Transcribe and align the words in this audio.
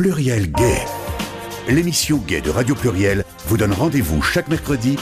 Pluriel 0.00 0.50
Gay. 0.52 0.78
L'émission 1.68 2.16
Gay 2.26 2.40
de 2.40 2.48
Radio 2.48 2.74
Pluriel 2.74 3.22
vous 3.44 3.58
donne 3.58 3.74
rendez-vous 3.74 4.22
chaque 4.22 4.48
mercredi 4.48 4.96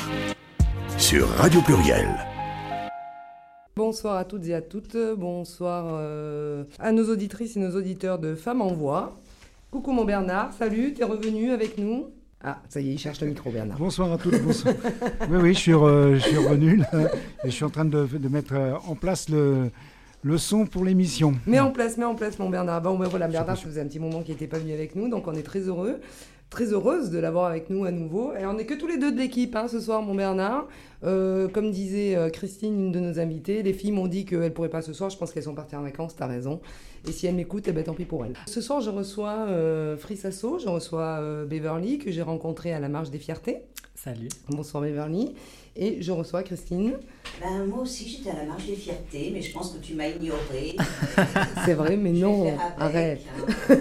sur 0.96 1.28
Radio 1.28 1.60
Pluriel. 1.60 2.08
Bonsoir 3.76 4.16
à 4.16 4.24
toutes 4.24 4.44
et 4.48 4.54
à 4.54 4.60
toutes, 4.60 4.96
bonsoir 5.16 5.84
euh, 5.90 6.64
à 6.80 6.90
nos 6.90 7.08
auditrices 7.10 7.56
et 7.56 7.60
nos 7.60 7.76
auditeurs 7.76 8.18
de 8.18 8.34
Femmes 8.34 8.60
en 8.60 8.72
Voix. 8.72 9.16
Coucou 9.70 9.92
mon 9.92 10.04
Bernard, 10.04 10.52
salut, 10.52 10.94
t'es 10.94 11.04
revenu 11.04 11.52
avec 11.52 11.78
nous? 11.78 12.10
Ah, 12.42 12.60
ça 12.68 12.80
y 12.80 12.90
est, 12.90 12.94
il 12.94 12.98
cherche 12.98 13.20
le 13.20 13.28
micro, 13.28 13.52
Bernard. 13.52 13.78
Bonsoir 13.78 14.12
à 14.12 14.18
toutes, 14.18 14.42
bonsoir. 14.42 14.74
oui, 15.30 15.38
oui, 15.40 15.54
je 15.54 15.60
suis, 15.60 15.72
je 15.72 16.18
suis 16.18 16.36
revenu 16.38 16.74
là, 16.74 16.88
et 17.44 17.50
je 17.50 17.50
suis 17.50 17.64
en 17.64 17.70
train 17.70 17.84
de, 17.84 18.04
de 18.04 18.28
mettre 18.28 18.54
euh, 18.54 18.74
en 18.88 18.96
place 18.96 19.28
le, 19.28 19.70
le 20.22 20.38
son 20.38 20.66
pour 20.66 20.84
l'émission. 20.84 21.34
Mets 21.46 21.60
en 21.60 21.70
place, 21.70 21.96
mets 21.96 22.04
en 22.04 22.14
place, 22.14 22.38
mon 22.38 22.50
Bernard. 22.50 22.82
Bon, 22.82 22.98
ben 22.98 23.08
voilà, 23.08 23.28
Bernard, 23.28 23.56
ça 23.56 23.64
faisait 23.64 23.80
un 23.80 23.86
petit 23.86 24.00
moment 24.00 24.22
qu'il 24.22 24.34
n'était 24.34 24.46
pas 24.46 24.58
venu 24.58 24.72
avec 24.72 24.94
nous, 24.96 25.08
donc 25.08 25.26
on 25.26 25.34
est 25.34 25.42
très 25.42 25.60
heureux 25.60 26.00
très 26.50 26.72
heureuse 26.72 27.10
de 27.10 27.18
l'avoir 27.18 27.46
avec 27.46 27.70
nous 27.70 27.84
à 27.84 27.90
nouveau. 27.90 28.32
Et 28.34 28.46
on 28.46 28.54
n'est 28.54 28.66
que 28.66 28.74
tous 28.74 28.86
les 28.86 28.98
deux 28.98 29.12
de 29.12 29.18
l'équipe 29.18 29.54
hein, 29.56 29.68
ce 29.68 29.80
soir, 29.80 30.02
mon 30.02 30.14
Bernard. 30.14 30.66
Euh, 31.04 31.46
comme 31.48 31.70
disait 31.70 32.16
euh, 32.16 32.30
Christine, 32.30 32.86
une 32.86 32.92
de 32.92 33.00
nos 33.00 33.20
invitées, 33.20 33.62
les 33.62 33.72
filles 33.72 33.92
m'ont 33.92 34.08
dit 34.08 34.24
qu'elles 34.24 34.40
ne 34.40 34.48
pourraient 34.48 34.68
pas 34.68 34.82
ce 34.82 34.92
soir. 34.92 35.10
Je 35.10 35.16
pense 35.16 35.32
qu'elles 35.32 35.44
sont 35.44 35.54
parties 35.54 35.76
en 35.76 35.82
vacances, 35.82 36.16
tu 36.16 36.22
as 36.22 36.26
raison. 36.26 36.60
Et 37.06 37.12
si 37.12 37.26
elles 37.26 37.34
m'écoutent, 37.34 37.68
eh 37.68 37.72
ben, 37.72 37.84
tant 37.84 37.94
pis 37.94 38.04
pour 38.04 38.24
elles. 38.24 38.34
Ce 38.46 38.60
soir, 38.60 38.80
je 38.80 38.90
reçois 38.90 39.46
euh, 39.48 39.96
Frissasso, 39.96 40.58
je 40.58 40.68
reçois 40.68 41.18
euh, 41.20 41.46
Beverly, 41.46 41.98
que 41.98 42.10
j'ai 42.10 42.22
rencontré 42.22 42.72
à 42.72 42.80
la 42.80 42.88
Marche 42.88 43.10
des 43.10 43.18
Fiertés. 43.18 43.58
Salut. 43.94 44.28
Bonsoir 44.48 44.82
Beverly. 44.82 45.34
Et 45.74 46.02
je 46.02 46.12
reçoais 46.12 46.42
Christine. 46.42 46.94
Ben, 47.40 47.66
moi 47.66 47.80
aussi, 47.80 48.08
j'étais 48.08 48.30
à 48.30 48.36
la 48.36 48.44
marche 48.44 48.66
des 48.66 48.74
fiertés, 48.74 49.30
mais 49.32 49.42
je 49.42 49.52
pense 49.52 49.72
que 49.72 49.78
tu 49.78 49.94
m'as 49.94 50.08
ignorée. 50.08 50.76
C'est 51.64 51.74
vrai, 51.74 51.96
mais 51.96 52.12
non, 52.12 52.52
arrête. 52.78 53.22
Hein. 53.68 53.76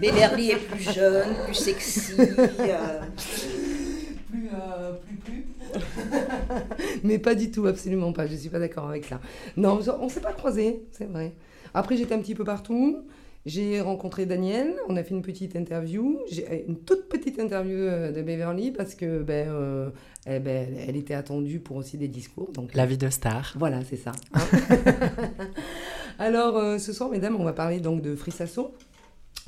Beverly 0.00 0.52
est 0.52 0.56
plus 0.56 0.92
jeune, 0.92 1.34
plus 1.44 1.54
sexy. 1.54 2.12
Euh... 2.18 3.00
Plus, 4.30 4.48
euh, 4.52 4.92
plus, 5.04 5.16
plus. 5.16 5.46
mais 7.02 7.18
pas 7.18 7.34
du 7.34 7.50
tout, 7.50 7.66
absolument 7.66 8.12
pas. 8.12 8.26
Je 8.26 8.34
ne 8.34 8.38
suis 8.38 8.48
pas 8.48 8.58
d'accord 8.58 8.88
avec 8.88 9.04
ça. 9.04 9.20
Non, 9.56 9.80
on 9.98 10.04
ne 10.04 10.10
s'est 10.10 10.20
pas 10.20 10.32
croisés, 10.32 10.82
c'est 10.92 11.06
vrai. 11.10 11.32
Après, 11.76 11.98
j'étais 11.98 12.14
un 12.14 12.20
petit 12.20 12.34
peu 12.34 12.44
partout. 12.44 13.02
J'ai 13.44 13.82
rencontré 13.82 14.24
Daniel, 14.24 14.74
on 14.88 14.96
a 14.96 15.04
fait 15.04 15.14
une 15.14 15.22
petite 15.22 15.54
interview, 15.54 16.18
une 16.66 16.78
toute 16.78 17.08
petite 17.08 17.38
interview 17.38 17.76
euh, 17.76 18.10
de 18.10 18.20
Beverly 18.22 18.72
parce 18.72 18.96
que 18.96 19.22
ben, 19.22 19.48
euh, 19.50 19.90
eh 20.26 20.40
ben, 20.40 20.74
elle 20.88 20.96
était 20.96 21.14
attendue 21.14 21.60
pour 21.60 21.76
aussi 21.76 21.96
des 21.96 22.08
discours. 22.08 22.50
Donc, 22.52 22.74
La 22.74 22.86
vie 22.86 22.98
de 22.98 23.08
star. 23.08 23.52
Voilà, 23.56 23.84
c'est 23.84 23.98
ça. 23.98 24.12
Hein. 24.32 24.40
Alors, 26.18 26.56
euh, 26.56 26.78
ce 26.78 26.92
soir, 26.92 27.08
mesdames, 27.10 27.36
on 27.36 27.44
va 27.44 27.52
parler 27.52 27.78
donc 27.78 28.00
de 28.02 28.16
Frissasso. 28.16 28.74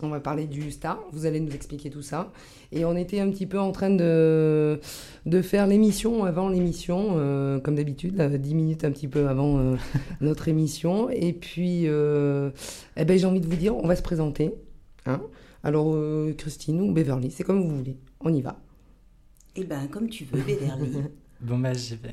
On 0.00 0.08
va 0.08 0.20
parler 0.20 0.46
du 0.46 0.70
star, 0.70 1.00
vous 1.12 1.26
allez 1.26 1.40
nous 1.40 1.50
expliquer 1.52 1.90
tout 1.90 2.02
ça. 2.02 2.32
Et 2.70 2.84
on 2.84 2.96
était 2.96 3.18
un 3.18 3.30
petit 3.30 3.46
peu 3.46 3.58
en 3.58 3.72
train 3.72 3.90
de, 3.90 4.80
de 5.26 5.42
faire 5.42 5.66
l'émission 5.66 6.24
avant 6.24 6.48
l'émission, 6.48 7.14
euh, 7.16 7.58
comme 7.58 7.74
d'habitude, 7.74 8.20
10 8.20 8.54
minutes 8.54 8.84
un 8.84 8.92
petit 8.92 9.08
peu 9.08 9.28
avant 9.28 9.58
euh, 9.58 9.76
notre 10.20 10.46
émission. 10.46 11.10
Et 11.10 11.32
puis, 11.32 11.88
euh, 11.88 12.50
eh 12.96 13.04
ben, 13.04 13.18
j'ai 13.18 13.26
envie 13.26 13.40
de 13.40 13.46
vous 13.46 13.56
dire, 13.56 13.76
on 13.76 13.88
va 13.88 13.96
se 13.96 14.02
présenter. 14.02 14.54
Hein 15.06 15.20
Alors, 15.64 15.92
euh, 15.94 16.32
Christine 16.32 16.80
ou 16.80 16.92
Beverly, 16.92 17.32
c'est 17.32 17.42
comme 17.42 17.60
vous 17.60 17.76
voulez. 17.76 17.96
On 18.20 18.32
y 18.32 18.40
va. 18.40 18.60
Eh 19.56 19.64
ben, 19.64 19.88
comme 19.88 20.08
tu 20.08 20.24
veux, 20.24 20.40
Beverly. 20.40 20.92
bon, 21.40 21.58
bah, 21.58 21.72
j'y 21.72 21.96
vais. 21.96 22.10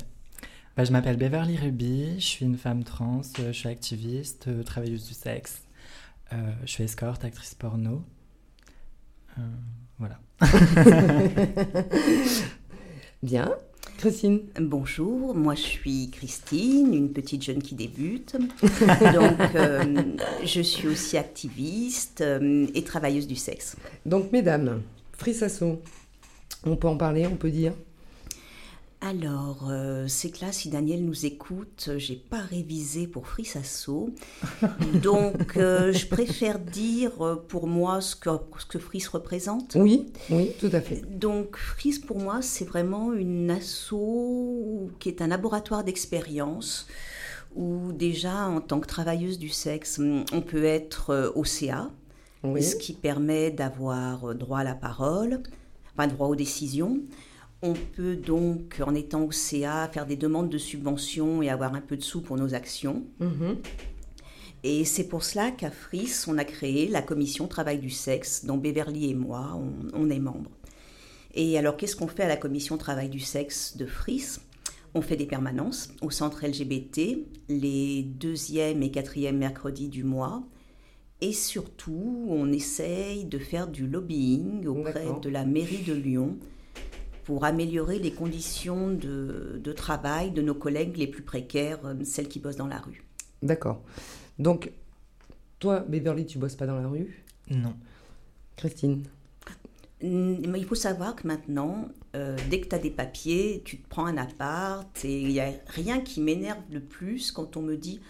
Bah, 0.76 0.84
je 0.84 0.90
m'appelle 0.90 1.16
Beverly 1.16 1.56
Ruby, 1.56 2.16
je 2.18 2.24
suis 2.24 2.44
une 2.44 2.56
femme 2.58 2.82
trans, 2.82 3.22
je 3.38 3.52
suis 3.52 3.68
activiste, 3.68 4.48
travailleuse 4.64 5.06
du 5.06 5.14
sexe. 5.14 5.65
Euh, 6.32 6.52
je 6.62 6.70
suis 6.70 6.84
escorte, 6.84 7.24
actrice 7.24 7.54
porno. 7.54 8.02
Euh, 9.38 9.42
voilà. 9.98 10.18
Bien. 13.22 13.54
Christine. 13.98 14.40
Bonjour, 14.60 15.34
moi 15.34 15.54
je 15.54 15.62
suis 15.62 16.10
Christine, 16.10 16.92
une 16.92 17.12
petite 17.12 17.42
jeune 17.42 17.62
qui 17.62 17.74
débute. 17.74 18.36
Donc 18.60 19.40
euh, 19.54 20.02
je 20.44 20.60
suis 20.60 20.86
aussi 20.86 21.16
activiste 21.16 22.20
euh, 22.20 22.66
et 22.74 22.84
travailleuse 22.84 23.26
du 23.26 23.36
sexe. 23.36 23.76
Donc 24.04 24.32
mesdames, 24.32 24.82
Frissasso, 25.12 25.80
on 26.64 26.76
peut 26.76 26.88
en 26.88 26.98
parler, 26.98 27.26
on 27.26 27.36
peut 27.36 27.50
dire? 27.50 27.72
Alors, 29.06 29.68
euh, 29.70 30.06
c'est 30.08 30.30
que 30.30 30.44
là, 30.44 30.50
si 30.50 30.68
Daniel 30.68 31.04
nous 31.04 31.26
écoute, 31.26 31.90
j'ai 31.96 32.16
pas 32.16 32.40
révisé 32.40 33.06
pour 33.06 33.28
Frissasso. 33.28 34.10
Donc, 35.02 35.56
euh, 35.56 35.92
je 35.92 36.08
préfère 36.08 36.58
dire 36.58 37.24
euh, 37.24 37.36
pour 37.36 37.68
moi 37.68 38.00
ce 38.00 38.16
que, 38.16 38.30
ce 38.58 38.66
que 38.66 38.80
Fris 38.80 39.04
représente. 39.12 39.76
Oui, 39.78 40.06
oui, 40.28 40.50
tout 40.58 40.70
à 40.72 40.80
fait. 40.80 41.02
Donc, 41.08 41.56
Fris, 41.56 42.00
pour 42.04 42.18
moi, 42.18 42.42
c'est 42.42 42.64
vraiment 42.64 43.12
une 43.12 43.48
asso 43.48 43.94
qui 44.98 45.08
est 45.08 45.22
un 45.22 45.28
laboratoire 45.28 45.84
d'expérience 45.84 46.88
où 47.54 47.92
déjà, 47.92 48.48
en 48.48 48.60
tant 48.60 48.80
que 48.80 48.88
travailleuse 48.88 49.38
du 49.38 49.50
sexe, 49.50 50.00
on 50.32 50.40
peut 50.40 50.64
être 50.64 51.32
OCA, 51.36 51.90
oui. 52.42 52.60
ce 52.60 52.74
qui 52.74 52.92
permet 52.92 53.52
d'avoir 53.52 54.34
droit 54.34 54.58
à 54.58 54.64
la 54.64 54.74
parole, 54.74 55.42
enfin 55.94 56.08
droit 56.08 56.26
aux 56.26 56.36
décisions. 56.36 57.00
On 57.62 57.72
peut 57.72 58.16
donc, 58.16 58.80
en 58.84 58.94
étant 58.94 59.22
au 59.22 59.32
CA, 59.32 59.88
faire 59.88 60.06
des 60.06 60.16
demandes 60.16 60.50
de 60.50 60.58
subventions 60.58 61.42
et 61.42 61.48
avoir 61.48 61.74
un 61.74 61.80
peu 61.80 61.96
de 61.96 62.02
sous 62.02 62.20
pour 62.20 62.36
nos 62.36 62.54
actions. 62.54 63.04
Mmh. 63.18 63.54
Et 64.62 64.84
c'est 64.84 65.08
pour 65.08 65.22
cela 65.22 65.50
qu'à 65.50 65.70
FRIS, 65.70 66.26
on 66.28 66.38
a 66.38 66.44
créé 66.44 66.88
la 66.88 67.02
commission 67.02 67.46
travail 67.46 67.78
du 67.78 67.90
sexe, 67.90 68.44
dont 68.44 68.56
Beverly 68.56 69.10
et 69.10 69.14
moi, 69.14 69.52
on, 69.54 69.72
on 69.94 70.10
est 70.10 70.18
membres. 70.18 70.50
Et 71.34 71.56
alors, 71.58 71.76
qu'est-ce 71.76 71.96
qu'on 71.96 72.08
fait 72.08 72.24
à 72.24 72.28
la 72.28 72.36
commission 72.36 72.76
travail 72.76 73.08
du 73.08 73.20
sexe 73.20 73.76
de 73.76 73.86
FRIS? 73.86 74.40
On 74.94 75.02
fait 75.02 75.16
des 75.16 75.26
permanences 75.26 75.90
au 76.00 76.10
centre 76.10 76.46
LGBT, 76.46 77.18
les 77.48 78.02
deuxième 78.02 78.82
et 78.82 78.90
quatrième 78.90 79.36
mercredis 79.36 79.88
du 79.88 80.04
mois. 80.04 80.42
Et 81.20 81.32
surtout, 81.32 82.26
on 82.28 82.50
essaye 82.52 83.24
de 83.24 83.38
faire 83.38 83.68
du 83.68 83.86
lobbying 83.86 84.66
auprès 84.66 85.06
de 85.22 85.28
la 85.28 85.44
mairie 85.44 85.84
de 85.86 85.94
Lyon 85.94 86.38
pour 87.26 87.44
améliorer 87.44 87.98
les 87.98 88.12
conditions 88.12 88.88
de, 88.92 89.60
de, 89.62 89.72
travail 89.72 90.30
de 90.30 90.40
nos 90.42 90.54
collègues 90.54 90.96
les 90.96 91.08
plus 91.08 91.24
précaires, 91.24 91.80
euh, 91.84 91.94
celles 92.04 92.28
qui 92.28 92.38
bossent 92.38 92.56
dans 92.56 92.68
la 92.68 92.78
rue. 92.78 93.02
D'accord. 93.42 93.82
Donc, 94.38 94.70
toi, 95.58 95.80
Beverly, 95.80 96.24
tu 96.24 96.38
bosses 96.38 96.54
pas 96.54 96.66
dans 96.66 96.78
la 96.78 96.86
rue? 96.86 97.24
Non. 97.50 97.74
Christine? 98.54 99.02
Il 100.00 100.64
faut 100.68 100.76
savoir 100.76 101.16
que 101.16 101.26
maintenant, 101.26 101.88
euh, 102.14 102.36
dès 102.48 102.60
que 102.60 102.68
tu 102.68 102.76
as 102.76 102.78
des 102.78 102.92
papiers, 102.92 103.60
tu 103.64 103.78
te 103.78 103.88
prends 103.88 104.06
un 104.06 104.18
appart 104.18 105.04
et 105.04 105.22
il 105.22 105.28
n'y 105.28 105.40
a 105.40 105.50
rien 105.66 106.00
qui 106.00 106.20
m'énerve 106.20 106.62
le 106.70 106.80
plus 106.80 107.32
quand 107.32 107.56
on 107.56 107.62
me 107.62 107.76
dit 107.76 108.00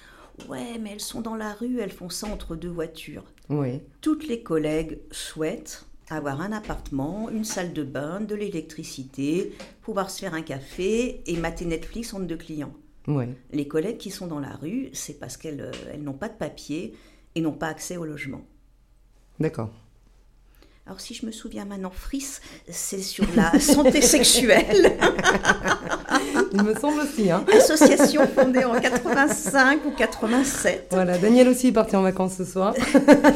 Ouais, 0.47 0.79
mais 0.79 0.91
elles 0.93 1.01
sont 1.01 1.23
dans 1.23 1.37
la 1.37 1.55
rue, 1.55 1.81
elles 1.81 1.93
font 1.93 2.11
ça 2.11 2.27
entre 2.27 2.55
deux 2.55 2.69
voitures. 2.69 3.25
Oui. 3.49 3.81
Toutes 4.03 4.27
les 4.27 4.43
collègues 4.43 4.99
souhaitent 5.11 5.87
avoir 6.09 6.41
un 6.41 6.53
appartement, 6.53 7.31
une 7.31 7.45
salle 7.45 7.73
de 7.73 7.83
bain, 7.83 8.21
de 8.21 8.35
l'électricité, 8.35 9.53
pouvoir 9.83 10.11
se 10.11 10.21
faire 10.21 10.35
un 10.35 10.43
café 10.43 11.23
et 11.27 11.37
mater 11.37 11.65
Netflix 11.65 12.15
entre 12.15 12.27
deux 12.27 12.37
clients. 12.37 12.75
Ouais. 13.09 13.29
Les 13.53 13.69
collègues 13.69 13.99
qui 13.99 14.11
sont 14.11 14.27
dans 14.27 14.41
la 14.41 14.55
rue, 14.55 14.89
c'est 14.93 15.19
parce 15.19 15.37
qu'elles 15.37 15.61
euh, 15.61 15.73
elles 15.93 16.03
n'ont 16.03 16.13
pas 16.13 16.29
de 16.29 16.35
papier 16.35 16.95
et 17.35 17.41
n'ont 17.41 17.53
pas 17.53 17.69
accès 17.69 17.97
au 17.97 18.05
logement. 18.05 18.45
D'accord. 19.39 19.71
Alors 20.87 21.01
si 21.01 21.15
je 21.15 21.27
me 21.27 21.33
souviens 21.33 21.65
maintenant, 21.65 21.91
Fris, 21.91 22.39
c'est 22.69 23.03
sur 23.03 23.27
la 23.35 23.59
santé 23.61 24.01
sexuelle. 24.01 24.97
Il 26.53 26.63
me 26.63 26.75
semble 26.77 27.01
aussi. 27.01 27.29
Hein. 27.29 27.45
Association 27.53 28.25
fondée 28.29 28.65
en 28.65 28.79
85 28.81 29.85
ou 29.85 29.91
87. 29.91 30.87
Voilà, 30.93 31.19
Daniel 31.19 31.49
aussi 31.49 31.69
est 31.69 31.73
parti 31.73 31.97
en 31.97 32.03
vacances 32.03 32.37
ce 32.37 32.45
soir. 32.45 32.73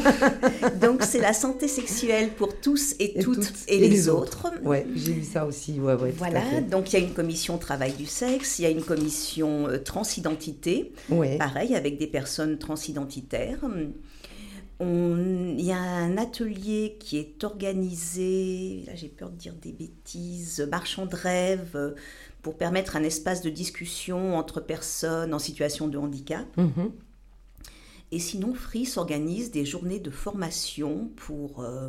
Donc 0.81 1.03
c'est 1.03 1.19
la 1.19 1.33
santé 1.33 1.67
sexuelle 1.67 2.29
pour 2.29 2.57
tous 2.57 2.95
et, 2.99 3.19
et 3.19 3.21
toutes, 3.21 3.51
et, 3.67 3.75
et 3.75 3.79
les, 3.79 3.89
les, 3.89 4.07
autres. 4.07 4.45
autres. 4.47 4.53
Ouais, 4.63 4.87
j'ai 4.95 5.11
vu 5.11 5.23
ça 5.25 5.45
aussi. 5.45 5.77
Ouais, 5.77 5.95
ouais, 5.95 6.13
voilà, 6.17 6.41
donc 6.69 6.93
il 6.93 6.99
y 6.99 7.03
a 7.03 7.05
une 7.05 7.13
commission 7.13 7.57
travail 7.57 7.91
du 7.93 8.05
sexe, 8.05 8.59
il 8.59 8.61
y 8.61 8.65
a 8.65 8.69
une 8.69 8.83
commission 8.83 9.67
euh, 9.67 9.77
transidentité, 9.77 10.93
ouais. 11.09 11.37
pareil 11.37 11.75
avec 11.75 11.97
des 11.97 12.07
personnes 12.07 12.57
transidentitaires. 12.57 13.59
Il 14.81 15.61
y 15.61 15.71
a 15.71 15.79
un 15.79 16.17
atelier 16.17 16.97
qui 16.99 17.17
est 17.17 17.43
organisé, 17.43 18.83
là 18.87 18.95
j'ai 18.95 19.09
peur 19.09 19.29
de 19.29 19.35
dire 19.35 19.53
des 19.53 19.71
bêtises, 19.71 20.67
marchand 20.71 21.05
de 21.05 21.15
rêve, 21.15 21.95
pour 22.41 22.57
permettre 22.57 22.95
un 22.95 23.03
espace 23.03 23.41
de 23.41 23.49
discussion 23.49 24.37
entre 24.37 24.59
personnes 24.59 25.33
en 25.33 25.39
situation 25.39 25.87
de 25.87 25.97
handicap. 25.97 26.45
Mmh. 26.57 26.87
Et 28.11 28.19
sinon, 28.19 28.53
FRIS 28.53 28.97
organise 28.97 29.51
des 29.51 29.65
journées 29.65 29.99
de 29.99 30.09
formation 30.09 31.09
pour, 31.15 31.61
euh, 31.63 31.87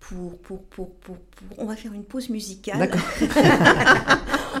pour, 0.00 0.38
pour, 0.38 0.62
pour, 0.64 0.90
pour, 0.96 1.16
On 1.56 1.64
va 1.64 1.76
faire 1.76 1.94
une 1.94 2.04
pause 2.04 2.28
musicale. 2.28 2.90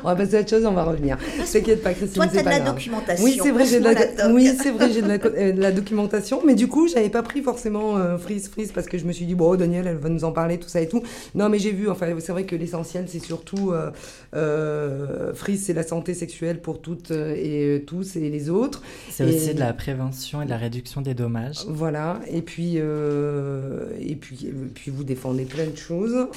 On 0.04 0.08
va 0.08 0.16
passer 0.16 0.36
à 0.36 0.40
autre 0.40 0.50
chose, 0.50 0.66
on 0.66 0.72
va 0.72 0.84
revenir. 0.84 1.16
T'inquiète 1.50 1.82
pas, 1.82 1.94
Christine. 1.94 2.22
Toi, 2.22 2.26
tu 2.28 2.38
as 2.38 2.42
de 2.42 2.48
la 2.48 2.60
documentation. 2.60 3.24
Oui, 3.24 3.40
c'est 3.42 3.50
vrai, 3.50 3.64
j'ai 3.64 3.80
de, 3.80 3.84
la... 3.84 4.30
oui, 4.30 4.48
vrai, 4.48 4.92
j'ai 4.92 5.02
de, 5.02 5.60
la... 5.60 5.72
documentation. 5.72 6.42
Mais 6.44 6.54
du 6.54 6.68
coup, 6.68 6.88
j'avais 6.88 7.08
pas 7.08 7.22
pris 7.22 7.40
forcément 7.40 7.96
euh, 7.96 8.18
Freeze 8.18 8.48
Freeze 8.48 8.72
parce 8.72 8.86
que 8.86 8.98
je 8.98 9.06
me 9.06 9.12
suis 9.12 9.24
dit, 9.24 9.34
bon, 9.34 9.50
oh, 9.50 9.56
Daniel, 9.56 9.86
elle 9.86 9.96
va 9.96 10.10
nous 10.10 10.24
en 10.24 10.32
parler, 10.32 10.58
tout 10.58 10.68
ça 10.68 10.80
et 10.80 10.88
tout. 10.88 11.02
Non, 11.34 11.48
mais 11.48 11.58
j'ai 11.58 11.72
vu, 11.72 11.88
enfin, 11.88 12.06
c'est 12.18 12.32
vrai 12.32 12.44
que 12.44 12.54
l'essentiel, 12.54 13.06
c'est 13.08 13.18
surtout 13.18 13.72
euh, 13.72 13.90
euh, 14.36 15.32
Freeze, 15.32 15.64
c'est 15.64 15.72
la 15.72 15.84
santé 15.84 16.12
sexuelle 16.12 16.60
pour 16.60 16.82
toutes 16.82 17.10
et 17.10 17.82
tous 17.86 18.16
et 18.16 18.28
les 18.28 18.50
autres. 18.50 18.82
C'est 19.10 19.24
aussi 19.24 19.54
de 19.54 19.60
la 19.60 19.72
prévention 19.72 20.42
et 20.42 20.44
de 20.44 20.50
la 20.50 20.58
réduction 20.58 21.00
des 21.00 21.14
dommages. 21.14 21.64
Voilà. 21.68 22.20
Et 22.30 22.42
puis, 22.42 22.76
et 22.76 24.16
puis, 24.16 24.52
puis 24.74 24.90
vous 24.90 25.04
défendez 25.04 25.44
plein 25.44 25.66
de 25.66 25.76
choses. 25.76 26.28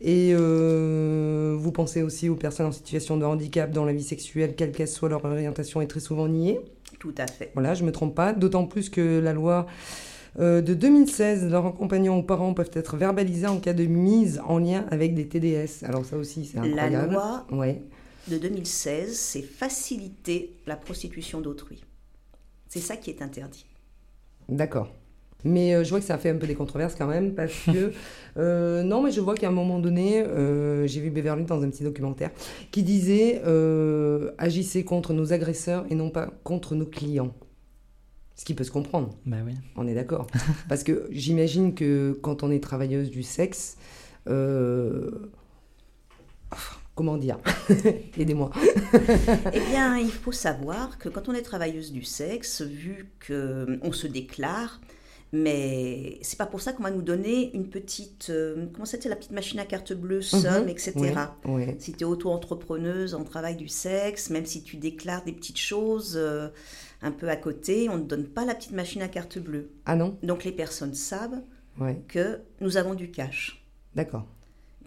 Et 0.00 0.32
euh, 0.34 1.56
vous 1.58 1.72
pensez 1.72 2.02
aussi 2.02 2.28
aux 2.28 2.34
personnes 2.34 2.66
en 2.66 2.72
situation 2.72 3.15
de 3.16 3.24
handicap 3.24 3.70
dans 3.70 3.84
la 3.84 3.92
vie 3.92 4.02
sexuelle, 4.02 4.54
quelle 4.56 4.72
qu'elle 4.72 4.88
soit 4.88 5.08
leur 5.08 5.24
orientation, 5.24 5.80
est 5.80 5.86
très 5.86 6.00
souvent 6.00 6.28
niée. 6.28 6.60
Tout 6.98 7.14
à 7.18 7.26
fait. 7.26 7.50
Voilà, 7.54 7.74
je 7.74 7.82
ne 7.82 7.86
me 7.86 7.92
trompe 7.92 8.14
pas. 8.14 8.32
D'autant 8.32 8.66
plus 8.66 8.88
que 8.90 9.20
la 9.20 9.32
loi 9.32 9.66
euh, 10.38 10.60
de 10.60 10.74
2016, 10.74 11.48
leurs 11.50 11.66
accompagnants 11.66 12.18
ou 12.18 12.22
parents 12.22 12.54
peuvent 12.54 12.70
être 12.72 12.96
verbalisés 12.96 13.46
en 13.46 13.58
cas 13.58 13.72
de 13.72 13.84
mise 13.84 14.40
en 14.46 14.58
lien 14.58 14.84
avec 14.90 15.14
des 15.14 15.26
TDS. 15.26 15.84
Alors 15.84 16.04
ça 16.04 16.16
aussi, 16.16 16.44
c'est 16.44 16.58
incroyable. 16.58 16.92
La 16.92 17.06
loi 17.06 17.46
ouais. 17.52 17.82
de 18.28 18.36
2016, 18.36 19.16
c'est 19.16 19.42
faciliter 19.42 20.56
la 20.66 20.76
prostitution 20.76 21.40
d'autrui. 21.40 21.82
C'est 22.68 22.80
ça 22.80 22.96
qui 22.96 23.10
est 23.10 23.22
interdit. 23.22 23.66
D'accord. 24.48 24.92
Mais 25.46 25.74
euh, 25.74 25.84
je 25.84 25.90
vois 25.90 26.00
que 26.00 26.04
ça 26.04 26.14
a 26.14 26.18
fait 26.18 26.30
un 26.30 26.36
peu 26.36 26.46
des 26.46 26.54
controverses 26.54 26.94
quand 26.94 27.06
même, 27.06 27.34
parce 27.34 27.52
que... 27.64 27.92
Euh, 28.38 28.82
non, 28.82 29.02
mais 29.02 29.12
je 29.12 29.22
vois 29.22 29.34
qu'à 29.34 29.48
un 29.48 29.50
moment 29.50 29.78
donné, 29.78 30.20
euh, 30.20 30.86
j'ai 30.86 31.00
vu 31.00 31.08
Beverly 31.08 31.46
dans 31.46 31.62
un 31.62 31.70
petit 31.70 31.84
documentaire, 31.84 32.30
qui 32.70 32.82
disait 32.82 33.40
agissez 34.36 34.84
contre 34.84 35.14
nos 35.14 35.32
agresseurs 35.32 35.86
et 35.88 35.94
non 35.94 36.10
pas 36.10 36.28
contre 36.44 36.74
nos 36.74 36.84
clients. 36.84 37.32
Ce 38.34 38.44
qui 38.44 38.52
peut 38.52 38.64
se 38.64 38.70
comprendre. 38.70 39.16
Bah 39.24 39.38
oui. 39.42 39.54
On 39.74 39.86
est 39.86 39.94
d'accord. 39.94 40.26
Parce 40.68 40.84
que 40.84 41.08
j'imagine 41.10 41.74
que 41.74 42.18
quand 42.20 42.42
on 42.42 42.50
est 42.50 42.62
travailleuse 42.62 43.10
du 43.10 43.22
sexe, 43.22 43.78
comment 46.94 47.16
dire? 47.16 47.38
Aidez-moi. 48.18 48.50
eh 49.54 49.60
bien, 49.70 49.96
il 49.96 50.12
faut 50.12 50.32
savoir 50.32 50.98
que 50.98 51.08
quand 51.08 51.30
on 51.30 51.32
est 51.32 51.40
travailleuse 51.40 51.90
du 51.90 52.02
sexe, 52.02 52.60
vu 52.60 53.08
qu'on 53.26 53.92
se 53.92 54.06
déclare, 54.06 54.78
mais 55.42 56.18
c'est 56.22 56.38
pas 56.38 56.46
pour 56.46 56.60
ça 56.60 56.72
qu'on 56.72 56.82
va 56.82 56.90
nous 56.90 57.02
donner 57.02 57.54
une 57.54 57.68
petite. 57.68 58.28
Euh, 58.30 58.66
comment 58.72 58.86
c'était 58.86 59.08
la 59.08 59.16
petite 59.16 59.32
machine 59.32 59.58
à 59.58 59.66
carte 59.66 59.92
bleue, 59.92 60.18
mhm. 60.18 60.22
somme, 60.22 60.68
etc. 60.68 60.94
Si 61.78 61.92
tu 61.92 62.00
es 62.00 62.04
auto-entrepreneuse 62.04 63.14
en 63.14 63.24
travail 63.24 63.56
du 63.56 63.68
sexe, 63.68 64.30
même 64.30 64.46
si 64.46 64.62
tu 64.62 64.76
déclares 64.76 65.24
des 65.24 65.32
petites 65.32 65.58
choses 65.58 66.14
euh, 66.16 66.48
un 67.02 67.10
peu 67.10 67.28
à 67.28 67.36
côté, 67.36 67.88
on 67.90 67.98
ne 67.98 68.04
donne 68.04 68.24
pas 68.24 68.44
la 68.44 68.54
petite 68.54 68.72
machine 68.72 69.02
à 69.02 69.08
carte 69.08 69.38
bleue. 69.38 69.70
Ah 69.84 69.96
non? 69.96 70.16
Donc 70.22 70.44
les 70.44 70.52
personnes 70.52 70.94
savent 70.94 71.42
que 72.08 72.40
nous 72.60 72.78
avons 72.78 72.94
du 72.94 73.10
cash. 73.10 73.62
D'accord. 73.94 74.26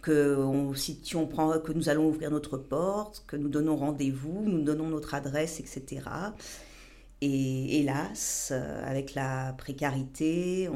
Que 0.02 0.38
si 0.76 1.16
on 1.16 1.28
prend, 1.28 1.60
que 1.60 1.74
nous 1.74 1.90
allons 1.90 2.08
ouvrir 2.08 2.32
notre 2.32 2.58
porte, 2.58 3.24
que 3.28 3.36
nous 3.36 3.50
donnons 3.50 3.76
rendez-vous, 3.76 4.44
nous 4.46 4.64
donnons 4.64 4.88
notre 4.88 5.14
adresse, 5.14 5.60
etc. 5.60 6.02
Et 7.22 7.80
hélas, 7.80 8.50
euh, 8.54 8.90
avec 8.90 9.14
la 9.14 9.54
précarité, 9.58 10.70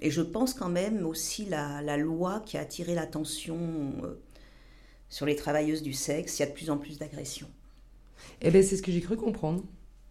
et 0.00 0.10
je 0.10 0.20
pense 0.20 0.54
quand 0.54 0.68
même 0.68 1.06
aussi 1.06 1.44
la, 1.46 1.80
la 1.82 1.96
loi 1.96 2.42
qui 2.44 2.58
a 2.58 2.60
attiré 2.60 2.94
l'attention 2.94 3.58
euh, 4.04 4.20
sur 5.08 5.24
les 5.24 5.36
travailleuses 5.36 5.82
du 5.82 5.92
sexe, 5.92 6.38
il 6.38 6.42
y 6.42 6.44
a 6.44 6.48
de 6.48 6.52
plus 6.52 6.70
en 6.70 6.76
plus 6.76 6.98
d'agressions. 6.98 7.48
Eh 8.42 8.50
bien, 8.50 8.62
c'est 8.62 8.76
ce 8.76 8.82
que 8.82 8.92
j'ai 8.92 9.00
cru 9.00 9.16
comprendre, 9.16 9.62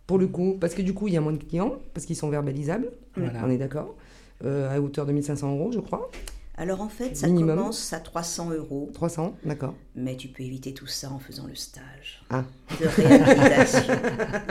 pour 0.07 0.17
le 0.17 0.27
coup. 0.27 0.57
Parce 0.59 0.73
que 0.73 0.81
du 0.81 0.93
coup, 0.93 1.07
il 1.07 1.13
y 1.13 1.17
a 1.17 1.21
moins 1.21 1.33
de 1.33 1.43
clients, 1.43 1.77
parce 1.93 2.05
qu'ils 2.05 2.15
sont 2.15 2.29
verbalisables, 2.29 2.91
on 3.17 3.49
est 3.49 3.57
d'accord, 3.57 3.95
euh, 4.43 4.75
à 4.75 4.81
hauteur 4.81 5.05
de 5.05 5.11
1500 5.11 5.55
euros, 5.55 5.71
je 5.71 5.79
crois. 5.79 6.09
Alors 6.57 6.81
en 6.81 6.89
fait, 6.89 7.15
ça 7.17 7.27
commence 7.27 7.91
à 7.91 7.99
300 7.99 8.51
euros. 8.51 8.89
300, 8.93 9.35
d'accord. 9.43 9.75
Mais 9.95 10.15
tu 10.15 10.29
peux 10.29 10.43
éviter 10.43 10.73
tout 10.73 10.87
ça 10.87 11.11
en 11.11 11.19
faisant 11.19 11.47
le 11.47 11.55
stage 11.55 12.23
ah. 12.29 12.45
de 12.79 12.87
réhabilitation. 12.87 13.93
ah, 13.93 14.49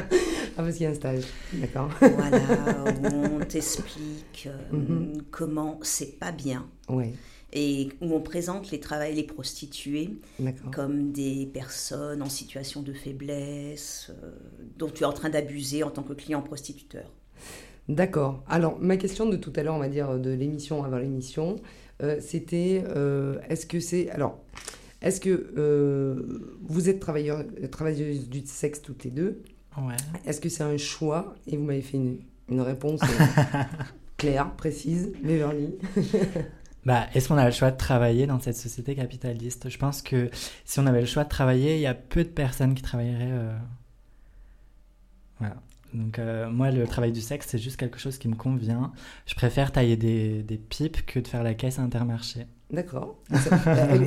parce 0.57 0.75
qu'il 0.75 0.83
y 0.83 0.87
a 0.87 0.91
un 0.91 0.95
stage, 0.95 1.25
d'accord. 1.55 1.89
voilà, 2.01 2.41
où 3.03 3.37
on 3.41 3.45
t'explique 3.45 4.49
euh, 4.49 4.77
mhm. 4.77 5.23
comment 5.31 5.79
c'est 5.83 6.19
pas 6.19 6.31
bien. 6.31 6.67
Ouais. 6.91 7.15
Et 7.55 7.91
où 8.03 8.13
on 8.13 8.21
présente 8.21 8.71
les 8.71 8.81
travailleurs, 8.81 9.17
les 9.17 9.23
prostituées 9.23 10.11
comme 10.73 11.13
des 11.13 11.47
personnes 11.47 12.21
en 12.21 12.29
situation 12.29 12.83
de 12.83 12.93
faiblesse, 12.93 14.11
euh, 14.11 14.31
dont 14.77 14.91
tu 14.91 15.05
es 15.05 15.07
en 15.07 15.13
train 15.13 15.31
d'abuser 15.31 15.85
en 15.85 15.91
tant 15.91 16.03
que 16.03 16.13
client 16.13 16.43
prostituteur. 16.43 17.11
D'accord. 17.89 18.43
Alors, 18.49 18.79
ma 18.81 18.97
question 18.97 19.27
de 19.27 19.37
tout 19.37 19.53
à 19.57 19.63
l'heure, 19.63 19.75
on 19.75 19.79
va 19.79 19.89
dire, 19.89 20.19
de 20.19 20.31
l'émission 20.31 20.85
avant 20.85 20.97
l'émission, 20.97 21.57
c'était 22.21 22.85
euh, 22.87 23.39
est-ce 23.49 23.67
que 23.67 23.81
c'est. 23.81 24.11
Alors, 24.11 24.41
est-ce 25.01 25.21
que 25.21 25.53
euh, 25.57 26.57
vous 26.63 26.89
êtes 26.89 27.01
travailleur, 27.01 27.45
travailleuse 27.71 28.29
du 28.29 28.43
sexe 28.47 28.83
toutes 28.83 29.05
les 29.05 29.11
deux? 29.11 29.43
Ouais. 29.77 29.97
Est-ce 30.27 30.41
que 30.41 30.49
c'est 30.49 30.63
un 30.63 30.77
choix? 30.77 31.35
Et 31.47 31.57
vous 31.57 31.65
m'avez 31.65 31.83
fait 31.83 31.97
une, 31.97 32.19
une 32.49 32.61
réponse 32.61 33.01
claire, 34.17 34.55
précise, 34.55 35.13
Beverly. 35.23 35.75
Bah, 36.87 37.07
est-ce 37.15 37.29
qu'on 37.29 37.39
a 37.39 37.47
le 37.47 37.51
choix 37.51 37.71
de 37.71 37.79
travailler 37.79 38.27
dans 38.27 38.39
cette 38.41 38.59
société 38.59 38.95
capitaliste? 38.95 39.71
Je 39.71 39.79
pense 39.79 40.03
que 40.03 40.29
si 40.67 40.81
on 40.81 40.87
avait 40.87 41.01
le 41.01 41.07
choix 41.07 41.25
de 41.25 41.31
travailler, 41.31 41.77
il 41.77 41.81
y 41.81 41.87
a 41.87 41.95
peu 41.95 42.25
de 42.25 42.29
personnes 42.29 42.75
qui 42.75 42.83
travailleraient. 42.83 43.33
Voilà. 45.39 45.57
Donc 45.95 46.19
euh, 46.19 46.51
moi, 46.51 46.71
le 46.71 46.87
travail 46.87 47.13
du 47.13 47.21
sexe, 47.21 47.47
c'est 47.51 47.59
juste 47.59 47.77
quelque 47.77 47.99
chose 47.99 48.19
qui 48.19 48.29
me 48.29 48.35
convient. 48.35 48.93
Je 49.27 49.35
préfère 49.35 49.73
tailler 49.73 49.97
des, 49.97 50.43
des 50.43 50.59
pipes 50.59 51.07
que 51.07 51.21
de 51.21 51.29
faire 51.29 51.43
la 51.43 51.55
caisse 51.55 51.79
à 51.79 51.83
Intermarché. 51.83 52.47
D'accord. 52.71 53.17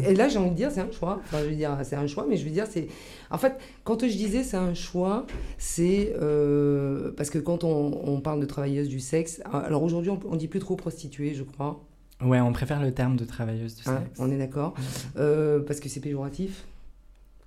et 0.06 0.14
là, 0.14 0.28
j'ai 0.28 0.40
envie 0.40 0.50
de 0.50 0.56
dire, 0.56 0.72
c'est 0.72 0.82
un 0.82 0.92
choix. 0.92 1.22
Enfin, 1.24 1.40
je 1.44 1.50
veux 1.50 1.56
dire, 1.56 1.78
c'est 1.84 1.96
un 1.96 2.08
choix, 2.08 2.26
mais 2.28 2.36
je 2.36 2.44
veux 2.44 2.52
dire, 2.52 2.66
c'est. 2.70 2.88
En 3.32 3.38
fait, 3.38 3.58
quand 3.86 4.02
je 4.02 4.08
disais 4.08 4.44
c'est 4.44 4.58
un 4.58 4.74
choix, 4.74 5.26
c'est 5.58 6.14
euh, 6.22 7.14
parce 7.16 7.30
que 7.30 7.40
quand 7.40 7.64
on, 7.64 8.02
on, 8.04 8.20
parle 8.20 8.42
de 8.42 8.46
travailleuse 8.46 8.90
du 8.90 9.00
sexe, 9.00 9.42
alors 9.52 9.84
aujourd'hui, 9.84 10.12
on, 10.12 10.20
on 10.30 10.36
dit 10.36 10.48
plus 10.48 10.60
trop 10.60 10.76
prostituée, 10.76 11.34
je 11.34 11.44
crois. 11.44 11.88
Ouais, 12.22 12.40
on 12.40 12.52
préfère 12.52 12.82
le 12.82 12.92
terme 12.92 13.16
de 13.16 13.26
travailleuse 13.26 13.76
du 13.76 13.84
hein, 13.88 14.02
sexe. 14.04 14.20
On 14.20 14.32
est 14.32 14.38
d'accord. 14.38 14.74
Euh, 15.18 15.60
parce 15.60 15.80
que 15.80 15.88
c'est 15.88 16.00
péjoratif 16.00 16.66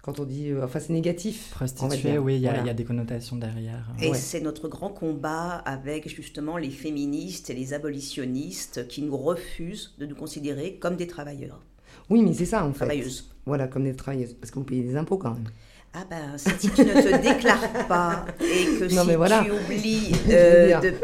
quand 0.02 0.18
on 0.18 0.24
dit, 0.24 0.50
euh, 0.50 0.64
enfin 0.64 0.80
c'est 0.80 0.92
négatif. 0.92 1.50
Prostituée, 1.50 2.18
oui, 2.18 2.36
il 2.36 2.42
y, 2.42 2.48
a 2.48 2.74
des 2.74 2.84
connotations 2.84 3.36
derrière. 3.36 3.92
Et 4.00 4.14
c'est 4.14 4.40
notre 4.40 4.68
grand 4.68 4.90
combat 4.90 5.56
avec 5.66 6.08
justement 6.08 6.56
les 6.56 6.70
féministes 6.70 7.50
et 7.50 7.54
les 7.54 7.74
abolitionnistes 7.74 8.88
qui 8.88 9.02
nous 9.02 9.16
refusent 9.16 9.94
de 9.98 10.06
nous 10.06 10.16
considérer 10.16 10.76
comme 10.76 10.96
des 10.96 11.06
travailleurs. 11.06 11.60
Oui, 12.08 12.22
mais 12.22 12.32
c'est 12.32 12.46
ça 12.46 12.64
en 12.64 12.72
fait. 12.72 12.86
Travailleuses. 12.86 13.30
Voilà, 13.46 13.68
comme 13.68 13.84
des 13.84 13.94
travailleuses, 13.94 14.34
parce 14.34 14.50
que 14.50 14.58
vous 14.58 14.64
payez 14.64 14.82
des 14.82 14.96
impôts 14.96 15.18
quand 15.18 15.34
même. 15.34 15.48
Ah 15.92 16.04
ben, 16.08 16.38
si 16.38 16.70
tu 16.70 16.82
ne 16.82 16.92
te 16.92 17.20
déclares 17.20 17.88
pas 17.88 18.24
et 18.40 18.78
que 18.78 18.88
si 18.88 18.94
tu 18.94 19.50
oublies 19.50 20.12
euh, 20.30 20.80
de... 20.80 20.94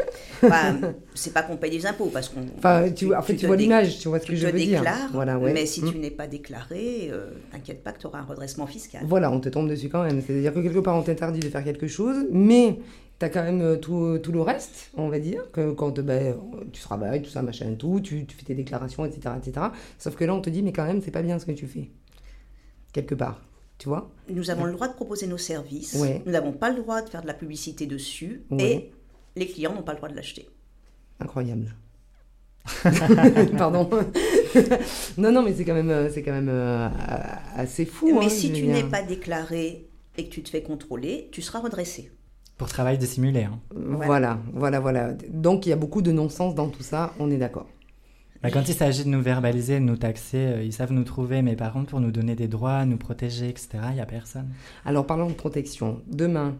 c'est 1.13 1.33
pas 1.33 1.43
qu'on 1.43 1.57
paye 1.57 1.71
des 1.71 1.85
impôts, 1.85 2.05
parce 2.05 2.29
qu'on... 2.29 2.45
Enfin, 2.57 2.89
tu, 2.91 3.13
en 3.13 3.21
fait, 3.21 3.35
tu, 3.35 3.47
vois 3.47 3.57
l'image, 3.57 3.99
tu 3.99 4.07
vois 4.07 4.21
ce 4.21 4.25
que 4.25 4.35
je 4.35 4.47
veux 4.47 4.53
dire. 4.53 4.85
Voilà, 5.11 5.37
ouais. 5.37 5.51
Mais 5.51 5.65
si 5.65 5.81
tu 5.81 5.97
mm. 5.97 5.99
n'es 5.99 6.11
pas 6.11 6.27
déclaré, 6.27 7.09
euh, 7.11 7.31
t'inquiète 7.51 7.83
pas 7.83 7.91
que 7.91 7.99
tu 7.99 8.07
auras 8.07 8.19
un 8.19 8.23
redressement 8.23 8.65
fiscal. 8.65 9.01
Voilà, 9.05 9.29
on 9.29 9.41
te 9.41 9.49
tombe 9.49 9.69
dessus 9.69 9.89
quand 9.89 10.03
même. 10.03 10.21
C'est-à-dire 10.25 10.53
que 10.53 10.61
quelque 10.61 10.79
part, 10.79 10.95
on 10.95 11.03
t'interdit 11.03 11.41
de 11.41 11.49
faire 11.49 11.65
quelque 11.65 11.87
chose, 11.87 12.25
mais 12.31 12.79
tu 13.19 13.25
as 13.25 13.29
quand 13.29 13.43
même 13.43 13.61
euh, 13.61 13.75
tout, 13.75 14.19
tout, 14.23 14.31
le 14.31 14.41
reste, 14.41 14.91
on 14.95 15.09
va 15.09 15.19
dire, 15.19 15.51
que 15.51 15.71
quand 15.71 15.99
ben, 15.99 16.33
tu 16.71 16.81
travailles, 16.81 17.21
tout 17.23 17.29
ça, 17.29 17.41
machin, 17.41 17.73
tout, 17.77 17.99
tu, 17.99 18.25
tu 18.25 18.37
fais 18.37 18.45
tes 18.45 18.55
déclarations, 18.55 19.03
etc., 19.03 19.35
etc. 19.37 19.65
Sauf 19.99 20.15
que 20.15 20.23
là, 20.23 20.33
on 20.33 20.39
te 20.39 20.49
dit, 20.49 20.63
mais 20.63 20.71
quand 20.71 20.85
même, 20.85 21.01
c'est 21.01 21.11
pas 21.11 21.23
bien 21.23 21.39
ce 21.39 21.45
que 21.45 21.51
tu 21.51 21.67
fais. 21.67 21.89
Quelque 22.93 23.15
part. 23.15 23.41
Tu 23.77 23.89
vois 23.89 24.09
Nous 24.29 24.49
avons 24.49 24.65
le 24.65 24.73
droit 24.73 24.87
de 24.87 24.93
proposer 24.93 25.27
nos 25.27 25.37
services. 25.37 25.95
Nous 26.25 26.31
n'avons 26.31 26.53
pas 26.53 26.69
le 26.69 26.77
droit 26.77 27.01
de 27.01 27.09
faire 27.09 27.21
de 27.21 27.27
la 27.27 27.33
publicité 27.33 27.85
dessus. 27.85 28.43
Et 28.59 28.91
les 29.35 29.47
clients 29.47 29.73
n'ont 29.73 29.83
pas 29.83 29.93
le 29.93 29.97
droit 29.97 30.09
de 30.09 30.15
l'acheter. 30.15 30.49
Incroyable. 31.19 31.75
Pardon. 33.57 33.89
non, 35.17 35.31
non, 35.31 35.41
mais 35.41 35.53
c'est 35.53 35.63
quand 35.63 35.73
même, 35.73 35.89
euh, 35.89 36.09
c'est 36.11 36.21
quand 36.21 36.33
même 36.33 36.49
euh, 36.49 36.89
assez 37.55 37.85
fou. 37.85 38.19
Mais 38.19 38.25
hein, 38.25 38.29
si 38.29 38.51
tu 38.51 38.67
n'es 38.67 38.83
pas 38.83 39.01
déclaré 39.01 39.89
et 40.17 40.25
que 40.25 40.29
tu 40.29 40.43
te 40.43 40.49
fais 40.49 40.61
contrôler, 40.63 41.29
tu 41.31 41.41
seras 41.41 41.59
redressé. 41.59 42.11
Pour 42.57 42.67
travail 42.67 42.97
dissimulé. 42.97 43.43
Hein. 43.43 43.59
Voilà, 43.73 44.39
voilà, 44.53 44.79
voilà. 44.79 45.13
Donc 45.29 45.65
il 45.65 45.69
y 45.69 45.73
a 45.73 45.75
beaucoup 45.75 46.01
de 46.01 46.11
non-sens 46.11 46.55
dans 46.55 46.69
tout 46.69 46.83
ça, 46.83 47.13
on 47.19 47.31
est 47.31 47.37
d'accord. 47.37 47.67
Bah, 48.41 48.51
quand 48.51 48.67
il 48.67 48.73
s'agit 48.73 49.03
de 49.03 49.09
nous 49.09 49.21
verbaliser, 49.21 49.75
de 49.75 49.85
nous 49.85 49.97
taxer, 49.97 50.37
euh, 50.37 50.63
ils 50.63 50.73
savent 50.73 50.91
nous 50.91 51.03
trouver, 51.03 51.41
mais 51.41 51.55
par 51.55 51.73
contre, 51.73 51.89
pour 51.91 51.99
nous 51.99 52.11
donner 52.11 52.35
des 52.35 52.47
droits, 52.47 52.85
nous 52.85 52.97
protéger, 52.97 53.49
etc., 53.49 53.69
il 53.89 53.95
n'y 53.95 54.01
a 54.01 54.05
personne. 54.05 54.49
Alors, 54.85 55.05
parlons 55.05 55.27
de 55.27 55.33
protection. 55.33 56.01
Demain, 56.07 56.57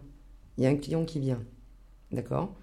il 0.57 0.63
y 0.63 0.67
a 0.67 0.69
un 0.69 0.75
client 0.75 1.05
qui 1.05 1.19
vient, 1.19 1.39
d'accord? 2.11 2.55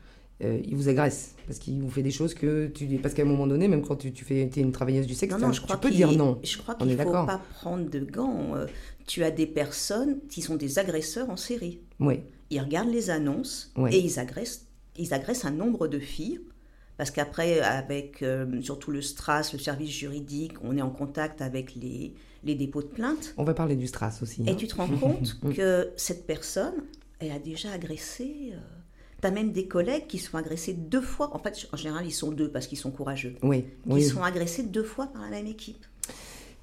Euh, 0.43 0.61
il 0.65 0.75
vous 0.75 0.89
agresse 0.89 1.37
parce 1.47 1.61
qu'il 1.61 1.81
vous 1.81 1.91
fait 1.91 2.03
des 2.03 2.11
choses 2.11 2.35
que 2.35 2.67
tu 2.67 2.87
dis 2.87 2.99
parce 2.99 3.15
qu'à 3.15 3.23
un 3.23 3.27
moment 3.27 3.47
donné 3.47 3.69
même 3.69 3.83
quand 3.83 3.95
tu, 3.95 4.13
tu 4.13 4.25
fais 4.25 4.41
es 4.41 4.61
une 4.61 4.73
travailleuse 4.73 5.07
du 5.07 5.15
sexe 5.15 5.33
Non, 5.33 5.39
non, 5.39 5.51
tu 5.51 5.59
je 5.59 5.63
crois 5.63 5.77
peux 5.77 5.93
dire 5.93 6.11
non 6.11 6.41
Je 6.43 6.59
crois 6.59 6.75
qu'il 6.75 6.89
ne 6.89 6.97
faut 6.97 7.13
pas 7.13 7.41
prendre 7.61 7.89
de 7.89 8.01
gants. 8.01 8.57
Euh, 8.57 8.67
tu 9.07 9.23
as 9.23 9.31
des 9.31 9.47
personnes 9.47 10.19
qui 10.29 10.43
sont 10.43 10.57
des 10.57 10.81
agresseurs 10.81 11.31
en 11.31 11.37
série. 11.37 11.81
oui 12.01 12.21
Ils 12.51 12.61
regardent 12.61 12.91
les 12.91 13.11
annonces 13.11 13.73
et 13.93 13.99
ils 13.99 14.19
agressent, 14.19 14.67
ils 14.99 15.15
agressent 15.15 15.45
un 15.45 15.53
nombre 15.53 15.87
de 15.87 16.01
filles. 16.01 16.41
Parce 16.97 17.11
qu'après, 17.11 17.61
avec 17.61 18.23
euh, 18.23 18.61
surtout 18.63 18.91
le 18.93 19.03
STRAS, 19.03 19.51
le 19.53 19.59
service 19.59 19.91
juridique, 19.91 20.53
on 20.63 20.77
est 20.77 20.83
en 20.83 20.91
contact 20.91 21.43
avec 21.43 21.75
les, 21.75 22.15
les 22.45 22.55
dépôts 22.55 22.83
de 22.83 22.87
plainte. 22.89 23.35
on 23.37 23.45
va 23.45 23.55
parler 23.55 23.75
du 23.77 23.87
strass 23.89 24.23
aussi 24.23 24.45
Et 24.47 24.51
hein. 24.51 24.55
tu 24.55 24.67
te 24.69 24.77
rends 24.77 24.87
compte 24.89 25.39
que 25.57 25.91
cette 25.97 26.27
personne, 26.27 26.75
elle 27.19 27.33
a 27.33 27.39
déjà 27.41 27.73
agressé. 27.73 28.53
tu 29.21 29.27
as 29.27 29.31
même 29.33 29.51
des 29.53 29.67
collègues 29.67 30.07
qui 30.07 30.19
sont 30.19 30.37
agressés 30.37 30.75
deux 30.75 31.01
fois. 31.01 31.35
En 31.35 31.39
fait, 31.41 31.67
en 31.73 31.77
général, 31.77 32.07
ils 32.07 32.13
sont 32.13 32.31
deux 32.31 32.49
parce 32.51 32.67
qu'ils 32.69 32.79
sont 32.79 32.91
courageux. 32.93 33.35
oui 33.43 33.63
Qui 33.63 33.69
oui 33.87 34.03
sont 34.05 34.23
agressés 34.23 34.63
deux 34.63 34.85
fois 34.85 35.09
par 35.09 35.23
la 35.23 35.31
même 35.31 35.47
équipe. 35.49 35.85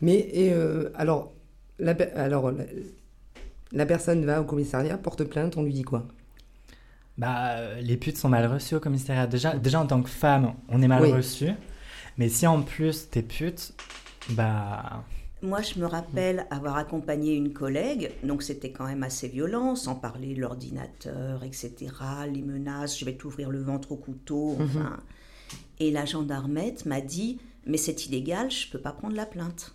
mais 0.01 0.15
et, 0.31 0.53
euh, 0.53 0.91
alors 0.95 1.33
la, 1.79 1.91
alors 2.15 2.51
la, 2.51 2.63
la 3.73 3.85
personne 3.85 4.23
va 4.25 4.41
au 4.41 4.45
commissariat 4.45 4.97
porte 4.97 5.23
plainte 5.25 5.57
on 5.57 5.63
lui 5.63 5.73
dit 5.73 5.83
quoi? 5.83 6.05
Bah, 7.17 7.51
euh, 7.57 7.81
les 7.81 7.97
putes 7.97 8.17
sont 8.17 8.29
mal 8.29 8.45
reçues 8.51 8.75
au 8.75 8.79
commissariat. 8.79 9.27
Déjà, 9.27 9.55
déjà 9.55 9.79
en 9.81 9.87
tant 9.87 10.01
que 10.01 10.09
femme, 10.09 10.53
on 10.69 10.81
est 10.81 10.87
mal 10.87 11.03
Oui. 11.03 11.11
reçu. 11.11 11.49
Mais 12.17 12.29
si 12.29 12.47
en 12.47 12.61
plus 12.61 13.09
t'es 13.09 13.21
pute, 13.21 13.73
bah. 14.29 15.03
Moi, 15.43 15.61
je 15.61 15.79
me 15.79 15.85
rappelle 15.87 16.45
avoir 16.51 16.77
accompagné 16.77 17.33
une 17.35 17.51
collègue, 17.51 18.11
donc 18.23 18.43
c'était 18.43 18.71
quand 18.71 18.85
même 18.85 19.01
assez 19.01 19.27
violent, 19.27 19.75
sans 19.75 19.95
parler 19.95 20.35
de 20.35 20.41
l'ordinateur, 20.41 21.43
etc., 21.43 21.73
les 22.31 22.43
menaces, 22.43 22.99
je 22.99 23.05
vais 23.05 23.13
t'ouvrir 23.15 23.49
le 23.49 23.61
ventre 23.61 23.91
au 23.91 23.95
couteau, 23.97 24.57
enfin. 24.61 24.97
Et 25.79 25.89
la 25.89 26.05
gendarmette 26.05 26.85
m'a 26.85 27.01
dit, 27.01 27.39
mais 27.65 27.77
c'est 27.77 28.05
illégal, 28.05 28.51
je 28.51 28.69
peux 28.69 28.79
pas 28.79 28.91
prendre 28.91 29.15
la 29.15 29.25
plainte. 29.25 29.73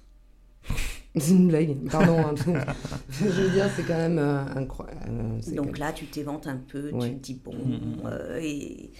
c'est 1.16 1.32
une 1.32 1.48
blague 1.48 1.76
pardon 1.90 2.18
hein. 2.18 2.34
je 3.10 3.24
veux 3.42 3.50
dire 3.50 3.68
c'est 3.74 3.82
quand 3.84 3.96
même 3.96 4.18
euh, 4.18 4.44
incroyable 4.54 5.00
euh, 5.08 5.54
Donc 5.54 5.78
là, 5.78 5.92
tu 5.92 6.06
t'éventes 6.06 6.46
un 6.46 6.56
peu, 6.58 6.90
Ouais. 6.92 7.10
tu 7.10 7.16
te 7.16 7.22
dis, 7.22 7.40
bon, 7.44 7.54
euh, 8.06 8.38
et, 8.42 8.90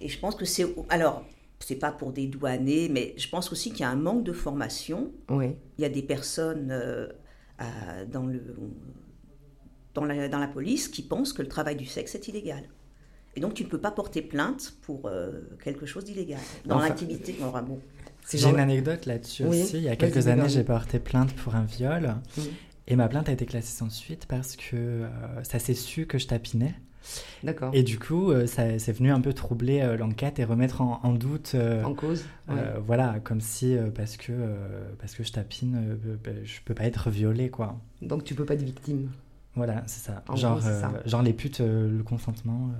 et 0.00 0.08
je 0.08 0.18
pense 0.18 0.34
que 0.36 0.44
c'est... 0.44 0.66
Alors, 0.88 1.24
c'est 1.60 1.76
pas 1.76 1.92
pour 1.92 2.12
des 2.12 2.26
douaniers, 2.26 2.88
mais 2.90 3.14
je 3.16 3.28
pense 3.28 3.50
aussi 3.50 3.70
qu'il 3.70 3.80
y 3.80 3.84
a 3.84 3.88
un 3.90 3.96
manque 3.96 4.22
de 4.24 4.32
formation. 4.32 5.10
oui 5.30 5.56
Il 5.78 5.82
y 5.82 5.84
a 5.84 5.88
des 5.88 6.02
personnes 6.02 6.68
euh, 6.70 7.08
à- 7.58 8.04
dans, 8.04 8.26
le, 8.26 8.42
dans, 9.94 10.04
la, 10.04 10.28
dans 10.28 10.38
la 10.38 10.48
police 10.48 10.88
qui 10.88 11.02
pensent 11.02 11.32
que 11.32 11.42
le 11.42 11.48
travail 11.48 11.76
du 11.76 11.86
sexe 11.86 12.14
est 12.14 12.28
illégal. 12.28 12.64
Et 13.36 13.40
donc, 13.40 13.54
tu 13.54 13.64
ne 13.64 13.68
peux 13.68 13.80
pas 13.80 13.90
porter 13.90 14.22
plainte 14.22 14.74
pour 14.82 15.06
euh, 15.06 15.30
quelque 15.62 15.86
chose 15.86 16.04
d'illégal. 16.04 16.38
Dans 16.66 16.76
Enfin- 16.76 16.88
l'intimité, 16.90 17.34
enfin, 17.42 17.62
bon. 17.62 17.80
J'ai 18.32 18.48
une 18.48 18.58
anecdote 18.58 19.06
là-dessus 19.06 19.44
Oui, 19.44 19.62
aussi. 19.62 19.76
Il 19.78 19.82
y 19.82 19.88
a 19.88 19.96
quelques 19.96 20.28
années, 20.28 20.48
j'ai 20.48 20.64
porté 20.64 20.98
plainte 20.98 21.32
pour 21.34 21.54
un 21.54 21.64
viol. 21.64 22.14
Et 22.86 22.96
ma 22.96 23.08
plainte 23.08 23.28
a 23.28 23.32
été 23.32 23.46
classée 23.46 23.74
sans 23.74 23.88
suite 23.90 24.26
parce 24.26 24.56
que 24.56 24.76
euh, 24.76 25.08
ça 25.42 25.58
s'est 25.58 25.72
su 25.74 26.06
que 26.06 26.18
je 26.18 26.26
tapinais. 26.26 26.74
d'accord 27.42 27.70
Et 27.72 27.82
du 27.82 27.98
coup, 27.98 28.30
euh, 28.30 28.46
ça 28.46 28.78
c'est 28.78 28.92
venu 28.92 29.10
un 29.10 29.22
peu 29.22 29.32
troubler 29.32 29.80
euh, 29.80 29.96
l'enquête 29.96 30.38
et 30.38 30.44
remettre 30.44 30.82
en, 30.82 31.00
en 31.02 31.12
doute. 31.12 31.56
en 31.84 31.94
cause 31.94 32.24
ouais. 32.48 32.56
voilà, 32.86 33.20
comme 33.24 33.40
si 33.40 33.74
parce 33.94 34.18
que 34.18 34.32
parce 34.98 35.14
que 35.14 35.24
je 35.24 35.32
tapine, 35.32 35.98
bah, 36.22 36.30
je 36.44 36.60
peux 36.64 36.74
pas 36.74 36.84
être 36.84 37.08
violée 37.08 37.48
quoi. 37.48 37.78
donc 38.02 38.24
tu 38.24 38.34
peux 38.34 38.44
pas 38.44 38.52
être 38.52 38.62
victime 38.62 39.10
Voilà, 39.54 39.82
c'est 39.86 40.04
ça. 40.04 40.22
En 40.28 40.36
genre, 40.36 40.58
gros, 40.58 40.68
ça. 40.68 40.92
genre 41.06 41.22
les 41.22 41.32
putes, 41.32 41.60
le 41.60 42.02
consentement. 42.02 42.70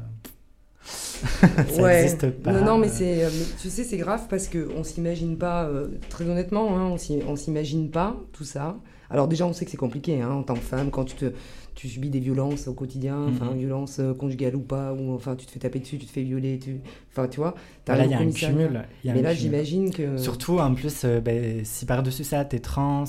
ça 1.69 1.83
ouais. 1.83 2.17
pas. 2.43 2.53
Non, 2.53 2.65
non, 2.65 2.79
mais 2.79 2.89
euh. 2.89 2.93
c'est, 2.93 3.25
euh, 3.25 3.31
tu 3.61 3.71
sais, 3.71 3.85
c'est 3.85 3.97
grave 3.97 4.27
parce 4.29 4.49
que 4.49 4.69
on 4.77 4.85
s'imagine 4.85 5.37
pas, 5.39 5.65
euh, 5.65 5.89
très 6.11 6.29
honnêtement, 6.29 6.77
hein, 6.77 6.97
on 7.27 7.37
s'imagine 7.37 7.91
pas 7.91 8.17
tout 8.33 8.45
ça. 8.45 8.77
Alors 9.11 9.29
déjà, 9.29 9.47
on 9.47 9.53
sait 9.53 9.65
que 9.65 9.71
c'est 9.71 9.77
compliqué 9.77 10.21
hein, 10.21 10.31
en 10.31 10.43
tant 10.43 10.55
que 10.55 10.61
femme 10.61 10.91
quand 10.91 11.05
tu 11.05 11.15
te, 11.15 11.33
tu 11.75 11.89
subis 11.89 12.11
des 12.11 12.21
violences 12.21 12.69
au 12.69 12.73
quotidien, 12.75 13.19
enfin 13.29 13.53
Mhm. 13.53 13.59
violences 13.59 14.01
conjugales 14.19 14.57
ou 14.57 14.61
pas, 14.61 14.93
ou 14.93 15.15
enfin 15.15 15.37
tu 15.37 15.47
te 15.47 15.53
fais 15.53 15.59
taper 15.61 15.79
dessus, 15.81 15.99
tu 15.99 16.07
te 16.07 16.11
fais 16.13 16.23
violer, 16.23 16.59
tu, 16.59 16.81
enfin 17.11 17.29
tu 17.29 17.39
vois. 17.39 17.55
Là, 17.87 18.05
il 18.05 18.11
y 18.11 18.15
a 18.15 18.19
un 18.19 18.31
cumul. 18.31 18.83
Mais 19.05 19.23
là, 19.23 19.35
j'imagine 19.35 19.91
que. 19.93 20.17
Surtout, 20.19 20.59
en 20.59 20.75
plus, 20.75 21.03
euh, 21.05 21.21
ben, 21.21 21.65
si 21.65 21.87
par-dessus 21.87 22.25
ça, 22.25 22.45
t'es 22.45 22.59
trans, 22.61 23.05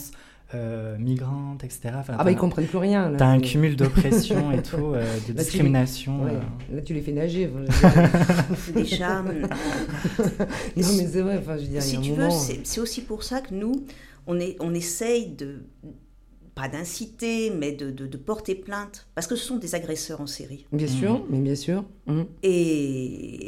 euh, 0.53 0.95
migrante, 0.99 1.63
etc. 1.63 1.89
enfin, 1.95 2.15
Ah 2.19 2.23
bah 2.23 2.31
ils 2.31 2.37
comprennent 2.37 2.67
plus 2.67 2.77
rien. 2.77 3.11
T'as 3.17 3.25
un 3.27 3.39
cumul 3.39 3.75
d'oppression 3.75 4.51
et 4.51 4.61
tout, 4.61 4.93
euh, 4.93 5.03
de 5.21 5.25
tu- 5.25 5.33
discrimination. 5.33 6.23
Ouais, 6.23 6.31
euh. 6.33 6.75
Là, 6.75 6.81
tu 6.81 6.93
les 6.93 7.01
fais 7.01 7.11
nager. 7.13 7.49
Déjà, 8.73 9.21
non, 9.23 9.33
mais 10.75 10.83
c'est 10.83 11.21
vrai. 11.21 11.37
Enfin, 11.39 11.57
je 11.57 11.63
veux 11.63 11.67
dire, 11.69 11.81
il 11.85 11.93
y 11.93 11.95
a 11.95 11.99
un 11.99 12.01
tu 12.01 12.11
moment. 12.11 12.29
veux, 12.29 12.55
c'est 12.63 12.79
aussi 12.79 13.01
pour 13.01 13.23
ça 13.23 13.41
que 13.41 13.53
nous, 13.53 13.85
on, 14.27 14.39
est, 14.39 14.55
on 14.59 14.73
essaye 14.73 15.27
de, 15.31 15.63
pas 16.53 16.67
d'inciter, 16.69 17.49
mais 17.51 17.71
de, 17.71 17.91
de- 17.91 18.07
de 18.07 18.17
porter 18.17 18.55
plainte, 18.55 19.07
parce 19.15 19.27
que 19.27 19.35
ce 19.35 19.45
sont 19.45 19.57
des 19.57 19.75
agresseurs 19.75 20.21
en 20.21 20.27
série. 20.27 20.65
Bien 20.71 20.87
sûr, 20.87 21.25
mais 21.29 21.39
bien 21.39 21.55
sûr. 21.55 21.83
Mhm. 22.07 22.25
Et, 22.43 22.49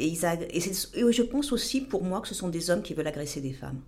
et 0.04 0.06
ils 0.08 0.24
ag- 0.26 0.48
et 0.52 0.60
je 0.60 1.22
pense 1.22 1.52
aussi 1.52 1.80
pour 1.80 2.02
moi 2.04 2.20
que 2.20 2.28
ce 2.28 2.34
sont 2.34 2.48
des 2.48 2.70
hommes 2.70 2.82
qui 2.82 2.94
veulent 2.94 3.06
agresser 3.06 3.40
des 3.40 3.52
femmes. 3.52 3.80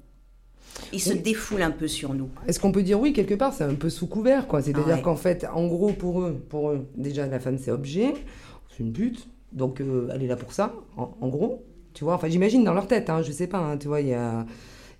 Ils 0.92 1.00
se 1.00 1.12
Oui. 1.12 1.20
défoulent 1.20 1.62
un 1.62 1.70
peu 1.70 1.88
sur 1.88 2.14
nous. 2.14 2.28
Est-ce 2.46 2.58
qu'on 2.60 2.72
peut 2.72 2.82
dire 2.82 3.00
oui, 3.00 3.12
quelque 3.12 3.34
part, 3.34 3.52
c'est 3.52 3.64
un 3.64 3.74
peu 3.74 3.90
sous 3.90 4.06
couvert, 4.06 4.46
quoi. 4.46 4.62
C'est-à-dire 4.62 4.96
Ouais. 4.96 5.02
qu'en 5.02 5.16
fait, 5.16 5.46
en 5.52 5.66
gros, 5.66 5.92
pour 5.92 6.20
eux, 6.22 6.40
pour 6.48 6.70
eux, 6.70 6.86
déjà, 6.96 7.26
la 7.26 7.40
femme, 7.40 7.58
c'est 7.58 7.70
objet, 7.70 8.14
c'est 8.70 8.82
une 8.82 8.92
pute, 8.92 9.28
donc 9.52 9.80
euh, 9.80 10.08
elle 10.14 10.22
est 10.22 10.26
là 10.26 10.36
pour 10.36 10.52
ça, 10.52 10.74
en, 10.96 11.10
en 11.20 11.28
gros. 11.28 11.64
Tu 11.94 12.04
vois, 12.04 12.14
enfin, 12.14 12.28
j'imagine 12.28 12.62
dans 12.64 12.74
leur 12.74 12.86
tête, 12.86 13.10
hein, 13.10 13.22
je 13.22 13.32
sais 13.32 13.46
pas, 13.48 13.58
hein, 13.58 13.76
tu 13.76 13.88
vois, 13.88 14.00
il 14.00 14.08
y 14.08 14.14
a... 14.14 14.46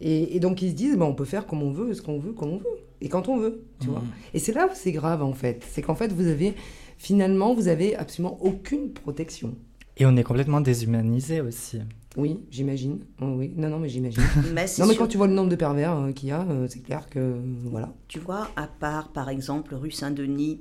Et, 0.01 0.35
et 0.37 0.41
donc, 0.41 0.63
ils 0.63 0.71
se 0.71 0.75
disent, 0.75 0.97
bah, 0.97 1.05
on 1.05 1.15
peut 1.15 1.25
faire 1.27 1.47
comme 1.47 1.63
on 1.63 1.71
veut, 1.73 1.93
ce 1.95 2.03
qu'on 2.03 2.19
veut, 2.19 2.33
comme 2.33 2.51
on 2.51 2.57
veut, 2.59 2.67
et 3.01 3.09
quand 3.09 3.29
on 3.29 3.37
veut, 3.37 3.63
tu 3.81 3.89
vois. 3.89 4.03
Et 4.35 4.39
c'est 4.39 4.53
là 4.53 4.67
où 4.67 4.71
c'est 4.75 4.93
grave, 4.93 5.23
en 5.23 5.33
fait. 5.35 5.63
C'est 5.71 5.83
qu'en 5.83 5.95
fait, 5.95 6.11
vous 6.13 6.27
avez, 6.27 6.55
finalement, 6.99 7.55
vous 7.55 7.69
avez 7.69 7.95
absolument 7.97 8.39
aucune 8.43 8.91
protection. 8.93 9.55
Et 9.99 10.07
on 10.07 10.17
est 10.17 10.23
complètement 10.23 10.61
déshumanisé 10.63 11.41
aussi. 11.43 11.81
Oui, 12.17 12.41
j'imagine. 12.51 13.05
Oh, 13.21 13.35
oui, 13.37 13.53
non, 13.57 13.69
non, 13.69 13.79
mais 13.79 13.89
j'imagine. 13.89 14.23
Mais 14.53 14.67
non, 14.79 14.87
mais 14.87 14.95
sûr- 14.95 14.99
quand 14.99 15.07
tu 15.07 15.17
vois 15.17 15.29
le 15.29 15.33
nombre 15.35 15.49
de 15.49 15.57
pervers 15.57 15.97
euh, 15.97 16.13
qu'il 16.13 16.29
y 16.29 16.33
a, 16.33 16.43
euh, 16.43 16.67
c'est 16.69 16.81
clair 16.81 17.09
que, 17.09 17.41
voilà. 17.65 17.93
Tu 18.09 18.19
vois, 18.19 18.49
à 18.57 18.67
part 18.67 19.13
par 19.13 19.29
exemple 19.29 19.75
rue 19.77 19.93
Saint-Denis, 19.93 20.61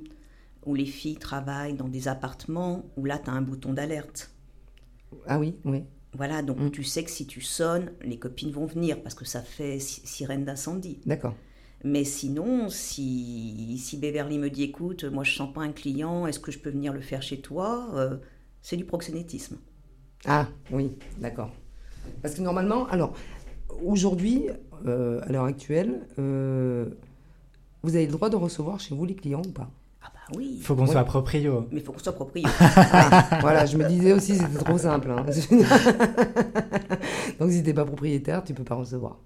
où 0.66 0.76
les 0.76 0.86
filles 0.86 1.18
travaillent 1.18 1.74
dans 1.74 1.88
des 1.88 2.08
appartements, 2.08 2.86
où 2.98 3.06
là 3.06 3.18
tu 3.18 3.30
as 3.32 3.34
un 3.34 3.42
bouton 3.42 3.74
d'alerte. 3.74 4.32
Ah 5.26 5.40
oui, 5.40 5.56
oui. 5.66 5.84
Voilà, 6.14 6.42
donc 6.44 6.60
Mm. 6.60 6.72
tu 6.72 6.84
sais 6.84 7.04
que 7.04 7.10
si 7.12 7.26
tu 7.26 7.42
sonnes, 7.42 7.92
les 8.04 8.18
copines 8.20 8.52
vont 8.52 8.66
venir 8.66 9.02
parce 9.02 9.16
que 9.16 9.26
ça 9.26 9.42
fait 9.42 9.80
si- 9.80 10.02
sirène 10.06 10.44
d'incendie. 10.46 11.00
D'accord. 11.06 11.36
Mais 11.84 12.04
sinon, 12.04 12.68
si, 12.70 13.78
si 13.84 13.98
Beverly 13.98 14.38
me 14.38 14.50
dit 14.50 14.64
écoute, 14.64 15.04
moi 15.06 15.24
je 15.24 15.34
sens 15.36 15.52
pas 15.54 15.62
un 15.62 15.72
client, 15.72 16.28
est-ce 16.28 16.40
que 16.40 16.52
je 16.52 16.60
peux 16.60 16.70
venir 16.72 16.94
le 16.94 17.02
faire 17.02 17.22
chez 17.24 17.42
toi 17.42 17.90
Euh, 17.96 18.18
C'est 18.62 18.76
du 18.78 18.86
proxénétisme. 18.86 19.58
Ah 20.26 20.48
oui, 20.72 20.92
d'accord. 21.18 21.52
Parce 22.22 22.36
que 22.36 22.42
normalement, 22.42 22.86
alors 22.88 23.14
aujourd'hui, 23.86 24.48
euh, 24.86 25.22
à 25.24 25.32
l'heure 25.32 25.46
actuelle, 25.46 26.02
euh, 26.20 26.86
vous 27.84 27.96
avez 27.96 28.06
le 28.06 28.12
droit 28.12 28.30
de 28.30 28.36
recevoir 28.36 28.80
chez 28.80 28.94
vous 28.96 29.06
les 29.06 29.16
clients 29.16 29.42
ou 29.46 29.52
pas? 29.52 29.70
Ah 30.04 30.08
bah 30.14 30.36
oui, 30.38 30.56
Il 30.58 30.64
faut 30.64 30.76
qu'on 30.76 30.86
Ouais. 30.86 30.92
soit 30.92 31.04
proprio. 31.06 31.68
mais 31.72 31.80
il 31.80 31.84
faut 31.86 31.92
qu'on 31.94 32.00
soit 32.00 32.14
proprio. 32.14 32.44
Voilà, 33.42 33.66
je 33.66 33.78
me 33.78 33.88
disais 33.88 34.14
aussi 34.14 34.36
c'était 34.36 34.64
trop 34.64 34.78
simple. 34.78 35.10
hein. 35.12 35.26
Donc 37.40 37.52
si 37.52 37.64
t'es 37.64 37.74
pas 37.74 37.86
propriétaire, 37.86 38.44
tu 38.44 38.54
peux 38.54 38.64
pas 38.64 38.76
recevoir. 38.76 39.18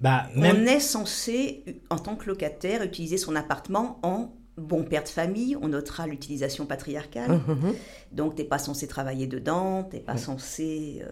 Bah, 0.00 0.26
même. 0.34 0.56
On 0.56 0.66
est 0.66 0.80
censé, 0.80 1.64
en 1.88 1.96
tant 1.98 2.16
que 2.16 2.26
locataire, 2.26 2.82
utiliser 2.82 3.18
son 3.18 3.36
appartement 3.36 4.00
en 4.02 4.32
bon 4.58 4.84
père 4.84 5.02
de 5.02 5.08
famille. 5.08 5.56
On 5.60 5.68
notera 5.68 6.06
l'utilisation 6.06 6.66
patriarcale. 6.66 7.40
Mhm. 7.48 7.74
Donc, 8.12 8.34
t'es 8.34 8.44
pas 8.44 8.58
censé 8.58 8.86
travailler 8.86 9.26
dedans, 9.26 9.84
t'es 9.84 10.00
pas 10.00 10.16
censé. 10.16 11.02
euh, 11.02 11.10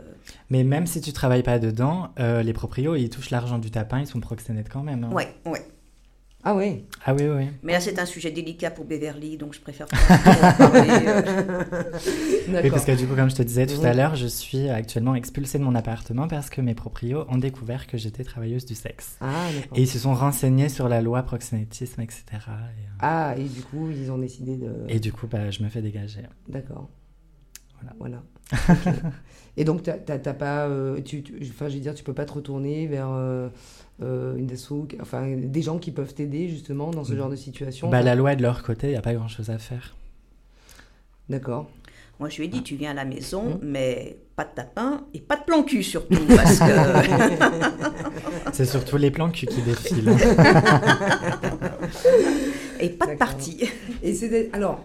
Mais 0.51 0.65
même 0.65 0.87
si 0.87 1.01
tu 1.01 1.13
travailles 1.13 1.43
pas 1.43 1.59
dedans, 1.59 2.11
euh, 2.19 2.43
les 2.43 2.53
proprios, 2.53 2.95
ils 2.97 3.09
touchent 3.11 3.31
l'argent 3.31 3.59
du 3.59 3.71
tapin, 3.71 4.01
ils 4.01 4.07
sont 4.07 4.21
proxénètes 4.21 4.69
quand 4.69 4.83
même. 4.83 5.05
hein. 5.05 5.11
Ouais, 5.13 5.35
ouais. 5.47 5.63
Ah 6.43 6.55
ouais. 6.55 6.85
Ah 7.05 7.15
oui, 7.15 7.25
oui. 7.29 7.49
Mais 7.63 7.73
là, 7.75 7.81
c'est 7.81 7.99
un 7.99 8.07
sujet 8.07 8.31
délicat 8.31 8.71
pour 8.71 8.87
Beverly, 8.87 9.37
donc 9.37 9.53
je 9.55 9.61
préfère 9.61 9.87
pas 9.87 9.97
en 10.55 10.71
parler. 10.71 10.89
euh. 11.07 11.63
Oui, 12.63 12.71
parce 12.71 12.85
que 12.87 12.97
du 12.97 13.07
coup, 13.07 13.15
comme 13.15 13.29
je 13.31 13.37
te 13.37 13.43
disais 13.43 13.67
tout 13.67 13.81
Oui. 13.81 13.87
à 13.87 13.93
l'heure, 13.95 14.17
je 14.17 14.27
suis 14.27 14.69
actuellement 14.71 15.15
expulsée 15.15 15.59
de 15.59 15.65
mon 15.65 15.75
appartement 15.75 16.29
parce 16.29 16.49
que 16.51 16.61
mes 16.63 16.75
proprios 16.75 17.25
ont 17.29 17.37
découvert 17.39 17.87
que 17.87 17.99
j'étais 17.99 18.25
travailleuse 18.25 18.65
du 18.65 18.75
sexe. 18.75 19.17
Ah 19.21 19.27
d'accord. 19.55 19.79
Et 19.79 19.83
ils 19.83 19.87
se 19.89 19.99
sont 19.99 20.15
renseignés 20.15 20.69
sur 20.71 20.89
la 20.89 21.01
loi 21.03 21.23
proxénétisme, 21.23 22.01
etc. 22.01 22.23
Et, 22.33 22.39
euh, 22.39 22.47
Ah 23.01 23.35
et 23.37 23.45
du 23.45 23.61
coup 23.63 23.91
ils 23.91 24.11
ont 24.11 24.19
décidé 24.19 24.57
de. 24.57 24.71
et 24.89 24.99
du 24.99 25.13
coup, 25.13 25.27
bah, 25.27 25.51
je 25.51 25.63
me 25.63 25.69
fais 25.69 25.83
dégager. 25.83 26.23
D'accord. 26.49 26.89
Voilà. 27.99 28.23
Et 29.57 29.65
donc, 29.65 29.83
t'as 29.83 29.95
t'as- 29.95 30.19
t'as 30.19 30.33
pas. 30.35 30.67
euh, 30.69 31.01
tu, 31.05 31.23
tu- 31.23 31.35
enfin, 31.43 31.69
je 31.69 31.75
veux 31.75 31.81
dire, 31.81 31.95
tu 31.95 32.05
peux 32.05 32.15
pas 32.15 32.25
te 32.25 32.33
retourner 32.33 32.87
vers 32.87 33.09
euh, 33.11 33.49
euh, 34.03 34.37
une 34.37 34.49
enfin, 35.01 35.27
des 35.37 35.63
gens 35.63 35.79
qui 35.79 35.91
peuvent 35.91 36.15
t'aider 36.15 36.49
justement 36.49 36.91
dans 36.91 37.05
ce 37.05 37.13
Mm. 37.13 37.17
genre 37.17 37.29
de 37.31 37.37
situation. 37.37 37.91
Bah, 37.91 38.03
la 38.03 38.15
loi 38.15 38.33
est 38.33 38.37
de 38.37 38.43
leur 38.43 38.63
côté, 38.63 38.89
il 38.89 38.91
n'y 38.91 38.97
a 38.97 39.03
pas 39.03 39.13
grand-chose 39.15 39.51
à 39.51 39.59
faire. 39.59 39.95
D'accord. 41.29 41.69
Moi, 42.19 42.29
je 42.29 42.37
lui 42.37 42.45
ai 42.45 42.49
dit, 42.49 42.63
tu 42.63 42.75
viens 42.77 42.91
à 42.91 42.95
la 42.95 43.05
maison, 43.07 43.55
Mmh. 43.55 43.59
mais 43.63 44.19
pas 44.37 44.45
de 44.45 44.51
tapin 44.55 45.05
et 45.15 45.21
pas 45.21 45.37
de 45.37 45.45
plan 45.45 45.63
cul 45.63 45.83
surtout, 45.83 46.19
parce 46.29 46.59
que... 46.59 46.65
C'est 48.53 48.67
surtout 48.67 48.99
les 48.99 49.11
plans 49.11 49.31
cul 49.31 49.47
qui 49.47 49.63
défilent. 49.63 50.11
et 52.81 52.91
pas 52.91 53.07
de 53.07 53.15
partie. 53.17 53.65
Et 54.03 54.13
c'est 54.15 54.51
alors, 54.53 54.85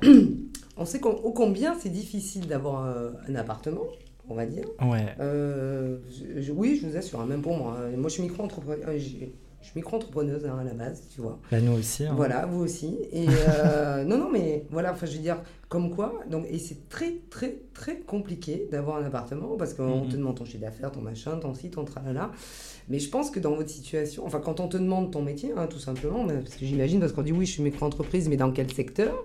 on 0.78 0.86
sait 0.86 1.00
qu'au 1.00 1.14
combien 1.32 1.76
c'est 1.80 1.90
difficile 1.90 2.48
d'avoir 2.48 2.86
euh, 2.86 3.12
un 3.30 3.36
appartement, 3.36 3.84
on 4.30 4.36
va 4.36 4.46
dire. 4.46 4.66
Ouais. 4.82 5.06
Euh, 5.20 5.98
je- 6.42 6.52
oui, 6.52 6.80
je 6.82 6.88
vous 6.88 6.98
assure, 6.98 7.22
hein, 7.22 7.26
même 7.26 7.42
pour 7.42 7.58
moi. 7.58 7.78
hein. 7.80 7.96
Moi, 7.98 8.10
je 8.10 8.14
suis 8.16 8.24
micro-entrepreneuse, 8.24 8.84
euh, 8.88 8.98
je 9.62 9.68
suis 9.68 9.76
micro-entrepreneuse 9.76 10.46
hein, 10.46 10.58
à 10.60 10.64
la 10.64 10.74
base, 10.74 11.04
tu 11.14 11.22
vois. 11.22 11.40
Bah, 11.52 11.60
nous 11.62 11.74
aussi. 11.74 12.06
hein. 12.06 12.14
Voilà, 12.16 12.46
vous 12.46 12.62
aussi. 12.64 12.98
Et 13.12 13.26
euh, 13.50 14.04
non, 14.04 14.18
non, 14.18 14.30
mais 14.32 14.66
voilà, 14.70 14.92
enfin, 14.94 15.06
je 15.06 15.14
veux 15.14 15.22
dire, 15.24 15.38
comme 15.70 15.90
quoi. 15.96 16.14
Donc, 16.30 16.46
et 16.50 16.60
c'est 16.60 16.88
très, 16.90 17.16
très, 17.30 17.58
très 17.74 17.98
compliqué 18.00 18.68
d'avoir 18.72 18.98
un 18.98 19.06
appartement 19.06 19.56
parce 19.58 19.74
qu'on 19.74 20.04
Mhm. 20.04 20.10
te 20.10 20.16
demande 20.18 20.36
ton 20.38 20.46
chiffre 20.46 20.62
d'affaires, 20.62 20.92
ton 20.92 21.02
machin, 21.02 21.38
ton 21.38 21.54
site, 21.54 21.74
ton 21.74 21.84
tralala. 21.86 22.32
Mais 22.90 23.00
je 23.00 23.10
pense 23.10 23.32
que 23.32 23.40
dans 23.40 23.56
votre 23.56 23.70
situation, 23.72 24.24
enfin, 24.26 24.40
quand 24.40 24.60
on 24.60 24.68
te 24.68 24.78
demande 24.78 25.12
ton 25.12 25.24
métier, 25.24 25.52
hein, 25.58 25.66
tout 25.68 25.80
simplement, 25.80 26.24
mais- 26.24 26.36
parce 26.36 26.56
que 26.56 26.66
j'imagine, 26.66 27.00
parce 27.00 27.14
qu'on 27.14 27.24
dit 27.24 27.32
oui, 27.32 27.46
je 27.48 27.54
suis 27.54 27.64
micro-entreprise, 27.64 28.30
mais 28.30 28.38
dans 28.38 28.52
quel 28.52 28.72
secteur? 28.72 29.16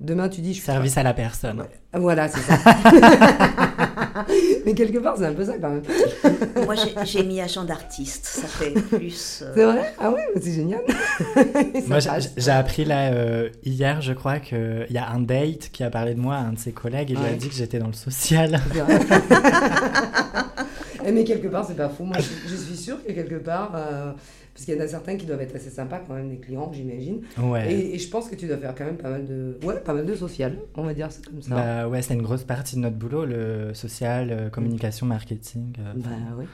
Demain, 0.00 0.28
tu 0.28 0.40
dis 0.40 0.50
je 0.50 0.58
suis. 0.58 0.64
Service 0.66 0.96
à 0.96 1.02
la 1.02 1.12
personne. 1.12 1.64
Ah, 1.92 1.98
Voilà, 1.98 2.28
c'est 2.28 2.38
ça. 2.40 2.56
mais 4.64 4.72
quelque 4.74 4.98
part, 4.98 5.16
c'est 5.18 5.26
un 5.26 5.32
peu 5.34 5.44
ça 5.44 5.54
quand 5.60 5.70
même. 5.70 5.82
Moi, 6.64 6.76
j'ai- 7.04 7.24
mis 7.24 7.40
agent 7.40 7.64
d'artiste. 7.64 8.24
Ça 8.26 8.46
fait 8.46 8.70
plus... 8.70 9.42
euh, 9.42 9.52
C'est 9.56 9.64
vrai? 9.64 9.94
Ah 10.00 10.10
ouais, 10.12 10.24
c'est 10.40 10.52
génial. 10.52 10.82
Moi, 11.88 11.98
j'ai 12.36 12.50
appris 12.52 12.84
là 12.84 13.10
euh, 13.12 13.48
hier, 13.64 14.00
je 14.00 14.12
crois, 14.12 14.38
qu'il 14.38 14.86
y 14.88 14.98
a 14.98 15.08
un 15.10 15.18
date 15.18 15.70
qui 15.72 15.82
a 15.82 15.90
parlé 15.90 16.14
de 16.14 16.20
moi 16.20 16.36
à 16.36 16.40
un 16.42 16.52
de 16.52 16.58
ses 16.60 16.70
collègues. 16.72 17.10
Il 17.10 17.18
lui 17.18 17.26
a 17.26 17.32
dit 17.34 17.48
que 17.48 17.54
j'étais 17.56 17.80
dans 17.80 17.88
le 17.88 17.92
social. 17.92 18.60
Eh, 21.04 21.12
mais 21.12 21.24
quelque 21.24 21.48
part, 21.48 21.64
c'est 21.66 21.76
pas 21.76 21.88
fou. 21.88 22.04
Moi, 22.04 22.18
je, 22.18 22.48
je 22.50 22.54
suis 22.56 22.76
sûre 22.76 22.98
que 23.04 23.12
quelque 23.12 23.36
part, 23.36 23.72
euh, 23.74 24.12
parce 24.58 24.64
qu'il 24.64 24.74
y 24.74 24.76
en 24.76 24.80
a 24.84 24.88
certains 24.88 25.16
qui 25.16 25.24
doivent 25.24 25.40
être 25.40 25.54
assez 25.54 25.70
sympas 25.70 26.00
quand 26.00 26.14
même, 26.14 26.28
les 26.30 26.38
clients, 26.38 26.72
j'imagine. 26.72 27.20
Ouais. 27.38 27.72
Et, 27.72 27.94
et 27.94 27.98
je 28.00 28.10
pense 28.10 28.28
que 28.28 28.34
tu 28.34 28.48
dois 28.48 28.56
faire 28.56 28.74
quand 28.74 28.84
même 28.86 28.96
pas 28.96 29.08
mal 29.10 29.24
de, 29.24 29.56
ouais, 29.62 29.78
pas 29.78 29.94
mal 29.94 30.04
de 30.04 30.14
social, 30.16 30.58
on 30.74 30.82
va 30.82 30.94
dire, 30.94 31.12
c'est 31.12 31.24
comme 31.24 31.40
ça. 31.40 31.54
Bah 31.54 31.88
ouais, 31.88 32.02
c'est 32.02 32.14
une 32.14 32.22
grosse 32.22 32.42
partie 32.42 32.74
de 32.74 32.80
notre 32.80 32.96
boulot, 32.96 33.24
le 33.24 33.72
social, 33.72 34.30
euh, 34.32 34.50
communication, 34.50 35.06
marketing. 35.06 35.74
euh, 35.78 35.92
Bah, 35.94 36.10
oui. 36.36 36.46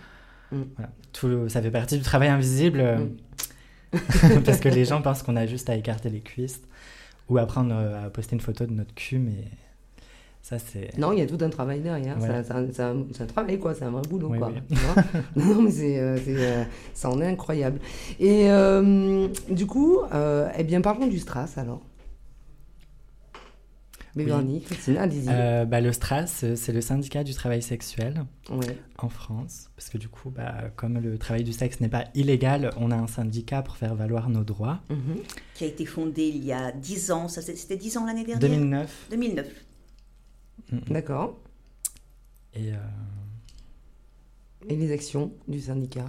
voilà. 0.76 0.90
Tout 1.14 1.28
le- 1.28 1.48
ça 1.48 1.62
fait 1.62 1.70
partie 1.70 1.96
du 1.96 2.02
travail 2.04 2.28
invisible 2.28 2.80
euh, 2.80 2.98
Mm. 2.98 3.16
parce 4.44 4.58
que 4.60 4.68
les 4.68 4.84
gens 4.84 5.00
pensent 5.00 5.22
qu'on 5.22 5.36
a 5.36 5.46
juste 5.46 5.70
à 5.70 5.76
écarter 5.76 6.10
les 6.10 6.20
cuisses 6.20 6.60
ou 7.28 7.38
apprendre 7.38 7.74
euh, 7.74 8.06
à 8.06 8.10
poster 8.10 8.34
une 8.34 8.40
photo 8.40 8.66
de 8.66 8.72
notre 8.72 8.92
cul, 8.94 9.18
mais 9.18 9.44
ça 10.46 10.58
c'est. 10.58 10.96
Non, 10.98 11.12
il 11.12 11.20
y 11.20 11.22
a 11.22 11.26
tout 11.26 11.38
un 11.42 11.48
travail 11.48 11.80
derrière. 11.80 12.18
Ouais. 12.20 12.28
C'est 12.44 12.52
un- 12.52 12.66
C'est 12.70 12.82
un, 12.82 13.06
c'est 13.16 13.26
travail, 13.26 13.58
quoi. 13.58 13.74
C'est 13.74 13.84
un 13.86 13.90
vrai 13.90 14.02
boulot, 14.02 14.28
Oui, 14.30 14.38
quoi. 14.38 14.52
oui. 14.52 14.76
Non, 15.36 15.62
mais 15.62 15.70
c'est, 15.70 15.98
euh, 15.98 16.18
c'est, 16.22 16.36
euh, 16.36 16.64
ça 16.92 17.08
en 17.08 17.18
est 17.22 17.26
incroyable. 17.26 17.80
Et 18.20 18.50
euh, 18.50 19.26
du 19.48 19.64
coup, 19.66 20.00
euh, 20.12 20.46
eh 20.58 20.62
bien, 20.64 20.82
parlons 20.82 21.06
du 21.06 21.18
Stras 21.18 21.54
alors. 21.56 21.80
Bévernie, 24.14 24.60
Christine, 24.60 24.96
allez-y. 24.98 25.26
Euh, 25.28 25.64
bah, 25.64 25.80
le 25.80 25.92
STRAS, 25.92 26.44
c'est 26.54 26.72
le 26.72 26.80
syndicat 26.80 27.24
du 27.24 27.34
travail 27.34 27.60
sexuel 27.62 28.24
Ouais. 28.48 28.78
en 28.98 29.08
France, 29.08 29.70
parce 29.74 29.88
que 29.88 29.98
du 29.98 30.08
coup, 30.08 30.30
bah, 30.30 30.54
comme 30.76 31.00
le 31.00 31.18
travail 31.18 31.42
du 31.42 31.52
sexe 31.52 31.80
n'est 31.80 31.88
pas 31.88 32.04
illégal, 32.14 32.70
on 32.76 32.92
a 32.92 32.96
un 32.96 33.08
syndicat 33.08 33.62
pour 33.62 33.76
faire 33.76 33.96
valoir 33.96 34.28
nos 34.30 34.44
droits. 34.44 34.80
Mhm. 34.88 35.16
qui 35.54 35.64
a 35.64 35.66
été 35.66 35.84
fondé 35.84 36.22
il 36.28 36.44
y 36.44 36.52
a 36.52 36.70
10 36.70 37.10
ans. 37.10 37.26
Ça, 37.28 37.40
c'est- 37.42 37.56
C'était 37.56 37.76
10 37.76 37.96
ans 37.96 38.06
l'année 38.06 38.22
dernière? 38.24 38.38
2009. 38.38 39.06
2009. 39.10 39.46
D'accord. 40.90 41.38
Et 42.54 42.72
euh, 42.72 42.76
Et 44.68 44.76
les 44.76 44.92
actions 44.92 45.32
du 45.48 45.60
syndicat? 45.60 46.06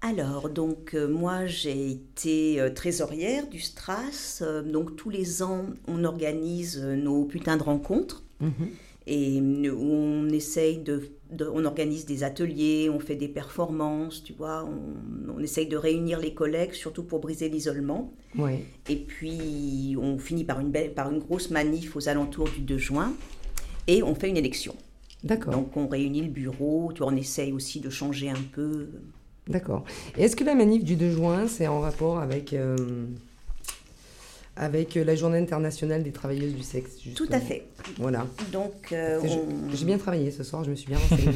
Alors, 0.00 0.48
donc, 0.48 0.94
euh, 0.94 1.08
moi, 1.08 1.46
j'ai 1.46 1.90
été 1.90 2.60
euh, 2.60 2.70
trésorière 2.70 3.48
du 3.48 3.58
STRAS. 3.58 4.40
Euh, 4.42 4.62
donc, 4.62 4.94
tous 4.94 5.10
les 5.10 5.42
ans, 5.42 5.66
on 5.88 6.04
organise 6.04 6.78
euh, 6.80 6.94
nos 6.94 7.24
putains 7.24 7.56
de 7.56 7.64
rencontres. 7.64 8.22
Mhm. 8.40 8.68
Et 9.08 9.40
euh, 9.40 9.74
on 9.74 10.28
essaye 10.28 10.78
de, 10.78 11.10
de- 11.32 11.50
On 11.52 11.64
organise 11.64 12.06
des 12.06 12.22
ateliers, 12.22 12.88
on 12.94 13.00
fait 13.00 13.16
des 13.16 13.26
performances, 13.26 14.22
tu 14.22 14.34
vois. 14.34 14.64
On, 14.64 15.32
on 15.36 15.40
essaye 15.40 15.66
de 15.66 15.76
réunir 15.76 16.20
les 16.20 16.32
collègues, 16.32 16.74
surtout 16.74 17.02
pour 17.02 17.18
briser 17.18 17.48
l'isolement. 17.48 18.12
Ouais. 18.36 18.64
Et 18.88 18.96
puis, 18.96 19.96
on 20.00 20.16
finit 20.18 20.44
par 20.44 20.60
une, 20.60 20.70
belle, 20.70 20.94
par 20.94 21.10
une 21.10 21.18
grosse 21.18 21.50
manif 21.50 21.96
aux 21.96 22.08
alentours 22.08 22.48
du 22.50 22.60
2 22.60 22.78
juin. 22.78 23.12
Et 23.88 24.02
on 24.04 24.14
fait 24.14 24.28
une 24.28 24.36
élection. 24.36 24.76
D'accord. 25.24 25.52
Donc, 25.52 25.76
on 25.76 25.88
réunit 25.88 26.22
le 26.22 26.28
bureau. 26.28 26.92
Tu 26.94 26.98
vois, 27.02 27.10
on 27.12 27.16
essaye 27.16 27.50
aussi 27.52 27.80
de 27.80 27.90
changer 27.90 28.30
un 28.30 28.42
peu. 28.52 28.86
D'accord. 29.48 29.84
Est-ce 30.16 30.36
que 30.36 30.44
la 30.44 30.54
manif 30.54 30.84
du 30.84 30.94
2 30.94 31.10
juin, 31.10 31.48
c'est 31.48 31.66
en 31.66 31.80
rapport 31.80 32.18
avec, 32.20 32.52
euh, 32.52 32.76
avec 34.56 34.94
la 34.96 35.14
journée 35.16 35.38
internationale 35.38 36.02
des 36.02 36.10
travailleuses 36.12 36.54
du 36.54 36.62
sexe 36.62 36.96
Tout 37.14 37.28
à 37.30 37.40
fait. 37.40 37.64
Voilà. 37.96 38.26
Donc, 38.52 38.92
euh, 38.92 39.20
on- 39.22 39.74
J'ai 39.74 39.84
bien 39.86 39.98
travaillé 39.98 40.30
ce 40.32 40.42
soir, 40.44 40.64
je 40.64 40.70
me 40.70 40.74
suis 40.76 40.88
bien 40.88 40.98
renseignée 40.98 41.32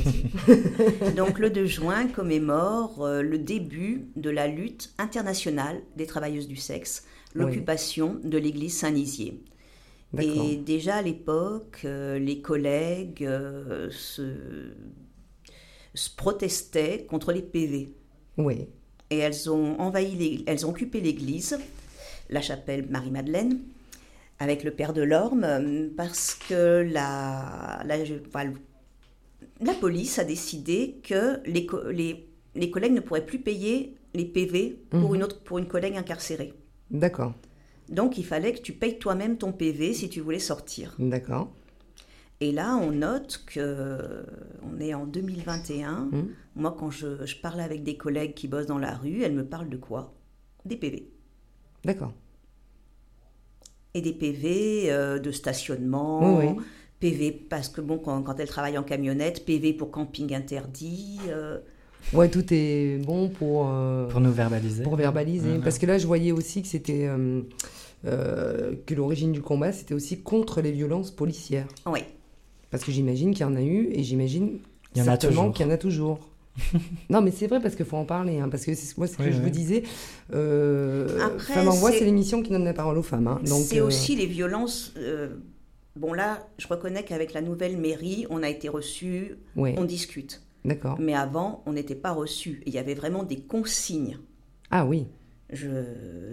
donc 1.17 1.39
le 1.39 1.49
2 1.51 1.65
juin 1.67 2.07
commémore 2.09 3.03
euh, 3.05 3.23
le 3.23 3.39
début 3.39 4.07
de 4.17 4.29
la 4.31 4.47
lutte 4.49 4.93
internationale 4.99 5.81
des 5.97 6.07
travailleuses 6.07 6.49
du 6.49 6.57
sexe, 6.57 7.05
Oui. 7.35 7.43
l'occupation 7.43 8.17
de 8.25 8.39
l'église 8.39 8.77
Saint-Nizier. 8.77 9.41
Et 10.19 10.57
déjà 10.57 10.97
à 10.97 11.03
l'époque, 11.03 11.81
euh, 11.85 12.19
les 12.19 12.41
collègues 12.43 13.25
euh, 13.25 13.89
se, 13.91 14.73
se 15.95 16.11
protestaient 16.15 17.07
contre 17.09 17.33
les 17.33 17.43
PV. 17.43 17.95
Oui. 18.37 18.69
Et 19.11 19.19
elles 19.19 19.51
ont 19.51 19.79
envahi, 19.81 20.15
les- 20.17 20.45
elles 20.47 20.67
ont 20.67 20.71
occupé 20.71 21.01
l'église, 21.01 21.59
la 22.31 22.41
chapelle 22.41 22.89
Marie-Madeleine, 22.89 23.59
avec 24.39 24.65
le 24.65 24.71
père 24.73 24.93
de 24.93 25.03
l'Orme, 25.03 25.47
parce 25.97 26.35
que 26.35 26.83
la, 26.91 27.83
la, 27.87 27.97
enfin, 28.27 28.53
la 29.61 29.75
police 29.75 30.19
a 30.19 30.25
décidé 30.25 30.97
que 31.03 31.41
les, 31.47 31.67
les, 31.91 32.27
les 32.55 32.71
collègues 32.71 32.93
ne 32.95 33.01
pourraient 33.01 33.25
plus 33.27 33.39
payer 33.39 33.95
les 34.15 34.25
PV 34.25 34.79
pour, 34.91 35.11
Mhm. 35.11 35.15
une, 35.17 35.23
autre, 35.25 35.41
pour 35.43 35.59
une 35.59 35.69
collègue 35.69 35.97
incarcérée. 35.97 36.53
D'accord. 36.91 37.33
Donc 37.93 38.19
il 38.19 38.25
fallait 38.25 38.53
que 38.53 38.61
tu 38.61 38.73
payes 38.73 38.99
toi-même 38.99 39.37
ton 39.37 39.53
PV 39.53 39.93
si 39.95 40.09
tu 40.09 40.21
voulais 40.21 40.39
sortir. 40.39 40.95
D'accord. 40.99 41.53
Et 42.41 42.51
là, 42.51 42.77
on 42.77 42.91
note 42.91 43.45
que 43.47 44.25
on 44.65 44.81
est 44.81 44.95
en 44.95 45.07
2021. 45.07 46.09
Mhm. 46.11 46.29
Moi, 46.57 46.75
quand 46.77 46.91
je, 46.91 47.25
je 47.25 47.37
parle 47.37 47.61
avec 47.61 47.85
des 47.85 47.97
collègues 47.97 48.35
qui 48.35 48.49
bossent 48.49 48.67
dans 48.67 48.79
la 48.79 48.95
rue, 48.97 49.23
elles 49.23 49.35
me 49.35 49.45
parlent 49.45 49.69
de 49.69 49.77
quoi? 49.77 50.13
Des 50.65 50.77
PV. 50.77 51.09
D'accord. 51.85 52.13
Et 53.95 54.01
des 54.01 54.13
PV 54.13 54.91
euh, 54.91 55.19
de 55.19 55.31
stationnement, 55.31 56.39
Oui, 56.39 56.47
oui. 56.57 56.63
PV 56.99 57.31
parce 57.51 57.69
que 57.69 57.81
bon, 57.81 57.99
quand, 57.99 58.23
quand 58.23 58.41
elles 58.41 58.49
travaillent 58.49 58.79
en 58.79 58.83
camionnette, 58.85 59.45
PV 59.45 59.75
pour 59.75 59.91
camping 59.91 60.35
interdit. 60.35 61.19
euh, 61.29 61.59
Ouais, 62.13 62.29
tout 62.29 62.45
est 62.53 62.99
bon 63.05 63.29
pour, 63.29 63.69
euh, 63.69 64.09
pour 64.09 64.21
nous 64.21 64.33
verbaliser. 64.33 64.83
pour 64.83 64.97
verbaliser. 64.97 65.59
Mhm. 65.59 65.63
Parce 65.63 65.79
que 65.79 65.87
là, 65.87 65.99
je 65.99 66.07
voyais 66.07 66.33
aussi 66.33 66.63
que 66.63 66.69
c'était. 66.69 67.07
Euh, 68.07 68.75
que 68.87 68.95
l'origine 68.95 69.33
du 69.33 69.43
combat, 69.43 69.73
c'était 69.73 69.95
aussi 69.95 70.21
contre 70.23 70.61
les 70.61 70.73
violences 70.73 71.11
policières. 71.11 71.69
Oui. 71.87 72.01
Parce 72.71 72.85
que 72.85 72.91
j'imagine 72.93 73.33
qu'il 73.33 73.43
y 73.43 73.49
en 73.49 73.55
a 73.57 73.63
eu 73.63 73.89
et 73.93 74.03
j'imagine 74.03 74.59
certainement 74.95 75.51
qu'il 75.53 75.67
y 75.67 75.69
en 75.69 75.73
a 75.73 75.79
toujours. 75.79 76.21
non, 77.11 77.23
mais 77.23 77.31
c'est 77.31 77.47
vrai 77.47 77.61
parce 77.61 77.77
qu'il 77.77 77.87
faut 77.87 77.97
en 77.97 78.05
parler. 78.05 78.39
hein, 78.39 78.49
parce 78.51 78.65
que 78.67 78.75
c'est 78.75 78.97
moi, 78.99 79.07
ce 79.07 79.17
que 79.17 79.23
Oui, 79.23 79.33
je 79.33 79.39
oui. 79.39 79.45
vous 79.45 79.51
disais, 79.51 79.83
euh, 80.35 81.19
Après, 81.23 81.55
Femmes 81.55 81.69
en 81.69 81.73
Voix, 81.73 81.93
c'est- 81.93 82.05
l'émission 82.05 82.43
qui 82.43 82.51
donne 82.51 82.65
la 82.65 82.75
parole 82.75 82.99
aux 82.99 83.03
femmes. 83.03 83.27
hein. 83.27 83.41
Donc, 83.47 83.65
C'est 83.65 83.79
euh, 83.81 83.87
aussi 83.87 84.17
les 84.17 84.27
violences. 84.27 84.93
euh, 84.99 85.29
bon, 85.97 86.13
là, 86.13 86.47
je 86.59 86.67
reconnais 86.69 87.05
qu'avec 87.05 87.33
la 87.33 87.41
nouvelle 87.41 87.77
mairie, 87.77 88.27
on 88.31 88.43
a 88.43 88.49
été 88.49 88.69
reçus, 88.69 89.37
ouais, 89.57 89.75
on 89.79 89.85
discute. 89.85 90.43
d'accord. 90.65 90.99
Mais 91.01 91.15
avant, 91.15 91.63
on 91.67 91.73
n'était 91.73 91.95
pas 91.95 92.13
reçus. 92.13 92.63
Il 92.67 92.73
y 92.75 92.79
avait 92.79 92.95
vraiment 92.95 93.23
des 93.23 93.37
consignes. 93.41 94.19
Ah 94.71 94.85
oui, 94.87 95.07
je, 95.53 95.69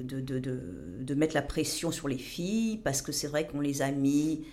de, 0.04 0.20
de, 0.22 0.40
de, 0.40 0.60
de 1.02 1.14
mettre 1.16 1.36
la 1.36 1.42
pression 1.42 1.92
sur 1.92 2.08
les 2.08 2.18
filles, 2.18 2.78
parce 2.84 3.02
que 3.02 3.12
c'est 3.12 3.28
vrai 3.28 3.48
qu'on 3.48 3.60
les 3.62 3.82
a 3.82 3.92
mis. 3.92 4.46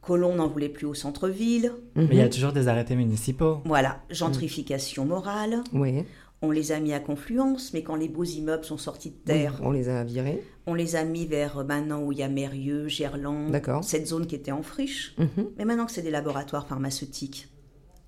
Colomb 0.00 0.34
n'en 0.34 0.48
voulait 0.48 0.68
plus 0.68 0.86
au 0.86 0.94
centre-ville. 0.94 1.72
Mais 1.94 2.06
il 2.10 2.16
y 2.16 2.20
a 2.20 2.24
Mhm. 2.24 2.30
toujours 2.30 2.52
des 2.52 2.66
arrêtés 2.66 2.96
municipaux. 2.96 3.58
Voilà, 3.64 4.02
gentrification 4.10 5.04
morale. 5.04 5.62
Oui, 5.72 6.02
On 6.44 6.50
les 6.50 6.72
a 6.72 6.80
mis 6.80 6.92
à 6.92 6.98
Confluence, 6.98 7.72
mais 7.72 7.84
quand 7.84 7.94
les 7.94 8.08
beaux 8.08 8.24
immeubles 8.24 8.64
sont 8.64 8.76
sortis 8.76 9.10
de 9.10 9.14
oui, 9.14 9.22
terre, 9.24 9.60
on 9.62 9.70
les 9.70 9.88
a 9.88 10.02
virés. 10.02 10.42
on 10.66 10.74
les 10.74 10.96
a 10.96 11.04
mis 11.04 11.24
vers 11.24 11.58
euh, 11.58 11.62
maintenant 11.64 12.02
où 12.02 12.10
il 12.10 12.18
y 12.18 12.24
a 12.24 12.28
Mérieux, 12.28 12.88
Gerland, 12.88 13.52
D'accord. 13.52 13.84
cette 13.84 14.08
zone 14.08 14.26
qui 14.26 14.34
était 14.34 14.50
en 14.50 14.62
friche. 14.64 15.14
Mhm. 15.18 15.50
Mais 15.56 15.64
maintenant 15.64 15.86
que 15.86 15.92
c'est 15.92 16.02
des 16.02 16.10
laboratoires 16.10 16.66
pharmaceutiques, 16.66 17.46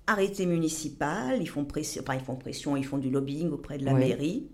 arrêté 0.05 0.45
municipal, 0.45 1.37
ils 1.41 1.47
font 1.47 1.63
pression, 1.63 2.01
enfin 2.03 2.15
ils 2.15 2.25
font 2.25 2.35
pression, 2.35 2.75
ils 2.75 2.83
font 2.83 2.97
du 2.97 3.09
lobbying 3.09 3.51
auprès 3.51 3.77
de 3.77 3.85
la 3.85 3.93
mairie 3.93 4.49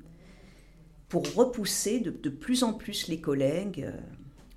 pour 1.12 1.24
repousser 1.36 2.00
de, 2.00 2.10
de 2.10 2.30
plus 2.30 2.64
en 2.64 2.72
plus 2.72 3.10
les 3.10 3.20
collègues. 3.20 3.84
euh, 3.86 3.92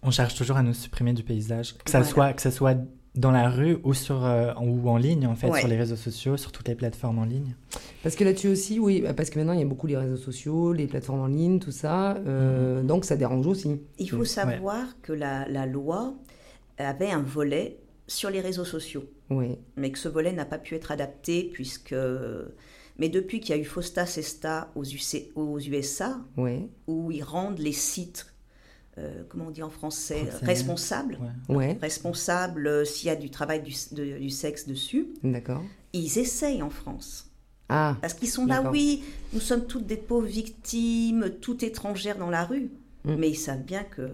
On 0.05 0.12
cherche 0.12 0.37
toujours 0.37 0.57
à 0.57 0.62
nous 0.62 0.73
supprimer 0.73 1.12
du 1.12 1.25
paysage. 1.25 1.77
Que 1.77 1.90
ça, 1.90 1.99
Voilà. 1.99 2.11
soit, 2.12 2.33
que 2.33 2.40
ça 2.43 2.53
soit 2.53 2.77
dans 3.17 3.33
la 3.33 3.51
rue 3.51 3.79
ou, 3.83 3.93
sur, 3.93 4.25
euh, 4.25 4.53
en, 4.55 4.64
ou 4.69 4.88
en 4.88 4.97
ligne, 4.97 5.27
en 5.27 5.35
fait, 5.35 5.51
Ouais. 5.51 5.59
sur 5.59 5.69
les 5.69 5.77
réseaux 5.77 5.97
sociaux, 5.97 6.37
sur 6.37 6.53
toutes 6.53 6.69
les 6.69 6.77
plateformes 6.77 7.19
en 7.19 7.25
ligne. 7.25 7.55
Parce 8.05 8.14
que 8.14 8.23
là-dessus 8.23 8.49
aussi, 8.49 8.79
oui, 8.79 9.01
bah, 9.03 9.14
parce 9.14 9.31
que 9.31 9.38
maintenant 9.40 9.53
il 9.53 9.59
y 9.59 9.62
a 9.62 9.67
beaucoup 9.67 9.88
les 9.88 9.97
réseaux 9.97 10.17
sociaux, 10.17 10.73
les 10.73 10.87
plateformes 10.87 11.21
en 11.23 11.27
ligne, 11.27 11.59
tout 11.59 11.73
ça, 11.73 12.14
euh, 12.19 12.83
donc 12.85 13.05
ça 13.05 13.17
dérange 13.17 13.47
aussi. 13.49 13.81
Il 13.99 14.09
faut 14.11 14.19
Ouais. 14.19 14.25
savoir 14.25 14.85
que 15.03 15.12
la, 15.12 15.49
la 15.49 15.67
loi 15.67 16.14
avait 16.79 17.11
un 17.11 17.23
volet 17.23 17.79
sur 18.07 18.31
les 18.31 18.40
réseaux 18.40 18.64
sociaux, 18.64 19.05
Oui, 19.31 19.59
mais 19.77 19.90
que 19.90 19.99
ce 19.99 20.09
volet 20.09 20.33
n'a 20.33 20.45
pas 20.45 20.59
pu 20.59 20.75
être 20.77 20.93
adapté 20.93 21.51
puisque... 21.53 21.95
Mais 22.98 23.09
depuis 23.09 23.40
qu'il 23.40 23.54
y 23.54 23.59
a 23.59 23.61
eu 23.61 23.64
Fosta 23.64 24.07
Sesta 24.07 24.70
aux, 24.76 24.85
UC 24.85 25.33
aux 25.35 25.59
USA, 25.59 26.20
oui, 26.37 26.68
où 26.87 27.11
ils 27.11 27.24
rendent 27.24 27.59
les 27.59 27.72
sites, 27.72 28.26
euh, 28.98 29.24
comment 29.28 29.46
on 29.46 29.50
dit 29.50 29.62
en 29.64 29.70
français, 29.70 30.22
Ouais. 30.22 30.28
ouais, 31.48 31.78
responsables 31.80 32.66
euh, 32.68 32.85
s'il 32.85 33.09
y 33.09 33.11
a 33.11 33.16
du 33.16 33.30
travail 33.30 33.62
du, 33.62 33.74
de- 33.92 34.18
du 34.18 34.30
sexe 34.30 34.68
dessus, 34.68 35.09
d'accord. 35.24 35.62
ils 35.92 36.18
essayent 36.18 36.62
en 36.62 36.70
France. 36.70 37.30
Ah, 37.68 37.96
Parce 38.00 38.14
qu'ils 38.14 38.28
sont 38.28 38.46
là, 38.46 38.70
oui, 38.70 39.02
nous 39.33 39.40
sommes 39.40 39.66
toutes 39.66 39.87
des 39.87 39.96
pauvres 39.96 40.26
victimes, 40.28 41.30
toutes 41.40 41.62
étrangères 41.62 42.18
dans 42.18 42.30
la 42.30 42.44
rue, 42.44 42.70
Mm. 43.04 43.14
mais 43.18 43.30
ils 43.30 43.35
savent 43.37 43.62
bien 43.64 43.83
que 43.85 44.09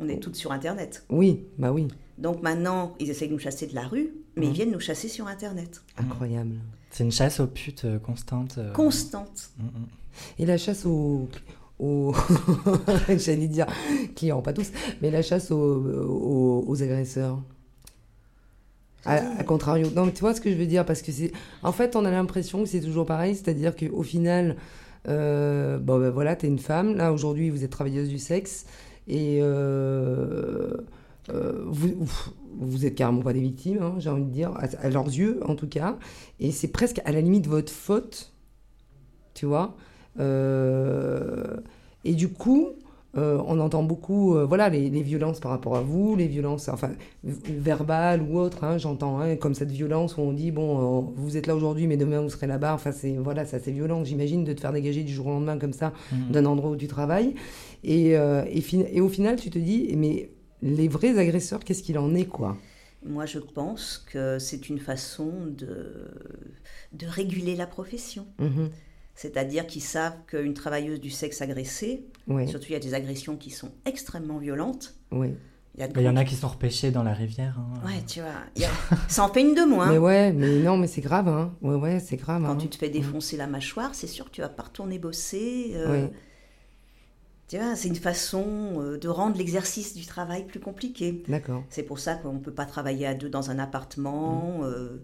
on 0.00 0.08
est 0.08 0.18
toutes 0.18 0.34
sur 0.36 0.50
Internet. 0.52 1.04
oui, 1.10 1.44
bah 1.58 1.72
oui, 1.72 1.86
Donc 2.18 2.42
maintenant, 2.42 2.94
ils 2.98 3.08
essayent 3.10 3.28
de 3.28 3.34
nous 3.34 3.38
chasser 3.38 3.66
de 3.66 3.74
la 3.74 3.86
rue, 3.86 4.12
mais 4.34 4.46
Mm. 4.46 4.48
ils 4.48 4.52
viennent 4.54 4.70
nous 4.72 4.80
chasser 4.80 5.08
sur 5.08 5.26
Internet. 5.28 5.82
incroyable. 5.98 6.56
C'est 6.96 7.04
une 7.04 7.12
chasse 7.12 7.40
aux 7.40 7.46
putes 7.46 7.84
euh, 7.84 7.98
constante. 7.98 8.54
euh. 8.56 8.72
Constante. 8.72 9.50
Mm, 9.58 9.64
mm. 9.64 9.86
Et 10.38 10.46
la 10.46 10.56
chasse 10.56 10.86
aux... 10.86 11.28
aux... 11.78 12.14
J'allais 13.18 13.48
dire 13.48 13.66
clients, 14.14 14.40
pas 14.40 14.54
tous, 14.54 14.70
mais 15.02 15.10
la 15.10 15.20
chasse 15.20 15.50
aux, 15.50 15.56
aux, 15.56 16.64
aux 16.66 16.82
agresseurs. 16.82 17.38
À, 19.04 19.16
à 19.16 19.44
contrario. 19.44 19.90
Non, 19.94 20.06
mais 20.06 20.12
tu 20.12 20.20
vois 20.20 20.32
ce 20.34 20.40
que 20.40 20.50
je 20.50 20.56
veux 20.56 20.64
dire 20.64 20.86
Parce 20.86 21.02
que 21.02 21.12
c'est. 21.12 21.32
En 21.62 21.72
fait, 21.72 21.96
on 21.96 22.04
a 22.06 22.10
l'impression 22.10 22.62
que 22.62 22.68
c'est 22.70 22.80
toujours 22.80 23.04
pareil, 23.04 23.34
c'est-à-dire 23.34 23.76
qu'au 23.76 24.02
final, 24.02 24.56
euh, 25.06 25.76
bon, 25.76 26.00
ben 26.00 26.08
voilà, 26.08 26.34
t'es 26.34 26.46
une 26.46 26.58
femme. 26.58 26.96
Là, 26.96 27.12
aujourd'hui, 27.12 27.50
vous 27.50 27.62
êtes 27.62 27.70
travailleuse 27.70 28.08
du 28.08 28.18
sexe. 28.18 28.64
Et 29.06 29.40
euh, 29.42 30.78
euh, 31.28 31.62
vous, 31.66 32.08
vous 32.58 32.86
êtes 32.86 32.94
carrément 32.94 33.22
pas 33.22 33.32
des 33.32 33.40
victimes, 33.40 33.82
hein, 33.82 33.94
j'ai 33.98 34.10
envie 34.10 34.24
de 34.24 34.30
dire, 34.30 34.50
à, 34.56 34.64
à 34.84 34.90
leurs 34.90 35.06
yeux, 35.06 35.40
en 35.46 35.54
tout 35.54 35.68
cas. 35.68 35.96
Et 36.40 36.50
c'est 36.52 36.68
presque 36.68 37.00
à 37.04 37.12
la 37.12 37.20
limite 37.20 37.46
votre 37.46 37.72
faute, 37.72 38.32
tu 39.34 39.46
vois. 39.46 39.74
Euh, 40.18 41.56
et 42.04 42.14
du 42.14 42.28
coup, 42.28 42.68
euh, 43.16 43.40
on 43.46 43.60
entend 43.60 43.82
beaucoup, 43.82 44.36
euh, 44.36 44.44
voilà, 44.44 44.68
les, 44.68 44.90
les 44.90 45.02
violences 45.02 45.40
par 45.40 45.50
rapport 45.50 45.76
à 45.76 45.80
vous, 45.80 46.16
les 46.16 46.26
violences, 46.26 46.68
enfin, 46.68 46.90
verbales 47.24 48.20
ou 48.22 48.38
autres, 48.38 48.62
hein, 48.64 48.76
j'entends, 48.78 49.18
hein, 49.20 49.36
comme 49.36 49.54
cette 49.54 49.70
violence 49.70 50.16
où 50.16 50.20
on 50.20 50.32
dit, 50.32 50.50
bon, 50.50 51.00
euh, 51.00 51.06
vous 51.16 51.36
êtes 51.38 51.46
là 51.46 51.56
aujourd'hui, 51.56 51.86
mais 51.86 51.96
demain 51.96 52.20
vous 52.20 52.28
serez 52.28 52.46
là-bas, 52.46 52.74
enfin, 52.74 52.92
c'est, 52.92 53.16
voilà, 53.16 53.44
ça 53.46 53.58
c'est 53.58 53.70
violent, 53.72 54.04
j'imagine, 54.04 54.44
de 54.44 54.52
te 54.52 54.60
faire 54.60 54.72
dégager 54.72 55.02
du 55.02 55.12
jour 55.12 55.26
au 55.28 55.30
lendemain 55.30 55.58
comme 55.58 55.72
ça 55.72 55.92
Mhm. 56.12 56.32
d'un 56.32 56.44
endroit 56.44 56.70
où 56.70 56.76
tu 56.76 56.88
travailles. 56.88 57.34
Et, 57.84 58.10
et, 58.10 58.60
fin- 58.60 58.84
et 58.92 59.00
au 59.00 59.08
final, 59.08 59.36
tu 59.36 59.48
te 59.48 59.58
dis, 59.58 59.94
mais 59.96 60.28
les 60.62 60.88
vrais 60.88 61.18
agresseurs, 61.18 61.64
qu'est-ce 61.64 61.82
qu'il 61.82 61.98
en 61.98 62.14
est, 62.14 62.26
quoi? 62.26 62.56
Moi, 63.04 63.26
je 63.26 63.38
pense 63.38 64.04
que 64.10 64.38
c'est 64.38 64.68
une 64.68 64.78
façon 64.78 65.32
de, 65.46 66.10
de 66.92 67.06
réguler 67.06 67.54
la 67.56 67.66
profession. 67.66 68.26
Mhm. 68.38 68.70
C'est-à-dire 69.14 69.66
qu'ils 69.66 69.82
savent 69.82 70.16
qu'une 70.26 70.52
travailleuse 70.54 71.00
du 71.00 71.10
sexe 71.10 71.40
agressée, 71.40 72.04
surtout 72.48 72.66
il 72.68 72.72
y 72.72 72.76
a 72.76 72.80
des 72.80 72.94
agressions 72.94 73.36
qui 73.36 73.50
sont 73.50 73.70
extrêmement 73.84 74.38
violentes. 74.38 74.94
ouais. 75.12 75.34
Il 75.78 75.80
y, 75.80 75.82
a 75.82 75.88
de 75.88 75.92
Mais 75.94 76.02
Il 76.02 76.06
y 76.06 76.08
en 76.08 76.16
a 76.16 76.24
qui 76.24 76.34
sont 76.34 76.48
repêchés 76.48 76.90
dans 76.90 77.02
la 77.02 77.12
rivière. 77.12 77.58
hein. 77.58 77.86
Ouais, 77.86 78.02
tu 78.06 78.20
vois, 78.20 78.30
a- 78.30 78.96
ça 79.08 79.24
en 79.24 79.28
fait 79.28 79.42
une 79.42 79.54
de 79.54 79.60
moins. 79.60 79.92
Mais 79.92 79.98
ouais, 79.98 80.32
mais 80.32 80.60
non, 80.60 80.78
mais 80.78 80.86
c'est 80.86 81.02
grave, 81.02 81.28
hein. 81.28 81.54
Ouais, 81.60 81.74
ouais, 81.74 82.00
c'est 82.00 82.16
grave. 82.16 82.42
Quand 82.46 82.52
hein. 82.52 82.56
tu 82.56 82.68
te 82.68 82.76
fais 82.76 82.88
défoncer 82.88 83.36
la 83.36 83.46
mâchoire, 83.46 83.94
c'est 83.94 84.06
sûr 84.06 84.24
que 84.24 84.30
tu 84.30 84.40
vas 84.40 84.48
pas 84.48 84.62
retourner 84.62 84.98
bosser. 84.98 85.72
euh. 85.74 86.08
Tu 87.48 87.58
vois, 87.58 87.76
c'est 87.76 87.88
une 87.88 87.94
façon 87.96 88.44
euh, 88.82 88.98
de 88.98 89.08
rendre 89.08 89.36
l'exercice 89.38 89.94
du 89.94 90.04
travail 90.06 90.44
plus 90.46 90.58
compliqué. 90.60 91.22
D'accord. 91.28 91.62
C'est 91.70 91.84
pour 91.84 91.98
ça 92.00 92.16
qu'on 92.16 92.34
ne 92.34 92.40
peut 92.40 92.52
pas 92.54 92.66
travailler 92.66 93.06
à 93.06 93.14
deux 93.14 93.28
dans 93.28 93.50
un 93.50 93.58
appartement. 93.58 94.60
euh, 94.64 94.98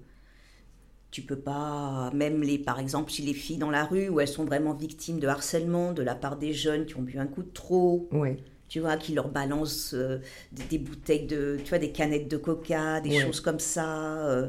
tu 1.11 1.23
peux 1.23 1.37
pas, 1.39 2.11
même 2.15 2.43
les, 2.43 2.59
par 2.59 2.79
exemple, 2.81 3.11
chez 3.13 3.23
les 3.23 3.35
filles 3.35 3.59
dans 3.59 3.71
la 3.71 3.85
rue 3.85 4.09
où 4.09 4.19
elles 4.21 4.29
sont 4.29 4.45
vraiment 4.47 4.73
victimes 4.73 5.21
de 5.21 5.29
harcèlement 5.29 5.93
de 5.93 6.03
la 6.03 6.15
part 6.15 6.39
des 6.39 6.55
jeunes 6.55 6.87
qui 6.87 6.97
ont 6.97 7.03
bu 7.03 7.19
un 7.19 7.27
coup 7.27 7.43
de 7.43 7.51
trop, 7.53 8.09
Ouais. 8.13 8.39
tu 8.69 8.81
vois, 8.81 8.97
qui 8.97 9.13
leur 9.13 9.29
balancent 9.29 9.93
euh, 9.95 10.21
des, 10.53 10.65
des 10.65 10.79
bouteilles 10.79 11.27
de, 11.27 11.59
tu 11.63 11.69
vois, 11.69 11.79
des 11.79 11.93
canettes 11.93 12.29
de 12.29 12.39
coca, 12.39 13.01
des 13.03 13.11
choses 13.21 13.41
comme 13.41 13.61
ça. 13.61 14.27
euh, 14.27 14.49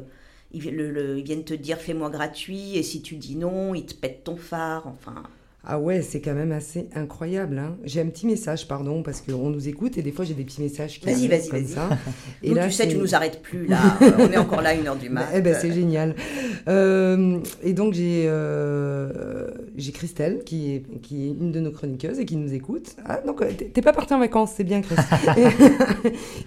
ils, 0.52 0.62
vi- 0.62 0.70
le- 0.70 0.90
le- 0.90 1.18
ils 1.18 1.24
viennent 1.24 1.44
te 1.44 1.52
dire 1.54 1.78
fais-moi 1.78 2.08
gratuit 2.10 2.76
et 2.78 2.82
si 2.82 3.02
tu 3.02 3.16
dis 3.16 3.36
non, 3.36 3.74
ils 3.74 3.84
te 3.86 3.94
pètent 3.94 4.24
ton 4.24 4.36
phare. 4.36 4.86
Enfin, 4.86 5.22
Ah 5.66 5.78
ouais, 5.78 6.02
c'est 6.02 6.20
quand 6.20 6.34
même 6.34 6.52
assez 6.52 6.88
incroyable. 6.94 7.58
Hein. 7.58 7.76
J'ai 7.84 8.00
un 8.02 8.06
petit 8.06 8.26
message, 8.26 8.68
pardon, 8.68 9.02
parce 9.02 9.22
qu'on 9.22 9.48
nous 9.48 9.66
écoute 9.68 9.96
et 9.96 10.02
des 10.02 10.12
fois 10.12 10.24
j'ai 10.24 10.34
des 10.34 10.44
petits 10.44 10.60
messages 10.60 11.00
qui 11.00 11.06
Vas-y, 11.06 11.14
arrivent 11.14 11.30
vas-y, 11.30 11.48
comme 11.48 11.60
vas-y. 11.60 11.68
ça. 11.72 11.88
Et 12.42 12.50
nous, 12.50 12.54
là, 12.56 12.66
tu 12.66 12.72
sais, 12.72 12.86
tu 12.86 12.96
nous 12.96 13.14
arrêtes 13.14 13.40
plus 13.40 13.66
là. 13.66 13.78
On 14.18 14.30
est 14.30 14.36
encore 14.36 14.60
là 14.60 14.74
une 14.74 14.86
heure 14.86 14.96
du 14.96 15.08
mat. 15.08 15.26
Eh 15.34 15.40
ben, 15.40 15.56
c'est 15.58 15.72
génial. 15.72 16.14
Euh, 16.68 17.38
et 17.62 17.72
donc 17.72 17.94
j'ai 17.94 18.24
euh, 18.26 19.48
j'ai 19.76 19.92
Christelle 19.92 20.42
qui 20.44 20.74
est, 20.74 21.00
qui 21.00 21.26
est 21.26 21.30
une 21.30 21.52
de 21.52 21.60
nos 21.60 21.70
chroniqueuses 21.70 22.18
et 22.18 22.24
qui 22.26 22.36
nous 22.36 22.52
écoute. 22.52 22.96
Ah 23.06 23.20
donc 23.26 23.40
euh, 23.42 23.50
t'es 23.52 23.82
pas 23.82 23.92
partie 23.92 24.14
en 24.14 24.18
vacances, 24.18 24.52
c'est 24.56 24.64
bien 24.64 24.82
Chris. 24.82 24.96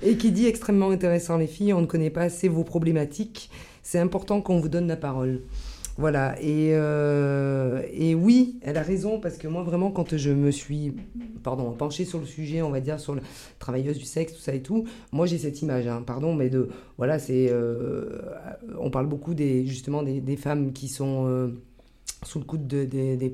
et, 0.03 0.11
et 0.11 0.17
qui 0.17 0.31
dit 0.31 0.47
extrêmement 0.47 0.91
intéressant 0.91 1.37
les 1.37 1.47
filles, 1.47 1.73
on 1.73 1.81
ne 1.81 1.85
connaît 1.87 2.09
pas 2.09 2.21
assez 2.21 2.47
vos 2.47 2.63
problématiques. 2.63 3.49
C'est 3.83 3.99
important 3.99 4.41
qu'on 4.41 4.59
vous 4.59 4.69
donne 4.69 4.87
la 4.87 4.97
parole. 4.97 5.41
Voilà, 5.97 6.39
et, 6.39 6.69
euh, 6.73 7.81
et 7.91 8.13
oui, 8.13 8.59
elle 8.61 8.77
a 8.77 8.83
raison, 8.83 9.19
parce 9.19 9.37
que 9.37 9.47
moi, 9.47 9.63
vraiment, 9.63 9.89
quand 9.89 10.15
je 10.15 10.29
me 10.29 10.51
suis 10.51 10.93
pardon, 11.41 11.71
penchée 11.71 12.05
sur 12.05 12.19
le 12.19 12.27
sujet, 12.27 12.61
on 12.61 12.69
va 12.69 12.81
dire, 12.81 12.99
sur 12.99 13.15
la 13.15 13.21
travailleuse 13.57 13.97
du 13.97 14.05
sexe, 14.05 14.33
tout 14.33 14.39
ça 14.39 14.53
et 14.53 14.61
tout, 14.61 14.85
moi, 15.11 15.25
j'ai 15.25 15.39
cette 15.39 15.59
image, 15.63 15.87
hein, 15.87 16.03
pardon, 16.05 16.35
mais 16.35 16.51
de, 16.51 16.69
voilà, 16.97 17.17
c'est, 17.17 17.47
euh, 17.49 18.21
on 18.77 18.91
parle 18.91 19.07
beaucoup 19.07 19.33
des, 19.33 19.65
justement 19.65 20.03
des, 20.03 20.37
femmes 20.37 20.71
qui 20.71 20.87
sont 20.87 21.25
euh, 21.27 21.47
sous 22.23 22.37
le 22.37 22.45
coup 22.45 22.57
de, 22.59 22.85
des, 22.85 23.17
des, 23.17 23.29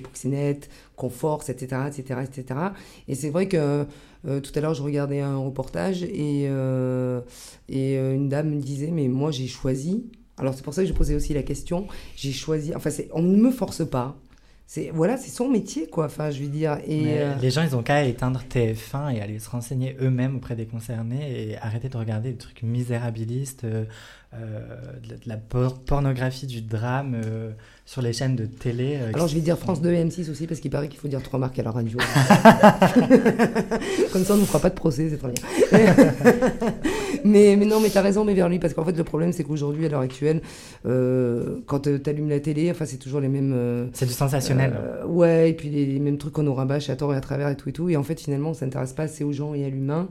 proxénètes, 0.00 0.70
qu'on 0.96 1.10
force, 1.10 1.50
etc., 1.50 1.82
etc., 1.86 2.20
etc. 2.24 2.60
Et 3.08 3.14
c'est 3.14 3.30
vrai 3.30 3.46
que 3.46 3.84
tout 4.24 4.52
à 4.54 4.60
l'heure, 4.60 4.74
je 4.74 4.82
regardais 4.82 5.20
un 5.20 5.36
reportage 5.36 6.02
et, 6.02 6.44
et 7.68 7.96
une 7.96 8.28
dame 8.30 8.54
me 8.54 8.60
disait, 8.60 8.90
mais 8.90 9.08
moi, 9.08 9.30
j'ai 9.30 9.48
choisi 9.48 10.06
alors 10.38 10.54
c'est 10.54 10.62
pour 10.62 10.74
ça 10.74 10.82
que 10.82 10.88
je 10.88 10.92
posais 10.92 11.14
aussi 11.14 11.32
la 11.34 11.42
question. 11.42 11.86
J'ai 12.16 12.32
choisi. 12.32 12.74
Enfin, 12.74 12.90
c'est, 12.90 13.08
on 13.12 13.22
ne 13.22 13.36
me 13.36 13.50
force 13.50 13.88
pas. 13.88 14.16
C'est 14.68 14.90
voilà, 14.92 15.16
c'est 15.16 15.30
son 15.30 15.48
métier 15.48 15.88
quoi. 15.88 16.06
Enfin, 16.06 16.30
je 16.30 16.42
veux 16.42 16.48
dire. 16.48 16.78
Et 16.86 17.20
euh, 17.20 17.34
Les 17.36 17.50
gens, 17.50 17.62
ils 17.62 17.76
ont 17.76 17.82
qu'à 17.82 18.04
éteindre 18.04 18.42
TF1 18.50 19.14
et 19.14 19.20
aller 19.20 19.38
se 19.38 19.48
renseigner 19.48 19.96
eux-mêmes 20.00 20.36
auprès 20.36 20.56
des 20.56 20.66
concernés 20.66 21.50
et 21.50 21.56
arrêter 21.58 21.88
de 21.88 21.96
regarder 21.96 22.32
des 22.32 22.38
trucs 22.38 22.62
misérabilistes, 22.62 23.64
euh, 23.64 23.84
de, 25.02 25.10
la- 25.10 25.16
de 25.16 25.28
la 25.28 25.36
por- 25.36 25.78
pornographie 25.80 26.46
du 26.46 26.60
drame 26.62 27.20
euh, 27.24 27.50
sur 27.84 28.02
les 28.02 28.12
chaînes 28.12 28.36
de 28.36 28.46
télé. 28.46 28.98
euh, 29.00 29.10
alors 29.14 29.28
je 29.28 29.34
vais 29.34 29.40
dire 29.40 29.58
France 29.58 29.80
2 29.82 29.90
et 29.92 30.04
M6 30.04 30.30
aussi 30.30 30.46
parce 30.46 30.60
qu'il 30.60 30.70
paraît 30.70 30.88
qu'il 30.88 30.98
faut 31.00 31.08
dire 31.08 31.22
trois 31.22 31.38
marques 31.38 31.58
à 31.58 31.62
la 31.62 31.70
radio. 31.70 31.98
Comme 34.12 34.24
ça, 34.24 34.32
on 34.32 34.36
ne 34.36 34.40
nous 34.40 34.46
fera 34.46 34.60
pas 34.60 34.70
de 34.70 34.74
procès, 34.74 35.08
c'est 35.10 35.18
très 35.18 35.32
bien. 35.32 35.42
mais, 37.24 37.56
mais 37.56 37.66
non, 37.66 37.80
mais 37.80 37.90
t'as 37.90 38.02
raison, 38.02 38.24
mais 38.24 38.34
vers 38.34 38.48
lui, 38.48 38.58
parce 38.58 38.74
qu'en 38.74 38.84
fait, 38.84 38.96
le 38.96 39.04
problème, 39.04 39.32
c'est 39.32 39.44
qu'aujourd'hui, 39.44 39.86
à 39.86 39.88
l'heure 39.88 40.00
actuelle, 40.00 40.40
euh, 40.86 41.60
quand 41.66 41.80
tu 41.80 42.00
allumes 42.06 42.28
la 42.28 42.40
télé, 42.40 42.70
enfin, 42.70 42.84
c'est 42.84 42.96
toujours 42.98 43.20
les 43.20 43.28
mêmes. 43.28 43.52
euh, 43.54 43.86
C'est 43.92 44.06
du 44.06 44.12
sensationnel. 44.12 44.74
Euh, 44.78 45.04
ouais, 45.06 45.50
et 45.50 45.52
puis 45.52 45.68
les, 45.68 45.86
les 45.86 46.00
mêmes 46.00 46.18
trucs 46.18 46.32
qu'on 46.32 46.42
nous 46.44 46.54
rabâche 46.54 46.90
à 46.90 46.96
tort 46.96 47.12
et 47.14 47.16
à 47.16 47.20
travers 47.20 47.48
et 47.48 47.56
tout 47.56 47.68
et 47.68 47.72
tout. 47.72 47.88
Et 47.88 47.96
en 47.96 48.02
fait, 48.02 48.20
finalement, 48.20 48.50
on 48.50 48.54
s'intéresse 48.54 48.92
pas 48.92 49.04
assez 49.04 49.24
aux 49.24 49.32
gens 49.32 49.54
et 49.54 49.64
à 49.64 49.68
l'humain. 49.68 50.08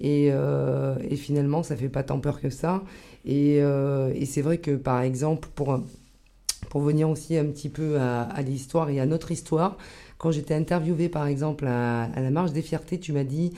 Et, 0.00 0.28
euh, 0.30 0.94
et 1.10 1.16
finalement, 1.16 1.64
ça 1.64 1.74
fait 1.74 1.88
pas 1.88 2.04
tant 2.04 2.20
peur 2.20 2.40
que 2.40 2.50
ça. 2.50 2.82
Et, 3.28 3.58
euh, 3.60 4.10
et 4.16 4.26
c'est 4.26 4.42
vrai 4.42 4.58
que, 4.58 4.72
par 4.72 5.02
exemple, 5.02 5.48
pour, 5.54 5.78
pour 6.70 6.80
venir 6.80 7.08
aussi 7.08 7.36
un 7.36 7.44
petit 7.46 7.68
peu 7.68 7.98
à, 7.98 8.22
à 8.22 8.42
l'histoire 8.42 8.90
et 8.90 9.00
à 9.00 9.06
notre 9.06 9.30
histoire, 9.32 9.76
quand 10.18 10.30
j'étais 10.32 10.54
interviewée, 10.54 11.08
par 11.08 11.26
exemple, 11.26 11.66
à, 11.66 12.04
à 12.04 12.20
la 12.20 12.30
Marche 12.30 12.52
des 12.52 12.62
Fiertés, 12.62 12.98
tu 12.98 13.12
m'as 13.12 13.24
dit, 13.24 13.52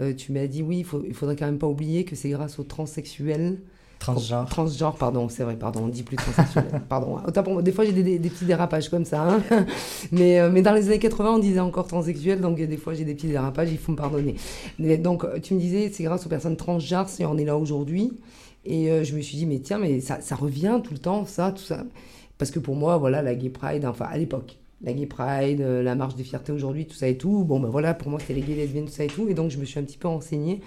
euh, 0.00 0.14
tu 0.14 0.30
m'as 0.32 0.46
dit, 0.46 0.62
oui, 0.62 0.78
il, 0.78 0.84
faut, 0.84 1.02
il 1.06 1.14
faudrait 1.14 1.36
quand 1.36 1.46
même 1.46 1.58
pas 1.58 1.66
oublier 1.66 2.04
que 2.04 2.14
c'est 2.16 2.28
grâce 2.30 2.58
aux 2.58 2.64
transsexuels 2.64 3.58
Transgenre. 4.00 4.46
Transgenre, 4.50 4.96
pardon, 4.96 5.30
c'est 5.30 5.44
vrai, 5.44 5.56
pardon, 5.56 5.84
on 5.84 5.88
dit 5.88 6.02
plus 6.02 6.16
transsexuel. 6.16 6.66
pardon, 6.90 7.16
autant 7.26 7.42
pour 7.42 7.54
moi, 7.54 7.62
des 7.62 7.72
fois 7.72 7.86
j'ai 7.86 7.92
des, 7.92 8.02
des- 8.02 8.18
des 8.18 8.28
petits 8.28 8.44
dérapages 8.44 8.90
comme 8.90 9.06
ça. 9.06 9.22
hein. 9.50 9.64
mais, 10.12 10.40
euh, 10.40 10.50
mais 10.52 10.60
dans 10.60 10.74
les 10.74 10.88
années 10.88 10.98
80, 10.98 11.36
on 11.36 11.38
disait 11.38 11.60
encore 11.60 11.86
transsexuel, 11.86 12.40
donc 12.42 12.56
des 12.58 12.76
fois 12.76 12.92
j'ai 12.92 13.04
des 13.04 13.14
petits 13.14 13.28
dérapages, 13.28 13.70
il 13.72 13.78
faut 13.78 13.92
me 13.92 13.96
pardonner. 13.96 14.34
Mais 14.78 14.98
donc 14.98 15.24
tu 15.42 15.54
me 15.54 15.60
disais, 15.60 15.90
c'est 15.90 16.04
grâce 16.04 16.26
aux 16.26 16.28
personnes 16.28 16.56
transgenres 16.56 17.08
si 17.08 17.24
on 17.24 17.38
est 17.38 17.44
là 17.46 17.56
aujourd'hui. 17.56 18.12
Et 18.64 18.90
euh, 18.90 19.04
je 19.04 19.14
me 19.14 19.20
suis 19.20 19.36
dit, 19.36 19.46
mais 19.46 19.60
tiens, 19.60 19.78
mais 19.78 20.00
ça, 20.00 20.20
ça 20.20 20.34
revient 20.34 20.80
tout 20.82 20.92
le 20.92 20.98
temps, 20.98 21.26
ça, 21.26 21.52
tout 21.52 21.62
ça. 21.62 21.84
Parce 22.38 22.50
que 22.50 22.58
pour 22.58 22.76
moi, 22.76 22.96
voilà, 22.96 23.22
la 23.22 23.34
Gay 23.34 23.50
Pride, 23.50 23.84
enfin 23.84 24.06
à 24.06 24.16
l'époque, 24.18 24.58
la 24.82 24.92
Gay 24.92 25.06
Pride, 25.06 25.60
euh, 25.60 25.82
la 25.82 25.94
marche 25.94 26.14
des 26.16 26.24
fiertés 26.24 26.52
aujourd'hui, 26.52 26.86
tout 26.86 26.94
ça 26.94 27.08
et 27.08 27.16
tout, 27.16 27.44
bon 27.44 27.60
ben 27.60 27.68
voilà, 27.68 27.94
pour 27.94 28.10
moi 28.10 28.20
c'était 28.20 28.34
les 28.34 28.42
gays, 28.42 28.54
lesbiennes, 28.54 28.86
tout 28.86 28.92
ça 28.92 29.04
et 29.04 29.08
tout. 29.08 29.28
Et 29.28 29.34
donc 29.34 29.50
je 29.50 29.58
me 29.58 29.64
suis 29.64 29.78
un 29.78 29.82
petit 29.82 29.98
peu 29.98 30.08
renseignée. 30.08 30.60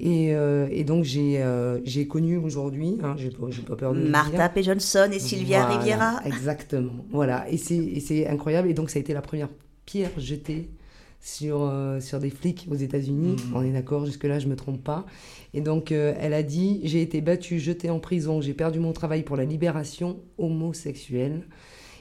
Et, 0.00 0.32
euh, 0.32 0.68
et 0.70 0.84
donc, 0.84 1.02
j'ai 1.02 1.42
euh, 1.42 1.80
j'ai 1.84 2.06
connu 2.06 2.36
aujourd'hui, 2.36 2.98
hein, 3.02 3.16
j'ai 3.18 3.30
pas, 3.30 3.74
peur 3.74 3.94
de. 3.94 4.00
Martha 4.00 4.48
P. 4.48 4.62
Johnson 4.62 5.08
et 5.12 5.18
Sylvia 5.18 5.66
Voilà, 5.66 5.78
Riviera. 5.80 6.20
Exactement. 6.24 6.92
Voilà. 7.10 7.46
Et 7.50 7.56
c'est 7.56 8.28
incroyable. 8.28 8.68
Et 8.70 8.74
donc, 8.74 8.90
ça 8.90 8.98
a 8.98 9.00
été 9.00 9.12
la 9.12 9.22
première 9.22 9.48
pierre 9.86 10.12
jetée 10.16 10.68
sur, 11.20 11.62
euh, 11.62 12.00
sur 12.00 12.20
des 12.20 12.30
flics 12.30 12.66
aux 12.70 12.76
États-Unis. 12.76 13.36
Mhm. 13.36 13.56
On 13.56 13.62
est 13.62 13.72
d'accord, 13.72 14.06
jusque-là, 14.06 14.38
je 14.38 14.46
me 14.46 14.56
trompe 14.56 14.82
pas. 14.82 15.06
Et 15.54 15.60
donc, 15.60 15.92
euh, 15.92 16.14
elle 16.18 16.34
a 16.34 16.42
dit 16.42 16.80
J'ai 16.84 17.02
été 17.02 17.20
battue, 17.20 17.58
jetée 17.58 17.90
en 17.90 17.98
prison, 17.98 18.40
j'ai 18.40 18.54
perdu 18.54 18.80
mon 18.80 18.92
travail 18.92 19.22
pour 19.22 19.36
la 19.36 19.44
libération 19.44 20.20
homosexuelle. 20.38 21.46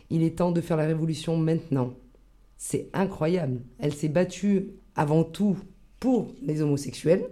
Il 0.09 0.23
est 0.23 0.37
temps 0.37 0.51
de 0.51 0.61
faire 0.61 0.77
la 0.77 0.85
révolution 0.85 1.37
maintenant. 1.37 1.93
C'est 2.57 2.89
incroyable. 2.93 3.61
Elle 3.79 3.93
s'est 3.93 4.07
battue 4.09 4.69
avant 4.95 5.23
tout 5.23 5.57
pour 5.99 6.33
les 6.41 6.61
homosexuels, 6.61 7.27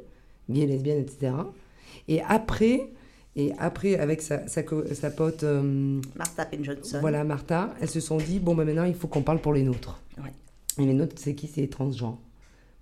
gays, 0.50 0.66
lesbiennes, 0.66 1.00
etc. 1.00 1.34
Et 2.08 2.22
après, 2.22 2.92
et 3.36 3.52
après 3.58 3.98
avec 3.98 4.22
sa, 4.22 4.48
sa, 4.48 4.64
pote, 4.64 5.44
euh, 5.44 6.02
Martha 6.16 6.46
P. 6.46 6.60
Johnson. 6.62 7.00
voilà, 7.02 7.24
Martha, 7.24 7.74
elles 7.82 7.90
se 7.90 8.00
sont 8.00 8.18
dit, 8.18 8.40
bon, 8.40 8.56
bah, 8.56 8.66
maintenant, 8.66 8.86
il 8.86 8.96
faut 8.96 9.08
qu'on 9.08 9.24
parle 9.24 9.40
pour 9.40 9.54
les 9.54 9.64
nôtres. 9.64 10.02
Ouais. 10.18 10.32
Et 10.80 10.86
les 10.86 10.94
nôtres, 10.94 11.16
c'est 11.18 11.36
qui? 11.36 11.48
C'est 11.48 11.62
les 11.62 11.70
transgenres. 11.70 12.20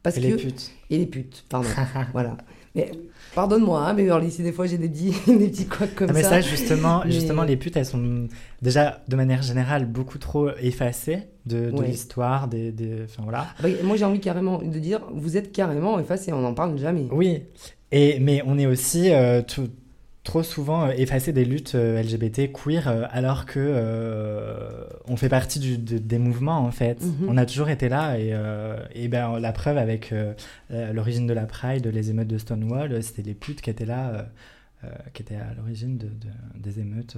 Parce 0.01 0.17
Et 0.17 0.21
que... 0.21 0.27
les 0.27 0.35
putes. 0.35 0.71
Et 0.89 0.97
les 0.97 1.05
putes, 1.05 1.45
pardon. 1.49 1.69
voilà. 2.11 2.37
Mais 2.75 2.91
pardonne-moi, 3.35 3.79
hein, 3.87 3.93
mais 3.93 4.09
Orly, 4.09 4.31
si 4.31 4.41
des 4.41 4.51
fois 4.51 4.65
j'ai 4.65 4.79
des 4.79 4.89
petits, 4.89 5.13
des 5.27 5.47
petits 5.47 5.67
couacs 5.67 5.93
comme 5.95 6.09
Ah, 6.09 6.13
mais 6.13 6.23
ça. 6.23 6.29
ça, 6.29 6.41
justement, 6.41 7.03
Mais- 7.05 7.11
justement, 7.11 7.43
les 7.43 7.55
putes, 7.55 7.77
elles 7.77 7.85
sont 7.85 8.27
déjà, 8.61 9.01
de 9.07 9.15
manière 9.15 9.43
générale, 9.43 9.85
beaucoup 9.85 10.17
trop 10.17 10.49
effacées 10.59 11.19
de, 11.45 11.69
de 11.69 11.77
Ouais. 11.77 11.87
l'histoire, 11.87 12.47
des, 12.47 12.71
des... 12.71 13.03
Enfin, 13.03 13.21
voilà. 13.23 13.45
Ah 13.59 13.61
bah, 13.63 13.69
moi, 13.83 13.95
j'ai 13.95 14.05
envie 14.05 14.19
carrément 14.19 14.57
de 14.59 14.79
dire, 14.79 15.01
vous 15.13 15.37
êtes 15.37 15.51
carrément 15.51 15.99
effacés, 15.99 16.33
on 16.33 16.41
n'en 16.41 16.53
parle 16.55 16.77
jamais. 16.79 17.05
Oui, 17.11 17.43
et, 17.91 18.19
mais 18.19 18.41
on 18.47 18.57
est 18.57 18.65
aussi 18.65 19.11
euh, 19.13 19.41
tout- 19.43 19.69
trop 20.23 20.41
souvent 20.43 20.85
euh, 20.85 20.91
effacé 20.95 21.33
des 21.33 21.43
luttes 21.43 21.75
euh, 21.75 22.01
LGBT 22.01 22.51
queer 22.53 22.87
euh, 22.87 23.03
alors 23.11 23.45
que 23.45 23.59
euh, 23.59 24.85
on 25.07 25.17
fait 25.17 25.27
partie 25.29 25.59
du- 25.59 25.77
de- 25.77 25.97
des 25.97 26.17
mouvements 26.17 26.59
en 26.59 26.71
fait. 26.71 27.01
Mhm. 27.03 27.27
On 27.27 27.35
a 27.37 27.45
toujours 27.45 27.69
été 27.69 27.89
là 27.89 28.17
et, 28.17 28.29
euh, 28.31 28.77
et 28.95 29.07
ben, 29.09 29.37
la 29.39 29.51
preuve 29.51 29.77
avec 29.77 30.11
euh, 30.13 30.33
l'origine 30.93 31.27
de 31.27 31.33
la 31.33 31.45
Pride, 31.45 31.85
les 31.87 32.09
émeutes 32.09 32.29
de 32.29 32.37
Stonewall, 32.37 33.03
c'était 33.03 33.21
les 33.21 33.33
putes 33.33 33.61
qui 33.61 33.69
étaient 33.69 33.85
là. 33.85 34.27
qui 35.13 35.21
étaient 35.21 35.35
à 35.35 35.53
l'origine 35.55 35.97
de, 35.97 36.07
de- 36.07 36.59
des 36.61 36.79
émeutes, 36.81 37.15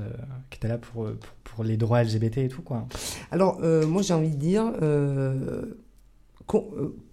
qui 0.51 0.57
étaient 0.57 0.67
là 0.67 0.77
pour, 0.77 1.05
pour, 1.05 1.33
pour 1.43 1.63
les 1.63 1.77
droits 1.77 2.03
LGBT 2.03 2.37
et 2.37 2.47
tout, 2.47 2.61
quoi. 2.61 2.85
Alors, 3.31 3.59
moi, 3.87 4.03
j'ai 4.03 4.13
envie 4.13 4.29
de 4.29 4.35
dire, 4.35 4.71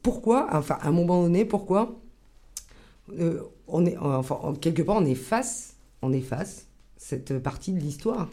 pourquoi, 0.03 0.49
enfin, 0.53 0.77
à 0.81 0.89
un 0.89 0.93
moment 0.93 1.23
donné, 1.23 1.45
pourquoi 1.45 1.99
on 3.69 3.87
est, 3.87 3.97
enfin, 3.97 4.39
en- 4.43 4.55
quelque 4.55 4.83
part, 4.83 4.97
on 4.97 5.05
efface, 5.07 5.72
on 6.03 6.13
efface 6.13 6.67
cette 6.97 7.39
partie 7.39 7.73
de 7.73 7.81
l'histoire. 7.81 8.29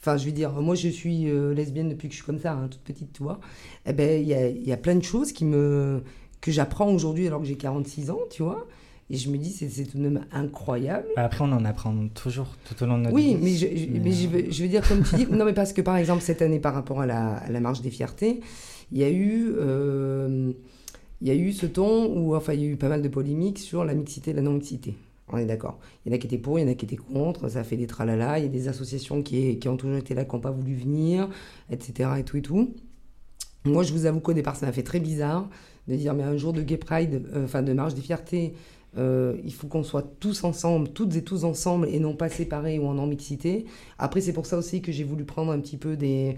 Enfin, 0.00 0.16
je 0.16 0.24
veux 0.26 0.32
dire, 0.32 0.52
moi, 0.52 0.74
je 0.74 0.88
suis 0.88 1.28
euh, 1.28 1.52
lesbienne 1.54 1.88
depuis 1.88 2.08
que 2.08 2.12
je 2.14 2.18
suis 2.18 2.26
comme 2.26 2.38
ça, 2.38 2.52
hein, 2.52 2.68
toute 2.70 2.82
petite, 2.82 3.12
tu 3.12 3.22
vois. 3.22 3.40
Eh 3.86 3.92
ben, 3.92 4.20
il 4.22 4.28
y 4.28 4.34
a, 4.34 4.48
y 4.48 4.72
a 4.72 4.76
plein 4.76 4.94
de 4.94 5.02
choses 5.02 5.32
qui 5.32 5.44
me, 5.44 6.02
que 6.40 6.52
j'apprends 6.52 6.92
aujourd'hui 6.92 7.26
alors 7.26 7.40
que 7.40 7.46
j'ai 7.46 7.56
46 7.56 8.10
ans, 8.10 8.20
tu 8.30 8.42
vois. 8.42 8.66
Et 9.10 9.16
je 9.16 9.30
me 9.30 9.38
dis, 9.38 9.50
c'est 9.50 9.84
tout 9.86 9.96
de 9.98 10.02
même 10.02 10.24
incroyable. 10.32 11.06
Bah, 11.16 11.24
Après, 11.24 11.42
on 11.42 11.50
en 11.50 11.64
apprend 11.64 11.94
toujours 12.14 12.46
tout 12.68 12.80
au 12.82 12.86
long 12.86 12.98
de 12.98 13.04
notre 13.04 13.14
Oui, 13.16 13.34
vie. 13.34 13.40
mais, 13.42 13.50
je, 13.54 13.66
je- 13.76 13.86
Mais, 13.98 14.12
je, 14.12 14.26
euh, 14.26 14.30
veux, 14.30 14.50
je 14.52 14.62
veux 14.62 14.68
dire, 14.68 14.86
comme 14.86 15.02
tu 15.02 15.16
dis, 15.16 15.26
non, 15.30 15.44
mais 15.46 15.54
parce 15.54 15.72
que 15.72 15.80
par 15.80 15.96
exemple, 15.96 16.22
cette 16.22 16.42
année, 16.42 16.60
par 16.60 16.74
rapport 16.74 17.00
à 17.00 17.06
la, 17.06 17.36
à 17.38 17.50
la 17.50 17.58
marche 17.60 17.80
des 17.80 17.90
fiertés, 17.90 18.40
il 18.92 18.98
y 18.98 19.04
a 19.04 19.10
eu. 19.10 19.52
euh, 19.56 20.52
il 21.20 21.26
y 21.26 21.30
a 21.32 21.34
eu 21.34 21.52
ce 21.52 21.66
ton 21.66 22.06
où, 22.16 22.36
enfin, 22.36 22.52
il 22.52 22.60
y 22.60 22.64
a 22.64 22.68
eu 22.68 22.76
pas 22.76 22.88
mal 22.88 23.02
de 23.02 23.08
polémiques 23.08 23.58
sur 23.58 23.84
la 23.84 23.94
mixité 23.94 24.30
et 24.30 24.34
la 24.34 24.42
non-mixité. 24.42 24.94
On 25.30 25.38
est 25.38 25.46
d'accord. 25.46 25.78
Il 26.04 26.10
y 26.10 26.12
en 26.12 26.16
a 26.16 26.18
qui 26.18 26.26
étaient 26.26 26.38
pour, 26.38 26.58
il 26.58 26.62
y 26.62 26.64
en 26.64 26.70
a 26.70 26.74
qui 26.74 26.84
étaient 26.84 26.96
contre, 26.96 27.48
ça 27.48 27.64
fait 27.64 27.76
des 27.76 27.86
tralala, 27.86 28.38
il 28.38 28.44
y 28.44 28.46
a 28.46 28.50
des 28.50 28.68
associations 28.68 29.22
qui, 29.22 29.58
qui 29.58 29.68
ont 29.68 29.76
toujours 29.76 29.96
été 29.96 30.14
là, 30.14 30.24
qui 30.24 30.34
n'ont 30.34 30.40
pas 30.40 30.50
voulu 30.50 30.74
venir, 30.74 31.28
etc. 31.70 32.10
et 32.18 32.24
tout 32.24 32.36
et 32.36 32.42
tout. 32.42 32.74
Moi, 33.64 33.82
je 33.82 33.92
vous 33.92 34.06
avoue 34.06 34.20
qu'au 34.20 34.32
départ, 34.32 34.56
ça 34.56 34.66
m'a 34.66 34.72
fait 34.72 34.82
très 34.82 35.00
bizarre 35.00 35.48
de 35.88 35.96
dire, 35.96 36.14
mais 36.14 36.22
un 36.22 36.36
jour 36.36 36.52
de 36.52 36.62
Gay 36.62 36.76
Pride, 36.76 37.26
euh, 37.34 37.44
enfin 37.44 37.62
de 37.62 37.72
marche 37.72 37.94
des 37.94 38.02
fiertés, 38.02 38.54
euh, 38.96 39.36
il 39.44 39.52
faut 39.52 39.66
qu'on 39.66 39.82
soit 39.82 40.14
tous 40.20 40.44
ensemble, 40.44 40.88
toutes 40.88 41.14
et 41.16 41.22
tous 41.22 41.44
ensemble, 41.44 41.88
et 41.88 41.98
non 41.98 42.14
pas 42.14 42.28
séparés 42.28 42.78
ou 42.78 42.86
en 42.86 42.94
non-mixité. 42.94 43.66
Après, 43.98 44.20
c'est 44.20 44.32
pour 44.32 44.46
ça 44.46 44.56
aussi 44.56 44.80
que 44.80 44.92
j'ai 44.92 45.04
voulu 45.04 45.24
prendre 45.24 45.52
un 45.52 45.60
petit 45.60 45.76
peu 45.76 45.96
des... 45.96 46.36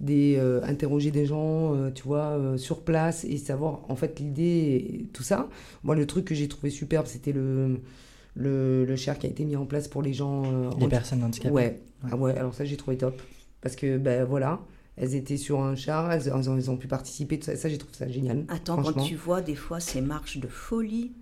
des 0.00 0.36
euh, 0.38 0.60
interroger 0.64 1.10
des 1.10 1.26
gens, 1.26 1.90
tu 1.92 2.02
vois, 2.04 2.38
sur 2.56 2.82
place, 2.82 3.24
et 3.24 3.36
savoir, 3.36 3.82
en 3.88 3.96
fait, 3.96 4.18
l'idée, 4.18 5.06
tout 5.12 5.22
ça. 5.22 5.48
Moi, 5.84 5.94
le 5.94 6.06
truc 6.06 6.24
que 6.24 6.34
j'ai 6.34 6.48
trouvé 6.48 6.70
superbe, 6.70 7.06
c'était 7.06 7.32
le... 7.32 7.80
Le, 8.34 8.84
le 8.86 8.96
share 8.96 9.18
qui 9.18 9.26
a 9.26 9.30
été 9.30 9.44
mis 9.44 9.56
en 9.56 9.66
place 9.66 9.88
pour 9.88 10.02
les 10.02 10.14
gens 10.14 10.42
euh, 10.46 10.70
Les 10.70 10.76
handic- 10.86 10.88
personnes 10.88 11.22
handicapées. 11.22 11.52
Ouais. 11.54 11.80
Ah 12.10 12.16
ouais, 12.16 12.36
alors 12.36 12.54
ça 12.54 12.64
j'ai 12.64 12.76
trouvé 12.76 12.96
top. 12.96 13.20
Parce 13.60 13.76
que 13.76 13.98
ben 13.98 14.24
voilà, 14.24 14.60
elles 14.96 15.14
étaient 15.14 15.36
sur 15.36 15.60
un 15.62 15.76
char, 15.76 16.10
elles, 16.10 16.22
elles 16.26 16.48
ont, 16.50 16.56
elles 16.56 16.70
ont 16.70 16.76
pu 16.76 16.88
participer, 16.88 17.38
tout 17.38 17.46
ça, 17.46 17.56
ça 17.56 17.68
j'ai 17.68 17.78
trouvé 17.78 17.94
ça 17.94 18.08
génial. 18.08 18.44
Attends, 18.48 18.76
quand 18.82 19.02
tu 19.02 19.14
vois 19.16 19.40
des 19.42 19.54
fois 19.54 19.80
ces 19.80 20.00
marches 20.00 20.38
de 20.38 20.48
folie, 20.48 21.12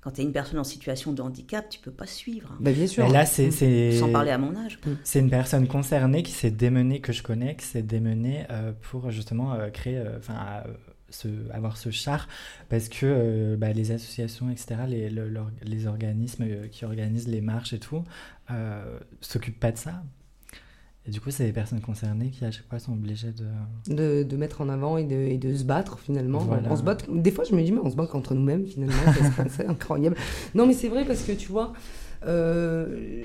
quand 0.00 0.12
tu 0.12 0.20
es 0.22 0.24
une 0.24 0.32
personne 0.32 0.58
en 0.58 0.64
situation 0.64 1.12
de 1.12 1.20
handicap, 1.20 1.68
tu 1.68 1.78
peux 1.80 1.90
pas 1.90 2.06
suivre. 2.06 2.48
hein. 2.52 2.58
Ben 2.60 2.72
bien 2.74 2.86
sûr. 2.86 3.04
Mais 3.06 3.12
là, 3.12 3.26
c'est 3.26 3.50
c'est- 3.50 3.92
Sans 3.98 4.10
parler 4.10 4.30
à 4.30 4.38
mon 4.38 4.56
âge. 4.56 4.78
c'est 5.04 5.18
une 5.20 5.30
personne 5.30 5.66
concernée 5.68 6.22
qui 6.22 6.32
s'est 6.32 6.50
démenée, 6.50 7.00
que 7.00 7.12
je 7.12 7.22
connais, 7.22 7.54
qui 7.56 7.66
s'est 7.66 7.82
démenée 7.82 8.44
euh, 8.50 8.72
pour 8.90 9.10
justement 9.10 9.52
euh, 9.52 9.68
créer, 9.68 9.98
euh, 9.98 10.16
enfin, 10.18 10.34
euh, 10.66 10.70
ce, 11.10 11.28
avoir 11.52 11.76
ce 11.76 11.90
char, 11.90 12.28
parce 12.68 12.88
que 12.88 13.04
euh, 13.06 13.56
bah, 13.56 13.72
les 13.72 13.90
associations, 13.92 14.50
etc., 14.50 14.76
les, 14.88 15.08
le- 15.10 15.32
les 15.62 15.86
organismes 15.86 16.44
euh, 16.46 16.66
qui 16.68 16.84
organisent 16.84 17.28
les 17.28 17.40
marches 17.40 17.72
et 17.72 17.78
tout, 17.78 18.02
euh, 18.50 18.98
s'occupent 19.20 19.60
pas 19.60 19.72
de 19.72 19.78
ça. 19.78 20.02
Et 21.08 21.12
du 21.12 21.20
coup, 21.20 21.30
c'est 21.30 21.44
les 21.44 21.52
personnes 21.52 21.80
concernées 21.80 22.30
qui, 22.30 22.44
à 22.44 22.50
chaque 22.50 22.66
fois, 22.68 22.80
sont 22.80 22.92
obligées 22.94 23.30
de. 23.32 23.94
de, 23.94 24.24
de 24.24 24.36
mettre 24.36 24.60
en 24.60 24.68
avant 24.68 24.96
et 24.98 25.04
de, 25.04 25.14
et 25.14 25.38
de 25.38 25.54
se 25.54 25.62
battre 25.62 26.00
finalement. 26.00 26.40
Voilà. 26.40 26.68
On 26.72 26.76
se 26.76 26.82
bat, 26.82 26.96
des 27.08 27.30
fois 27.30 27.44
je 27.44 27.54
me 27.54 27.62
dis, 27.62 27.70
mais 27.70 27.78
on 27.80 27.90
se 27.90 27.94
bat 27.94 28.08
contre 28.08 28.34
nous-mêmes 28.34 28.66
finalement, 28.66 28.94
c'est- 29.48 29.66
incroyable. 29.66 30.16
Non 30.56 30.66
mais 30.66 30.72
c'est 30.72 30.88
vrai 30.88 31.04
parce 31.04 31.22
que 31.22 31.30
tu 31.30 31.46
vois, 31.48 31.72
euh, 32.26 33.24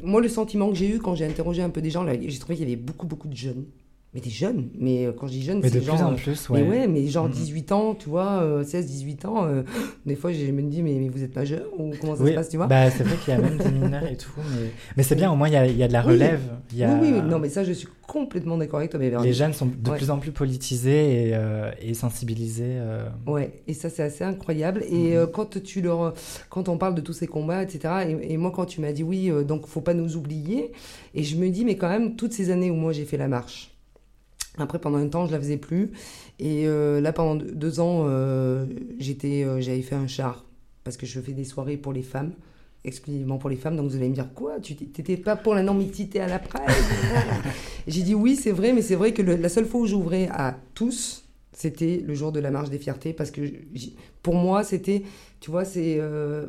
moi 0.00 0.20
le 0.20 0.28
sentiment 0.28 0.68
que 0.68 0.76
j'ai 0.76 0.94
eu 0.94 0.98
quand 1.00 1.16
j'ai 1.16 1.24
interrogé 1.26 1.62
un 1.62 1.70
peu 1.70 1.82
des 1.82 1.90
gens, 1.90 2.06
j'ai 2.06 2.38
trouvé 2.38 2.54
qu'il 2.56 2.68
y 2.68 2.72
avait 2.72 2.80
beaucoup 2.80 3.06
beaucoup 3.08 3.26
de 3.28 3.36
jeunes. 3.36 3.64
Mais 4.14 4.20
des 4.20 4.28
jeunes, 4.28 4.68
mais 4.78 5.06
euh, 5.06 5.12
quand 5.18 5.26
je 5.26 5.32
dis 5.32 5.42
jeunes, 5.42 5.60
Mais 5.62 5.68
de 5.68 5.72
c'est 5.72 5.78
plus 5.78 5.86
genre... 5.86 6.02
en 6.02 6.12
euh, 6.12 6.16
plus, 6.16 6.50
Mais 6.50 6.60
ouais. 6.60 6.68
ouais, 6.68 6.86
mais 6.86 7.06
genre 7.06 7.24
Mhm. 7.28 7.32
18 7.32 7.72
ans, 7.72 7.94
tu 7.94 8.10
vois, 8.10 8.42
euh, 8.42 8.62
16, 8.62 8.84
18 8.84 9.24
ans, 9.24 9.46
euh, 9.46 9.62
des 10.04 10.16
fois 10.16 10.32
je 10.32 10.44
me 10.52 10.60
dis, 10.60 10.82
mais, 10.82 10.92
mais 10.96 11.08
vous 11.08 11.22
êtes 11.22 11.34
majeur 11.34 11.64
ou 11.78 11.92
comment 11.98 12.14
ça 12.14 12.22
Oui, 12.22 12.30
se 12.32 12.34
passe, 12.34 12.48
tu 12.50 12.58
vois? 12.58 12.66
Bah, 12.66 12.90
c'est 12.90 13.04
vrai 13.04 13.16
qu'il 13.16 13.32
y 13.32 13.36
a 13.36 13.40
même 13.40 13.56
des 13.56 13.70
mineurs 13.80 14.04
et 14.06 14.18
tout, 14.18 14.28
mais, 14.54 14.66
mais 14.98 15.02
c'est 15.02 15.14
bien, 15.14 15.32
au 15.32 15.36
moins 15.36 15.48
il 15.48 15.54
y 15.54 15.56
a, 15.56 15.66
il 15.66 15.78
y 15.78 15.82
a 15.82 15.88
de 15.88 15.94
la 15.94 16.04
Oui. 16.04 16.12
relève. 16.12 16.42
Il 16.72 16.78
y 16.78 16.84
a... 16.84 16.92
Oui, 17.00 17.08
oui, 17.10 17.22
non, 17.22 17.38
mais 17.38 17.48
ça 17.48 17.64
je 17.64 17.72
suis 17.72 17.88
complètement 18.06 18.58
d'accord 18.58 18.80
avec 18.80 18.90
toi, 18.90 19.00
mais 19.00 19.10
Les 19.24 19.32
jeunes 19.32 19.54
sont 19.54 19.64
de 19.64 19.90
Ouais. 19.90 19.96
plus 19.96 20.10
en 20.10 20.18
plus 20.18 20.30
politisés 20.32 21.28
et, 21.28 21.34
euh, 21.34 21.70
et 21.80 21.94
sensibilisés. 21.94 22.64
euh, 22.66 23.08
Ouais, 23.26 23.62
et 23.66 23.72
ça 23.72 23.88
c'est 23.88 24.02
assez 24.02 24.24
incroyable. 24.24 24.82
Et 24.90 25.12
Mhm. 25.12 25.16
euh, 25.16 25.26
quand 25.26 25.62
tu 25.62 25.80
leur, 25.80 26.12
quand 26.50 26.68
on 26.68 26.76
parle 26.76 26.94
de 26.94 27.00
tous 27.00 27.14
ces 27.14 27.26
combats, 27.26 27.62
etc. 27.62 27.94
Et, 28.10 28.34
et 28.34 28.36
moi 28.36 28.50
quand 28.54 28.66
tu 28.66 28.82
m'as 28.82 28.92
dit 28.92 29.02
oui, 29.04 29.30
euh, 29.30 29.42
donc 29.42 29.66
faut 29.66 29.80
pas 29.80 29.94
nous 29.94 30.18
oublier. 30.18 30.72
Et 31.14 31.22
je 31.22 31.36
me 31.38 31.48
dis 31.48 31.64
mais 31.64 31.76
quand 31.78 31.88
même 31.88 32.14
toutes 32.16 32.34
ces 32.34 32.50
années 32.50 32.70
où 32.70 32.74
moi 32.74 32.92
j'ai 32.92 33.06
fait 33.06 33.16
la 33.16 33.28
marche. 33.28 33.70
Après 34.58 34.78
pendant 34.78 34.98
un 34.98 35.08
temps 35.08 35.26
je 35.26 35.32
la 35.32 35.38
faisais 35.38 35.56
plus. 35.56 35.92
Et 36.38 36.66
euh, 36.66 37.00
là 37.00 37.12
pendant 37.12 37.36
deux, 37.36 37.80
ans 37.80 38.04
euh, 38.06 38.66
j'étais, 38.98 39.44
euh, 39.44 39.60
j'avais 39.60 39.82
fait 39.82 39.94
un 39.94 40.06
char 40.06 40.44
parce 40.84 40.96
que 40.96 41.06
je 41.06 41.20
fais 41.20 41.32
des 41.32 41.44
soirées 41.44 41.76
pour 41.76 41.92
les 41.92 42.02
femmes 42.02 42.32
exclusivement 42.84 43.38
pour 43.38 43.48
les 43.48 43.56
femmes. 43.56 43.76
Donc 43.76 43.88
vous 43.88 43.96
allez 43.96 44.08
me 44.08 44.14
dire 44.14 44.34
quoi? 44.34 44.58
Tu 44.60 44.74
t'étais 44.74 45.16
pas 45.16 45.36
pour 45.36 45.54
la 45.54 45.62
non-mixité 45.62 46.20
à 46.20 46.26
la 46.26 46.38
presse? 46.40 46.76
J'ai 47.86 48.02
dit 48.02 48.14
oui, 48.14 48.34
c'est 48.36 48.50
vrai, 48.50 48.72
mais 48.72 48.82
c'est 48.82 48.96
vrai 48.96 49.12
que 49.12 49.22
le- 49.22 49.36
la 49.36 49.48
seule 49.48 49.66
fois 49.66 49.80
où 49.82 49.86
j'ouvrais 49.86 50.28
à 50.28 50.56
tous, 50.74 51.24
c'était 51.52 52.02
le 52.04 52.14
jour 52.14 52.32
de 52.32 52.40
la 52.40 52.50
marche 52.50 52.70
des 52.70 52.78
fiertés, 52.78 53.12
parce 53.12 53.30
que 53.30 53.40
pour 54.22 54.34
moi, 54.34 54.64
c'était, 54.64 55.02
tu 55.40 55.50
vois, 55.52 55.64
c'est 55.64 56.00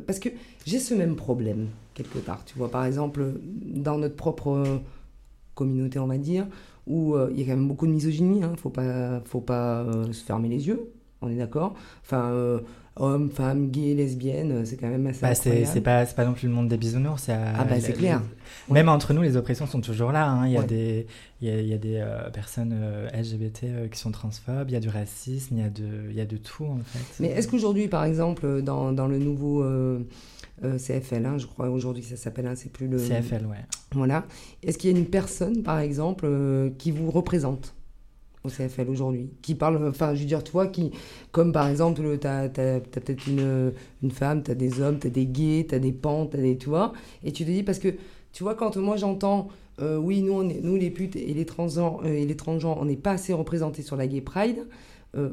parce 0.06 0.18
que 0.18 0.28
j'ai 0.66 0.78
ce 0.80 0.94
même 0.94 1.14
problème 1.14 1.68
quelque 1.94 2.18
part. 2.18 2.44
Tu 2.44 2.58
vois, 2.58 2.68
par 2.70 2.84
exemple, 2.84 3.34
dans 3.44 3.98
notre 3.98 4.16
propre 4.16 4.80
communauté, 5.54 5.98
on 5.98 6.06
va 6.06 6.18
dire, 6.18 6.46
où 6.86 7.14
euh, 7.14 7.30
il 7.32 7.40
y 7.40 7.42
a 7.42 7.46
quand 7.46 7.56
même 7.58 7.68
beaucoup 7.68 7.86
de 7.86 7.92
misogynie. 7.92 8.42
Hein, 8.42 8.52
faut 8.60 8.70
pas, 8.70 9.20
faut 9.24 9.40
pas 9.40 9.80
euh, 9.82 10.12
se 10.12 10.22
fermer 10.24 10.48
les 10.48 10.66
yeux. 10.68 10.90
On 11.22 11.28
est 11.28 11.36
d'accord. 11.36 11.74
Enfin. 12.04 12.30
euh, 12.30 12.60
Hommes, 12.96 13.28
femmes, 13.28 13.70
gays, 13.72 13.94
lesbiennes, 13.94 14.64
c'est 14.64 14.76
quand 14.76 14.86
même 14.86 15.04
assez 15.08 15.20
bah, 15.20 15.34
c'est 15.34 15.80
pas, 15.80 16.06
c'est 16.06 16.14
pas 16.14 16.24
non 16.24 16.32
plus 16.32 16.46
le 16.46 16.54
monde 16.54 16.68
des 16.68 16.76
bisounours. 16.76 17.24
c'est, 17.24 17.32
Ah 17.32 17.64
bah, 17.64 17.80
c'est 17.80 17.92
clair. 17.92 18.22
les- 18.68 18.74
Même 18.74 18.88
entre 18.88 19.12
nous, 19.12 19.22
les 19.22 19.36
oppressions 19.36 19.66
sont 19.66 19.80
toujours 19.80 20.12
là. 20.12 20.28
hein. 20.30 20.46
Il 20.46 20.52
y 20.52 20.56
a 20.56 20.60
Ouais. 20.60 20.66
des, 20.66 21.06
il 21.40 21.48
y 21.48 21.50
a, 21.50 21.60
il 21.60 21.66
y 21.66 21.74
a 21.74 21.76
des 21.76 21.96
euh, 21.96 22.30
personnes 22.30 22.70
euh, 22.72 23.08
LGBT 23.12 23.64
euh, 23.64 23.88
qui 23.88 23.98
sont 23.98 24.12
transphobes, 24.12 24.68
il 24.70 24.74
y 24.74 24.76
a 24.76 24.80
du 24.80 24.90
racisme, 24.90 25.56
il 25.56 25.62
y 25.64 25.66
a 25.66 25.70
de, 25.70 25.82
il 26.08 26.14
y 26.14 26.20
a 26.20 26.24
de 26.24 26.36
tout 26.36 26.66
en 26.66 26.78
fait. 26.84 27.20
Mais 27.20 27.30
est-ce 27.30 27.48
qu'aujourd'hui, 27.48 27.88
par 27.88 28.04
exemple, 28.04 28.62
dans, 28.62 28.92
dans 28.92 29.08
le 29.08 29.18
nouveau 29.18 29.64
euh, 30.62 30.78
CFL, 30.78 31.26
hein, 31.26 31.38
je 31.38 31.46
crois 31.46 31.68
aujourd'hui 31.68 32.02
ça 32.02 32.16
s'appelle, 32.16 32.46
hein, 32.46 32.54
c'est 32.54 32.70
plus 32.70 32.86
le. 32.86 32.98
CFL, 32.98 33.46
ouais. 33.46 33.64
Voilà. 33.92 34.24
Est-ce 34.62 34.78
qu'il 34.78 34.90
y 34.90 34.94
a 34.94 34.98
une 34.98 35.06
personne, 35.06 35.62
par 35.62 35.80
exemple, 35.80 36.26
euh, 36.26 36.70
qui 36.78 36.90
vous 36.90 37.10
représente 37.10 37.74
au 38.44 38.48
CFL 38.48 38.88
aujourd'hui? 38.88 39.30
Qui 39.42 39.54
parle, 39.54 39.84
enfin, 39.88 40.14
je 40.14 40.20
veux 40.20 40.26
dire, 40.26 40.44
toi, 40.44 40.66
qui, 40.66 40.92
comme 41.32 41.52
par 41.52 41.68
exemple, 41.68 42.02
tu 42.18 42.26
as, 42.26 42.48
peut-être 42.48 43.26
une, 43.26 43.72
une 44.02 44.10
femme, 44.10 44.42
tu 44.42 44.50
as 44.52 44.54
des 44.54 44.80
hommes, 44.80 44.98
tu 44.98 45.08
as 45.08 45.10
des 45.10 45.26
gays, 45.26 45.66
tu 45.68 45.74
as 45.74 45.80
des 45.80 45.92
pentes, 45.92 46.30
tu 46.30 46.36
as 46.36 46.40
des. 46.40 46.56
Tu 46.56 46.68
vois? 46.68 46.92
Et 47.24 47.32
tu 47.32 47.44
te 47.44 47.50
dis, 47.50 47.62
parce 47.62 47.78
que, 47.78 47.88
tu 48.32 48.42
vois, 48.42 48.54
quand 48.54 48.76
moi 48.76 48.96
j'entends, 48.96 49.48
euh, 49.80 49.96
oui, 49.96 50.22
nous, 50.22 50.32
on 50.32 50.48
est, 50.48 50.60
nous, 50.62 50.76
les 50.76 50.90
putes 50.90 51.16
et 51.16 51.34
les 51.34 51.46
transgenres, 51.46 52.02
euh, 52.04 52.08
et 52.08 52.24
les 52.24 52.36
transgenres 52.36 52.78
on 52.80 52.84
n'est 52.84 52.96
pas 52.96 53.12
assez 53.12 53.32
représentés 53.32 53.82
sur 53.82 53.96
la 53.96 54.06
Gay 54.06 54.20
Pride. 54.20 54.66
Euh, 55.16 55.30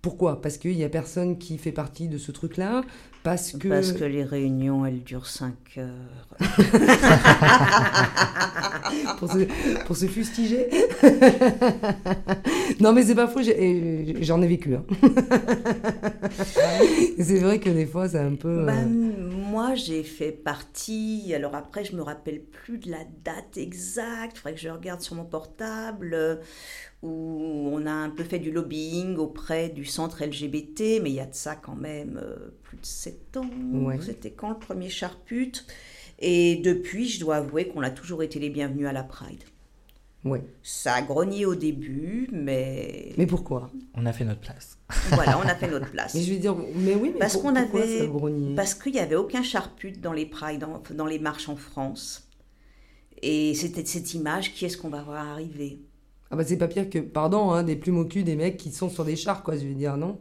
pourquoi? 0.00 0.40
Parce 0.40 0.58
qu'il 0.58 0.76
n'y 0.76 0.84
a 0.84 0.88
personne 0.88 1.38
qui 1.38 1.58
fait 1.58 1.72
partie 1.72 2.08
de 2.08 2.18
ce 2.18 2.32
truc-là 2.32 2.82
parce 3.22 3.52
que... 3.52 3.68
Parce 3.68 3.92
que 3.92 4.04
les 4.04 4.24
réunions, 4.24 4.84
elles 4.84 5.02
durent 5.02 5.26
5 5.26 5.54
heures. 5.78 6.36
pour, 9.18 9.30
se, 9.30 9.84
pour, 9.84 9.96
se, 9.96 10.06
fustiger. 10.06 10.68
non, 12.80 12.92
mais 12.92 13.04
c'est 13.04 13.14
pas 13.14 13.28
faux, 13.28 13.40
j'en 13.42 14.42
ai, 14.42 14.46
vécu. 14.46 14.74
Hein. 14.74 14.84
c'est 17.18 17.38
vrai 17.38 17.60
que 17.60 17.70
des 17.70 17.86
fois, 17.86 18.08
c'est 18.08 18.18
un 18.18 18.34
peu... 18.34 18.66
Ben, 18.66 18.88
moi, 19.30 19.76
j'ai 19.76 20.02
fait 20.02 20.32
partie... 20.32 21.32
Alors 21.34 21.54
après, 21.54 21.84
je 21.84 21.94
me 21.94 22.02
rappelle 22.02 22.40
plus 22.40 22.78
de 22.78 22.90
la 22.90 23.04
date 23.24 23.56
exacte. 23.56 24.36
Il 24.36 24.38
faudrait 24.38 24.54
que 24.54 24.60
je 24.60 24.68
regarde 24.68 25.00
sur 25.00 25.14
mon 25.14 25.24
portable 25.24 26.40
où 27.02 27.70
on 27.72 27.84
a 27.86 27.92
un 27.92 28.10
peu 28.10 28.22
fait 28.22 28.38
du 28.38 28.52
lobbying 28.52 29.16
auprès 29.16 29.68
du 29.68 29.84
centre 29.84 30.24
LGBT, 30.24 31.00
mais 31.02 31.10
il 31.10 31.14
y 31.14 31.20
a 31.20 31.26
de 31.26 31.34
ça 31.34 31.56
quand 31.56 31.74
même 31.74 32.20
euh, 32.22 32.36
plus 32.72 32.80
de 32.80 32.86
7 32.86 33.36
ans. 33.36 33.50
C'était 34.00 34.30
quand 34.30 34.48
le 34.48 34.58
premier 34.58 34.88
charpute? 34.88 35.66
Et 36.18 36.56
depuis, 36.56 37.08
je 37.08 37.20
dois 37.20 37.36
avouer 37.36 37.68
qu'on 37.68 37.82
a 37.82 37.90
toujours 37.90 38.22
été 38.22 38.38
les 38.38 38.48
bienvenus 38.48 38.86
à 38.86 38.92
la 38.92 39.02
Pride. 39.02 39.42
Oui. 40.24 40.38
Ça 40.62 40.94
a 40.94 41.02
grogné 41.02 41.44
au 41.44 41.54
début, 41.54 42.28
mais. 42.32 43.12
Mais 43.18 43.26
pourquoi? 43.26 43.70
On 43.94 44.06
a 44.06 44.12
fait 44.12 44.24
notre 44.24 44.40
place. 44.40 44.78
Voilà, 45.10 45.38
on 45.38 45.42
a 45.42 45.54
fait 45.54 45.68
notre 45.68 45.90
place. 45.90 46.14
mais 46.14 46.22
je 46.22 46.32
veux 46.32 46.38
dire, 46.38 46.54
mais 46.76 46.94
oui, 46.94 47.10
mais 47.12 47.18
parce 47.18 47.36
qu'on 47.36 47.56
avait, 47.56 47.98
ça 47.98 48.04
parce 48.54 48.74
qu'il 48.74 48.92
n'y 48.92 49.00
avait 49.00 49.16
aucun 49.16 49.42
charpute 49.42 50.00
dans 50.00 50.12
les 50.12 50.26
prides, 50.26 50.60
dans, 50.60 50.80
dans 50.94 51.06
les 51.06 51.18
marches 51.18 51.48
en 51.48 51.56
France. 51.56 52.28
Et 53.20 53.54
c'était 53.54 53.84
cette 53.84 54.14
image, 54.14 54.54
qui 54.54 54.64
est-ce 54.64 54.76
qu'on 54.76 54.90
va 54.90 55.02
voir 55.02 55.26
arriver? 55.26 55.80
Ah 56.30 56.36
bah 56.36 56.44
c'est 56.44 56.56
pas 56.56 56.68
pire 56.68 56.88
que, 56.88 56.98
pardon, 56.98 57.50
hein, 57.50 57.62
des 57.62 57.76
plumes 57.76 57.98
au 57.98 58.04
cul 58.04 58.22
des 58.22 58.36
mecs 58.36 58.56
qui 58.56 58.70
sont 58.70 58.88
sur 58.88 59.04
des 59.04 59.16
chars, 59.16 59.42
quoi, 59.42 59.56
je 59.56 59.66
veux 59.66 59.74
dire, 59.74 59.96
non? 59.96 60.18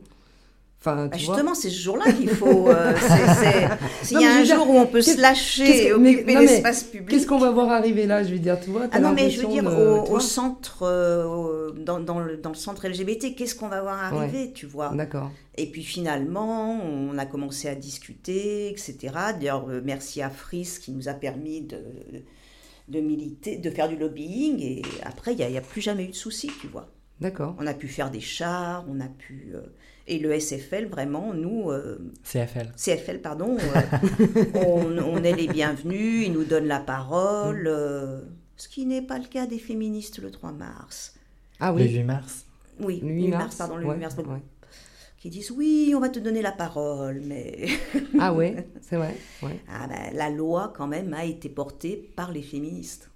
Enfin, 0.83 1.05
bah, 1.05 1.15
justement, 1.15 1.53
c'est 1.53 1.69
ce 1.69 1.79
jour-là 1.79 2.11
qu'il 2.11 2.29
faut. 2.29 2.67
Euh, 2.69 2.95
S'il 4.01 4.19
y 4.19 4.25
a 4.25 4.37
un 4.37 4.43
jour 4.43 4.67
où 4.67 4.77
on 4.79 4.87
peut 4.87 5.03
se 5.03 5.21
lâcher 5.21 5.85
et 5.85 5.93
occuper 5.93 6.35
l'espace 6.35 6.83
public. 6.83 7.07
Qu'est-ce 7.07 7.27
qu'on 7.27 7.37
va 7.37 7.51
voir 7.51 7.69
arriver 7.69 8.07
là 8.07 8.23
Je 8.23 8.31
veux 8.31 8.39
dire, 8.39 8.59
tu 8.59 8.71
vois 8.71 8.87
Ah 8.91 8.99
non, 8.99 9.13
mais 9.13 9.29
je 9.29 9.41
veux 9.41 9.47
dire, 9.47 9.65
au, 9.65 10.19
centre, 10.19 10.79
euh, 10.81 11.71
dans, 11.71 11.99
dans, 11.99 12.19
le, 12.19 12.37
dans, 12.37 12.49
le, 12.49 12.55
centre 12.55 12.87
LGBT, 12.87 13.35
qu'est-ce 13.35 13.53
qu'on 13.53 13.67
va 13.67 13.81
voir 13.81 14.01
arriver, 14.01 14.53
tu 14.53 14.65
vois? 14.65 14.89
D'accord. 14.89 15.31
Et 15.55 15.67
puis 15.67 15.83
finalement, 15.83 16.79
on 16.81 17.15
a 17.19 17.27
commencé 17.27 17.67
à 17.67 17.75
discuter, 17.75 18.69
etc. 18.69 18.97
D'ailleurs, 19.39 19.67
euh, 19.69 19.81
merci 19.83 20.23
à 20.23 20.31
Fris 20.31 20.77
qui 20.81 20.91
nous 20.91 21.07
a 21.09 21.13
permis 21.13 21.61
de 21.61 21.77
de 22.87 22.99
militer, 22.99 23.57
de 23.57 23.69
faire 23.69 23.87
du 23.87 23.95
lobbying. 23.95 24.59
Et 24.61 24.81
après, 25.03 25.33
il 25.33 25.37
n'y 25.37 25.55
a, 25.55 25.59
a, 25.59 25.61
plus 25.61 25.81
jamais 25.81 26.05
eu 26.05 26.09
de 26.09 26.15
soucis, 26.15 26.51
tu 26.59 26.67
vois. 26.67 26.89
D'accord. 27.21 27.55
On 27.59 27.67
a 27.67 27.73
pu 27.73 27.87
faire 27.87 28.11
des 28.11 28.19
chars, 28.19 28.83
on 28.89 28.99
a 28.99 29.07
pu. 29.07 29.51
Euh, 29.53 29.61
et 30.07 30.19
le 30.19 30.37
SFL, 30.39 30.87
vraiment, 30.87 31.33
nous. 31.33 31.71
Euh, 31.71 31.97
CFL. 32.23 32.71
CFL, 32.75 33.21
pardon. 33.21 33.57
Euh, 33.57 35.01
on, 35.05 35.23
est 35.23 35.33
les 35.33 35.47
bienvenus, 35.47 36.27
ils 36.27 36.33
nous 36.33 36.43
donnent 36.43 36.67
la 36.67 36.79
parole. 36.79 37.69
Mm. 37.69 38.29
ce 38.57 38.67
qui 38.67 38.85
n'est 38.85 39.01
pas 39.01 39.19
le 39.19 39.25
cas 39.25 39.45
des 39.45 39.59
féministes 39.59 40.19
le 40.19 40.31
3 40.31 40.51
mars. 40.51 41.15
Ah 41.59 41.73
oui. 41.73 41.83
Le 41.83 41.89
8 41.89 42.03
mars. 42.03 42.45
Oui, 42.79 42.99
le 43.03 43.09
8 43.09 43.27
mars, 43.27 43.55
pardon, 43.55 43.77
le 43.77 43.85
8 43.85 43.97
mars 43.97 44.15
qui 45.21 45.29
disent 45.29 45.51
oui, 45.51 45.93
on 45.95 45.99
va 45.99 46.09
te 46.09 46.17
donner 46.17 46.41
la 46.41 46.51
parole, 46.51 47.21
mais... 47.23 47.67
ah 48.19 48.33
oui, 48.33 48.55
c'est 48.81 48.95
vrai. 48.95 49.15
Ah 49.69 49.87
ben, 49.87 50.15
la 50.15 50.31
loi, 50.31 50.73
quand 50.75 50.87
même, 50.87 51.13
a 51.13 51.25
été 51.25 51.47
portée 51.47 52.11
par 52.15 52.31
les 52.31 52.41
féministes. 52.41 53.11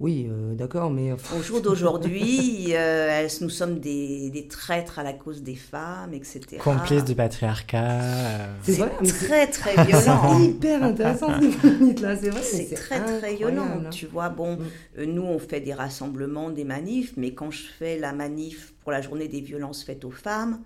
Oui, 0.00 0.26
euh, 0.28 0.54
d'accord, 0.54 0.90
mais... 0.90 1.12
Au 1.12 1.42
jour 1.42 1.62
d'aujourd'hui, 1.62 2.74
euh, 2.74 3.28
nous 3.40 3.48
sommes 3.48 3.78
des, 3.78 4.46
traîtres 4.50 4.98
à 4.98 5.04
la 5.04 5.12
cause 5.12 5.42
des 5.42 5.54
femmes, 5.54 6.12
etc. 6.12 6.58
Complices 6.58 7.04
du 7.04 7.14
patriarcat. 7.14 8.00
Euh. 8.00 8.46
C'est 8.64 9.26
très, 9.26 9.46
très 9.46 9.84
violent. 9.84 10.36
C'est 10.36 10.44
hyper 10.46 10.82
intéressant, 10.82 11.28
cette 11.40 12.00
là 12.00 12.16
c'est 12.16 12.30
vrai. 12.30 12.42
C'est 12.42 12.74
très, 12.74 13.00
très 13.00 13.36
violent, 13.36 13.84
tu 13.90 14.06
vois. 14.06 14.30
Bon, 14.30 14.56
mm. 14.56 15.04
nous, 15.04 15.22
on 15.22 15.38
fait 15.38 15.60
des 15.60 15.74
rassemblements, 15.74 16.50
des 16.50 16.64
manifs, 16.64 17.12
mais 17.16 17.32
quand 17.32 17.52
je 17.52 17.62
fais 17.78 17.96
la 17.96 18.12
manif 18.12 18.74
pour 18.82 18.90
la 18.90 19.00
journée 19.00 19.28
des 19.28 19.40
violences 19.40 19.84
faites 19.84 20.04
aux 20.04 20.10
femmes, 20.10 20.60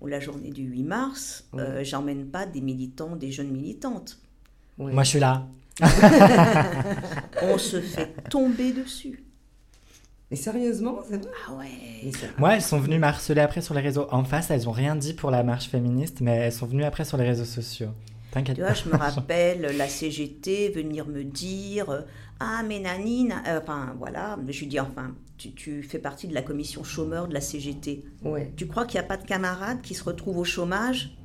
ou 0.00 0.06
la 0.06 0.20
journée 0.20 0.50
du 0.50 0.62
8 0.62 0.82
mars, 0.84 1.44
j'emmène 1.82 2.26
pas 2.28 2.46
des 2.46 2.62
militants, 2.62 3.14
des 3.14 3.30
jeunes 3.30 3.50
militantes. 3.50 4.18
Moi, 4.78 5.02
je 5.02 5.08
suis 5.10 5.20
là. 5.20 5.46
On 7.42 7.58
se 7.58 7.80
fait 7.80 8.14
tomber 8.28 8.72
dessus. 8.72 9.24
Mais 10.30 10.36
sérieusement, 10.36 11.00
c'est 11.08 11.16
vrai? 11.16 11.30
Ah 11.48 11.54
ouais. 11.54 12.12
Moi, 12.38 12.54
elles 12.54 12.62
sont 12.62 12.78
venues 12.78 12.98
m'harceler 13.00 13.40
après 13.40 13.60
sur 13.60 13.74
les 13.74 13.80
réseaux. 13.80 14.06
En 14.12 14.22
face, 14.22 14.50
elles 14.50 14.68
ont 14.68 14.72
rien 14.72 14.94
dit 14.94 15.12
pour 15.12 15.30
la 15.30 15.42
marche 15.42 15.68
féministe, 15.68 16.20
mais 16.20 16.36
elles 16.36 16.52
sont 16.52 16.66
venues 16.66 16.84
après 16.84 17.04
sur 17.04 17.16
les 17.16 17.24
réseaux 17.24 17.44
sociaux. 17.44 17.90
T'inquiète 18.30 18.60
pas. 18.60 18.74
je 18.74 18.88
me 18.88 18.96
rappelle 18.96 19.76
la 19.76 19.88
CGT 19.88 20.68
venir 20.68 21.08
me 21.08 21.24
dire 21.24 21.90
euh, 21.90 22.02
Ah, 22.38 22.62
mais 22.64 22.78
Nanine, 22.78 23.34
euh, 23.48 23.58
enfin 23.60 23.94
voilà, 23.98 24.38
je 24.46 24.60
lui 24.60 24.66
dis 24.68 24.78
Enfin, 24.78 25.16
tu, 25.36 25.52
tu, 25.52 25.82
fais 25.82 25.98
partie 25.98 26.28
de 26.28 26.34
la 26.34 26.42
commission 26.42 26.84
chômeur 26.84 27.26
de 27.26 27.34
la 27.34 27.40
CGT. 27.40 28.04
Ouais. 28.22 28.52
Tu 28.56 28.68
crois 28.68 28.86
qu'il 28.86 29.00
n'y 29.00 29.04
a 29.04 29.08
pas 29.08 29.16
de 29.16 29.26
camarades 29.26 29.82
qui 29.82 29.94
se 29.94 30.04
retrouvent 30.04 30.38
au 30.38 30.44
chômage? 30.44 31.16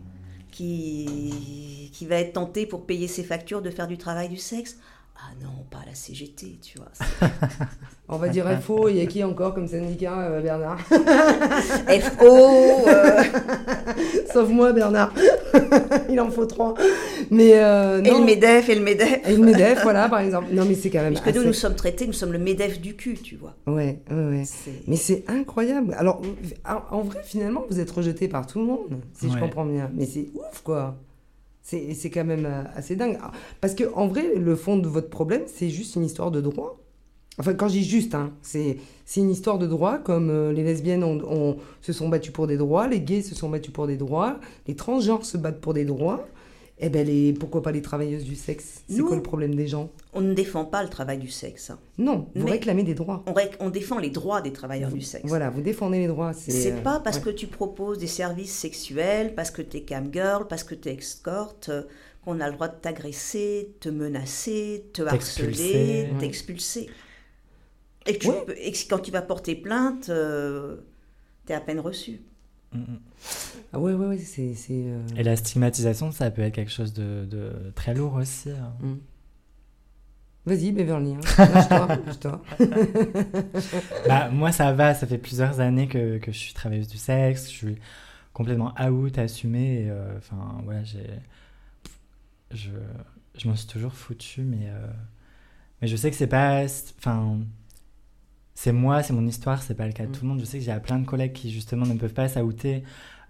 Qui, 0.55 2.05
va 2.07 2.17
être 2.17 2.33
tenté 2.33 2.65
pour 2.65 2.85
payer 2.85 3.07
ses 3.07 3.23
factures 3.23 3.61
de 3.61 3.69
faire 3.69 3.87
du 3.87 3.97
travail 3.97 4.29
du 4.29 4.37
sexe. 4.37 4.77
Ah 5.17 5.31
non, 5.41 5.63
pas 5.71 5.79
la 5.85 5.95
CGT, 5.95 6.59
tu 6.61 6.77
vois. 6.77 6.91
On 8.09 8.17
va 8.17 8.27
dire 8.27 8.45
FO, 8.61 8.89
il 8.89 8.97
y 8.97 9.01
a 9.01 9.05
qui 9.05 9.23
encore 9.23 9.53
comme 9.53 9.67
syndicat, 9.67 10.19
euh, 10.19 10.41
Bernard 10.41 10.79
FO 10.81 12.87
euh. 12.87 13.23
Sauf 14.33 14.49
moi, 14.49 14.73
Bernard. 14.73 15.13
il 16.09 16.19
en 16.19 16.29
faut 16.29 16.45
trois. 16.45 16.73
Mais, 17.31 17.51
euh, 17.53 18.03
et 18.03 18.11
le 18.11 18.25
MEDEF, 18.25 18.67
et 18.67 18.75
le 18.75 18.81
MEDEF. 18.81 19.27
Et 19.27 19.35
le 19.35 19.43
MEDEF, 19.43 19.83
voilà, 19.83 20.09
par 20.09 20.19
exemple. 20.19 20.47
Non, 20.51 20.65
mais 20.65 20.75
c'est 20.75 20.89
quand 20.89 21.01
même. 21.01 21.13
Parce 21.13 21.25
que 21.25 21.39
nous, 21.39 21.45
nous 21.45 21.53
sommes 21.53 21.75
traités, 21.75 22.05
nous 22.05 22.13
sommes 22.13 22.33
le 22.33 22.39
MEDEF 22.39 22.81
du 22.81 22.95
cul, 22.95 23.15
tu 23.15 23.37
vois. 23.37 23.55
Ouais, 23.65 24.01
ouais, 24.11 24.25
ouais. 24.25 24.43
Mais 24.87 24.97
c'est 24.97 25.23
incroyable. 25.29 25.95
Alors, 25.97 26.21
en 26.91 27.01
vrai, 27.01 27.21
finalement, 27.23 27.63
vous 27.69 27.79
êtes 27.79 27.89
rejeté 27.89 28.27
par 28.27 28.45
tout 28.45 28.59
le 28.59 28.65
monde, 28.65 28.99
si 29.13 29.31
je 29.31 29.39
comprends 29.39 29.65
bien. 29.65 29.89
Mais 29.95 30.05
c'est 30.05 30.27
ouf, 30.35 30.61
quoi. 30.61 30.97
C'est 31.65 32.11
quand 32.13 32.25
même 32.25 32.45
euh, 32.45 32.61
assez 32.75 32.95
dingue. 32.95 33.17
Ah, 33.23 33.31
parce 33.59 33.73
que 33.73 33.91
en 33.95 34.05
vrai, 34.05 34.35
le 34.35 34.55
fond 34.55 34.77
de 34.77 34.87
votre 34.87 35.09
problème, 35.09 35.41
c'est 35.47 35.69
juste 35.69 35.95
une 35.95 36.03
histoire 36.03 36.29
de 36.29 36.39
droit. 36.39 36.79
Enfin, 37.39 37.55
quand 37.55 37.67
je 37.67 37.73
dis 37.73 37.83
juste, 37.83 38.13
hein, 38.13 38.31
c'est 38.43 38.77
une 39.17 39.31
histoire 39.31 39.57
de 39.57 39.65
droit, 39.65 39.97
comme 39.97 40.29
euh, 40.29 40.53
les 40.53 40.63
lesbiennes 40.63 41.03
ont, 41.03 41.57
se 41.81 41.91
sont 41.91 42.07
battues 42.07 42.31
pour 42.31 42.45
des 42.45 42.55
droits, 42.55 42.87
les 42.87 43.01
gays 43.01 43.23
se 43.23 43.33
sont 43.33 43.49
battus 43.49 43.73
pour 43.73 43.87
des 43.87 43.97
droits, 43.97 44.39
les 44.67 44.75
transgenres 44.75 45.25
se 45.25 45.37
battent 45.37 45.59
pour 45.59 45.73
des 45.73 45.85
droits. 45.85 46.27
Eh 46.77 46.89
ben, 46.89 47.07
les, 47.07 47.31
pourquoi 47.31 47.61
pas 47.61 47.71
les 47.71 47.81
travailleuses 47.81 48.25
du 48.25 48.35
sexe? 48.35 48.83
C'est 48.89 48.99
quoi 48.99 49.15
le 49.15 49.23
problème 49.23 49.55
des 49.55 49.67
gens? 49.67 49.91
On 50.13 50.19
ne 50.19 50.33
défend 50.33 50.65
pas 50.65 50.83
le 50.83 50.89
travail 50.89 51.17
du 51.17 51.29
sexe. 51.29 51.71
Non, 51.97 52.27
vous 52.35 52.47
réclamez 52.47 52.83
des 52.83 52.93
droits. 52.95 53.23
On, 53.27 53.33
on, 53.65 53.69
défend 53.69 53.97
les 53.97 54.09
droits 54.09 54.41
des 54.41 54.51
travailleurs 54.51 54.91
du 54.91 55.01
sexe. 55.01 55.23
Voilà, 55.25 55.49
vous 55.49 55.61
défendez 55.61 55.99
les 55.99 56.07
droits. 56.07 56.33
C'est 56.33 56.73
euh, 56.73 56.81
pas 56.81 56.99
parce 56.99 57.19
que 57.19 57.29
tu 57.29 57.47
proposes 57.47 57.97
des 57.97 58.07
services 58.07 58.53
sexuels, 58.53 59.35
parce 59.35 59.51
que 59.51 59.61
tu 59.61 59.77
es 59.77 59.81
cam 59.83 60.11
girl, 60.11 60.47
parce 60.47 60.65
que 60.65 60.75
tu 60.75 60.89
es 60.89 60.95
escorte, 60.95 61.69
euh, 61.69 61.83
qu'on 62.25 62.41
a 62.41 62.47
le 62.49 62.55
droit 62.55 62.67
de 62.67 62.75
t'agresser, 62.75 63.75
te 63.79 63.87
menacer, 63.87 64.85
te 64.91 65.01
harceler, 65.01 66.09
t'expulser. 66.19 66.89
Et, 68.05 68.19
et, 68.57 68.73
quand 68.89 68.99
tu 68.99 69.11
vas 69.11 69.21
porter 69.21 69.55
plainte, 69.55 70.09
euh, 70.09 70.77
tu 71.45 71.53
es 71.53 71.55
à 71.55 71.61
peine 71.61 71.79
reçu. 71.79 72.19
Ah 73.73 73.79
ouais, 73.79 73.93
ouais, 73.93 74.07
ouais, 74.07 74.17
c'est... 74.17 74.55
Euh, 74.71 75.01
Et 75.17 75.23
la 75.23 75.35
stigmatisation, 75.35 76.11
ça 76.11 76.31
peut 76.31 76.41
être 76.41 76.53
quelque 76.53 76.71
chose 76.71 76.93
de, 76.93 77.25
de 77.25 77.51
très 77.75 77.93
lourd 77.93 78.13
aussi. 78.13 78.51
Hein. 78.51 78.73
Mm. 78.79 78.95
Vas-y, 80.45 80.71
Beverly, 80.71 81.15
hein. 81.15 82.15
toi 82.21 82.41
bah, 84.07 84.29
moi, 84.29 84.51
ça 84.51 84.71
va, 84.73 84.93
ça 84.93 85.07
fait 85.07 85.17
plusieurs 85.17 85.59
années 85.59 85.87
que, 85.87 86.19
que, 86.19 86.31
je 86.31 86.37
suis 86.37 86.53
travailleuse 86.53 86.87
du 86.87 86.97
sexe, 86.97 87.49
je 87.49 87.55
suis 87.55 87.77
complètement 88.31 88.73
out, 88.79 89.17
assumée. 89.17 89.87
Euh, 89.89 90.17
enfin, 90.17 90.61
voilà, 90.63 90.83
j'ai... 90.83 91.09
Je, 92.51 92.69
je 93.37 93.47
m'en 93.47 93.55
suis 93.55 93.67
toujours 93.67 93.93
foutu, 93.93 94.41
mais, 94.41 94.69
euh, 94.69 94.87
mais 95.81 95.87
je 95.87 95.95
sais 95.95 96.11
que 96.11 96.15
c'est 96.15 96.27
pas... 96.27 96.63
Enfin 96.99 97.39
c'est 98.55 98.71
moi, 98.71 99.03
c'est 99.03 99.11
mon 99.11 99.27
histoire, 99.27 99.61
c'est 99.61 99.75
pas 99.75 99.85
le 99.85 99.91
cas 99.91 100.05
de 100.05 100.09
mm. 100.09 100.11
tout 100.13 100.21
le 100.23 100.29
monde. 100.29 100.39
Je 100.39 100.45
sais 100.45 100.57
que 100.57 100.63
j'ai 100.63 100.79
plein 100.79 100.97
de 100.97 101.05
collègues 101.05 101.33
qui 101.33 101.51
justement 101.51 101.85
ne 101.85 101.95
peuvent 101.95 102.13
pas 102.13 102.29
s'outer, 102.29 102.83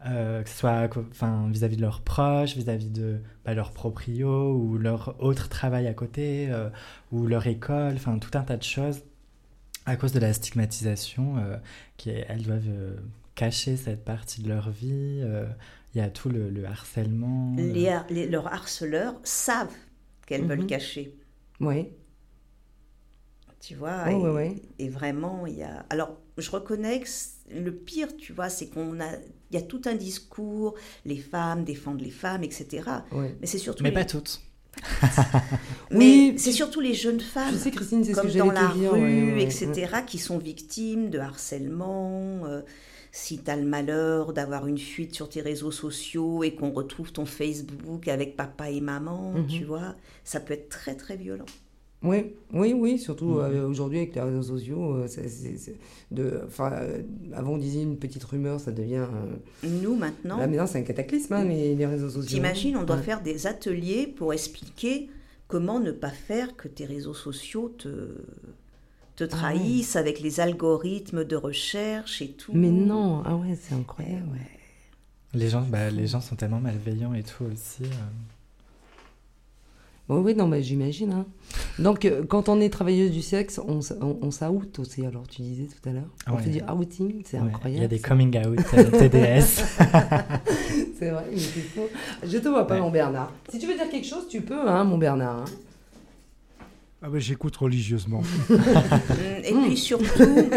euh, 0.08 0.44
que 0.44 0.50
ce 0.50 0.58
soit 0.58 0.90
enfin, 1.12 1.48
vis-à-vis 1.52 1.78
de 1.78 1.82
leurs 1.82 2.02
proches, 2.02 2.56
vis-à-vis 2.56 2.90
de 2.90 3.20
bah, 3.46 3.54
leur 3.54 3.72
proprio 3.72 4.54
ou 4.54 4.78
leur 4.78 5.16
autre 5.24 5.50
travail 5.50 5.88
à 5.88 5.94
côté, 5.94 6.48
euh, 6.52 6.70
ou 7.12 7.28
leur 7.28 7.48
école, 7.48 7.94
enfin 7.96 8.18
tout 8.20 8.38
un 8.38 8.44
tas 8.44 8.58
de 8.58 8.64
choses. 8.64 9.02
à 9.88 9.96
cause 9.98 10.14
de 10.14 10.20
la 10.20 10.34
stigmatisation, 10.34 11.38
euh, 11.38 11.58
qui 11.98 12.10
est- 12.10 12.26
elles 12.30 12.44
doivent 12.44 12.64
euh, 12.70 12.96
cacher 13.36 13.78
cette 13.78 14.04
partie 14.06 14.42
de 14.42 14.50
leur 14.50 14.70
vie. 14.72 15.22
euh, 15.24 15.48
Il 15.96 16.00
y 16.00 16.02
a 16.02 16.10
tout 16.10 16.30
le, 16.30 16.50
le 16.50 16.66
harcèlement. 16.66 17.56
Les 17.58 17.88
har- 17.90 18.06
les- 18.10 18.28
leurs 18.28 18.48
harceleurs 18.54 19.16
savent 19.24 19.74
qu'elles 20.28 20.42
Mhm. 20.44 20.48
veulent 20.50 20.66
cacher. 20.68 21.16
Oui. 21.62 21.88
Tu 23.60 23.76
vois, 23.76 24.12
et, 24.12 24.16
ouais, 24.16 24.30
ouais. 24.30 24.56
et 24.80 24.90
vraiment, 24.90 25.46
il 25.48 25.56
y 25.56 25.64
a. 25.64 25.86
Alors, 25.90 26.18
je 26.38 26.52
reconnais 26.52 27.00
que 27.00 27.08
le 27.52 27.74
pire, 27.74 28.16
tu 28.18 28.32
vois, 28.34 28.50
c'est 28.50 28.68
qu'on 28.70 29.00
a. 29.00 29.10
Il 29.56 29.62
y 29.62 29.64
a 29.64 29.66
tout 29.68 29.82
un 29.86 29.96
discours, 29.96 30.76
les 31.06 31.16
femmes 31.18 31.64
défendent 31.64 32.02
les 32.02 32.12
femmes, 32.12 32.44
etc. 32.44 32.84
Mais 33.40 33.48
c'est 33.48 33.58
surtout. 33.58 33.84
Mais 33.84 33.90
les- 33.90 33.96
pas 33.96 34.04
toutes. 34.06 34.42
Mais 35.92 35.98
Oui, 35.98 36.34
c'est 36.38 36.52
surtout 36.52 36.82
les 36.82 36.94
jeunes 36.94 37.22
femmes. 37.22 37.54
Je 37.54 37.58
sais, 37.58 37.72
Christine, 37.72 38.04
c'est 38.04 38.14
ce 38.14 38.20
comme 38.20 38.30
que 38.30 38.38
dans 38.38 38.52
la 38.52 38.68
dire. 38.74 38.92
rue, 38.92 39.00
ouais, 39.02 39.34
ouais, 39.36 39.44
etc., 39.44 39.72
ouais. 39.94 40.06
qui 40.06 40.18
sont 40.18 40.38
victimes 40.38 41.10
de 41.10 41.20
harcèlement. 41.20 42.42
euh, 42.46 42.62
si 43.14 43.40
tu 43.42 43.50
as 43.50 43.56
le 43.56 43.64
malheur 43.66 44.34
d'avoir 44.34 44.68
une 44.68 44.78
fuite 44.78 45.16
sur 45.16 45.30
tes 45.30 45.40
réseaux 45.40 45.72
sociaux 45.72 46.44
et 46.44 46.54
qu'on 46.54 46.72
retrouve 46.72 47.14
ton 47.14 47.26
Facebook 47.26 48.10
avec 48.10 48.36
papa 48.36 48.70
et 48.70 48.82
maman, 48.82 49.32
Mhm. 49.36 49.48
tu 49.48 49.64
vois, 49.64 49.96
ça 50.26 50.42
peut 50.42 50.54
être 50.54 50.68
très 50.68 50.96
très 50.96 51.16
violent. 51.16 51.46
Oui, 52.04 52.34
oui, 52.54 52.74
oui, 52.74 53.00
surtout 53.00 53.40
euh, 53.40 53.68
aujourd'hui 53.68 53.98
avec 54.00 54.14
les 54.16 54.22
réseaux 54.22 54.44
sociaux. 54.44 54.94
euh, 54.96 55.08
c'est- 55.08 55.28
c'est- 55.28 55.58
c'est 55.58 55.76
de, 56.12 56.42
enfin, 56.46 56.72
euh, 56.74 57.02
avant, 57.34 57.54
on 57.54 57.58
disait 57.58 57.82
une 57.82 57.98
petite 57.98 58.24
rumeur, 58.26 58.60
ça 58.60 58.72
devient. 58.72 59.06
euh, 59.12 59.36
Nous 59.82 59.96
maintenant, 59.96 60.38
Là, 60.38 60.46
maintenant, 60.46 60.68
c'est 60.68 60.78
un 60.80 60.84
cataclysme, 60.84 61.34
hein, 61.34 61.44
les, 61.46 61.74
les 61.74 61.86
réseaux 61.88 62.10
sociaux. 62.10 62.30
t'imagines, 62.30 62.78
on 62.78 62.84
doit 62.84 62.98
Ouais. 62.98 63.02
faire 63.02 63.22
des 63.24 63.48
ateliers 63.48 64.06
pour 64.08 64.34
expliquer 64.34 65.10
comment 65.48 65.80
ne 65.80 65.92
pas 65.92 66.12
faire 66.12 66.56
que 66.56 66.68
tes 66.68 66.86
réseaux 66.86 67.14
sociaux 67.16 67.74
te, 67.78 67.88
te 69.16 69.24
Ah 69.24 69.28
trahissent 69.28 69.96
avec 69.96 70.20
les 70.20 70.40
algorithmes 70.40 71.24
de 71.24 71.36
recherche 71.36 72.22
et 72.22 72.30
tout. 72.30 72.52
Mais 72.54 72.70
non, 72.70 73.24
ah 73.26 73.36
ouais, 73.36 73.58
c'est 73.60 73.74
Eh 73.74 73.80
incroyable. 73.80 74.28
ouais. 74.34 75.40
Les 75.40 75.50
gens, 75.50 75.62
bah, 75.64 75.90
les 75.90 76.06
gens 76.08 76.22
sont 76.22 76.36
tellement 76.36 76.60
malveillants 76.60 77.14
et 77.16 77.24
tout 77.24 77.46
aussi. 77.52 77.84
euh. 77.84 77.88
Oui, 80.08 80.20
oui, 80.24 80.36
non, 80.36 80.48
mais 80.48 80.62
j'imagine. 80.62 81.12
hein. 81.12 81.26
Donc, 81.80 82.06
euh, 82.06 82.24
quand 82.28 82.48
on 82.48 82.62
est 82.62 82.70
travailleuse 82.70 83.12
du 83.12 83.22
sexe, 83.24 83.60
on, 83.68 83.80
on, 84.02 84.18
on 84.22 84.30
s'out 84.32 84.78
aussi. 84.80 85.04
Alors, 85.06 85.28
tu 85.28 85.42
disais 85.42 85.66
tout 85.66 85.90
à 85.90 85.94
l'heure. 85.94 86.04
On 86.28 86.36
Ouais. 86.36 86.44
fait 86.44 86.50
du 86.52 86.62
outing, 86.62 87.24
c'est 87.26 87.38
Ouais, 87.40 87.48
incroyable. 87.48 87.80
Il 87.80 87.82
y 87.82 87.86
a 87.86 87.88
des 87.88 88.00
coming 88.00 88.38
out 88.38 88.60
euh, 88.76 88.92
TDS. 88.92 89.64
C'est 91.00 91.10
vrai, 91.10 91.26
mais 91.32 91.38
c'est 91.40 91.60
faux. 91.62 91.90
Je 92.24 92.38
te 92.38 92.48
vois 92.48 92.68
pas, 92.68 92.76
Ouais. 92.76 92.82
mon 92.82 92.92
Bernard. 92.92 93.32
Si 93.50 93.58
tu 93.60 93.66
veux 93.68 93.74
dire 93.74 93.90
quelque 93.90 94.08
chose, 94.08 94.28
tu 94.30 94.42
peux, 94.42 94.68
hein, 94.70 94.84
mon 94.84 94.98
Bernard. 94.98 95.40
hein. 95.40 95.46
Ah 97.08 97.10
ben, 97.12 97.20
j'écoute 97.20 97.56
religieusement. 97.58 98.24
Et 99.44 99.54
puis 99.54 99.78
surtout, 99.78 100.50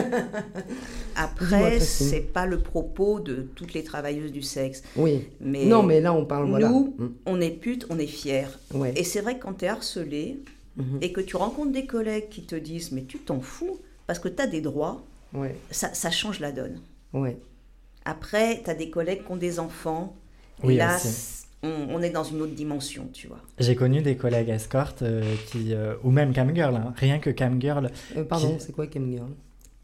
après, 1.15 1.79
c'est 1.81 2.21
pas 2.33 2.47
le 2.47 2.59
propos 2.59 3.21
de 3.21 3.49
toutes 3.55 3.75
les 3.75 3.85
travailleuses 3.85 4.33
du 4.33 4.41
sexe. 4.41 4.83
Oui. 4.97 5.27
Mais 5.41 5.67
non, 5.67 5.83
mais 5.83 6.01
là, 6.01 6.13
on 6.15 6.25
parle. 6.25 6.49
nous, 6.59 6.95
Mm. 6.99 7.09
on 7.27 7.41
est 7.43 7.51
pute, 7.51 7.87
on 7.91 7.99
est 7.99 8.07
fier. 8.07 8.59
Ouais. 8.73 8.93
Et 8.97 9.05
c'est 9.05 9.21
vrai 9.21 9.37
que 9.37 9.43
quand 9.43 9.53
tu 9.59 9.65
es 9.67 9.69
harcelé 9.69 10.39
Mhm. 10.77 10.99
et 11.03 11.13
que 11.13 11.21
tu 11.21 11.37
rencontres 11.37 11.73
des 11.73 11.85
collègues 11.87 12.29
qui 12.31 12.43
te 12.45 12.55
disent 12.55 12.93
Mais 12.93 13.03
tu 13.03 13.19
t'en 13.19 13.41
fous 13.41 13.79
parce 14.07 14.19
que 14.19 14.29
tu 14.29 14.41
as 14.41 14.47
des 14.47 14.61
droits, 14.63 15.03
Ouais. 15.35 15.55
ça, 15.71 15.93
ça 15.93 16.11
change 16.11 16.41
la 16.41 16.53
donne. 16.53 16.81
Ouais. 17.13 17.37
Après, 18.07 18.63
tu 18.65 18.71
as 18.71 18.75
des 18.75 18.89
collègues 18.89 19.25
qui 19.27 19.33
ont 19.33 19.37
des 19.37 19.59
enfants. 19.59 20.17
Oui, 20.63 20.75
et 20.75 20.77
là, 20.79 20.97
aussi. 20.97 21.09
c- 21.09 21.45
on, 21.63 21.69
on 21.91 22.03
est 22.03 22.11
dans 22.11 22.25
une 22.25 22.41
autre 22.43 22.55
dimension, 22.55 23.09
tu 23.13 23.27
vois. 23.29 23.41
J'ai 23.59 23.75
connu 23.75 24.01
des 24.03 24.17
collègues 24.17 24.49
escortes 24.51 25.03
euh, 25.03 25.23
qui, 25.51 25.75
euh, 25.75 25.95
ou 26.05 26.11
même 26.11 26.33
camgirl, 26.33 26.75
hein. 26.77 26.93
rien 26.97 27.19
que 27.19 27.31
camgirl, 27.31 27.91
Euh, 28.17 28.25
pardon, 28.25 28.55
Qui- 28.57 28.61
c'est 28.65 28.73
quoi 28.73 28.87
Camgirl 28.87 29.31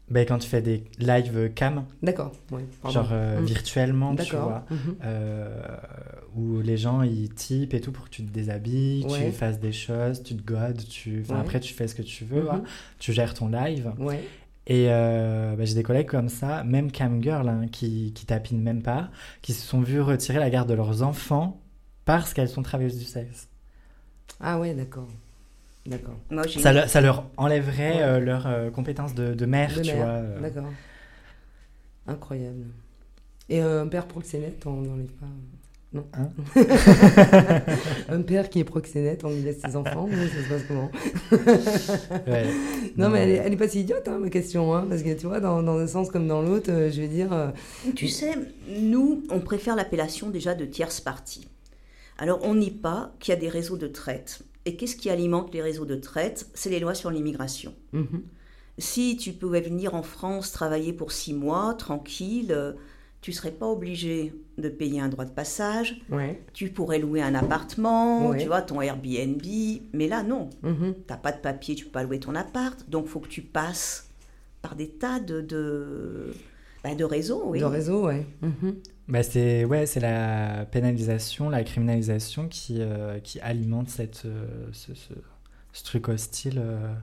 ben, 0.07 0.23
quand 0.23 0.37
tu 0.37 0.47
fais 0.47 0.61
des 0.61 0.83
live 0.99 1.51
cam, 1.55 1.83
D'accord. 2.03 2.31
Ouais, 2.51 2.63
genre 2.91 3.09
euh, 3.11 3.41
Mm. 3.41 3.45
virtuellement, 3.45 4.11
tu 4.15 4.17
D'accord. 4.23 4.49
vois, 4.49 4.65
euh, 5.03 5.59
où 6.35 6.61
les 6.61 6.77
gens 6.77 7.01
ils 7.01 7.29
typent 7.33 7.73
et 7.73 7.81
tout 7.81 7.91
pour 7.91 8.05
que 8.05 8.09
tu 8.11 8.23
te 8.23 8.31
déshabilles, 8.31 9.03
Ouais. 9.09 9.25
tu 9.25 9.31
fasses 9.31 9.59
des 9.59 9.71
choses, 9.71 10.21
tu 10.21 10.35
te 10.35 10.43
godes, 10.43 10.83
tu... 10.87 11.21
enfin, 11.23 11.35
Ouais. 11.35 11.39
après 11.41 11.59
tu 11.59 11.73
fais 11.73 11.87
ce 11.87 11.95
que 11.95 12.03
tu 12.03 12.23
veux, 12.23 12.43
Mhm. 12.43 12.49
hein. 12.51 12.63
tu 12.99 13.13
gères 13.13 13.33
ton 13.33 13.47
live. 13.49 13.93
Ouais. 13.97 14.23
Et 14.67 14.87
euh, 14.89 15.55
bah, 15.55 15.65
j'ai 15.65 15.73
des 15.75 15.83
collègues 15.83 16.07
comme 16.07 16.29
ça, 16.29 16.63
même 16.63 16.91
camgirl, 16.91 17.47
hein, 17.49 17.65
qui, 17.71 18.11
qui 18.13 18.25
tapinent 18.27 18.61
même 18.61 18.83
pas, 18.83 19.09
qui 19.41 19.53
se 19.53 19.65
sont 19.65 19.81
vus 19.81 20.01
retirer 20.01 20.37
la 20.39 20.49
garde 20.51 20.69
de 20.69 20.73
leurs 20.75 21.01
enfants 21.01 21.59
parce 22.05 22.33
qu'elles 22.33 22.49
sont 22.49 22.63
travailleuses 22.63 22.97
du 22.97 23.05
sexe. 23.05 23.47
Ah 24.39 24.59
ouais, 24.59 24.73
d'accord. 24.73 25.07
D'accord. 25.85 26.15
Ça, 26.59 26.73
leur- 26.73 26.89
ça 26.89 27.01
leur 27.01 27.25
enlèverait 27.37 27.95
Ouais. 27.97 28.01
euh, 28.01 28.19
leur 28.19 28.47
euh, 28.47 28.69
compétence 28.71 29.13
de, 29.13 29.33
de 29.33 29.45
mère, 29.45 29.73
De 29.75 29.81
tu 29.81 29.87
mère, 29.87 29.97
vois. 29.97 30.05
euh. 30.07 30.39
D'accord. 30.41 30.69
Incroyable. 32.07 32.65
Et 33.49 33.61
euh, 33.61 33.83
un 33.83 33.87
père 33.87 34.07
proxénète, 34.07 34.65
on 34.65 34.81
n'enlève 34.81 35.05
pas. 35.11 35.25
Non. 35.93 36.05
Hein 36.13 36.29
un 38.09 38.21
père 38.21 38.49
qui 38.49 38.59
est 38.59 38.63
proxénète, 38.63 39.23
on 39.23 39.29
lui 39.29 39.41
laisse 39.43 39.59
ses 39.61 39.75
enfants, 39.75 40.07
mais 40.09 40.27
ça 40.27 40.43
se 40.43 40.49
passe 40.49 40.63
comment? 40.67 40.91
Ouais. 42.27 42.45
Non, 42.97 43.09
mais 43.09 43.19
elle 43.19 43.29
est, 43.29 43.35
elle 43.45 43.53
est 43.53 43.57
pas 43.57 43.67
si 43.67 43.81
idiote, 43.81 44.07
hein, 44.07 44.17
ma 44.19 44.29
question, 44.29 44.73
hein, 44.75 44.85
parce 44.89 45.03
que 45.03 45.13
tu 45.13 45.27
vois, 45.27 45.39
dans, 45.39 45.61
dans 45.63 45.77
un 45.77 45.87
sens 45.87 46.09
comme 46.09 46.27
dans 46.27 46.41
l'autre, 46.41 46.71
euh, 46.71 46.91
je 46.91 46.99
vais 47.01 47.07
dire. 47.07 47.31
euh, 47.31 47.49
Tu 47.95 48.07
sais, 48.07 48.33
nous, 48.81 49.23
on 49.29 49.39
préfère 49.39 49.75
l'appellation 49.75 50.29
déjà 50.29 50.53
de 50.55 50.65
tierce 50.65 50.99
partie. 50.99 51.47
Alors, 52.17 52.39
on 52.43 52.55
nie 52.55 52.71
pas 52.71 53.13
qu'il 53.19 53.33
y 53.33 53.37
a 53.37 53.39
des 53.39 53.49
réseaux 53.49 53.77
de 53.77 53.87
traite. 53.87 54.41
Et 54.65 54.75
qu'est-ce 54.77 54.95
qui 54.95 55.09
alimente 55.09 55.53
les 55.53 55.61
réseaux 55.61 55.85
de 55.85 55.95
traite? 55.95 56.47
C'est 56.53 56.69
les 56.69 56.79
lois 56.79 56.95
sur 56.95 57.11
l'immigration. 57.11 57.73
mhm. 57.93 58.23
Si 58.77 59.15
tu 59.15 59.31
pouvais 59.31 59.61
venir 59.61 59.95
en 59.95 60.03
France 60.03 60.51
travailler 60.51 60.91
pour 60.91 61.13
six 61.13 61.33
mois, 61.33 61.75
tranquille, 61.75 62.51
euh, 62.51 62.73
tu 63.21 63.31
serais 63.31 63.51
pas 63.51 63.67
obligé 63.67 64.33
de 64.57 64.67
payer 64.69 64.99
un 64.99 65.07
droit 65.07 65.23
de 65.25 65.31
passage, 65.31 66.01
Ouais. 66.11 66.41
tu 66.53 66.69
pourrais 66.69 66.99
louer 66.99 67.21
un 67.21 67.35
appartement, 67.35 68.29
Ouais. 68.31 68.37
tu 68.41 68.47
vois, 68.47 68.61
ton 68.61 68.81
Airbnb, 68.81 69.41
mais 69.93 70.07
là, 70.09 70.23
non. 70.23 70.49
mhm. 70.63 70.93
T'as 71.07 71.15
pas 71.17 71.31
de 71.31 71.39
papier, 71.39 71.75
tu 71.75 71.85
peux 71.85 71.91
pas 71.91 72.03
louer 72.03 72.19
ton 72.19 72.35
appart, 72.35 72.77
donc 72.89 73.07
faut 73.07 73.19
que 73.21 73.29
tu 73.29 73.41
passes 73.41 74.09
par 74.61 74.75
des 74.75 74.89
tas 74.89 75.19
de, 75.21 75.39
de, 75.41 76.33
bah, 76.83 76.95
de 76.95 77.03
réseaux, 77.05 77.43
oui. 77.45 77.59
De. 77.61 77.65
Mhm. 77.65 78.75
Bah, 79.07 79.21
c'est 79.23 79.65
ouais, 79.65 79.85
c'est 79.85 79.99
la 79.99 80.65
pénalisation, 80.71 81.49
la 81.49 81.63
criminalisation 81.63 82.47
qui, 82.47 82.77
euh, 82.79 83.19
qui 83.19 83.39
alimente 83.39 83.89
cette, 83.89 84.23
euh, 84.25 84.45
ce, 84.71 84.93
ce- 84.95 85.13
ce 85.73 85.83
truc 85.83 86.07
hostile. 86.09 86.59
euh. 86.59 86.93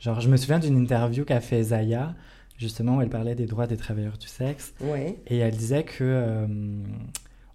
Genre, 0.00 0.20
je 0.20 0.28
me 0.28 0.36
souviens 0.36 0.58
d'une 0.58 0.76
interview 0.76 1.24
qu'a 1.24 1.40
fait 1.40 1.62
Zaya, 1.62 2.14
justement, 2.58 2.96
où 2.96 3.02
elle 3.02 3.08
parlait 3.08 3.34
des 3.34 3.46
droits 3.46 3.66
des 3.66 3.76
travailleurs 3.76 4.18
du 4.18 4.26
sexe. 4.26 4.74
Ouais. 4.80 5.18
Et 5.28 5.38
elle 5.38 5.56
disait 5.56 5.84
que 5.84 6.46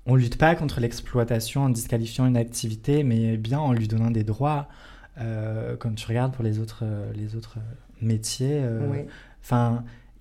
on 0.07 0.15
lutte 0.15 0.37
pas 0.37 0.55
contre 0.55 0.79
l'exploitation 0.79 1.65
en 1.65 1.69
disqualifiant 1.69 2.25
une 2.25 2.37
activité, 2.37 3.03
mais 3.03 3.37
bien 3.37 3.59
en 3.59 3.73
lui 3.73 3.87
donnant 3.87 4.09
des 4.11 4.23
droits. 4.23 4.67
Comme 5.79 5.93
tu 5.95 6.07
regardes 6.07 6.33
pour 6.33 6.43
les 6.43 6.57
autres, 6.59 6.83
les 7.13 7.35
autres 7.35 7.57
métiers. 8.01 8.61
ouais. 8.89 9.07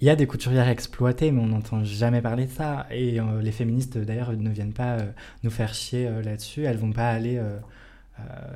Il 0.01 0.07
y 0.07 0.11
a 0.11 0.17
des 0.17 0.27
couturières 0.27 0.69
exploitées, 0.69 1.31
mais 1.31 1.41
on 1.41 1.49
n'entend 1.49 1.85
jamais 1.85 2.23
parler 2.23 2.47
de 2.47 2.51
ça. 2.51 2.87
Et 2.91 3.21
euh, 3.21 3.43
les 3.43 3.53
féministes, 3.53 3.99
d'ailleurs, 3.99 4.33
ne 4.33 4.49
viennent 4.51 4.73
pas 4.73 4.95
euh, 4.99 5.11
nous 5.43 5.51
faire 5.51 5.75
chier 5.75 6.07
euh, 6.07 6.23
là-dessus. 6.23 6.65
Elles 6.65 6.79
vont 6.79 6.93
pas 6.93 7.11
aller 7.11 7.41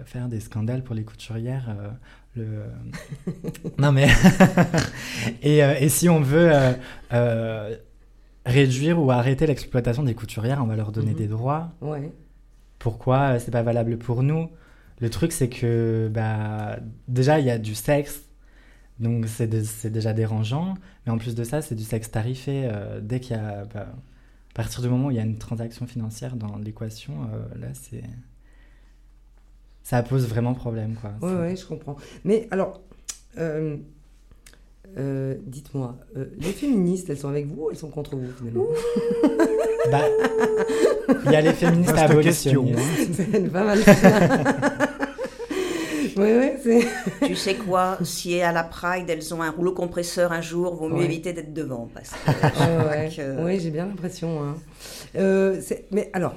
faire 0.05 0.29
des 0.29 0.41
scandales 0.41 0.83
pour 0.83 0.95
les 0.95 1.05
couturières. 1.05 1.75
le... 2.37 2.65
non, 3.79 3.93
mais. 3.93 4.09
et, 5.43 5.59
et 5.59 5.89
si 5.89 6.09
on 6.11 6.21
veut 6.21 6.51
réduire 8.47 9.01
ou 9.03 9.11
arrêter 9.11 9.47
l'exploitation 9.47 10.03
des 10.03 10.15
couturières, 10.15 10.61
on 10.63 10.67
va 10.67 10.77
leur 10.77 10.93
donner 10.93 11.13
Mhm. 11.13 11.17
des 11.17 11.27
droits. 11.29 11.71
Ouais. 11.81 12.11
Pourquoi 12.79 13.39
c'est 13.39 13.51
pas 13.51 13.63
valable 13.63 13.97
pour 13.99 14.23
nous? 14.23 14.51
Le 15.01 15.09
truc, 15.11 15.33
c'est 15.33 15.49
que 15.49 16.11
bah, 16.13 16.77
déjà, 17.09 17.41
il 17.41 17.47
y 17.47 17.51
a 17.51 17.59
du 17.59 17.75
sexe, 17.75 18.23
donc 19.01 19.27
c'est 19.27 19.47
de- 19.47 19.63
c'est 19.63 19.91
déjà 19.91 20.13
dérangeant, 20.13 20.75
mais 21.07 21.13
en 21.13 21.19
plus 21.19 21.35
de 21.35 21.45
ça, 21.45 21.63
c'est 21.63 21.75
du 21.75 21.85
sexe 21.85 22.11
tarifé. 22.11 22.69
euh, 22.71 23.01
dès 23.03 23.21
qu'il 23.21 23.37
y 23.37 23.39
a. 23.39 23.65
bah, 23.73 23.89
à 24.51 24.55
partir 24.55 24.83
du 24.83 24.89
moment 24.89 25.07
où 25.07 25.11
il 25.11 25.17
y 25.17 25.21
a 25.21 25.25
une 25.25 25.37
transaction 25.39 25.85
financière 25.87 26.37
dans 26.37 26.57
l'équation, 26.59 27.15
euh, 27.33 27.59
là, 27.61 27.69
c'est. 27.73 28.05
Ça 29.83 30.03
pose 30.03 30.27
vraiment 30.29 30.55
problème, 30.55 30.95
quoi. 31.01 31.11
C'est- 31.21 31.27
ouais, 31.27 31.57
je 31.57 31.67
comprends. 31.67 31.97
Mais 32.25 32.47
alors, 32.53 32.81
euh, 33.39 33.77
euh, 34.97 35.35
dites-moi, 35.45 35.97
euh, 36.17 36.27
les 36.39 36.53
féministes, 36.53 37.11
elles 37.11 37.19
sont 37.19 37.29
avec 37.29 37.47
vous 37.49 37.65
ou 37.65 37.71
elles 37.71 37.77
sont 37.77 37.91
contre 37.91 38.17
vous 38.17 38.31
finalement? 38.39 38.67
Bah, 39.91 40.01
il 41.27 41.31
y 41.33 41.37
a 41.37 41.43
les 41.43 41.53
féministes 41.53 41.91
abolitionnistes. 41.99 43.13
C'est 43.13 43.53
pas 43.53 43.65
mal. 43.65 43.79
Oui, 46.17 46.29
oui. 46.67 46.85
Tu 47.29 47.35
sais 47.37 47.55
quoi 47.55 47.99
Si 48.03 48.41
à 48.41 48.53
la 48.53 48.65
Pride, 48.65 49.09
elles 49.09 49.35
ont 49.35 49.43
un 49.43 49.51
rouleau 49.51 49.73
compresseur 49.73 50.33
un 50.33 50.41
jour, 50.41 50.75
vaut 50.75 50.89
mieux 50.89 50.99
Ouais. 50.99 51.05
éviter 51.05 51.33
d'être 51.33 51.53
devant. 51.53 51.89
Parce 51.93 52.11
que 52.11 53.37
Ouais, 53.39 53.43
Ouais, 53.45 53.59
j'ai 53.61 53.71
bien 53.71 53.87
l'impression. 53.87 54.43
hein. 54.43 54.57
Euh, 55.17 55.61
mais 55.91 56.11
alors, 56.13 56.35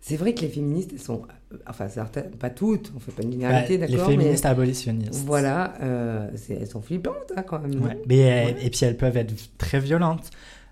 C'est 0.00 0.16
vrai 0.16 0.34
que 0.34 0.40
les 0.40 0.48
féministes, 0.48 0.90
elles 0.92 1.00
sont, 1.00 1.22
euh, 1.52 1.56
enfin 1.68 1.88
certaines, 1.88 2.30
pas 2.32 2.50
toutes, 2.50 2.92
on 2.96 2.98
fait 2.98 3.12
pas 3.12 3.22
une 3.22 3.30
généralité, 3.32 3.78
Bah, 3.78 3.86
les 3.86 3.92
d'accord, 3.92 4.10
féministes 4.10 4.42
mais 4.44 4.50
abolitionnistes. 4.50 5.24
voilà, 5.24 5.74
euh, 5.80 6.28
elles 6.50 6.66
sont 6.66 6.80
flippantes 6.82 7.32
hein, 7.36 7.42
quand 7.42 7.60
même. 7.60 7.80
Ouais. 7.84 7.98
Mais, 8.08 8.56
Et 8.62 8.70
puis 8.70 8.80
elles 8.84 8.96
peuvent 8.96 9.16
être 9.16 9.32
très 9.58 9.78
violentes. 9.78 10.30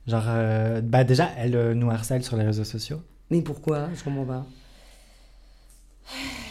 Genre, 0.08 0.24
euh, 0.26 0.80
bah 0.80 1.04
déjà, 1.04 1.28
elles 1.38 1.72
nous 1.74 1.90
harcèlent 1.90 2.24
sur 2.24 2.36
les 2.36 2.44
réseaux 2.44 2.64
sociaux. 2.64 3.00
Mais 3.30 3.40
pourquoi? 3.42 3.88
Je 3.94 4.02
comprends 4.02 4.24
pas. 4.24 4.46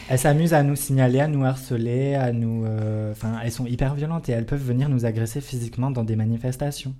Elles 0.08 0.18
s'amusent 0.18 0.54
à 0.54 0.62
nous 0.62 0.76
signaler, 0.76 1.20
à 1.20 1.28
nous 1.28 1.44
harceler, 1.44 2.14
à 2.14 2.32
nous. 2.32 2.64
euh, 2.64 3.12
Enfin, 3.12 3.38
elles 3.44 3.52
sont 3.52 3.66
hyper 3.66 3.94
violentes 3.94 4.28
et 4.28 4.32
elles 4.32 4.46
peuvent 4.46 4.62
venir 4.64 4.88
nous 4.88 5.04
agresser 5.06 5.40
physiquement 5.40 5.90
dans 5.90 6.04
des 6.04 6.16
manifestations. 6.16 6.94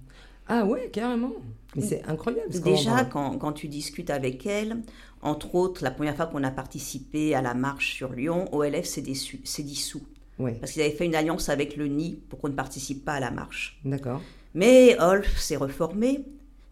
Ah 0.49 0.65
ouais, 0.65 0.91
carrément. 0.93 1.33
Mais 1.77 1.83
c'est 1.83 2.03
incroyable. 2.09 2.53
ce 2.53 2.59
Déjà, 2.61 3.05
quand, 3.05 3.39
quand 3.39 3.53
tu 3.53 3.69
discutes 3.69 4.11
avec 4.11 4.47
elle, 4.47 4.79
entre 5.23 5.55
autres, 5.55 5.85
la 5.85 5.91
première 5.91 6.17
fois 6.17 6.27
qu'on 6.27 6.43
a 6.43 6.51
participé 6.51 7.35
à 7.35 7.43
la 7.43 7.55
marche 7.55 7.95
sur 7.95 8.13
Lyon, 8.13 8.49
OLF 8.53 8.85
s'est 8.85 9.03
dissous. 9.03 10.03
Ouais, 10.39 10.53
Parce 10.55 10.73
qu'ils 10.73 10.83
avaient 10.83 10.91
fait 10.91 11.05
une 11.07 11.15
alliance 11.15 11.49
avec 11.49 11.77
le 11.77 11.87
NI 11.87 12.19
pour 12.29 12.41
qu'on 12.41 12.49
ne 12.49 12.55
participe 12.55 13.05
pas 13.05 13.15
à 13.15 13.21
la 13.21 13.31
marche. 13.31 13.79
d'accord. 13.85 14.23
Mais 14.55 14.97
Olf 14.99 15.39
s'est 15.39 15.57
reformé. 15.57 16.25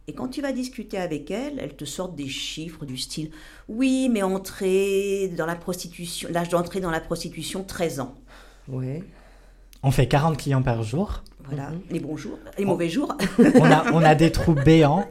Et 0.09 0.15
quand 0.15 0.29
tu 0.29 0.41
vas 0.41 0.53
discuter 0.53 0.97
avec 0.97 1.31
elle, 1.31 1.59
elle 1.61 1.77
te 1.77 1.85
sort 1.85 2.09
des 2.09 2.29
chiffres 2.29 2.87
du 2.87 2.97
style 2.97 3.31
Oui, 3.69 4.09
mais 4.11 4.23
entrer 4.23 5.29
dans 5.37 5.45
la 5.45 5.55
prostitution, 5.55 6.31
l'âge 6.33 6.49
d'entrée 6.49 6.81
dans 6.81 6.91
la 6.91 7.01
prostitution, 7.01 7.63
13 7.63 8.01
ans. 8.01 8.15
Ouais. 8.69 9.05
On 9.83 9.91
fait 9.91 10.09
40 10.09 10.39
clients 10.39 10.63
par 10.63 10.83
jour. 10.83 11.23
Voilà, 11.47 11.71
Mhm. 11.71 11.81
les 11.91 12.01
bons 12.01 12.17
jours, 12.17 12.39
les 12.59 12.65
mauvais 12.65 12.89
jours. 12.89 13.17
On 13.39 13.65
a, 13.71 13.85
on 13.93 14.03
a 14.03 14.15
des 14.15 14.31
trous 14.31 14.55
béants. 14.55 15.07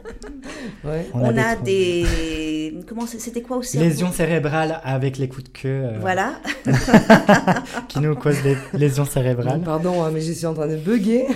Ouais. 0.84 1.06
On, 1.14 1.36
a, 1.36 1.56
des. 1.56 2.78
Comment 2.86 3.06
c'était 3.06 3.42
quoi 3.42 3.56
au 3.56 3.62
cerveau 3.62 3.86
Lésions 3.88 4.12
cérébrales 4.12 4.80
avec 4.84 5.18
les 5.18 5.28
coups 5.28 5.44
de 5.44 5.48
queue 5.48 5.84
euh, 5.84 5.98
Voilà. 6.00 6.40
qui 7.88 7.98
nous 8.00 8.14
causent 8.14 8.42
des 8.42 8.56
lésions 8.72 9.04
cérébrales. 9.04 9.62
Pardon, 9.62 10.04
hein, 10.04 10.10
mais 10.12 10.20
je 10.20 10.32
suis 10.32 10.46
en 10.46 10.54
train 10.54 10.68
de 10.68 10.76
bugger. 10.76 11.26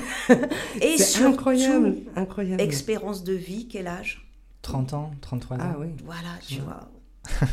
Et 0.81 0.97
C'est 0.99 1.05
surtout, 1.05 1.33
incroyable. 1.35 1.97
Incroyable. 2.15 2.63
expérience 2.63 3.25
de 3.25 3.33
vie, 3.33 3.67
quel 3.69 3.89
âge? 3.89 4.25
30 4.63 4.93
ans, 4.95 5.11
33 5.21 5.57
ans. 5.57 5.61
Ah 5.61 5.77
oui. 5.81 5.89
Voilà, 6.05 6.29
tu 6.47 6.61
vois. 6.61 6.89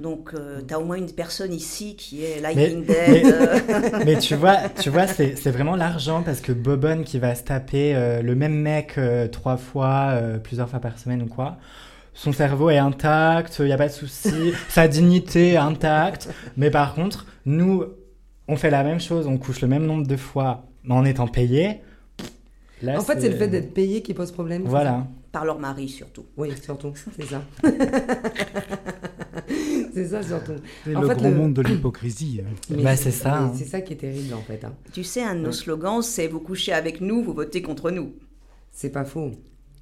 Donc, 0.00 0.32
tu 0.66 0.74
as 0.74 0.80
au 0.80 0.84
moins 0.84 0.96
une 0.96 1.12
personne 1.12 1.52
ici 1.52 1.94
qui 1.94 2.24
est 2.24 2.36
Mais- 2.36 2.40
Lightning 2.40 2.84
Dead. 2.86 3.26
euh, 3.26 4.00
Mais 4.06 4.18
tu 4.18 4.34
vois, 4.34 4.56
tu 4.80 4.88
vois 4.88 5.06
c'est 5.06 5.36
c'est 5.36 5.50
vraiment 5.50 5.76
l'argent 5.76 6.22
parce 6.22 6.40
que 6.40 6.52
Bobonne 6.52 7.04
qui 7.04 7.18
va 7.18 7.34
se 7.34 7.44
taper 7.44 7.94
euh, 7.94 8.22
le 8.22 8.34
même 8.34 8.54
mec 8.54 8.94
euh, 8.96 9.28
trois 9.28 9.58
fois, 9.58 10.10
euh, 10.12 10.38
plusieurs 10.38 10.68
fois 10.70 10.80
par 10.80 10.98
semaine 10.98 11.22
ou 11.22 11.26
quoi, 11.26 11.58
son 12.14 12.32
cerveau 12.32 12.70
est 12.70 12.78
intact, 12.78 13.56
il 13.60 13.66
n'y 13.66 13.72
a 13.72 13.76
pas 13.76 13.88
de 13.88 13.92
souci, 13.92 14.52
sa 14.68 14.88
dignité 14.88 15.52
est 15.52 15.56
intacte. 15.56 16.30
Mais 16.56 16.70
par 16.70 16.94
contre, 16.94 17.26
nous, 17.44 17.84
on 18.48 18.56
fait 18.56 18.70
la 18.70 18.82
même 18.82 19.00
chose, 19.00 19.26
on 19.26 19.36
couche 19.36 19.60
le 19.60 19.68
même 19.68 19.84
nombre 19.84 20.06
de 20.06 20.16
fois, 20.16 20.64
mais 20.84 20.94
en 20.94 21.04
étant 21.04 21.26
payé. 21.28 21.82
Là, 22.82 22.98
En 22.98 23.02
fait, 23.02 23.20
c'est 23.20 23.28
le 23.28 23.36
fait 23.36 23.48
d'être 23.48 23.74
payé 23.74 24.00
qui 24.00 24.14
pose 24.14 24.32
problème. 24.32 24.62
Voilà. 24.64 25.06
Par 25.32 25.44
leur 25.44 25.58
mari, 25.58 25.88
surtout. 25.88 26.24
Oui, 26.36 26.50
surtout. 26.62 26.92
C'est 27.16 27.26
ça. 27.26 27.42
c'est 29.94 30.06
ça, 30.08 30.22
surtout. 30.22 30.52
C'est 30.84 30.92
le 30.94 31.06
fait, 31.08 31.14
grand 31.14 31.30
le- 31.30 31.34
monde 31.36 31.54
de 31.54 31.62
l'hypocrisie. 31.62 32.40
Mais 32.70 32.82
Bah, 32.82 32.96
c'est 32.96 33.10
ça, 33.10 33.38
hein. 33.38 33.52
C'est 33.56 33.64
ça 33.66 33.80
qui 33.80 33.92
est 33.92 33.96
terrible, 33.96 34.34
en 34.34 34.42
fait. 34.42 34.64
hein. 34.64 34.72
Tu 34.92 35.04
sais, 35.04 35.22
un 35.22 35.34
de 35.34 35.40
nos 35.40 35.52
slogans, 35.52 36.02
c'est 36.02 36.26
Vous 36.28 36.40
couchez 36.40 36.72
avec 36.72 37.00
nous, 37.00 37.22
vous 37.22 37.32
votez 37.32 37.62
contre 37.62 37.90
nous. 37.90 38.12
C'est 38.72 38.90
pas 38.90 39.04
faux. 39.04 39.30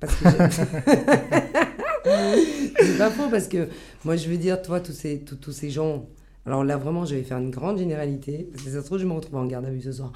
Parce 0.00 0.14
que 0.14 0.28
j'ai- 0.28 0.64
c'est 2.80 2.98
pas 2.98 3.10
faux 3.10 3.28
parce 3.30 3.48
que 3.48 3.68
moi 4.04 4.14
je 4.16 4.28
veux 4.28 4.36
dire, 4.36 4.62
toi, 4.62 4.80
tous 4.80 4.92
ces, 4.92 5.18
tous, 5.20 5.34
tous 5.36 5.52
ces 5.52 5.70
gens. 5.70 6.06
Alors 6.46 6.64
là, 6.64 6.76
vraiment, 6.78 7.04
je 7.04 7.14
vais 7.14 7.22
faire 7.22 7.38
une 7.38 7.50
grande 7.50 7.78
généralité. 7.78 8.48
Parce 8.52 8.64
que 8.64 8.70
ça 8.70 8.80
se 8.80 8.86
trouve, 8.86 8.98
je 8.98 9.04
me 9.06 9.12
retrouve 9.12 9.36
en 9.36 9.44
garde 9.46 9.66
à 9.66 9.70
vue 9.70 9.82
ce 9.82 9.92
soir. 9.92 10.12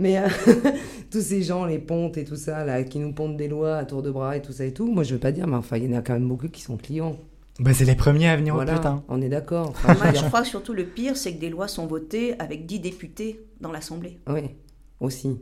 Mais 0.00 0.18
euh, 0.18 0.26
tous 1.10 1.20
ces 1.20 1.42
gens, 1.42 1.64
les 1.64 1.78
pontes 1.78 2.16
et 2.16 2.24
tout 2.24 2.36
ça, 2.36 2.64
là, 2.64 2.82
qui 2.82 2.98
nous 2.98 3.12
pondent 3.12 3.36
des 3.36 3.48
lois 3.48 3.76
à 3.76 3.84
tour 3.84 4.02
de 4.02 4.10
bras 4.10 4.36
et 4.36 4.42
tout 4.42 4.52
ça 4.52 4.64
et 4.64 4.72
tout, 4.72 4.86
moi 4.90 5.04
je 5.04 5.14
veux 5.14 5.20
pas 5.20 5.32
dire, 5.32 5.46
mais 5.46 5.56
enfin, 5.56 5.76
il 5.76 5.90
y 5.90 5.94
en 5.94 5.98
a 5.98 6.02
quand 6.02 6.14
même 6.14 6.26
beaucoup 6.28 6.48
qui 6.48 6.60
sont 6.62 6.76
clients. 6.76 7.16
Bah, 7.60 7.72
c'est 7.72 7.84
les 7.84 7.94
premiers 7.94 8.28
à 8.28 8.36
venir 8.36 8.54
voilà, 8.54 8.72
au 8.74 8.76
putain. 8.76 9.04
on 9.08 9.22
est 9.22 9.28
d'accord. 9.28 9.68
Enfin, 9.70 9.94
je 10.08 10.12
dire- 10.12 10.26
crois 10.28 10.42
que 10.42 10.48
surtout 10.48 10.72
le 10.74 10.84
pire, 10.84 11.16
c'est 11.16 11.34
que 11.34 11.40
des 11.40 11.48
lois 11.50 11.68
sont 11.68 11.86
votées 11.86 12.34
avec 12.40 12.66
10 12.66 12.80
députés 12.80 13.40
dans 13.60 13.72
l'Assemblée. 13.72 14.18
Oui, 14.28 14.42
aussi. 15.00 15.38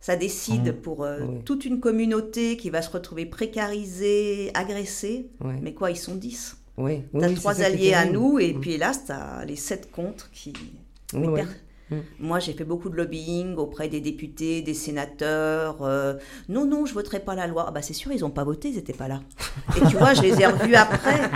Ça 0.00 0.14
décide 0.16 0.66
Mhm. 0.68 0.72
pour 0.74 1.04
euh, 1.04 1.18
Oui. 1.28 1.42
toute 1.44 1.64
une 1.64 1.80
communauté 1.80 2.56
qui 2.56 2.70
va 2.70 2.82
se 2.82 2.90
retrouver 2.90 3.26
précarisée, 3.26 4.50
agressée. 4.54 5.30
Ouais. 5.44 5.56
Mais 5.60 5.74
quoi, 5.74 5.90
ils 5.90 5.96
sont 5.96 6.14
10. 6.14 6.56
Oui, 6.78 7.02
oui, 7.12 7.20
T'as 7.20 7.28
oui, 7.28 7.34
trois 7.34 7.60
alliés 7.60 7.92
à 7.92 8.04
nous, 8.06 8.38
et 8.38 8.54
Mm. 8.54 8.60
puis 8.60 8.72
hélas, 8.74 9.04
t'as 9.06 9.44
les 9.44 9.56
sept 9.56 9.90
contre 9.90 10.30
qui. 10.30 10.52
Oui, 11.12 11.26
per- 11.34 11.48
Mm. 11.90 11.96
Moi, 12.20 12.38
j'ai 12.38 12.52
fait 12.52 12.64
beaucoup 12.64 12.88
de 12.88 12.96
lobbying 12.96 13.56
auprès 13.56 13.88
des 13.88 14.00
députés, 14.00 14.62
des 14.62 14.74
sénateurs. 14.74 15.78
euh, 15.82 16.14
non, 16.48 16.66
non, 16.66 16.86
je 16.86 16.94
voterai 16.94 17.20
pas 17.20 17.34
la 17.34 17.46
loi. 17.46 17.66
Ah 17.68 17.70
bah 17.70 17.82
c'est 17.82 17.94
sûr, 17.94 18.12
ils 18.12 18.24
ont 18.24 18.30
pas 18.30 18.44
voté, 18.44 18.68
ils 18.68 18.78
étaient 18.78 18.92
pas 18.92 19.08
là. 19.08 19.20
Et 19.76 19.80
tu 19.88 19.96
vois, 19.96 20.14
je 20.14 20.22
les 20.22 20.40
ai 20.40 20.46
revus 20.46 20.74
après. 20.86 21.30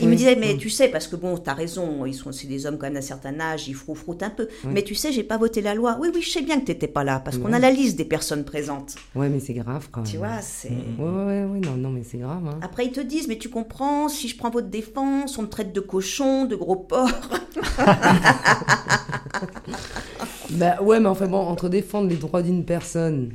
Ils 0.00 0.08
me 0.08 0.14
disaient, 0.14 0.36
mais 0.36 0.56
tu 0.56 0.70
sais, 0.70 0.88
parce 0.88 1.06
que 1.06 1.16
bon, 1.16 1.36
t'as 1.38 1.54
raison, 1.54 2.04
ils 2.04 2.14
sont, 2.14 2.32
c'est 2.32 2.46
des 2.46 2.66
hommes 2.66 2.78
quand 2.78 2.86
même 2.86 2.94
d'un 2.94 3.00
certain 3.00 3.38
âge, 3.40 3.68
ils 3.68 3.74
froufroutent 3.74 4.22
un 4.22 4.30
peu. 4.30 4.48
Mais 4.64 4.82
tu 4.82 4.94
sais, 4.94 5.12
j'ai 5.12 5.24
pas 5.24 5.38
voté 5.38 5.60
la 5.60 5.74
loi. 5.74 5.96
Oui, 6.00 6.08
oui, 6.14 6.22
je 6.22 6.30
sais 6.30 6.42
bien 6.42 6.60
que 6.60 6.66
t'étais 6.66 6.88
pas 6.88 7.04
là, 7.04 7.20
parce 7.20 7.38
qu'on 7.38 7.52
a 7.52 7.58
la 7.58 7.70
liste 7.70 7.96
des 7.96 8.04
personnes 8.04 8.44
présentes. 8.44 8.94
Ouais, 9.14 9.28
mais 9.28 9.40
c'est 9.40 9.54
grave 9.54 9.88
quand 9.90 10.02
même. 10.02 10.10
Tu 10.10 10.18
vois, 10.18 10.40
c'est. 10.42 10.70
Mm. 10.70 11.00
Ouais, 11.00 11.08
ouais, 11.08 11.44
ouais, 11.44 11.60
non, 11.60 11.76
non, 11.76 11.90
mais 11.90 12.02
c'est 12.02 12.18
grave. 12.18 12.46
Hein. 12.46 12.58
Après, 12.62 12.84
ils 12.86 12.92
te 12.92 13.00
disent, 13.00 13.28
mais 13.28 13.38
tu 13.38 13.48
comprends, 13.48 14.08
si 14.08 14.28
je 14.28 14.36
prends 14.36 14.50
votre 14.50 14.68
défense, 14.68 15.38
on 15.38 15.42
me 15.42 15.48
traite 15.48 15.72
de 15.72 15.80
cochon, 15.80 16.44
de 16.44 16.56
gros 16.56 16.76
porc. 16.76 17.10
Bah 20.50 20.80
ouais, 20.82 21.00
mais 21.00 21.08
enfin 21.08 21.26
bon, 21.26 21.38
entre 21.38 21.68
défendre 21.68 22.08
les 22.08 22.16
droits 22.16 22.42
d'une 22.42 22.64
personne 22.64 23.32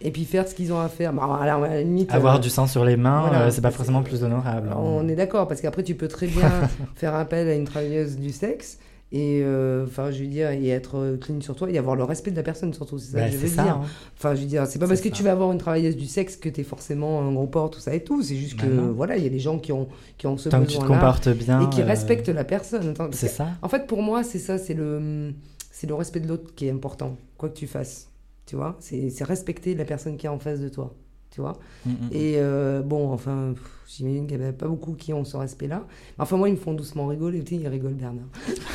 et 0.00 0.10
puis 0.12 0.24
faire 0.24 0.46
ce 0.46 0.54
qu'ils 0.54 0.72
ont 0.72 0.78
à 0.78 0.88
faire, 0.88 1.12
bah, 1.12 1.38
à 1.40 1.46
la 1.46 1.82
limite. 1.82 2.12
Avoir 2.12 2.36
euh, 2.36 2.38
du 2.38 2.50
sang 2.50 2.66
sur 2.66 2.84
les 2.84 2.96
mains, 2.96 3.22
voilà, 3.22 3.42
euh, 3.42 3.50
c'est 3.50 3.60
pas 3.60 3.72
forcément 3.72 4.02
plus 4.02 4.22
honorable. 4.22 4.68
hein. 4.70 4.76
On 4.78 5.08
est 5.08 5.16
d'accord, 5.16 5.48
parce 5.48 5.60
qu'après, 5.60 5.82
tu 5.82 5.96
peux 5.96 6.06
très 6.08 6.28
bien 6.28 6.50
faire 6.94 7.14
appel 7.14 7.48
à 7.48 7.54
une 7.54 7.64
travailleuse 7.64 8.16
du 8.16 8.30
sexe 8.30 8.78
et, 9.10 9.40
euh, 9.42 9.86
enfin, 9.86 10.10
je 10.10 10.20
veux 10.20 10.28
dire, 10.28 10.50
et 10.50 10.68
être 10.68 10.96
euh, 10.98 11.16
clean 11.16 11.40
sur 11.40 11.56
toi 11.56 11.70
et 11.70 11.78
avoir 11.78 11.96
le 11.96 12.04
respect 12.04 12.30
de 12.30 12.36
la 12.36 12.42
personne, 12.42 12.74
surtout, 12.74 12.98
c'est 12.98 13.12
ça 13.12 13.18
Bah, 13.18 13.26
que 13.26 13.32
je 13.32 13.36
veux 13.38 13.48
ça. 13.48 13.62
dire. 13.62 13.76
hein. 13.76 13.84
Enfin, 14.18 14.34
je 14.34 14.40
veux 14.42 14.46
dire, 14.46 14.66
c'est 14.66 14.78
pas 14.78 14.86
parce 14.86 15.00
que 15.00 15.08
tu 15.08 15.22
vas 15.22 15.32
avoir 15.32 15.50
une 15.50 15.58
travailleuse 15.58 15.96
du 15.96 16.04
sexe 16.06 16.36
que 16.36 16.48
t'es 16.50 16.62
forcément 16.62 17.22
un 17.22 17.32
gros 17.32 17.46
porc, 17.46 17.70
tout 17.70 17.80
ça 17.80 17.94
et 17.94 18.04
tout. 18.04 18.22
C'est 18.22 18.36
juste 18.36 18.56
Bah 18.58 18.64
que, 18.66 18.70
non. 18.70 18.92
voilà, 18.92 19.16
il 19.16 19.22
y 19.22 19.26
a 19.26 19.30
des 19.30 19.38
gens 19.38 19.58
qui 19.58 19.72
ont, 19.72 19.88
qui 20.18 20.26
ont 20.26 20.36
ce 20.36 20.50
Tant 20.50 20.60
que 20.62 20.66
tu 20.70 20.78
te 20.78 20.84
comportes 20.84 21.28
bien. 21.30 21.62
et 21.66 21.70
qui 21.70 21.80
euh, 21.80 21.86
respectent 21.86 22.28
la 22.28 22.44
personne. 22.44 22.92
C'est 23.12 23.28
ça. 23.28 23.48
En 23.62 23.68
fait, 23.68 23.86
pour 23.86 24.02
moi, 24.02 24.22
c'est 24.24 24.38
ça, 24.38 24.58
c'est 24.58 24.74
le, 24.74 25.32
c'est 25.70 25.86
le 25.86 25.94
respect 25.94 26.20
de 26.20 26.28
l'autre 26.28 26.54
qui 26.54 26.66
est 26.66 26.70
important, 26.70 27.16
quoi 27.38 27.48
que 27.48 27.56
tu 27.58 27.66
fasses. 27.66 28.08
Tu 28.44 28.56
vois, 28.56 28.76
c'est 28.80 29.10
respecter 29.24 29.74
la 29.74 29.84
personne 29.84 30.16
qui 30.16 30.26
est 30.26 30.30
en 30.30 30.38
face 30.38 30.60
de 30.60 30.68
toi. 30.68 30.94
Tu 31.30 31.40
vois. 31.40 31.58
Mm, 31.84 31.90
mm. 31.90 32.08
Et 32.12 32.34
euh, 32.38 32.82
bon, 32.82 33.12
enfin, 33.12 33.54
j'imagine 33.86 34.26
qu'il 34.26 34.38
n'y 34.38 34.46
en 34.46 34.48
a 34.48 34.52
pas 34.52 34.66
beaucoup 34.66 34.94
qui 34.94 35.12
ont 35.12 35.24
ce 35.24 35.36
respect-là. 35.36 35.86
Enfin, 36.18 36.36
moi, 36.36 36.48
ils 36.48 36.52
me 36.54 36.58
font 36.58 36.72
doucement 36.72 37.06
rigoler. 37.06 37.42
Tu 37.44 37.56
sais, 37.56 37.60
ils 37.60 37.68
rigolent, 37.68 37.94
Bernard. 37.94 38.26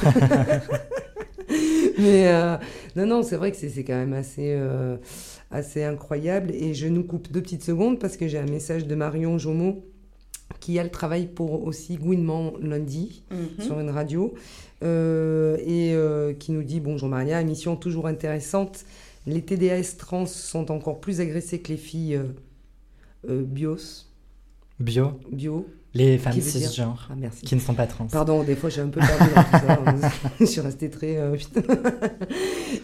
Mais 1.97 2.28
euh, 2.28 2.58
non, 2.95 3.06
non, 3.06 3.24
c'est 3.24 3.36
vrai 3.36 3.51
que 3.51 3.58
c'est 3.58 3.84
quand 3.84 3.95
même 3.95 4.14
assez, 4.14 4.54
euh, 4.56 4.97
assez 5.51 5.84
incroyable. 5.84 6.51
Et 6.51 6.74
je 6.74 6.88
nous 6.88 7.04
coupe 7.04 7.32
deux 7.32 7.41
petites 7.41 7.64
secondes 7.64 7.99
parce 7.99 8.18
que 8.18 8.28
j'ai 8.28 8.39
un 8.39 8.45
message 8.45 8.88
de 8.88 8.95
Marion 8.95 9.38
Jomo 9.38 9.86
qui, 10.60 10.78
elle, 10.78 10.91
travaille 10.91 11.28
pour 11.28 11.66
aussi 11.66 11.97
Gouinement 11.97 12.54
lundi 12.62 13.24
Mhm. 13.32 13.64
sur 13.66 13.80
une 13.80 13.89
radio 13.89 14.34
et 14.82 15.95
qui 16.39 16.51
nous 16.51 16.64
dit 16.64 16.80
Bonjour 16.80 17.10
Maria, 17.10 17.41
émission 17.41 17.76
toujours 17.76 18.08
intéressante. 18.08 18.86
Les 19.26 19.42
TDAS 19.42 19.96
trans 19.98 20.26
sont 20.26 20.70
encore 20.72 21.00
plus 21.00 21.20
agressés 21.22 21.60
que 21.62 21.70
les 21.70 21.78
filles 21.78 22.16
euh, 22.16 22.24
euh, 23.30 23.44
bios, 23.44 24.06
Bio, 24.80 25.12
bio. 25.32 25.66
les 25.94 26.18
femmes 26.18 26.34
cisgenres 26.42 27.08
Ah, 27.10 27.16
merci. 27.18 27.46
qui 27.46 27.56
ne 27.56 27.60
sont 27.62 27.74
pas 27.76 27.88
trans. 27.88 28.08
Pardon, 28.08 28.44
des 28.44 28.56
fois 28.56 28.70
j'ai 28.70 28.82
un 28.82 28.90
peu 28.90 29.00
perdu 29.00 29.34
dans 29.34 29.44
tout 29.92 29.98
ça. 30.02 30.12
je 30.42 30.46
suis 30.46 30.60
restée 30.62 30.90
très. 30.90 31.16
euh, 31.18 31.38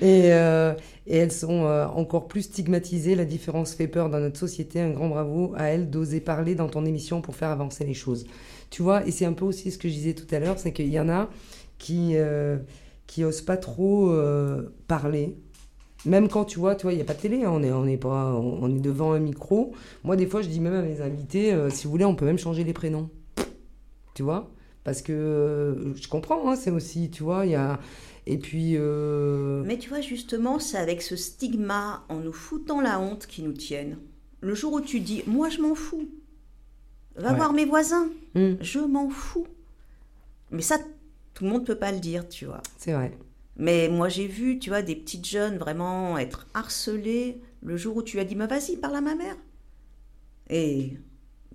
et, 0.01 0.31
euh, 0.31 0.73
et 1.07 1.17
elles 1.17 1.31
sont 1.31 1.65
euh, 1.65 1.87
encore 1.87 2.27
plus 2.27 2.43
stigmatisées. 2.43 3.15
La 3.15 3.25
différence 3.25 3.73
fait 3.73 3.87
peur 3.87 4.09
dans 4.09 4.19
notre 4.19 4.39
société. 4.39 4.79
Un 4.79 4.91
grand 4.91 5.09
bravo 5.09 5.53
à 5.57 5.63
elles 5.65 5.89
d'oser 5.89 6.21
parler 6.21 6.55
dans 6.55 6.69
ton 6.69 6.85
émission 6.85 7.21
pour 7.21 7.35
faire 7.35 7.49
avancer 7.49 7.83
les 7.83 7.95
choses. 7.95 8.25
Tu 8.69 8.81
vois, 8.83 9.05
et 9.07 9.11
c'est 9.11 9.25
un 9.25 9.33
peu 9.33 9.45
aussi 9.45 9.71
ce 9.71 9.77
que 9.77 9.89
je 9.89 9.93
disais 9.95 10.13
tout 10.13 10.33
à 10.33 10.39
l'heure 10.39 10.59
c'est 10.59 10.71
qu'il 10.71 10.89
y 10.89 10.99
en 10.99 11.09
a 11.09 11.29
qui, 11.79 12.13
qui 13.07 13.23
osent 13.25 13.41
pas 13.41 13.57
trop 13.57 14.15
parler. 14.87 15.35
Même 16.05 16.29
quand 16.29 16.45
tu 16.45 16.59
vois, 16.59 16.75
tu 16.75 16.83
vois, 16.83 16.93
il 16.93 16.95
n'y 16.95 17.01
a 17.01 17.05
pas 17.05 17.13
de 17.13 17.19
télé, 17.19 17.43
hein, 17.43 17.51
on, 17.53 17.61
est, 17.61 17.71
on, 17.71 17.85
est 17.85 17.97
pas, 17.97 18.33
on, 18.33 18.59
on 18.63 18.69
est 18.73 18.79
devant 18.79 19.11
un 19.13 19.19
micro. 19.19 19.73
Moi, 20.03 20.15
des 20.15 20.25
fois, 20.27 20.41
je 20.41 20.47
dis 20.47 20.59
même 20.61 20.73
à 20.73 20.81
mes 20.81 21.01
invités, 21.01 21.53
euh, 21.53 21.69
si 21.69 21.85
vous 21.85 21.91
voulez, 21.91 22.05
on 22.05 22.15
peut 22.15 22.25
même 22.25 22.39
changer 22.39 22.63
les 22.63 22.71
prénoms. 22.73 23.09
Tu 24.13 24.23
vois? 24.23 24.49
Parce 24.85 25.01
que 25.01 25.11
euh, 25.11 25.95
je 25.95 26.07
comprends, 26.07 26.49
hein, 26.49 26.55
c'est 26.55 26.71
aussi, 26.71 27.09
tu 27.11 27.23
vois, 27.23 27.45
il 27.45 27.51
y 27.51 27.55
a. 27.55 27.79
Et 28.27 28.37
puis. 28.37 28.75
euh, 28.77 29.61
Mais 29.65 29.77
tu 29.77 29.89
vois, 29.89 29.99
justement, 30.01 30.57
c'est 30.59 30.77
avec 30.77 31.01
ce 31.01 31.15
stigma, 31.17 32.05
en 32.09 32.17
nous 32.19 32.31
foutant 32.33 32.79
la 32.79 32.99
honte, 32.99 33.25
qui 33.27 33.41
nous 33.43 33.51
tiennent. 33.53 33.97
Le 34.41 34.55
jour 34.55 34.71
où 34.73 34.81
tu 34.81 35.01
dis, 35.01 35.23
moi 35.27 35.49
je 35.49 35.59
m'en 35.61 35.75
fous, 35.75 36.07
va 37.17 37.31
Ouais. 37.31 37.35
voir 37.35 37.51
mes 37.51 37.65
voisins, 37.65 38.07
hum, 38.35 38.55
je 38.61 38.79
m'en 38.79 39.09
fous. 39.09 39.47
Mais 40.51 40.61
ça, 40.61 40.77
tout 41.33 41.43
le 41.43 41.49
monde 41.49 41.65
peut 41.65 41.75
pas 41.75 41.91
le 41.91 41.99
dire, 41.99 42.27
tu 42.29 42.45
vois. 42.45 42.61
C'est 42.77 42.93
vrai. 42.93 43.11
Mais 43.61 43.89
moi, 43.89 44.07
j'ai 44.09 44.25
vu, 44.25 44.57
tu 44.57 44.69
vois, 44.69 44.81
des 44.81 44.95
petites 44.95 45.27
jeunes 45.27 45.57
vraiment 45.57 46.17
être 46.17 46.47
harcelées 46.53 47.41
le 47.61 47.75
jour 47.77 47.97
où 47.97 48.01
tu 48.03 48.19
as 48.19 48.23
dit, 48.23 48.33
vas-y, 48.33 48.77
parle 48.77 48.95
à 48.95 49.01
ma 49.01 49.13
mère. 49.15 49.35
Et 50.49 50.97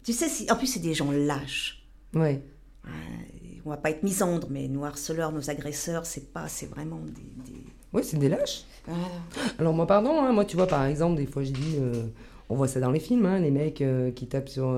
tu 0.05 0.12
sais, 0.12 0.50
en 0.50 0.57
plus, 0.57 0.66
c'est 0.66 0.80
des 0.80 0.94
gens 0.94 1.11
lâches. 1.11 1.84
Ouais. 2.14 2.42
Euh, 2.86 2.90
On 3.64 3.70
va 3.70 3.78
pas 3.78 3.90
être 3.90 4.02
misandre, 4.02 4.48
mais 4.50 4.68
nos 4.68 4.84
harceleurs, 4.84 5.32
nos 5.32 5.48
agresseurs, 5.50 6.05
c'est 6.07 6.32
pas, 6.32 6.46
c'est 6.48 6.66
vraiment 6.66 7.00
des. 7.00 7.50
des- 7.52 7.64
Oui, 7.94 8.02
c'est 8.05 8.18
des 8.18 8.28
lâches. 8.28 8.64
Voilà. 8.86 9.05
Alors 9.59 9.72
moi, 9.72 9.86
pardon, 9.86 10.20
hein, 10.22 10.32
moi, 10.32 10.44
tu 10.44 10.57
vois, 10.57 10.66
par 10.66 10.84
exemple, 10.84 11.16
des 11.16 11.26
fois, 11.26 11.42
je 11.42 11.50
dis, 11.52 11.76
euh, 11.80 12.05
on 12.50 12.55
voit 12.57 12.68
ça 12.68 12.78
dans 12.80 12.90
les 12.90 13.00
films, 13.00 13.24
hein, 13.24 13.38
les 13.38 13.50
mecs 13.50 13.80
euh, 13.80 14.11
qui 14.11 14.26
tapent 14.26 14.50
sur, 14.50 14.68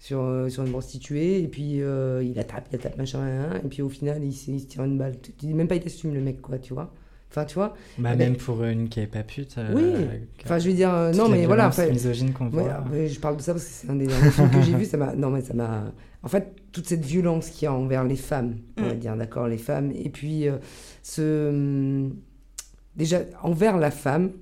sur, 0.00 0.20
euh, 0.22 0.48
sur 0.48 0.64
une 0.64 0.70
prostituée, 0.72 1.40
et 1.42 1.46
puis 1.46 1.80
euh, 1.82 2.22
il 2.24 2.34
la 2.34 2.42
tape, 2.44 2.66
il 2.72 2.76
la 2.76 2.82
tape, 2.82 2.96
machin, 2.98 3.20
hein, 3.20 3.60
et 3.64 3.68
puis 3.68 3.82
au 3.82 3.88
final, 3.88 4.24
il, 4.24 4.32
se- 4.32 4.50
il 4.50 4.58
se 4.60 4.66
tire 4.66 4.82
une 4.82 4.98
balle. 4.98 5.20
Tu 5.22 5.30
tu 5.32 5.46
dis 5.46 5.54
même 5.54 5.68
pas, 5.68 5.76
il 5.76 5.82
t'assume, 5.82 6.12
le 6.14 6.20
mec, 6.20 6.40
quoi, 6.40 6.58
tu 6.58 6.74
vois. 6.74 6.92
Enfin, 7.30 7.44
tu 7.44 7.54
vois. 7.54 7.74
Bah, 7.98 8.10
Eh 8.14 8.16
ben- 8.16 8.30
même 8.30 8.36
pour 8.36 8.64
une 8.64 8.88
qui 8.88 8.98
est 8.98 9.06
pas 9.06 9.22
pute. 9.22 9.56
euh, 9.58 9.72
Oui. 9.76 10.06
Enfin, 10.44 10.58
je 10.58 10.68
veux 10.68 10.74
dire, 10.74 10.92
euh, 10.92 11.12
non, 11.12 11.28
mais 11.28 11.46
voilà. 11.46 11.68
violence 11.68 11.78
enfin, 11.78 11.90
misogyne 11.92 12.32
qu'on 12.32 12.48
voit. 12.48 12.82
ouais, 12.90 13.06
je 13.06 13.20
parle 13.20 13.36
de 13.36 13.42
ça 13.42 13.52
parce 13.52 13.64
que 13.66 13.70
c'est 13.70 13.88
un 13.90 13.94
des 13.94 14.06
derniers 14.08 14.30
films 14.32 14.50
que 14.50 14.62
j'ai 14.62 14.74
vu. 14.74 14.84
Ça 14.84 14.96
m'a, 14.96 15.14
non 15.14 15.30
mais 15.30 15.40
ça 15.42 15.54
m'a. 15.54 15.92
En 16.24 16.28
fait, 16.28 16.54
toute 16.72 16.86
cette 16.86 17.04
violence 17.04 17.50
qu'il 17.50 17.66
y 17.66 17.68
a 17.68 17.72
envers 17.72 18.02
les 18.04 18.16
femmes, 18.16 18.56
on 18.78 18.82
va 18.82 18.94
Mm. 18.94 18.98
dire, 18.98 19.16
d'accord, 19.16 19.46
les 19.46 19.58
femmes, 19.58 19.92
et 19.94 20.08
puis 20.10 20.48
euh, 20.48 20.56
ce 21.04 22.08
déjà 22.96 23.20
envers 23.42 23.78
la 23.78 23.90
femme, 23.90 24.32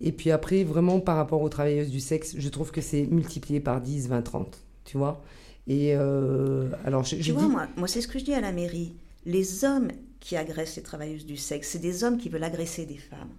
et 0.00 0.10
puis 0.12 0.30
après 0.30 0.64
vraiment 0.64 1.00
par 1.00 1.16
rapport 1.16 1.42
aux 1.42 1.48
travailleuses 1.48 1.90
du 1.90 2.00
sexe, 2.00 2.34
je 2.36 2.48
trouve 2.48 2.70
que 2.72 2.80
c'est 2.80 3.06
multiplié 3.06 3.60
par 3.60 3.80
10, 3.80 4.08
20, 4.08 4.22
30, 4.22 4.58
tu 4.84 4.96
vois. 4.96 5.22
Et 5.66 5.94
euh, 5.94 6.68
alors 6.84 7.04
je, 7.04 7.16
Tu 7.16 7.22
je 7.22 7.32
vois, 7.32 7.42
dis, 7.42 7.48
moi, 7.48 7.68
moi 7.76 7.88
c'est 7.88 8.00
ce 8.00 8.08
que 8.08 8.18
je 8.18 8.24
dis 8.24 8.34
à 8.34 8.40
la 8.40 8.52
mairie. 8.52 8.96
Les 9.24 9.64
hommes 9.64 9.88
qui 10.20 10.36
agressent 10.36 10.76
les 10.76 10.82
travailleuses 10.82 11.26
du 11.26 11.36
sexe, 11.36 11.68
c'est 11.70 11.78
des 11.78 12.04
hommes 12.04 12.18
qui 12.18 12.28
veulent 12.28 12.44
agresser 12.44 12.86
des 12.86 12.96
femmes. 12.96 13.30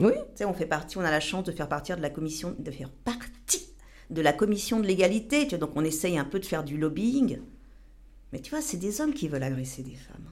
Oui. 0.00 0.12
Tu 0.12 0.38
sais, 0.38 0.44
on 0.44 0.54
fait 0.54 0.66
partie, 0.66 0.98
on 0.98 1.02
a 1.02 1.10
la 1.10 1.20
chance 1.20 1.44
de 1.44 1.52
faire 1.52 1.68
partir 1.68 1.96
de 1.96 2.02
la 2.02 2.10
commission, 2.10 2.54
de 2.58 2.70
faire 2.70 2.90
partie 2.90 3.68
de 4.10 4.20
la 4.20 4.32
commission 4.32 4.80
de 4.80 4.86
l'égalité. 4.86 5.44
Tu 5.44 5.50
vois, 5.50 5.58
donc 5.58 5.76
on 5.76 5.84
essaye 5.84 6.18
un 6.18 6.24
peu 6.24 6.40
de 6.40 6.46
faire 6.46 6.64
du 6.64 6.76
lobbying. 6.76 7.38
Mais 8.32 8.40
tu 8.40 8.50
vois, 8.50 8.60
c'est 8.60 8.76
des 8.76 9.00
hommes 9.00 9.14
qui 9.14 9.28
veulent 9.28 9.44
agresser 9.44 9.82
des 9.82 9.94
femmes. 9.94 10.28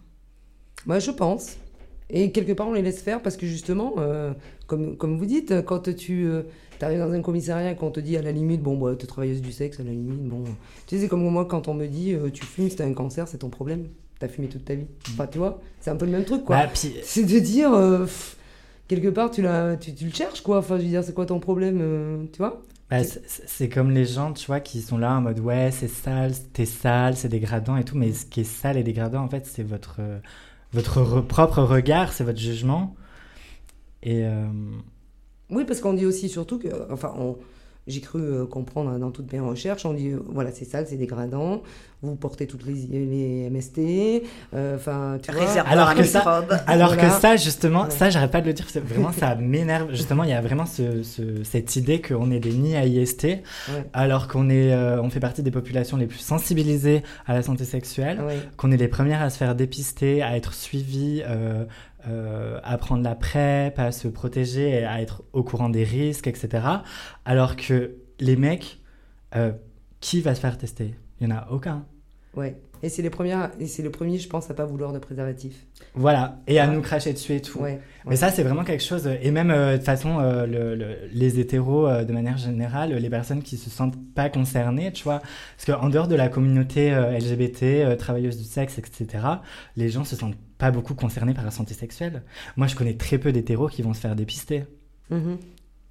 Moi, 0.86 0.98
je 0.98 1.12
pense. 1.12 1.56
Et 2.10 2.32
quelque 2.32 2.52
part, 2.52 2.66
on 2.66 2.72
les 2.72 2.82
laisse 2.82 3.00
faire 3.00 3.22
parce 3.22 3.36
que 3.36 3.46
justement, 3.46 3.94
euh, 3.98 4.32
comme, 4.66 4.96
comme 4.96 5.16
vous 5.16 5.26
dites, 5.26 5.64
quand 5.64 5.94
tu 5.94 6.28
arrives 6.84 6.98
dans 7.00 7.12
un 7.12 7.22
commissariat 7.22 7.72
et 7.72 7.76
qu'on 7.76 7.90
te 7.90 8.00
dit 8.00 8.16
à 8.16 8.22
la 8.22 8.32
limite, 8.32 8.62
bon, 8.62 8.76
bah, 8.78 8.94
t'es 8.98 9.06
travailleuse 9.06 9.42
du 9.42 9.52
sexe, 9.52 9.80
à 9.80 9.84
la 9.84 9.90
limite, 9.90 10.24
bon. 10.28 10.44
Tu 10.86 10.96
sais, 10.96 11.02
c'est 11.02 11.08
comme 11.08 11.22
moi 11.28 11.44
quand 11.46 11.68
on 11.68 11.74
me 11.74 11.86
dit, 11.86 12.14
euh, 12.14 12.30
tu 12.30 12.44
fumes, 12.44 12.68
si 12.70 12.76
t'as 12.76 12.86
un 12.86 12.94
cancer, 12.94 13.28
c'est 13.28 13.38
ton 13.38 13.50
problème. 13.50 13.88
T'as 14.18 14.28
fumé 14.28 14.48
toute 14.48 14.64
ta 14.64 14.74
vie. 14.74 14.86
Enfin, 15.12 15.26
tu 15.26 15.38
vois, 15.38 15.60
c'est 15.80 15.90
un 15.90 15.96
peu 15.96 16.06
le 16.06 16.12
même 16.12 16.24
truc, 16.24 16.44
quoi. 16.44 16.56
Bah, 16.56 16.68
puis, 16.72 16.94
C'est 17.02 17.24
de 17.24 17.38
dire, 17.40 17.72
euh, 17.72 18.00
pff, 18.04 18.36
quelque 18.88 19.08
part, 19.08 19.30
tu, 19.30 19.42
tu, 19.80 19.94
tu 19.94 20.04
le 20.06 20.12
cherches, 20.12 20.42
quoi. 20.42 20.58
Enfin, 20.58 20.76
je 20.78 20.82
veux 20.82 20.88
dire, 20.88 21.02
c'est 21.04 21.14
quoi 21.14 21.26
ton 21.26 21.40
problème, 21.40 21.78
euh, 21.80 22.24
tu 22.32 22.38
vois? 22.38 22.62
Bah, 22.90 22.98
c'est 23.26 23.68
comme 23.68 23.90
les 23.90 24.04
gens, 24.04 24.32
tu 24.32 24.46
vois, 24.46 24.60
qui 24.60 24.82
sont 24.82 24.98
là 24.98 25.14
en 25.16 25.22
mode 25.22 25.40
ouais, 25.40 25.70
c'est 25.72 25.88
sale, 25.88 26.32
t'es 26.52 26.66
sale, 26.66 27.16
c'est 27.16 27.28
dégradant 27.28 27.76
et 27.76 27.84
tout. 27.84 27.96
Mais 27.96 28.12
ce 28.12 28.26
qui 28.26 28.40
est 28.40 28.44
sale 28.44 28.76
et 28.76 28.82
dégradant, 28.82 29.22
en 29.24 29.28
fait, 29.28 29.46
c'est 29.46 29.62
votre, 29.62 29.96
euh, 30.00 30.18
votre 30.72 31.00
re- 31.02 31.26
propre 31.26 31.62
regard, 31.62 32.12
c'est 32.12 32.24
votre 32.24 32.38
jugement. 32.40 32.94
Et. 34.02 34.24
euh, 34.24 34.46
Oui, 35.52 35.64
parce 35.64 35.80
qu'on 35.80 35.92
dit 35.92 36.06
aussi 36.06 36.28
surtout 36.28 36.58
que, 36.58 36.68
enfin, 36.90 37.12
on- 37.18 37.36
j'ai 37.88 38.00
cru 38.00 38.20
euh, 38.20 38.46
comprendre 38.46 38.96
dans 38.98 39.10
toutes 39.10 39.32
mes 39.32 39.40
recherches, 39.40 39.84
on 39.84 39.92
dit, 39.92 40.10
euh, 40.10 40.20
voilà, 40.28 40.52
c'est 40.52 40.64
sale, 40.64 40.86
c'est 40.88 40.94
dégradant, 40.96 41.62
vous 42.00 42.14
portez 42.14 42.46
toutes 42.46 42.64
les, 42.64 42.74
les 42.74 43.50
MST, 43.50 44.22
euh, 44.54 44.76
enfin, 44.76 45.18
tu 45.20 45.32
vois. 45.32 45.42
Alors 45.66 45.88
à 45.88 45.94
que 45.96 46.04
ça-. 46.04 46.20
Alors 46.68 46.92
Voilà. 46.94 47.08
que 47.08 47.20
ça, 47.20 47.34
justement, 47.34 47.82
Ouais. 47.84 47.90
ça, 47.90 48.08
j'arrête 48.08 48.30
pas 48.30 48.40
de 48.40 48.46
le 48.46 48.52
dire, 48.52 48.66
c'est 48.68 48.78
vraiment, 48.84 49.10
ça 49.10 49.34
m'énerve. 49.34 49.90
Justement, 49.90 50.22
il 50.22 50.30
y 50.30 50.32
a 50.32 50.40
vraiment 50.40 50.64
ce, 50.64 51.02
ce- 51.02 51.42
cette 51.42 51.74
idée 51.74 52.00
qu'on 52.00 52.30
est 52.30 52.38
des 52.38 52.52
nids 52.52 52.76
à 52.76 52.86
IST, 52.86 53.24
Ouais. 53.24 53.42
alors 53.94 54.28
qu'on 54.28 54.48
est, 54.48 54.72
euh, 54.72 55.02
on 55.02 55.10
fait 55.10 55.18
partie 55.20 55.42
des 55.42 55.50
populations 55.50 55.96
les 55.96 56.06
plus 56.06 56.18
sensibilisées 56.20 57.02
à 57.26 57.34
la 57.34 57.42
santé 57.42 57.64
sexuelle, 57.64 58.20
Ouais. 58.20 58.38
qu'on 58.56 58.70
est 58.70 58.76
les 58.76 58.88
premières 58.88 59.22
à 59.22 59.30
se 59.30 59.38
faire 59.38 59.56
dépister, 59.56 60.22
à 60.22 60.36
être 60.36 60.54
suivies, 60.54 61.22
euh, 61.26 61.64
euh, 62.08 62.58
à 62.64 62.78
prendre 62.78 63.02
la 63.02 63.14
PrEP, 63.14 63.78
à 63.78 63.92
se 63.92 64.08
protéger, 64.08 64.84
à 64.84 65.00
être 65.02 65.22
au 65.32 65.42
courant 65.42 65.68
des 65.68 65.84
risques, 65.84 66.26
etc. 66.26 66.64
Alors 67.24 67.56
que 67.56 67.96
les 68.20 68.36
mecs, 68.36 68.80
euh, 69.36 69.52
qui 70.00 70.20
va 70.20 70.34
se 70.34 70.40
faire 70.40 70.58
tester? 70.58 70.94
Il 71.20 71.28
y 71.28 71.32
en 71.32 71.36
a 71.36 71.46
aucun. 71.50 71.84
Ouais. 72.34 72.56
Et 72.84 72.88
c'est 72.88 73.02
les 73.02 73.10
premières, 73.10 73.50
et 73.60 73.68
c'est 73.68 73.82
le 73.84 73.90
premier, 73.90 74.18
je 74.18 74.28
pense, 74.28 74.50
à 74.50 74.54
pas 74.54 74.64
vouloir 74.64 74.92
de 74.92 74.98
préservatif. 74.98 75.66
Voilà, 75.94 76.40
et 76.48 76.58
à 76.58 76.66
Ouais. 76.66 76.74
nous 76.74 76.80
cracher 76.80 77.12
dessus 77.12 77.34
et 77.36 77.40
tout. 77.40 77.60
Ouais. 77.60 77.80
Mais 78.06 78.16
ça, 78.16 78.30
c'est 78.32 78.42
vraiment 78.42 78.64
quelque 78.64 78.82
chose. 78.82 79.08
Et 79.22 79.30
même, 79.30 79.52
euh, 79.52 79.78
de 79.78 79.82
façon, 79.84 80.18
euh, 80.18 80.46
le- 80.46 80.74
le- 80.74 80.96
les 81.12 81.38
hétéros, 81.38 81.86
euh, 81.86 82.02
de 82.04 82.12
manière 82.12 82.38
générale, 82.38 82.92
les 82.92 83.10
personnes 83.10 83.42
qui 83.44 83.56
se 83.56 83.70
sentent 83.70 83.96
pas 84.16 84.28
concernées, 84.30 84.92
tu 84.92 85.04
vois. 85.04 85.20
Parce 85.56 85.78
qu'en 85.78 85.88
dehors 85.90 86.08
de 86.08 86.16
la 86.16 86.28
communauté 86.28 86.88
LGBT, 86.88 87.84
euh, 87.84 87.94
travailleuse 87.94 88.36
du 88.38 88.44
sexe, 88.44 88.78
etc., 88.78 89.06
les 89.76 89.88
gens 89.88 90.02
se 90.04 90.16
sentent 90.16 90.36
pas 90.62 90.70
beaucoup 90.70 90.94
concernés 90.94 91.34
par 91.34 91.44
la 91.44 91.50
santé 91.50 91.74
sexuelle. 91.74 92.22
Moi, 92.56 92.68
je 92.68 92.76
connais 92.76 92.94
très 92.96 93.18
peu 93.18 93.32
d'hétéros 93.32 93.66
qui 93.68 93.82
vont 93.82 93.94
se 93.94 94.00
faire 94.00 94.14
dépister. 94.14 94.64
Mhm. 95.10 95.36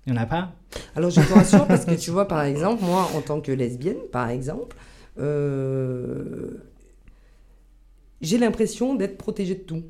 Il 0.08 0.14
y 0.14 0.18
en 0.18 0.22
a 0.22 0.26
pas 0.26 0.54
Alors 0.96 1.10
je 1.12 1.20
te 1.20 1.34
rassure 1.34 1.68
parce 1.68 1.84
que 1.84 1.94
tu 1.94 2.10
vois, 2.10 2.26
par 2.26 2.42
exemple, 2.44 2.82
moi, 2.86 3.10
en 3.14 3.22
tant 3.22 3.42
que 3.42 3.52
lesbienne, 3.52 3.98
par 4.14 4.30
exemple, 4.30 4.78
euh, 5.20 6.64
j'ai 8.22 8.38
l'impression 8.38 8.96
d'être 8.96 9.18
protégée 9.18 9.56
de 9.56 9.60
tout. 9.60 9.84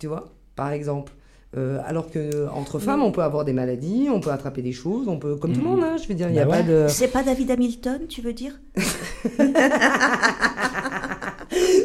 Tu 0.00 0.08
vois, 0.08 0.32
par 0.56 0.72
exemple. 0.72 1.12
Euh, 1.56 1.80
alors 1.84 2.10
que 2.10 2.48
entre 2.48 2.78
femmes, 2.80 3.02
on 3.02 3.12
peut 3.12 3.22
avoir 3.22 3.44
des 3.44 3.52
maladies, 3.52 4.08
on 4.10 4.20
peut 4.20 4.30
attraper 4.32 4.62
des 4.62 4.72
choses, 4.72 5.06
on 5.06 5.18
peut, 5.18 5.36
comme 5.36 5.52
tout 5.52 5.60
le 5.60 5.66
Mhm. 5.66 5.70
monde, 5.76 5.84
hein, 5.84 5.96
je 6.02 6.08
veux 6.08 6.14
dire, 6.14 6.28
il 6.28 6.32
n'y 6.32 6.38
a 6.40 6.46
Bah 6.46 6.56
pas 6.56 6.62
de. 6.62 6.86
C'est 6.88 7.08
pas 7.12 7.22
David 7.22 7.50
Hamilton, 7.52 8.06
tu 8.08 8.20
veux 8.22 8.32
dire? 8.32 8.58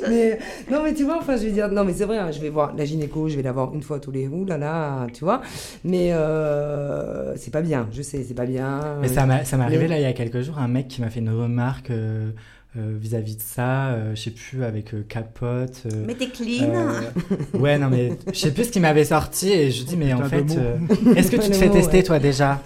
mais 0.09 0.39
non 0.71 0.83
mais 0.83 0.93
tu 0.93 1.03
vois 1.03 1.17
enfin 1.19 1.37
je 1.37 1.45
veux 1.45 1.51
dire 1.51 1.69
non 1.71 1.83
mais 1.83 1.93
c'est 1.93 2.05
vrai 2.05 2.17
hein, 2.17 2.31
je 2.31 2.39
vais 2.39 2.49
voir 2.49 2.73
la 2.75 2.85
gynéco 2.85 3.27
je 3.29 3.35
vais 3.35 3.41
la 3.43 3.51
voir 3.51 3.73
une 3.73 3.83
fois 3.83 3.99
tous 3.99 4.11
les 4.11 4.27
ouh 4.27 4.45
là 4.45 4.57
là 4.57 5.07
tu 5.13 5.23
vois 5.23 5.41
mais 5.83 6.11
euh, 6.13 7.35
c'est 7.37 7.51
pas 7.51 7.61
bien 7.61 7.87
je 7.91 8.01
sais 8.01 8.23
c'est 8.23 8.33
pas 8.33 8.45
bien 8.45 8.97
Mais 9.01 9.07
ça 9.07 9.25
m'a 9.25 9.43
ça 9.45 9.57
m'est 9.57 9.63
arrivé 9.63 9.87
là 9.87 9.97
il 9.99 10.03
y 10.03 10.05
a 10.05 10.13
quelques 10.13 10.41
jours, 10.41 10.57
un 10.59 10.67
mec 10.67 10.87
qui 10.87 11.01
m'a 11.01 11.09
fait 11.09 11.19
une 11.19 11.29
remarque 11.29 11.89
euh, 11.91 12.31
euh, 12.77 12.95
vis-à-vis 12.99 13.37
de 13.37 13.41
ça, 13.41 13.87
euh, 13.87 14.13
je 14.13 14.21
sais 14.21 14.29
plus, 14.31 14.63
avec 14.63 14.93
euh, 14.93 15.03
capote. 15.07 15.83
euh, 15.87 16.03
Mais 16.05 16.13
t'es 16.13 16.27
clean. 16.27 16.69
Euh, 16.75 17.57
ouais, 17.57 17.79
non, 17.79 17.89
mais 17.89 18.11
je 18.31 18.37
sais 18.37 18.51
plus 18.53 18.65
ce 18.65 18.71
qui 18.71 18.79
m'avait 18.79 19.05
sorti 19.05 19.49
et 19.51 19.71
je 19.71 19.83
dis, 19.83 19.97
mais 19.97 20.13
en 20.13 20.23
fait, 20.25 20.45
euh, 20.57 20.75
est-ce 21.15 21.31
que 21.31 21.37
tu 21.37 21.49
te 21.49 21.55
fais 21.55 21.69
mots, 21.69 21.73
tester 21.73 21.97
ouais. 21.97 22.03
toi 22.03 22.19
déjà? 22.19 22.61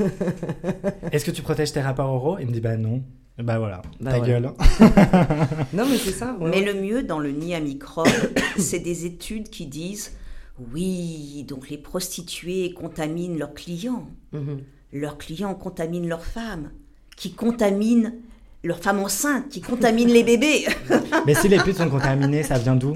Est-ce 1.14 1.24
que 1.24 1.32
tu 1.32 1.42
protèges 1.42 1.72
tes 1.72 1.80
rapports 1.82 2.10
oraux? 2.12 2.38
Il 2.42 2.48
me 2.48 2.52
dit, 2.52 2.60
bah 2.60 2.76
non. 2.76 3.02
Bah 3.44 3.60
voilà, 3.60 3.82
Bah 4.00 4.12
ta 4.12 4.20
ouais. 4.20 4.28
gueule. 4.28 4.44
non 5.74 5.86
mais 5.90 5.98
c'est 5.98 6.12
ça 6.12 6.36
ouais, 6.40 6.50
Mais 6.50 6.62
le 6.62 6.74
mieux 6.80 7.04
dans 7.04 7.20
le 7.20 7.32
nid 7.32 7.56
à 7.56 7.60
microbes, 7.60 8.08
c'est 8.58 8.80
des 8.80 9.06
études 9.06 9.50
qui 9.50 9.66
disent 9.66 10.12
oui, 10.74 11.44
donc 11.48 11.70
les 11.70 11.78
prostituées 11.78 12.74
contaminent 12.74 13.38
leurs 13.38 13.54
clients, 13.54 14.08
Mhm. 14.34 14.60
leurs 14.94 15.18
clients 15.18 15.56
contaminent 15.56 16.08
leurs 16.08 16.26
femmes, 16.26 16.70
qui 17.18 17.34
contaminent 17.34 18.14
leurs 18.64 18.80
femmes 18.80 19.00
enceintes, 19.00 19.50
qui 19.50 19.62
contaminent 19.62 20.12
les 20.12 20.24
bébés. 20.24 20.66
mais 21.26 21.34
si 21.34 21.48
les 21.48 21.58
putes 21.58 21.78
sont 21.78 21.90
contaminées, 21.90 22.44
ça 22.44 22.60
vient 22.60 22.76
d'où? 22.76 22.94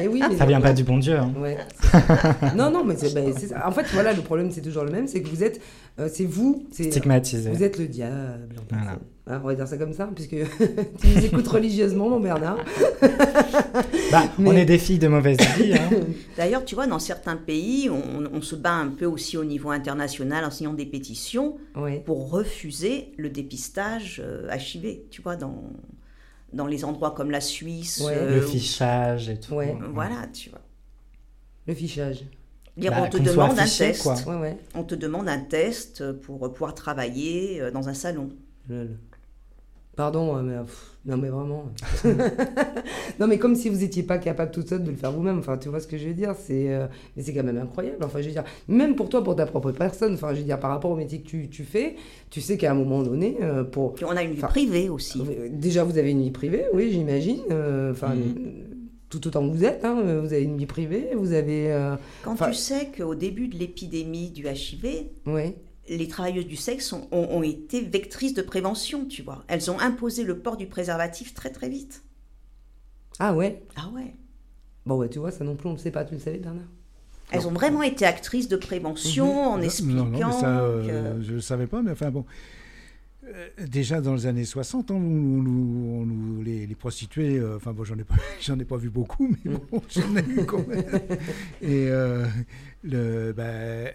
Eh 0.00 0.06
oui, 0.08 0.22
mais 0.28 0.36
Ça 0.36 0.46
vient 0.46 0.60
pas 0.60 0.72
du 0.72 0.84
bon 0.84 0.98
Dieu. 0.98 1.16
hein. 1.16 1.32
Ouais. 1.38 1.56
non, 2.56 2.70
non, 2.70 2.84
mais 2.84 2.94
c'est 2.96 3.08
c'est 3.38 3.48
ça. 3.48 3.66
En 3.66 3.72
fait, 3.72 3.86
voilà, 3.92 4.12
le 4.12 4.22
problème, 4.22 4.50
c'est 4.50 4.60
toujours 4.60 4.84
le 4.84 4.90
même, 4.92 5.06
c'est 5.08 5.20
que 5.22 5.28
vous 5.28 5.42
êtes, 5.42 5.60
euh, 5.98 6.08
c'est 6.12 6.24
vous, 6.26 6.66
c'est 6.70 6.84
Stigmatisé. 6.90 7.50
vous 7.50 7.62
êtes 7.64 7.78
le 7.78 7.86
diable. 7.88 8.54
en 8.58 8.74
Voilà. 8.76 8.98
Hein, 9.26 9.40
on 9.44 9.46
va 9.46 9.54
dire 9.54 9.66
ça 9.68 9.76
comme 9.76 9.92
ça, 9.92 10.08
puisque 10.14 10.30
tu 11.00 11.06
nous 11.14 11.24
écoutes 11.24 11.48
religieusement, 11.48 12.08
mon 12.08 12.20
Bernard. 12.20 12.58
Bah, 14.12 14.24
on 14.40 14.56
est 14.56 14.64
des 14.64 14.78
filles 14.78 14.98
de 14.98 15.06
mauvaise 15.06 15.38
vie. 15.56 15.72
hein. 15.74 15.88
D'ailleurs, 16.36 16.64
tu 16.64 16.74
vois, 16.74 16.88
dans 16.88 16.98
certains 16.98 17.36
pays, 17.36 17.88
on, 17.88 18.24
on 18.32 18.42
se 18.42 18.56
bat 18.56 18.72
un 18.74 18.88
peu 18.88 19.06
aussi 19.06 19.36
au 19.36 19.44
niveau 19.44 19.70
international 19.70 20.44
en 20.44 20.50
signant 20.50 20.74
des 20.74 20.86
pétitions 20.86 21.58
Ouais. 21.76 22.02
pour 22.04 22.30
refuser 22.30 23.12
le 23.18 23.30
dépistage 23.30 24.20
euh, 24.24 24.48
HIV, 24.52 24.98
tu 25.12 25.22
vois, 25.22 25.36
dans, 25.36 25.62
dans 26.52 26.66
les 26.66 26.84
endroits 26.84 27.12
comme 27.12 27.30
la 27.30 27.40
Suisse. 27.40 28.00
Ouais. 28.04 28.14
euh, 28.16 28.34
Le 28.36 28.40
fichage 28.42 29.28
et 29.28 29.38
tout. 29.38 29.54
Ouais. 29.54 29.76
Voilà, 29.92 30.26
tu 30.32 30.50
vois. 30.50 30.60
Le 31.66 31.74
fichage. 31.74 32.24
Dire, 32.76 32.92
Bah, 32.92 33.02
on 33.04 33.10
te 33.10 33.18
demande 33.18 33.58
un 33.58 33.66
test. 33.66 34.02
quoi. 34.02 34.14
Ouais, 34.26 34.36
ouais. 34.40 34.58
On 34.74 34.84
te 34.84 34.94
demande 34.94 35.28
un 35.28 35.40
test 35.40 36.12
pour 36.12 36.52
pouvoir 36.52 36.74
travailler 36.74 37.60
euh, 37.60 37.70
dans 37.70 37.88
un 37.88 37.94
salon. 37.94 38.30
Lol. 38.68 38.96
Pardon, 40.00 40.34
hein, 40.34 40.42
mais 40.42 40.56
pff, 40.60 40.92
non 41.04 41.18
mais 41.18 41.28
vraiment. 41.28 41.66
non 43.18 43.26
mais 43.26 43.38
comme 43.38 43.54
si 43.54 43.68
vous 43.68 43.84
étiez 43.84 44.02
pas 44.02 44.16
capable 44.16 44.50
toute 44.50 44.66
seule 44.68 44.82
de 44.82 44.90
le 44.90 44.96
faire 44.96 45.12
vous-même. 45.12 45.38
Enfin, 45.38 45.58
tu 45.58 45.68
vois 45.68 45.78
ce 45.80 45.86
que 45.86 45.98
je 45.98 46.08
veux 46.08 46.14
dire 46.14 46.34
C'est, 46.38 46.72
euh, 46.72 46.86
mais 47.16 47.22
c'est 47.22 47.34
quand 47.34 47.42
même 47.44 47.58
incroyable. 47.58 48.02
Enfin, 48.02 48.20
je 48.22 48.26
veux 48.28 48.32
dire, 48.32 48.44
même 48.66 48.94
pour 48.96 49.10
toi, 49.10 49.22
pour 49.22 49.36
ta 49.36 49.44
propre 49.44 49.72
personne. 49.72 50.14
Enfin, 50.14 50.32
je 50.32 50.38
veux 50.38 50.44
dire, 50.44 50.58
par 50.58 50.70
rapport 50.70 50.90
au 50.90 50.96
métier 50.96 51.20
que 51.20 51.26
tu, 51.28 51.50
tu 51.50 51.64
fais, 51.64 51.96
tu 52.30 52.40
sais 52.40 52.56
qu'à 52.56 52.70
un 52.70 52.74
moment 52.74 53.02
donné, 53.02 53.36
euh, 53.42 53.62
pour 53.62 53.92
Puis 53.92 54.06
on 54.06 54.10
a 54.16 54.22
une 54.22 54.32
vie 54.32 54.40
privée 54.40 54.88
aussi. 54.88 55.20
Euh, 55.20 55.48
Déjà, 55.52 55.84
vous 55.84 55.98
avez 55.98 56.12
une 56.12 56.22
vie 56.22 56.30
privée, 56.30 56.64
oui, 56.72 56.90
j'imagine. 56.90 57.40
Euh, 57.50 57.92
Enfin, 57.92 58.14
Mhm. 58.14 58.22
euh, 58.22 58.50
tout 59.10 59.26
autant 59.26 59.46
que 59.46 59.54
vous 59.54 59.64
êtes. 59.64 59.84
hein, 59.84 59.98
euh, 60.02 60.20
Vous 60.22 60.32
avez 60.32 60.44
une 60.44 60.56
vie 60.56 60.64
privée, 60.66 61.08
vous 61.14 61.32
avez. 61.34 61.70
euh, 61.72 61.96
Quand 62.24 62.36
tu 62.36 62.54
sais 62.54 62.88
qu'au 62.96 63.14
début 63.14 63.48
de 63.48 63.56
l'épidémie 63.58 64.30
du 64.30 64.46
HIV, 64.46 65.04
Oui. 65.26 65.54
Les 65.88 66.08
travailleuses 66.08 66.46
du 66.46 66.56
sexe 66.56 66.92
ont, 66.92 67.08
ont- 67.10 67.28
ont 67.30 67.42
été 67.42 67.80
vectrices 67.80 68.34
de 68.34 68.42
prévention, 68.42 69.06
tu 69.06 69.22
vois. 69.22 69.44
Elles 69.48 69.70
ont 69.70 69.78
imposé 69.80 70.22
le 70.24 70.38
port 70.38 70.56
du 70.56 70.66
préservatif 70.66 71.34
très 71.34 71.50
très 71.50 71.68
vite. 71.68 72.02
Ah 73.18 73.34
ouais? 73.34 73.62
Ah 73.76 73.88
ouais. 73.94 74.14
Bon, 74.86 74.96
ouais, 74.96 75.08
tu 75.08 75.18
vois, 75.18 75.30
ça 75.30 75.44
non 75.44 75.56
plus, 75.56 75.68
on 75.68 75.72
ne 75.72 75.76
le 75.76 75.82
sait 75.82 75.90
pas. 75.90 76.04
Tu 76.04 76.14
le 76.14 76.20
savais, 76.20 76.38
Bernard? 76.38 76.64
Elles 77.32 77.46
ont 77.46 77.52
vraiment 77.52 77.82
été 77.82 78.04
actrices 78.04 78.48
de 78.48 78.56
prévention 78.56 79.52
en 79.52 79.56
Non, 79.58 79.62
expliquant 79.62 80.06
non, 80.06 80.26
mais 80.26 80.32
ça, 80.32 80.60
euh, 80.60 81.16
que... 81.18 81.22
je 81.22 81.30
ne 81.30 81.34
le 81.36 81.40
savais 81.40 81.66
pas, 81.68 81.80
mais 81.82 81.92
enfin 81.92 82.10
bon. 82.10 82.24
Euh, 83.26 83.48
déjà 83.68 84.00
dans 84.00 84.14
les 84.14 84.26
années 84.26 84.44
60, 84.46 84.90
hein, 84.90 84.94
on 84.94 84.98
nous- 84.98 86.04
on 86.38 86.42
les, 86.42 86.66
les 86.66 86.74
prostituées, 86.74 87.38
euh, 87.38 87.56
enfin 87.56 87.72
bon, 87.72 87.84
j'en 87.84 87.96
ai, 87.98 88.02
pas- 88.04 88.16
j'en 88.40 88.58
ai 88.58 88.64
pas 88.64 88.78
vu 88.78 88.90
beaucoup, 88.90 89.28
mais 89.44 89.52
bon, 89.52 89.82
j'en 89.90 90.16
ai 90.16 90.24
eu 90.28 90.44
quand 90.44 90.66
même. 90.66 90.82
Et 91.62 91.86
euh, 91.88 92.26
le, 92.82 93.32
bah, 93.32 93.44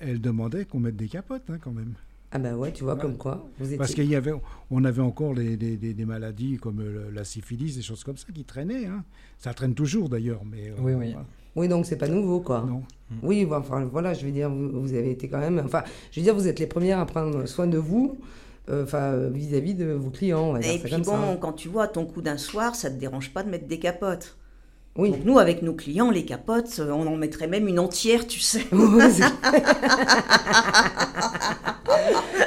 elles 0.01 0.21
demandaient 0.21 0.65
qu'on 0.65 0.79
mette 0.79 0.95
des 0.95 1.07
capotes 1.07 1.43
hein, 1.49 1.57
quand 1.61 1.71
même. 1.71 1.93
Ah 2.31 2.39
bah 2.39 2.53
ouais, 2.55 2.73
tu 2.73 2.83
vois, 2.83 2.97
comme 2.97 3.15
quoi. 3.17 3.47
Vous 3.59 3.65
étiez... 3.65 3.77
Parce 3.77 3.93
qu'il 3.93 4.05
y 4.09 4.15
avait, 4.15 4.33
on 4.69 4.83
avait 4.83 5.01
encore 5.01 5.36
des, 5.36 5.55
des- 5.55 5.77
des 5.77 6.05
maladies 6.05 6.57
comme 6.57 6.81
le- 6.81 7.09
la 7.13 7.23
syphilis, 7.23 7.75
des 7.77 7.81
choses 7.81 8.03
comme 8.03 8.17
ça 8.17 8.27
qui 8.33 8.43
traînaient. 8.43 8.88
hein. 8.88 9.03
Ça 9.39 9.53
traîne 9.53 9.73
toujours 9.73 10.09
d'ailleurs, 10.09 10.41
mais. 10.43 10.69
euh, 10.69 10.73
Oui, 10.79 10.93
oui. 10.93 11.11
voilà. 11.11 11.25
Oui, 11.55 11.67
donc 11.69 11.86
c'est 11.86 11.95
pas 11.97 12.09
nouveau, 12.09 12.41
quoi. 12.41 12.65
Non. 12.67 12.83
Oui, 13.23 13.45
bah, 13.45 13.59
enfin 13.61 13.86
voilà, 13.86 14.13
je 14.13 14.25
veux 14.25 14.31
dire, 14.33 14.49
vous, 14.49 14.81
vous 14.81 14.93
avez 14.93 15.11
été 15.11 15.29
quand 15.29 15.39
même. 15.39 15.61
Enfin, 15.63 15.83
je 16.11 16.19
veux 16.19 16.23
dire, 16.25 16.36
vous 16.36 16.47
êtes 16.49 16.59
les 16.59 16.67
premières 16.67 16.99
à 16.99 17.05
prendre 17.05 17.45
soin 17.45 17.67
de 17.67 17.77
vous, 17.77 18.17
euh, 18.67 18.83
enfin, 18.83 19.13
euh, 19.13 19.29
vis-à-vis 19.29 19.73
de 19.75 19.86
vos 19.93 20.09
clients, 20.09 20.49
on 20.49 20.53
va 20.53 20.59
dire 20.59 20.71
Et 20.73 20.79
puis 20.79 20.91
comme 20.91 21.03
bon, 21.03 21.11
ça. 21.13 21.38
quand 21.39 21.53
tu 21.53 21.69
vois 21.69 21.88
ton 21.88 22.05
coup 22.05 22.21
d'un 22.21 22.38
soir, 22.38 22.75
ça 22.75 22.89
te 22.89 22.95
dérange 22.99 23.31
pas 23.31 23.43
de 23.43 23.49
mettre 23.49 23.67
des 23.67 23.79
capotes. 23.79 24.36
Oui. 24.96 25.12
Donc 25.12 25.26
nous, 25.26 25.39
avec 25.39 25.62
nos 25.62 25.74
clients, 25.74 26.10
les 26.10 26.26
capotes, 26.26 26.80
euh, 26.80 26.91
on 26.91 27.06
en 27.08 27.18
mettrait 27.18 27.48
même 27.48 27.68
une 27.68 27.80
entière, 27.80 28.28
tu 28.28 28.39
sais. 28.39 28.66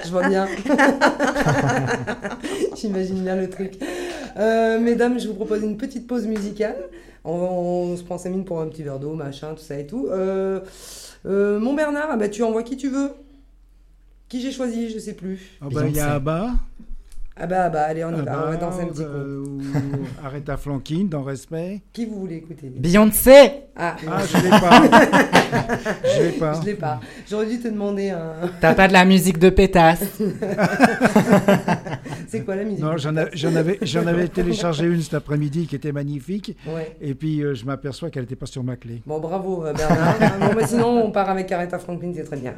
Je 0.05 0.11
vois 0.11 0.29
bien. 0.29 0.47
J'imagine 2.77 3.23
bien 3.23 3.37
le 3.37 3.51
truc. 3.51 3.75
Euh, 4.39 4.81
mesdames, 4.81 5.19
je 5.19 5.29
vous 5.29 5.35
propose 5.35 5.63
une 5.63 5.77
petite 5.77 6.07
pause 6.07 6.27
musicale. 6.27 6.77
On, 7.25 7.33
on 7.33 7.97
se 7.97 8.03
prend 8.03 8.19
5 8.19 8.31
minutes 8.31 8.47
pour 8.47 8.61
un 8.61 8.69
petit 8.69 8.83
verre 8.83 8.99
d'eau, 8.99 9.15
machin, 9.15 9.55
tout 9.55 9.63
ça 9.63 9.79
et 9.79 9.87
tout. 9.87 10.09
Euh, 10.11 10.61
euh, 11.27 11.59
mon 11.59 11.75
Bernard, 11.75 12.09
ah 12.11 12.17
bah, 12.17 12.29
tu 12.29 12.43
envoies 12.43 12.63
qui 12.63 12.77
tu 12.77 12.89
veux. 12.89 13.11
Qui 14.29 14.41
j'ai 14.41 14.53
choisi, 14.53 14.91
je 14.91 14.99
sais 14.99 15.15
plus. 15.15 15.41
Ah 15.61 15.67
bah, 15.71 15.87
il 15.87 15.97
y 15.97 16.01
a. 16.01 16.15
Abba. 16.15 16.53
Ah 17.41 17.47
bah, 17.47 17.69
bah 17.69 17.83
allez, 17.85 18.05
on 18.05 18.11
y 18.11 18.13
va, 18.17 18.21
Abba, 18.33 18.45
on 18.47 18.51
va 18.51 18.57
danser 18.57 18.83
un 18.83 18.87
petit 18.87 19.05
coup. 19.05 19.09
euh, 19.09 19.45
ou 19.47 19.61
Aretha 20.25 20.57
Franklin, 20.57 21.05
dans 21.09 21.23
Respect. 21.23 21.83
Qui 21.93 22.05
vous 22.07 22.19
voulez 22.21 22.37
écouter 22.37 22.69
Beyoncé 22.69 23.53
Ah, 23.77 23.95
Ah, 24.11 24.19
je 24.27 24.37
l'ai 24.43 24.51
pas. 24.51 24.83
je 26.17 26.23
l'ai 26.23 26.33
pas. 26.33 26.61
je 26.61 26.67
l'ai 26.67 26.75
pas. 26.75 27.01
J'aurais 27.31 27.47
dû 27.47 27.61
te 27.61 27.69
demander 27.69 28.11
un... 28.11 28.33
T'as 28.61 28.75
pas 28.75 28.89
de 28.89 28.93
la 28.93 29.05
musique 29.05 29.39
de 29.39 29.51
pétasse 29.51 30.03
C'est 32.27 32.41
quoi 32.45 32.57
la 32.57 32.65
musique 32.65 32.81
Non, 32.83 32.97
j'en 32.97 33.15
avais, 33.15 33.79
j'en 33.83 34.07
avais 34.07 34.27
téléchargé 34.27 34.87
une 34.87 35.01
cet 35.01 35.15
après-midi 35.15 35.67
qui 35.69 35.77
était 35.77 35.93
magnifique. 35.93 36.57
Ouais. 36.67 36.97
Et 37.01 37.15
puis, 37.15 37.41
euh, 37.43 37.55
je 37.55 37.65
m'aperçois 37.65 38.11
qu'elle 38.11 38.25
n'était 38.25 38.35
pas 38.37 38.47
sur 38.47 38.65
ma 38.65 38.75
clé. 38.77 39.01
Bon, 39.07 39.21
bravo 39.21 39.65
euh, 39.65 39.73
Bernard. 39.73 40.17
Ah, 40.21 40.31
bon, 40.41 40.55
bah, 40.55 40.67
sinon, 40.67 41.05
on 41.05 41.11
part 41.13 41.31
avec 41.31 41.53
Aretha 41.53 41.79
Franklin, 41.79 42.13
c'est 42.17 42.25
très 42.25 42.37
bien. 42.37 42.55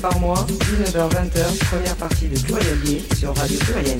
Par 0.00 0.18
mois, 0.20 0.46
19h-20h, 0.48 1.58
première 1.70 1.96
partie 1.96 2.28
de 2.28 2.38
Plurielier 2.40 3.02
sur 3.16 3.34
Radio 3.36 3.58
Pluriel. 3.58 3.98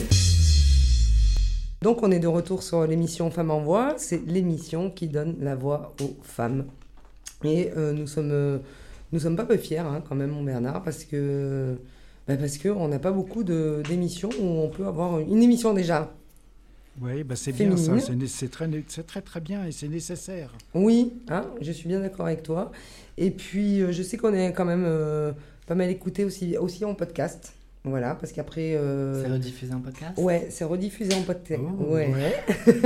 Donc 1.82 2.02
on 2.02 2.10
est 2.10 2.18
de 2.18 2.26
retour 2.26 2.62
sur 2.62 2.86
l'émission 2.86 3.30
Femmes 3.30 3.50
en 3.50 3.60
voix, 3.60 3.94
c'est 3.98 4.22
l'émission 4.26 4.90
qui 4.90 5.08
donne 5.08 5.36
la 5.40 5.54
voix 5.54 5.94
aux 6.02 6.16
femmes. 6.22 6.66
Et 7.44 7.70
euh, 7.76 7.92
nous 7.92 8.06
sommes 8.06 8.30
euh, 8.32 8.58
nous 9.12 9.20
sommes 9.20 9.36
pas 9.36 9.44
peu 9.44 9.56
fiers 9.56 9.78
hein, 9.78 10.02
quand 10.06 10.14
même 10.14 10.30
mon 10.30 10.42
Bernard 10.42 10.82
parce 10.82 11.04
que 11.04 11.76
bah, 12.28 12.36
parce 12.36 12.58
que 12.58 12.68
on 12.68 12.88
n'a 12.88 12.98
pas 12.98 13.12
beaucoup 13.12 13.42
de- 13.44 13.82
d'émissions 13.88 14.30
où 14.40 14.44
on 14.44 14.68
peut 14.68 14.86
avoir 14.86 15.18
une 15.20 15.42
émission 15.42 15.72
déjà. 15.72 16.12
Oui, 17.00 17.24
bah 17.24 17.34
c'est 17.36 17.52
bien 17.52 17.74
ça. 17.76 17.92
C'est 18.26 18.50
très, 18.50 18.68
très 19.06 19.22
très 19.22 19.40
bien 19.40 19.64
et 19.64 19.72
c'est 19.72 19.88
nécessaire. 19.88 20.52
Oui, 20.74 21.14
hein, 21.30 21.46
je 21.62 21.72
suis 21.72 21.88
bien 21.88 22.00
d'accord 22.00 22.26
avec 22.26 22.42
toi. 22.42 22.72
Et 23.16 23.30
puis, 23.30 23.80
euh, 23.80 23.90
je 23.92 24.02
sais 24.02 24.18
qu'on 24.18 24.34
est 24.34 24.52
quand 24.52 24.64
même 24.66 24.84
pas 25.70 25.76
mal 25.76 25.88
écouté 25.88 26.24
aussi, 26.24 26.58
aussi 26.58 26.84
en 26.84 26.94
podcast. 26.94 27.52
Voilà, 27.84 28.16
parce 28.16 28.32
qu'après. 28.32 28.74
euh, 28.74 29.22
C'est 29.22 29.30
rediffusé 29.30 29.72
en 29.72 29.78
podcast? 29.78 30.18
Ouais, 30.18 30.48
c'est 30.50 30.64
rediffusé 30.64 31.14
en 31.14 31.22
podcast. 31.22 31.62
Oh. 31.80 31.94
Ouais. 31.94 32.12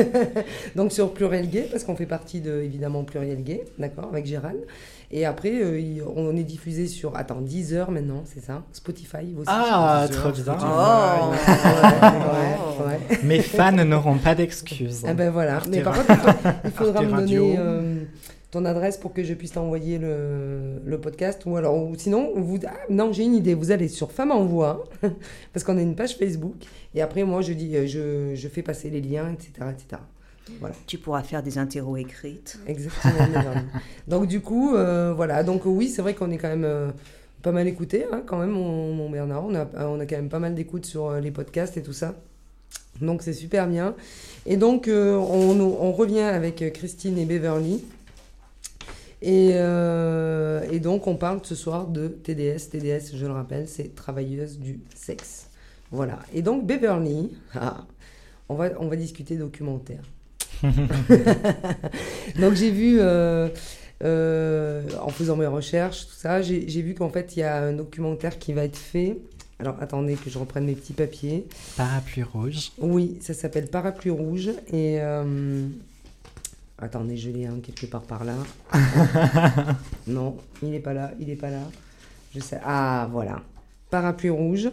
Donc 0.77 0.93
sur 0.93 1.15
Pluriel 1.15 1.49
Gay, 1.49 1.67
parce 1.71 1.83
qu'on 1.83 1.97
fait 1.97 2.05
partie 2.05 2.43
de, 2.43 2.61
évidemment, 2.61 3.03
Pluriel 3.05 3.43
Gay, 3.43 3.65
d'accord, 3.79 4.11
avec 4.13 4.27
Gérald. 4.27 4.61
Et 5.11 5.25
après, 5.25 5.63
euh, 5.63 6.05
on 6.15 6.37
est 6.37 6.43
diffusé 6.43 6.87
sur, 6.87 7.17
attends, 7.17 7.41
10 7.41 7.73
heures 7.73 7.91
maintenant, 7.91 8.23
c'est 8.27 8.45
ça? 8.45 8.63
Spotify 8.73 9.33
aussi. 9.35 9.47
Ah, 9.47 10.07
trop 10.13 10.31
bien. 10.31 10.45
Oh. 10.61 11.33
Ouais, 11.33 12.85
ouais, 12.85 12.99
ouais. 13.11 13.19
Mes 13.23 13.41
fans 13.41 13.73
n'auront 13.73 14.19
pas 14.19 14.35
d'excuses. 14.35 15.05
Ah 15.09 15.15
ben 15.15 15.31
voilà. 15.31 15.57
Arte 15.57 15.69
Mais 15.71 15.81
par 15.81 15.95
contre, 15.97 16.21
il, 16.67 16.71
faudra 16.71 17.01
Arte 17.01 17.09
me 17.11 17.15
Radio. 17.15 17.41
donner 17.41 17.57
euh, 17.59 17.95
ton 18.55 18.65
adresse 18.65 18.97
pour 18.97 19.13
que 19.13 19.23
je 19.23 19.35
puisse 19.35 19.53
t'envoyer 19.53 19.99
le, 19.99 20.81
le 20.85 21.01
podcast. 21.01 21.43
Ou 21.47 21.57
alors, 21.57 21.77
ou 21.77 21.95
sinon, 21.97 22.33
vous, 22.37 22.59
ah, 22.67 22.73
non, 22.89 23.13
j'ai 23.13 23.25
une 23.25 23.35
idée. 23.35 23.55
Vous 23.55 23.71
allez 23.71 23.89
sur 23.89 24.13
Femme 24.13 24.31
en 24.31 24.45
Voix, 24.45 24.85
parce 25.53 25.65
qu'on 25.65 25.77
a 25.77 25.83
une 25.83 25.97
page 25.97 26.17
Facebook. 26.17 26.55
Et 26.95 27.03
après, 27.03 27.25
moi, 27.25 27.43
je 27.43 27.53
dis, 27.53 27.77
euh, 27.77 27.87
je, 27.87 28.35
je 28.35 28.49
fais 28.49 28.63
passer 28.63 28.91
les 28.91 29.01
liens, 29.01 29.33
etc., 29.33 29.67
etc. 29.73 30.03
Tu 30.87 30.99
pourras 30.99 31.23
faire 31.23 31.43
des 31.43 31.59
interros 31.59 31.97
écrites. 31.97 32.59
Exactement. 32.67 33.55
Donc 34.09 34.27
du 34.27 34.41
coup, 34.41 34.75
euh, 34.75 35.13
voilà. 35.15 35.43
Donc 35.43 35.63
oui, 35.65 35.89
c'est 35.89 36.03
vrai 36.03 36.15
qu'on 36.15 36.31
est 36.31 36.39
quand 36.39 36.49
même 36.49 36.65
euh, 36.65 36.91
pas 37.43 37.51
mal 37.51 37.67
écouté, 37.67 38.05
hein, 38.13 38.23
quand 38.27 38.39
même, 38.39 38.51
mon, 38.51 38.93
mon 38.93 39.09
Bernard. 39.09 39.45
On 39.47 39.55
a, 39.55 39.67
on 39.87 39.99
a 39.99 40.07
quand 40.07 40.17
même 40.17 40.29
pas 40.29 40.39
mal 40.39 40.55
d'écoutes 40.55 40.87
sur 40.87 41.13
les 41.13 41.31
podcasts 41.31 41.77
et 41.79 41.83
tout 41.83 41.95
ça. 41.95 42.15
Donc 43.01 43.23
c'est 43.23 43.33
super 43.33 43.67
bien. 43.67 43.95
Et 44.47 44.57
donc 44.57 44.87
euh, 44.87 45.17
on, 45.17 45.59
on 45.61 45.93
revient 45.93 46.21
avec 46.21 46.73
Christine 46.75 47.19
et 47.19 47.25
Beverly. 47.25 47.83
Et, 49.25 49.53
euh, 49.55 50.61
et 50.71 50.81
donc 50.81 51.07
on 51.07 51.17
parle 51.17 51.41
ce 51.45 51.55
soir 51.55 51.87
de 51.87 52.09
TDS. 52.09 52.69
TDS, 52.71 53.17
je 53.17 53.25
le 53.25 53.33
rappelle, 53.33 53.67
c'est 53.67 53.95
travailleuse 53.95 54.59
du 54.59 54.81
sexe. 54.95 55.49
Voilà. 55.91 56.19
Et 56.35 56.43
donc 56.43 56.67
Beverly, 56.67 57.31
ah, 57.55 57.87
on, 58.51 58.55
va, 58.55 58.69
on 58.79 58.89
va 58.89 58.97
discuter 58.97 59.37
documentaire. 59.37 60.03
Donc 62.39 62.53
j'ai 62.55 62.71
vu, 62.71 62.99
euh, 63.01 63.49
euh, 64.03 64.83
en 65.01 65.09
faisant 65.09 65.37
mes 65.37 65.47
recherches, 65.47 66.07
tout 66.07 66.15
ça, 66.15 66.43
j'ai 66.43 66.69
j'ai 66.69 66.83
vu 66.83 66.95
qu'en 66.95 67.09
fait 67.09 67.37
il 67.37 67.41
y 67.41 67.43
a 67.43 67.63
un 67.63 67.73
documentaire 67.73 68.39
qui 68.39 68.53
va 68.53 68.65
être 68.65 68.77
fait. 68.77 69.19
Alors 69.59 69.77
attendez 69.81 70.17
que 70.17 70.29
je 70.29 70.39
reprenne 70.39 70.67
mes 70.67 70.75
petits 70.75 70.93
papiers. 70.93 71.47
Parapluie 71.79 72.25
rouge. 72.25 72.73
Oui, 72.79 73.17
ça 73.23 73.33
s'appelle 73.33 73.69
Parapluie 73.69 74.11
Rouge. 74.11 74.51
Et. 74.71 74.99
Attendez, 76.79 77.17
je 77.17 77.31
l'ai 77.31 77.47
hein, 77.47 77.59
quelque 77.63 77.87
part 77.87 78.03
par 78.03 78.25
là. 78.25 78.35
non, 80.07 80.37
il 80.63 80.71
n'est 80.71 80.81
pas 80.81 80.93
là, 80.93 81.13
il 81.21 81.29
n'est 81.29 81.37
pas 81.37 81.51
là. 81.51 81.63
Je 82.35 82.41
sais. 82.41 82.59
Ah, 82.65 83.09
voilà. 83.13 83.43
Parapluie 83.91 84.31
Rouge. 84.31 84.71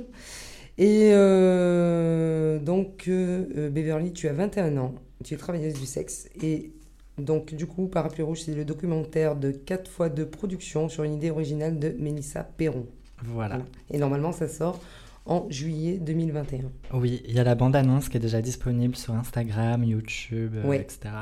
Et 0.78 1.12
euh, 1.14 2.58
donc, 2.60 3.06
euh, 3.08 3.46
euh, 3.56 3.70
Beverly, 3.70 4.14
tu 4.14 4.28
as 4.28 4.34
21 4.34 4.78
ans, 4.78 4.96
tu 5.24 5.36
es 5.36 5.38
travailleuse 5.38 5.76
du 5.76 5.86
sexe. 5.86 6.28
Et 6.42 6.72
donc, 7.20 7.54
du 7.54 7.68
coup, 7.68 7.88
Parapluie 7.88 8.24
Rouge, 8.24 8.42
c'est 8.42 8.56
le 8.56 8.66
documentaire 8.66 9.36
de 9.36 9.52
4 9.52 9.92
fois 9.92 10.10
de 10.10 10.24
production 10.24 10.90
sur 10.90 11.04
une 11.04 11.14
idée 11.14 11.30
originale 11.30 11.78
de 11.78 11.96
Mélissa 12.00 12.44
Perron. 12.44 12.88
Voilà. 13.24 13.60
Et 13.92 14.00
normalement, 14.00 14.32
ça 14.32 14.48
sort 14.48 14.80
en 15.26 15.48
juillet 15.50 15.98
2021. 16.00 16.72
Oui, 16.94 17.22
il 17.28 17.36
y 17.36 17.40
a 17.40 17.44
la 17.44 17.56
bande-annonce 17.56 18.10
qui 18.10 18.18
est 18.18 18.22
déjà 18.22 18.42
disponible 18.42 18.96
sur 18.96 19.14
Instagram, 19.14 19.84
YouTube, 19.84 20.56
euh, 20.56 20.72
etc. 20.74 21.14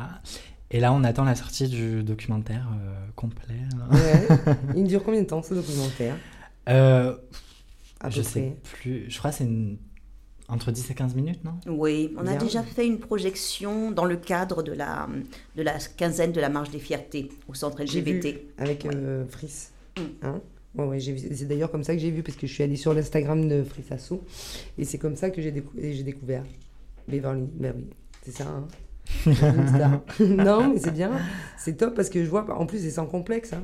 Et 0.72 0.80
là, 0.80 0.94
on 0.94 1.04
attend 1.04 1.24
la 1.24 1.36
sortie 1.36 1.68
du 1.68 2.04
documentaire 2.04 2.68
euh, 2.80 3.06
complet. 3.16 3.56
Ouais. 3.92 4.56
Il 4.76 4.84
dure 4.86 5.04
combien 5.04 5.22
de 5.22 5.28
temps 5.28 5.42
ce 5.42 5.54
documentaire 5.56 6.16
Euh, 6.70 7.16
à 8.00 8.10
je 8.10 8.22
sais 8.22 8.40
près 8.64 8.74
plus. 8.80 9.06
Je 9.10 9.18
crois 9.18 9.32
que 9.32 9.38
c'est 9.38 9.46
une- 9.46 9.78
entre 10.48 10.72
10 10.72 10.90
et 10.90 10.94
15 10.96 11.16
minutes, 11.16 11.44
non? 11.44 11.54
Oui, 11.68 12.14
on 12.18 12.22
a 12.22 12.32
Bien. 12.32 12.38
déjà 12.38 12.64
fait 12.64 12.86
une 12.88 13.00
projection 13.00 13.92
dans 13.92 14.06
le 14.06 14.16
cadre 14.18 14.64
de 14.64 14.72
la, 14.72 15.08
de 15.56 15.62
la 15.62 15.78
quinzaine 15.96 16.32
de 16.32 16.42
la 16.42 16.50
marche 16.50 16.72
des 16.72 16.80
fiertés 16.80 17.30
au 17.48 17.54
centre 17.54 17.78
vu. 17.84 17.86
LGBT. 18.02 18.40
avec 18.58 18.86
euh, 18.86 19.26
Fris. 19.28 19.68
Mm. 19.98 20.02
Hein? 20.24 20.42
Ouais, 20.76 20.86
ouais. 20.86 21.00
C'est 21.00 21.48
d'ailleurs 21.48 21.72
comme 21.72 21.84
ça 21.84 21.94
que 21.94 22.00
j'ai 22.00 22.10
vu 22.12 22.22
parce 22.24 22.38
que 22.38 22.46
je 22.48 22.54
suis 22.54 22.64
allée 22.64 22.76
sur 22.78 22.94
l'Instagram 22.94 23.48
de 23.48 23.64
Fris 23.64 23.86
Asso 23.92 24.22
et 24.78 24.86
c'est 24.86 24.98
comme 25.00 25.16
ça 25.16 25.30
que 25.32 25.42
j'ai 25.42 25.52
décou- 25.52 26.04
découvert 26.04 26.44
Beverly. 27.08 27.48
Ben 27.56 27.74
oui, 27.76 27.86
c'est 28.24 28.32
ça. 28.32 28.48
hein. 28.48 28.68
Non, 30.20 30.70
mais 30.74 30.80
c'est 30.80 30.94
bien, 30.94 31.12
c'est 31.58 31.78
top 31.78 31.96
parce 31.96 32.10
que 32.10 32.24
je 32.24 32.30
vois. 32.30 32.46
En 32.58 32.66
plus, 32.66 32.80
c'est 32.80 32.92
sans 32.92 33.06
complexe. 33.06 33.54
hein. 33.54 33.64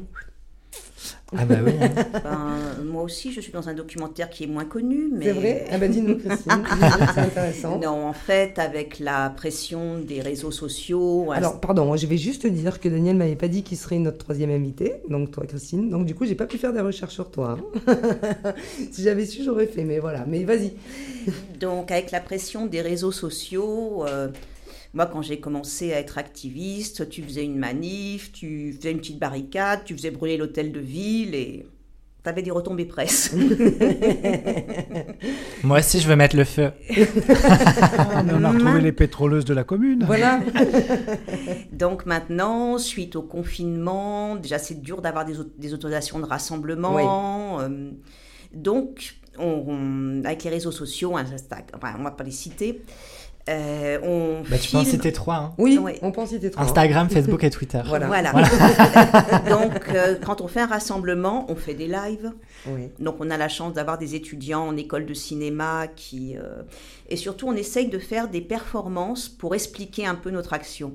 Ah 1.37 1.45
bah 1.45 1.55
oui. 1.65 1.71
hein. 1.81 1.89
Ben, 2.23 2.83
moi 2.85 3.03
aussi, 3.03 3.31
je 3.31 3.41
suis 3.41 3.51
dans 3.51 3.67
un 3.69 3.73
documentaire 3.73 4.29
qui 4.29 4.43
est 4.43 4.47
moins 4.47 4.65
connu, 4.65 5.09
mais... 5.13 5.25
C'est 5.25 5.31
vrai? 5.33 5.65
Ah 5.71 5.77
ben 5.77 5.91
dis-nous, 5.91 6.17
Christine. 6.17 6.63
c'est 7.13 7.19
intéressant. 7.21 7.79
Non, 7.79 8.07
en 8.07 8.13
fait, 8.13 8.57
avec 8.59 8.99
la 8.99 9.29
pression 9.29 9.99
des 9.99 10.21
réseaux 10.21 10.51
sociaux... 10.51 11.31
Alors, 11.31 11.59
pardon, 11.59 11.95
je 11.95 12.05
vais 12.07 12.17
juste 12.17 12.45
dire 12.47 12.79
que 12.79 12.89
Daniel 12.89 13.15
m'avait 13.17 13.35
pas 13.35 13.47
dit 13.47 13.63
qu'il 13.63 13.77
serait 13.77 13.99
notre 13.99 14.17
troisième 14.19 14.51
invité, 14.51 14.93
donc 15.09 15.31
toi, 15.31 15.45
Christine. 15.45 15.89
Donc, 15.89 16.05
du 16.05 16.15
coup, 16.15 16.25
j'ai 16.25 16.35
pas 16.35 16.47
pu 16.47 16.57
faire 16.57 16.73
des 16.73 16.81
recherches 16.81 17.13
sur 17.13 17.29
toi. 17.31 17.57
hein. 17.87 18.53
si 18.91 19.03
j'avais 19.03 19.25
su, 19.25 19.43
j'aurais 19.43 19.67
fait, 19.67 19.83
mais 19.83 19.99
voilà. 19.99 20.25
Mais 20.27 20.43
vas-y. 20.43 20.73
Donc, 21.59 21.91
avec 21.91 22.11
la 22.11 22.19
pression 22.21 22.65
des 22.65 22.81
réseaux 22.81 23.11
sociaux, 23.11 24.05
euh, 24.07 24.29
moi, 24.95 25.05
quand 25.05 25.21
j'ai 25.21 25.39
commencé 25.39 25.93
à 25.93 25.99
être 25.99 26.17
activiste, 26.17 27.09
tu 27.09 27.21
faisais 27.21 27.43
une 27.43 27.57
manif, 27.59 28.31
tu 28.31 28.73
faisais 28.77 28.91
une 28.91 28.97
petite 28.99 29.19
barricade, 29.19 29.81
tu 29.85 29.93
faisais 29.95 30.09
brûler 30.11 30.37
l'hôtel 30.37 30.71
de 30.71 30.79
ville 30.79 31.35
et 31.35 31.67
tu 32.23 32.29
avais 32.29 32.41
des 32.41 32.49
retombées 32.49 32.85
presse. 32.85 33.35
Moi 35.63 35.79
aussi, 35.79 35.99
je 35.99 36.07
veux 36.07 36.15
mettre 36.15 36.35
le 36.35 36.43
feu. 36.43 36.71
Ah, 36.89 38.23
mais 38.23 38.33
on 38.33 38.43
a 38.43 38.51
retrouvé 38.51 38.81
les 38.81 38.91
pétroleuses 38.91 39.45
de 39.45 39.53
la 39.53 39.63
commune. 39.63 40.03
Voilà. 40.05 40.41
Donc 41.71 42.05
maintenant, 42.05 42.77
suite 42.77 43.15
au 43.15 43.21
confinement, 43.21 44.35
déjà 44.35 44.59
c'est 44.59 44.81
dur 44.81 45.01
d'avoir 45.01 45.25
des, 45.25 45.39
au- 45.39 45.45
des 45.57 45.73
autorisations 45.73 46.19
de 46.19 46.25
rassemblement. 46.25 47.59
euh, 47.61 47.89
donc, 48.53 49.15
on- 49.37 49.65
on- 49.67 50.23
avec 50.23 50.43
les 50.45 50.49
réseaux 50.49 50.71
sociaux, 50.71 51.17
Insta- 51.17 51.63
enfin, 51.75 51.95
on 51.99 52.03
va 52.03 52.11
pas 52.11 52.23
les 52.23 52.31
citer, 52.31 52.81
euh, 53.49 53.99
on 54.03 54.41
Bah, 54.49 54.57
tu 54.57 54.67
filme- 54.69 54.83
citer 54.85 55.11
trois. 55.13 55.35
hein. 55.35 55.53
Oui, 55.57 55.77
Ouais. 55.77 55.99
on 56.01 56.11
pense 56.11 56.31
y 56.31 56.35
était 56.35 56.49
trois. 56.49 56.63
Instagram, 56.63 57.09
Facebook 57.09 57.43
et 57.43 57.49
Twitter. 57.49 57.81
Voilà. 57.87 58.07
Voilà. 58.07 58.31
Donc, 59.49 59.89
euh, 59.93 60.15
quand 60.25 60.41
on 60.41 60.47
fait 60.47 60.61
un 60.61 60.67
rassemblement, 60.67 61.45
on 61.49 61.55
fait 61.55 61.73
des 61.73 61.87
lives. 61.87 62.31
Oui. 62.67 62.89
Donc, 62.99 63.17
on 63.19 63.29
a 63.29 63.37
la 63.37 63.47
chance 63.49 63.73
d'avoir 63.73 63.97
des 63.97 64.15
étudiants 64.15 64.67
en 64.67 64.75
école 64.77 65.05
de 65.05 65.13
cinéma 65.13 65.87
qui. 65.95 66.35
euh, 66.37 66.63
Et 67.09 67.17
surtout, 67.17 67.47
on 67.47 67.53
essaye 67.55 67.87
de 67.89 67.99
faire 67.99 68.27
des 68.29 68.41
performances 68.41 69.29
pour 69.29 69.53
expliquer 69.55 70.05
un 70.07 70.15
peu 70.15 70.31
notre 70.31 70.53
action. 70.53 70.93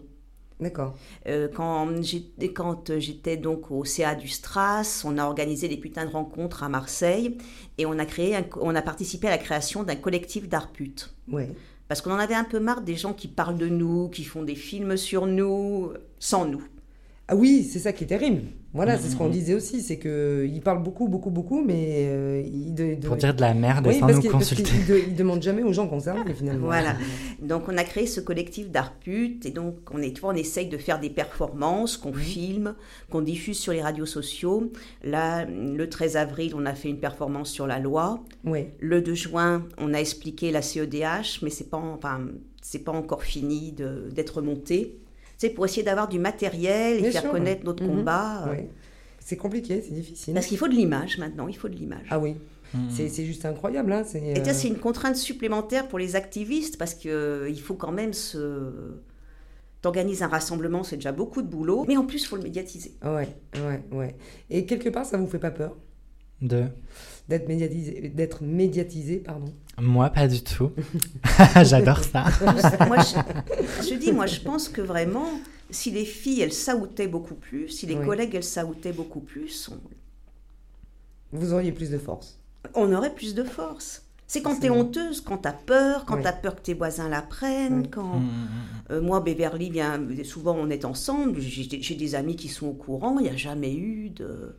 D'accord. 0.59 0.95
Euh, 1.27 1.49
quand 1.55 2.03
j'étais, 2.03 2.53
quand 2.53 2.93
j'étais 2.99 3.39
donc 3.39 3.71
au 3.71 3.83
CA 3.87 4.15
du 4.15 4.29
Stras, 4.29 5.03
on 5.07 5.17
a 5.17 5.25
organisé 5.25 5.69
des 5.69 5.79
putains 5.79 6.05
de 6.05 6.11
rencontres 6.11 6.63
à 6.63 6.69
Marseille 6.69 7.39
et 7.79 7.87
on 7.87 7.99
a, 7.99 8.05
créé 8.05 8.37
un- 8.37 8.45
on 8.61 8.75
a 8.75 8.83
participé 8.83 9.29
à 9.29 9.31
la 9.31 9.39
création 9.39 9.85
d'un 9.85 9.97
collectif 9.97 10.51
d'art 10.51 10.69
pute. 10.71 11.15
Ouais. 11.33 11.49
Parce 11.91 12.03
qu'on 12.03 12.13
en 12.13 12.21
avait 12.21 12.37
un 12.37 12.45
peu 12.45 12.61
marre 12.61 12.83
des 12.83 12.95
gens 12.95 13.13
qui 13.13 13.27
parlent 13.27 13.59
de 13.59 13.69
nous, 13.69 14.11
qui 14.11 14.23
font 14.23 14.45
des 14.45 14.55
films 14.55 14.97
sur 14.97 15.27
nous, 15.27 15.93
sans 16.21 16.45
nous. 16.45 16.63
Ah 17.27 17.35
oui, 17.35 17.65
c'est 17.65 17.81
ça 17.81 17.93
qui 17.93 18.05
est 18.05 18.07
terrible. 18.07 18.43
Voilà, 18.73 18.97
c'est 18.99 19.09
ce 19.09 19.15
Mm, 19.17 19.19
qu'on 19.19 19.29
mm. 19.29 19.33
disait 19.33 19.55
aussi, 19.55 19.81
c'est 19.81 19.99
que 19.99 20.47
il 20.49 20.61
parle 20.61 20.81
beaucoup, 20.83 21.09
beaucoup, 21.09 21.31
beaucoup, 21.31 21.61
mais 21.65 22.07
euh, 22.09 22.43
il 22.47 22.73
de, 22.73 22.95
de- 22.95 23.07
Pour 23.09 23.17
dire 23.17 23.35
de 23.35 23.41
la 23.41 23.53
merde 23.53 23.85
oui, 23.89 23.95
sans 23.95 24.01
parce 24.03 24.15
nous 24.15 24.21
qu'il- 24.21 24.31
parce 24.31 24.49
consulter. 24.49 24.63
qu'il 24.71 24.87
de- 24.87 25.01
il 25.09 25.17
demande 25.17 25.43
jamais 25.43 25.65
aux 25.65 25.73
gens 25.73 25.89
concernés 25.89 26.33
finalement. 26.35 26.67
Voilà. 26.67 26.95
Donc 27.43 27.65
on 27.69 27.77
a 27.77 27.83
créé 27.83 28.07
ce 28.07 28.21
collectif 28.21 28.71
d'art 28.71 28.95
pute 28.95 29.45
et 29.45 29.51
donc 29.51 29.75
on 29.93 29.99
est, 30.01 30.23
on 30.23 30.33
essaye 30.33 30.69
de 30.69 30.77
faire 30.79 31.01
des 31.01 31.11
performances 31.11 31.97
qu'on 31.97 32.13
filme, 32.13 32.75
qu'on 33.11 33.23
diffuse 33.23 33.59
sur 33.59 33.73
les 33.73 33.83
radios 33.83 34.07
sociaux. 34.07 34.71
Là, 35.03 35.47
le 35.47 35.89
13 35.89 36.17
avril, 36.17 36.53
on 36.55 36.65
a 36.65 36.75
fait 36.75 36.91
une 36.91 37.01
performance 37.01 37.51
sur 37.51 37.67
la 37.67 37.81
loi. 37.81 38.23
Ouais. 38.45 38.73
Le 38.79 39.03
2 39.03 39.15
juin, 39.15 39.67
on 39.79 39.93
a 39.95 39.99
expliqué 39.99 40.53
la 40.53 40.63
CEDH, 40.63 41.41
mais 41.43 41.51
c'est 41.51 41.71
pas, 41.71 41.79
enfin, 41.79 42.21
c'est 42.63 42.85
pas 42.85 42.93
encore 42.93 43.25
fini 43.25 43.73
de- 43.73 44.09
d'être 44.15 44.43
monté. 44.43 44.97
C'est 45.41 45.49
pour 45.49 45.65
essayer 45.65 45.83
d'avoir 45.83 46.07
du 46.07 46.19
matériel 46.19 46.99
et 46.99 47.01
Bien 47.01 47.11
faire 47.13 47.23
sûr. 47.23 47.31
connaître 47.31 47.65
notre 47.65 47.83
Mhm. 47.83 47.89
combat. 47.97 48.45
euh, 48.47 48.51
Ouais. 48.51 48.69
C'est 49.21 49.39
compliqué, 49.39 49.81
c'est 49.81 49.95
difficile. 49.95 50.35
Parce 50.35 50.45
qu'il 50.45 50.59
faut 50.59 50.69
de 50.69 50.75
l'image 50.75 51.17
maintenant, 51.17 51.49
il 51.49 51.57
faut 51.57 51.69
de 51.71 51.77
l'image. 51.77 52.07
Ah 52.11 52.19
oui, 52.19 52.35
Mm. 52.75 52.79
c'est 52.91 53.09
c'est 53.09 53.25
juste 53.25 53.47
incroyable. 53.47 53.91
Hein. 53.91 54.03
C'est, 54.07 54.19
Et 54.23 54.35
tu 54.35 54.45
sais, 54.45 54.51
euh, 54.51 54.53
c'est 54.55 54.69
une 54.69 54.77
contrainte 54.79 55.17
supplémentaire 55.17 55.89
pour 55.89 55.99
les 55.99 56.15
activistes 56.15 56.77
parce 56.77 56.93
que 56.95 57.09
euh, 57.09 57.49
il 57.49 57.59
faut 57.61 57.75
quand 57.75 57.91
même 57.93 58.13
se. 58.13 58.71
T'organises 59.81 60.23
un 60.23 60.29
rassemblement, 60.29 60.83
c'est 60.83 60.97
déjà 60.97 61.13
beaucoup 61.13 61.41
de 61.41 61.47
boulot, 61.49 61.87
mais 61.89 61.97
en 61.97 62.05
plus, 62.05 62.23
il 62.23 62.27
faut 62.27 62.37
le 62.37 62.43
médiatiser. 62.43 62.93
Ouais, 63.03 63.29
ouais, 63.55 63.83
ouais. 63.93 64.15
Et 64.51 64.67
quelque 64.67 64.91
part, 64.91 65.07
ça 65.07 65.17
vous 65.17 65.27
fait 65.27 65.39
pas 65.39 65.51
peur? 65.51 65.75
De 66.43 66.65
d'être 67.31 67.49
médiatisé, 67.49 68.11
d'être 68.15 68.43
médiatisé, 68.43 69.17
pardon. 69.19 69.47
Moi, 69.81 70.11
pas 70.11 70.29
du 70.29 70.43
tout. 70.43 70.71
J'adore 71.65 72.03
ça. 72.05 72.25
moi, 72.87 72.97
je, 72.99 73.89
je 73.91 73.95
dis, 73.95 74.13
moi, 74.13 74.27
je 74.27 74.41
pense 74.41 74.69
que 74.69 74.81
vraiment, 74.81 75.29
si 75.71 75.91
les 75.91 76.05
filles, 76.05 76.43
elles 76.43 76.53
saoutaient 76.53 77.09
beaucoup 77.09 77.35
plus, 77.35 77.69
si 77.69 77.87
les 77.87 77.95
Oui. 77.97 78.05
collègues, 78.07 78.35
elles 78.35 78.45
saoutaient 78.45 78.93
beaucoup 78.93 79.21
plus, 79.21 79.71
on, 79.73 79.79
Vous 81.37 81.53
auriez 81.53 81.73
plus 81.73 81.91
de 81.91 81.99
force. 81.99 82.39
on 82.75 82.93
aurait 82.93 83.15
plus 83.15 83.35
de 83.35 83.45
force. 83.45 84.03
C'est 84.27 84.43
quand 84.43 84.61
t'es 84.61 84.71
honteuse, 84.71 85.21
quand 85.23 85.39
t'as 85.39 85.53
peur, 85.53 86.05
quand 86.05 86.15
Ouais. 86.17 86.23
t'as 86.23 86.33
peur 86.33 86.55
que 86.55 86.61
tes 86.61 86.75
voisins 86.75 87.09
la 87.09 87.21
prennent, 87.21 87.81
Ouais. 87.83 87.89
quand... 87.91 88.23
Euh, 88.91 89.01
moi, 89.01 89.19
Beverly, 89.21 89.71
bien, 89.71 90.01
souvent 90.25 90.55
on 90.57 90.71
est 90.71 90.85
ensemble, 90.85 91.41
j'ai 91.41 91.81
j'ai 91.83 91.95
des 91.97 92.15
amis 92.15 92.37
qui 92.37 92.47
sont 92.49 92.69
au 92.69 92.73
courant, 92.75 93.19
il 93.19 93.25
n'y 93.25 93.29
a 93.29 93.37
jamais 93.37 93.75
eu 93.75 94.11
de... 94.11 94.55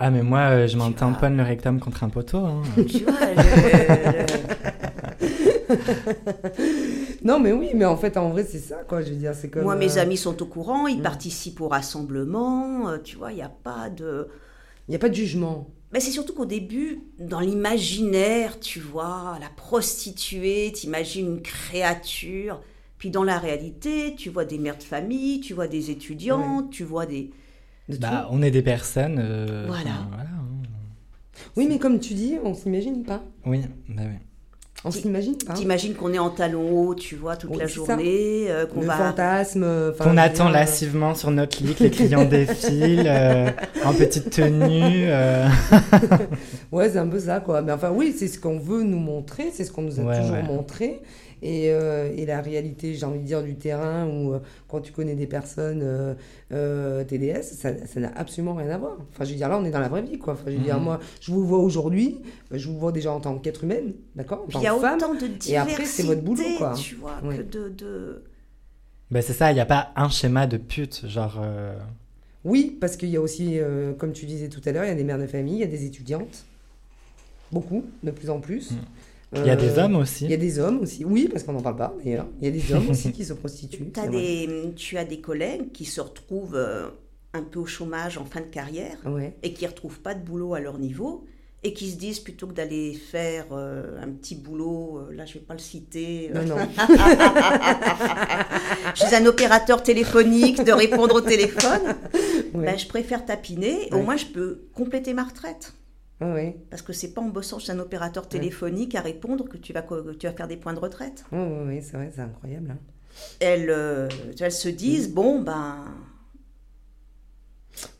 Ah, 0.00 0.10
mais 0.10 0.22
moi, 0.22 0.40
euh, 0.50 0.66
je 0.68 0.76
m'en 0.76 0.92
tamponne 0.92 1.36
le 1.36 1.42
rectum 1.42 1.80
contre 1.80 2.04
un 2.04 2.08
poteau. 2.08 2.38
hein. 2.38 2.62
Tu 2.88 3.04
vois, 3.04 3.34
je- 3.36 4.38
Non, 7.24 7.40
mais 7.40 7.52
oui, 7.52 7.70
mais 7.74 7.84
en 7.84 7.96
fait, 7.96 8.16
en 8.16 8.30
vrai, 8.30 8.44
c'est 8.48 8.58
ça, 8.60 8.76
quoi. 8.88 9.02
Je 9.02 9.10
veux 9.10 9.16
dire, 9.16 9.34
c'est 9.34 9.50
comme. 9.50 9.62
moi, 9.64 9.74
mes 9.76 9.98
euh, 9.98 10.02
amis 10.02 10.16
sont 10.16 10.40
au 10.42 10.46
courant, 10.46 10.86
ils 10.86 11.00
Mm. 11.00 11.02
participent 11.02 11.60
au 11.60 11.68
rassemblement, 11.68 12.88
euh, 12.88 12.98
tu 13.02 13.16
vois, 13.16 13.32
il 13.32 13.36
n'y 13.36 13.42
a 13.42 13.48
pas 13.48 13.90
de... 13.90 14.28
Il 14.86 14.92
n'y 14.92 14.96
a 14.96 14.98
pas 15.00 15.08
de 15.10 15.14
jugement. 15.14 15.68
Mais 15.92 16.00
c'est 16.00 16.10
surtout 16.12 16.32
qu'au 16.32 16.46
début, 16.46 17.02
dans 17.18 17.40
l'imaginaire, 17.40 18.58
tu 18.60 18.80
vois, 18.80 19.36
la 19.40 19.48
prostituée, 19.54 20.70
t'imagines 20.72 21.26
une 21.26 21.42
créature. 21.42 22.60
Puis 22.98 23.10
dans 23.10 23.24
la 23.24 23.38
réalité, 23.38 24.14
tu 24.16 24.30
vois 24.30 24.44
des 24.44 24.58
mères 24.58 24.78
de 24.78 24.82
famille, 24.82 25.40
tu 25.40 25.52
vois 25.54 25.66
des 25.68 25.90
étudiantes, 25.90 26.70
tu 26.70 26.84
vois 26.84 27.04
des... 27.06 27.30
De 27.88 27.96
Bah, 27.96 28.26
tout. 28.28 28.34
on 28.34 28.42
est 28.42 28.50
des 28.50 28.62
personnes. 28.62 29.18
euh, 29.22 29.64
Voilà. 29.66 29.82
enfin, 29.90 30.06
voilà, 30.10 30.22
hein. 30.24 30.44
Oui, 31.56 31.66
mais 31.68 31.78
comme 31.78 31.98
tu 32.00 32.14
dis, 32.14 32.36
on 32.44 32.54
s'imagine 32.54 33.04
pas. 33.04 33.22
Oui, 33.46 33.62
bah 33.88 34.02
oui. 34.04 34.14
On 34.84 34.92
s'imagine 34.92 35.36
pas. 35.44 35.54
T'imagines 35.54 35.94
qu'on 35.94 36.12
est 36.12 36.20
en 36.20 36.30
talons 36.30 36.70
hauts, 36.70 36.94
tu 36.94 37.16
vois, 37.16 37.36
toute 37.36 37.56
la 37.56 37.66
journée, 37.66 38.46
euh, 38.48 38.64
qu'on 38.66 38.80
Le 38.80 38.86
va... 38.86 38.96
fantasme. 38.96 39.66
Qu'on 39.98 40.16
attend 40.16 40.48
euh, 40.48 40.52
lascivement 40.52 41.16
sur 41.16 41.32
notre 41.32 41.60
lit, 41.64 41.74
que 41.74 41.82
les 41.82 41.90
clients 41.90 42.24
défilent 42.30 43.02
euh, 43.08 43.50
en 43.84 43.92
petite 43.92 44.30
tenue. 44.30 45.06
euh. 45.08 45.48
Ouais, 46.72 46.88
c'est 46.90 46.98
un 46.98 47.08
peu 47.08 47.18
ça, 47.18 47.40
quoi. 47.40 47.60
Mais 47.62 47.72
enfin, 47.72 47.90
oui, 47.90 48.14
c'est 48.16 48.28
ce 48.28 48.38
qu'on 48.38 48.58
veut 48.58 48.82
nous 48.84 48.98
montrer, 49.00 49.50
c'est 49.52 49.64
ce 49.64 49.72
qu'on 49.72 49.82
nous 49.82 49.98
a 49.98 50.04
Ouais, 50.04 50.20
toujours 50.20 50.36
ouais. 50.36 50.42
montré. 50.44 51.00
Et, 51.42 51.70
euh, 51.70 52.12
et 52.16 52.26
la 52.26 52.40
réalité, 52.40 52.94
j'ai 52.94 53.06
envie 53.06 53.20
de 53.20 53.24
dire, 53.24 53.42
du 53.42 53.54
terrain, 53.56 54.06
où 54.06 54.34
euh, 54.34 54.38
quand 54.68 54.80
tu 54.80 54.92
connais 54.92 55.14
des 55.14 55.26
personnes 55.26 55.80
euh, 55.82 56.14
euh, 56.52 57.04
TDS, 57.04 57.42
ça 57.42 57.72
n'a 58.00 58.12
absolument 58.16 58.54
rien 58.54 58.70
à 58.70 58.78
voir. 58.78 58.96
Enfin, 59.12 59.24
je 59.24 59.30
veux 59.30 59.36
dire, 59.36 59.48
là, 59.48 59.58
on 59.58 59.64
est 59.64 59.70
dans 59.70 59.80
la 59.80 59.88
vraie 59.88 60.02
vie, 60.02 60.18
quoi. 60.18 60.34
Enfin, 60.34 60.44
je 60.48 60.52
veux 60.56 60.62
dire, 60.64 60.78
Mhm. 60.78 60.84
moi, 60.84 61.00
je 61.20 61.30
vous 61.32 61.46
vois 61.46 61.58
aujourd'hui, 61.58 62.18
je 62.50 62.68
vous 62.68 62.78
vois 62.78 62.92
déjà 62.92 63.12
en 63.12 63.20
tant 63.20 63.38
qu'être 63.38 63.64
humaine, 63.64 63.92
d'accord 64.16 64.46
il 64.54 64.60
y 64.62 64.66
a 64.66 64.74
femme. 64.76 64.96
autant 64.98 65.14
de 65.14 65.18
diversité, 65.26 65.52
et 65.52 65.56
après, 65.58 65.84
c'est 65.84 66.02
votre 66.04 66.22
boulot, 66.22 66.42
quoi. 66.58 66.74
tu 66.74 66.94
vois, 66.96 67.20
Ouais. 67.24 67.38
que 67.38 67.42
de... 67.42 67.68
de... 67.68 68.22
Bah, 69.10 69.22
c'est 69.22 69.32
ça, 69.32 69.50
il 69.50 69.54
n'y 69.54 69.60
a 69.60 69.66
pas 69.66 69.90
un 69.96 70.08
schéma 70.10 70.46
de 70.46 70.56
pute. 70.58 71.06
Genre. 71.08 71.38
euh, 71.42 71.74
Oui, 72.44 72.76
parce 72.80 72.96
qu'il 72.96 73.08
y 73.08 73.16
a 73.16 73.20
aussi, 73.20 73.58
euh, 73.58 73.92
comme 73.94 74.12
tu 74.12 74.26
disais 74.26 74.48
tout 74.48 74.60
à 74.66 74.72
l'heure, 74.72 74.84
il 74.84 74.88
y 74.88 74.90
a 74.90 74.94
des 74.94 75.04
mères 75.04 75.18
de 75.18 75.26
famille, 75.26 75.54
il 75.54 75.60
y 75.60 75.64
a 75.64 75.66
des 75.66 75.86
étudiantes. 75.86 76.44
Beaucoup, 77.50 77.84
de 78.02 78.10
plus 78.10 78.28
en 78.28 78.40
plus. 78.40 78.72
Mm. 78.72 78.76
Il 79.34 79.44
y 79.46 79.50
a 79.50 79.56
des 79.56 79.78
Euh, 79.78 79.84
hommes 79.84 79.96
aussi. 79.96 80.24
Il 80.24 80.30
y 80.30 80.34
a 80.34 80.38
des 80.38 80.58
hommes 80.58 80.80
aussi, 80.80 81.04
oui, 81.04 81.28
parce 81.30 81.44
qu'on 81.44 81.52
n'en 81.52 81.60
parle 81.60 81.76
pas 81.76 81.94
d'ailleurs. 82.02 82.26
Il 82.40 82.46
y 82.46 82.48
a 82.48 82.50
des 82.50 82.62
hommes 82.74 82.88
aussi 82.90 83.12
qui 83.12 83.24
se 83.24 83.34
prostituent. 83.34 83.92
Vrai. 83.94 84.08
des, 84.08 84.72
tu 84.74 84.96
as 84.96 85.04
des 85.04 85.20
collègues 85.20 85.70
qui 85.72 85.84
se 85.84 86.00
retrouvent 86.00 86.56
euh, 86.56 86.88
un 87.34 87.42
peu 87.42 87.58
au 87.60 87.66
chômage 87.66 88.16
en 88.16 88.24
fin 88.24 88.40
de 88.40 88.46
carrière 88.46 88.96
Ouais. 89.04 89.36
et 89.42 89.52
qui 89.52 89.64
ne 89.64 89.70
retrouvent 89.70 90.00
pas 90.00 90.14
de 90.14 90.24
boulot 90.24 90.54
à 90.54 90.60
leur 90.60 90.78
niveau 90.78 91.26
et 91.64 91.74
qui 91.74 91.90
se 91.90 91.96
disent 91.96 92.20
plutôt 92.20 92.46
que 92.46 92.52
d'aller 92.54 92.94
faire 92.94 93.46
euh, 93.52 94.00
un 94.00 94.08
petit 94.10 94.36
boulot, 94.36 95.00
euh, 95.10 95.12
là 95.12 95.26
je 95.26 95.34
vais 95.34 95.40
pas 95.40 95.54
le 95.54 95.58
citer, 95.60 96.30
euh, 96.34 96.44
Non, 96.44 96.56
non. 96.56 96.68
chez 98.94 99.14
un 99.14 99.26
opérateur 99.26 99.82
téléphonique, 99.82 100.62
de 100.64 100.72
répondre 100.72 101.16
au 101.16 101.20
téléphone, 101.20 101.96
Ouais. 102.54 102.64
ben, 102.64 102.78
je 102.78 102.86
préfère 102.86 103.24
tapiner, 103.26 103.88
au 103.92 103.96
Ouais. 103.96 104.02
moins 104.02 104.16
je 104.16 104.26
peux 104.26 104.62
compléter 104.74 105.12
ma 105.14 105.24
retraite. 105.24 105.72
Parce 106.70 106.82
que 106.82 106.92
c'est 106.92 107.12
pas 107.14 107.20
en 107.20 107.28
bossant 107.28 107.58
chez 107.58 107.72
un 107.72 107.78
opérateur 107.78 108.28
téléphonique 108.28 108.94
à 108.94 109.00
répondre 109.00 109.48
que 109.48 109.56
tu 109.56 109.72
vas, 109.72 109.82
co- 109.82 110.02
que 110.02 110.10
tu 110.12 110.26
vas 110.26 110.32
faire 110.32 110.48
des 110.48 110.56
points 110.56 110.74
de 110.74 110.80
retraite. 110.80 111.24
Ouais, 111.32 111.38
ouais, 111.38 111.64
ouais, 111.66 111.80
c'est 111.80 111.96
vrai, 111.96 112.10
c'est 112.14 112.20
incroyable. 112.22 112.72
hein. 112.72 112.78
Elles, 113.40 113.70
euh, 113.70 114.08
elles 114.40 114.52
se 114.52 114.68
disent, 114.68 115.12
bon 115.12 115.40
ben... 115.40 115.84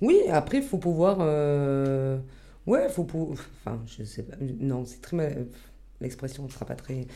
Oui, 0.00 0.20
après, 0.30 0.58
il 0.58 0.62
faut 0.64 0.78
pouvoir. 0.78 1.18
euh, 1.20 2.18
Ouais, 2.66 2.88
faut 2.88 3.04
pouvoir. 3.04 3.38
Enfin, 3.64 3.80
je 3.86 4.04
sais 4.04 4.22
pas. 4.22 4.36
Non, 4.60 4.84
c'est 4.84 5.00
très 5.00 5.16
mal. 5.16 5.46
L'expression 6.00 6.44
ne 6.44 6.48
sera 6.50 6.64
pas 6.66 6.74
très. 6.74 7.06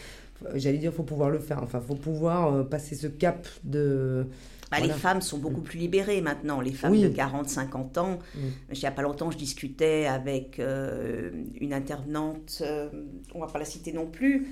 J'allais 0.55 0.79
dire, 0.79 0.93
faut 0.93 1.03
pouvoir 1.05 1.31
le 1.31 1.39
faire. 1.39 1.63
Enfin, 1.63 1.81
faut 1.81 1.95
pouvoir 1.95 2.53
euh, 2.55 2.65
passer 2.65 2.95
ce 2.95 3.07
cap 3.07 3.47
de. 3.65 4.27
Bah, 4.73 4.79
Voilà. 4.79 4.95
Les 4.95 4.99
femmes 5.01 5.21
sont 5.21 5.39
beaucoup 5.39 5.61
plus 5.61 5.79
libérées 5.79 6.21
maintenant, 6.23 6.61
les 6.61 6.73
femmes 6.73 6.93
Oui. 6.93 7.03
de 7.03 7.09
40-50 7.09 7.99
ans. 7.99 8.19
Mm. 8.35 8.39
Il 8.73 8.79
n'y 8.81 8.87
a 8.87 8.91
pas 8.91 9.03
longtemps, 9.03 9.31
je 9.31 9.37
discutais 9.37 10.07
avec 10.07 10.59
euh, 10.59 11.31
une 11.61 11.73
intervenante, 11.75 12.59
euh, 12.63 12.89
on 13.35 13.41
va 13.41 13.47
pas 13.49 13.59
la 13.59 13.65
citer 13.67 13.93
non 13.93 14.07
plus. 14.07 14.49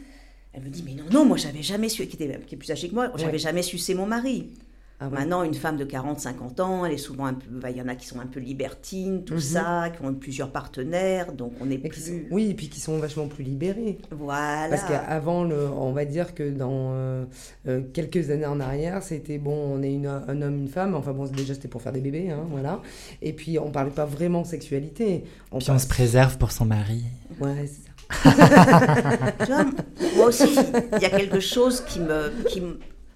Elle 0.53 0.63
me 0.65 0.69
dit, 0.69 0.83
mais 0.85 0.95
non, 0.95 1.05
non, 1.11 1.25
moi 1.25 1.37
j'avais 1.37 1.63
jamais 1.63 1.89
su, 1.89 2.07
qui, 2.07 2.17
était, 2.23 2.39
qui 2.47 2.55
est 2.55 2.59
plus 2.59 2.71
âgée 2.71 2.89
que 2.91 2.95
moi, 2.95 3.11
j'avais 3.17 3.33
Ouais. 3.33 3.39
jamais 3.39 3.63
sucé 3.63 3.95
mon 3.95 4.05
mari. 4.07 4.49
Ah. 5.03 5.09
Maintenant, 5.09 5.43
une 5.45 5.55
femme 5.55 5.79
de 5.79 5.85
40-50 5.87 6.61
ans, 6.61 6.85
elle 6.85 6.93
est 6.93 6.99
souvent 6.99 7.25
un 7.25 7.33
peu, 7.33 7.47
bah, 7.51 7.71
il 7.71 7.77
y 7.79 7.81
en 7.81 7.89
a 7.89 7.95
qui 7.95 8.07
sont 8.07 8.21
un 8.21 8.27
peu 8.27 8.39
libertines, 8.39 9.25
tout 9.25 9.35
Mhm. 9.35 9.41
ça, 9.41 9.89
qui 9.97 10.05
ont 10.05 10.13
plusieurs 10.13 10.53
partenaires, 10.53 11.33
donc 11.33 11.53
on 11.61 11.71
Et 11.71 11.77
sont- 11.77 11.89
plus... 11.89 12.27
Oui, 12.31 12.51
et 12.51 12.55
puis 12.55 12.69
qui 12.69 12.81
sont 12.81 12.99
vachement 12.99 13.27
plus 13.27 13.43
libérés. 13.43 13.97
Voilà. 14.11 14.69
Parce 14.69 14.83
qu'avant, 14.85 15.45
le- 15.45 15.69
on 15.71 15.93
va 15.93 16.05
dire 16.05 16.35
que 16.35 16.51
dans 16.51 16.91
euh, 16.93 17.25
euh, 17.67 17.81
quelques 17.95 18.31
années 18.31 18.45
en 18.45 18.61
arrière, 18.61 19.03
c'était 19.03 19.39
bon, 19.39 19.55
on 19.55 19.83
est 19.83 19.93
une- 19.93 20.07
un 20.07 20.43
homme, 20.43 20.59
une 20.59 20.69
femme. 20.69 20.95
Enfin 20.95 21.13
bon, 21.13 21.25
déjà 21.27 21.55
c'était 21.55 21.69
pour 21.69 21.81
faire 21.81 21.93
des 21.93 22.01
bébés, 22.03 22.31
hein, 22.31 22.45
voilà. 22.51 22.83
Et 23.23 23.33
puis 23.33 23.59
on 23.59 23.71
parlait 23.71 23.91
pas 23.91 24.05
vraiment 24.05 24.45
sexualité. 24.45 25.25
On 25.51 25.59
Puis 25.61 25.71
on 25.71 25.79
se 25.79 25.87
préserve 25.89 26.37
pour 26.37 26.53
son 26.53 26.67
mari. 26.67 27.05
Ouais, 27.41 27.67
c'est 27.67 27.85
ça. 27.85 27.91
Tu 29.47 29.53
vois, 29.53 29.65
moi 30.17 30.27
aussi, 30.27 30.45
il 30.97 31.03
y 31.03 31.05
a 31.07 31.11
quelque 31.11 31.41
chose 31.41 31.81
qui 31.87 32.01
me... 32.01 32.31
Qui, 32.49 32.63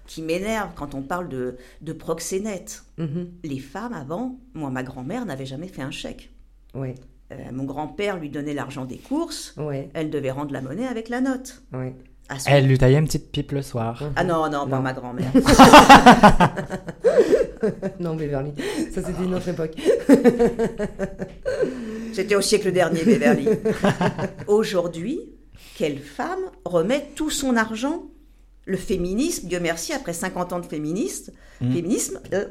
qui 0.07 0.21
m'énerve 0.21 0.69
quand 0.75 0.93
on 0.95 1.01
parle 1.01 1.29
de, 1.29 1.55
de 1.81 1.93
proxénète. 1.93 2.83
Mhm. 2.97 3.29
Les 3.43 3.59
femmes 3.59 3.93
avant, 3.93 4.37
moi 4.53 4.69
ma 4.69 4.83
grand-mère 4.83 5.25
n'avait 5.25 5.45
jamais 5.45 5.67
fait 5.67 5.81
un 5.81 5.91
chèque. 5.91 6.31
Ouais, 6.73 6.95
Euh, 7.31 7.35
mon 7.51 7.63
grand-père 7.63 8.17
lui 8.19 8.29
donnait 8.29 8.53
l'argent 8.53 8.85
des 8.85 8.97
courses, 8.97 9.55
ouais, 9.57 9.89
elle 9.95 10.09
devait 10.11 10.29
rendre 10.31 10.53
la 10.53 10.61
monnaie 10.61 10.85
avec 10.87 11.09
la 11.09 11.21
note. 11.21 11.63
ouais. 11.73 11.95
À 12.27 12.39
son- 12.39 12.49
Elle 12.49 12.65
lui 12.67 12.75
taillait 12.79 12.97
une 12.97 13.05
petite 13.05 13.31
pipe 13.31 13.51
le 13.51 13.61
soir. 13.61 14.01
Ah 14.15 14.23
non, 14.23 14.49
non, 14.49 14.67
pas 14.67 14.77
Non. 14.77 14.81
ma 14.81 14.93
grand-mère. 14.93 15.31
non, 17.99 18.15
Beverly, 18.15 18.51
ça 18.91 19.03
c'était 19.03 19.23
une 19.23 19.35
autre 19.35 19.47
époque. 19.49 19.73
C'était 22.13 22.35
au 22.35 22.41
siècle 22.41 22.71
dernier, 22.71 23.03
Beverly. 23.03 23.47
Aujourd'hui, 24.47 25.19
quelle 25.77 25.99
femme 25.99 26.39
remet 26.63 27.09
tout 27.15 27.29
son 27.29 27.55
argent 27.55 28.03
Le 28.65 28.77
féminisme, 28.77 29.47
Dieu 29.47 29.59
merci, 29.59 29.93
après 29.93 30.13
50 30.13 30.53
ans 30.53 30.59
de 30.59 30.65
féministe, 30.65 31.31
féminisme, 31.59 32.19
euh, 32.33 32.47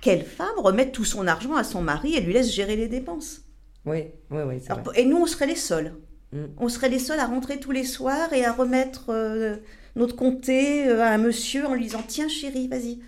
quelle 0.00 0.24
femme 0.24 0.58
remet 0.58 0.90
tout 0.90 1.04
son 1.04 1.26
argent 1.26 1.54
à 1.54 1.64
son 1.64 1.80
mari 1.82 2.14
et 2.14 2.20
lui 2.20 2.32
laisse 2.32 2.52
gérer 2.52 2.76
les 2.76 2.88
dépenses? 2.88 3.42
Oui, 3.86 4.04
oui, 4.30 4.42
oui, 4.46 4.54
Alors, 4.68 4.82
vrai. 4.84 5.00
Et 5.00 5.04
nous, 5.04 5.16
on 5.18 5.26
serait 5.26 5.46
les 5.46 5.54
seuls. 5.56 5.94
Mm. 6.32 6.44
On 6.58 6.68
serait 6.68 6.88
les 6.88 6.98
seuls 6.98 7.20
à 7.20 7.26
rentrer 7.26 7.60
tous 7.60 7.70
les 7.70 7.84
soirs 7.84 8.32
et 8.32 8.44
à 8.44 8.52
remettre 8.52 9.10
euh, 9.10 9.56
notre 9.94 10.16
comté 10.16 10.86
euh, 10.88 11.00
à 11.00 11.10
un 11.10 11.18
monsieur 11.18 11.64
en 11.66 11.74
lui 11.74 11.84
disant 11.84 12.02
Tiens, 12.06 12.28
chérie, 12.28 12.66
vas-y. 12.68 12.98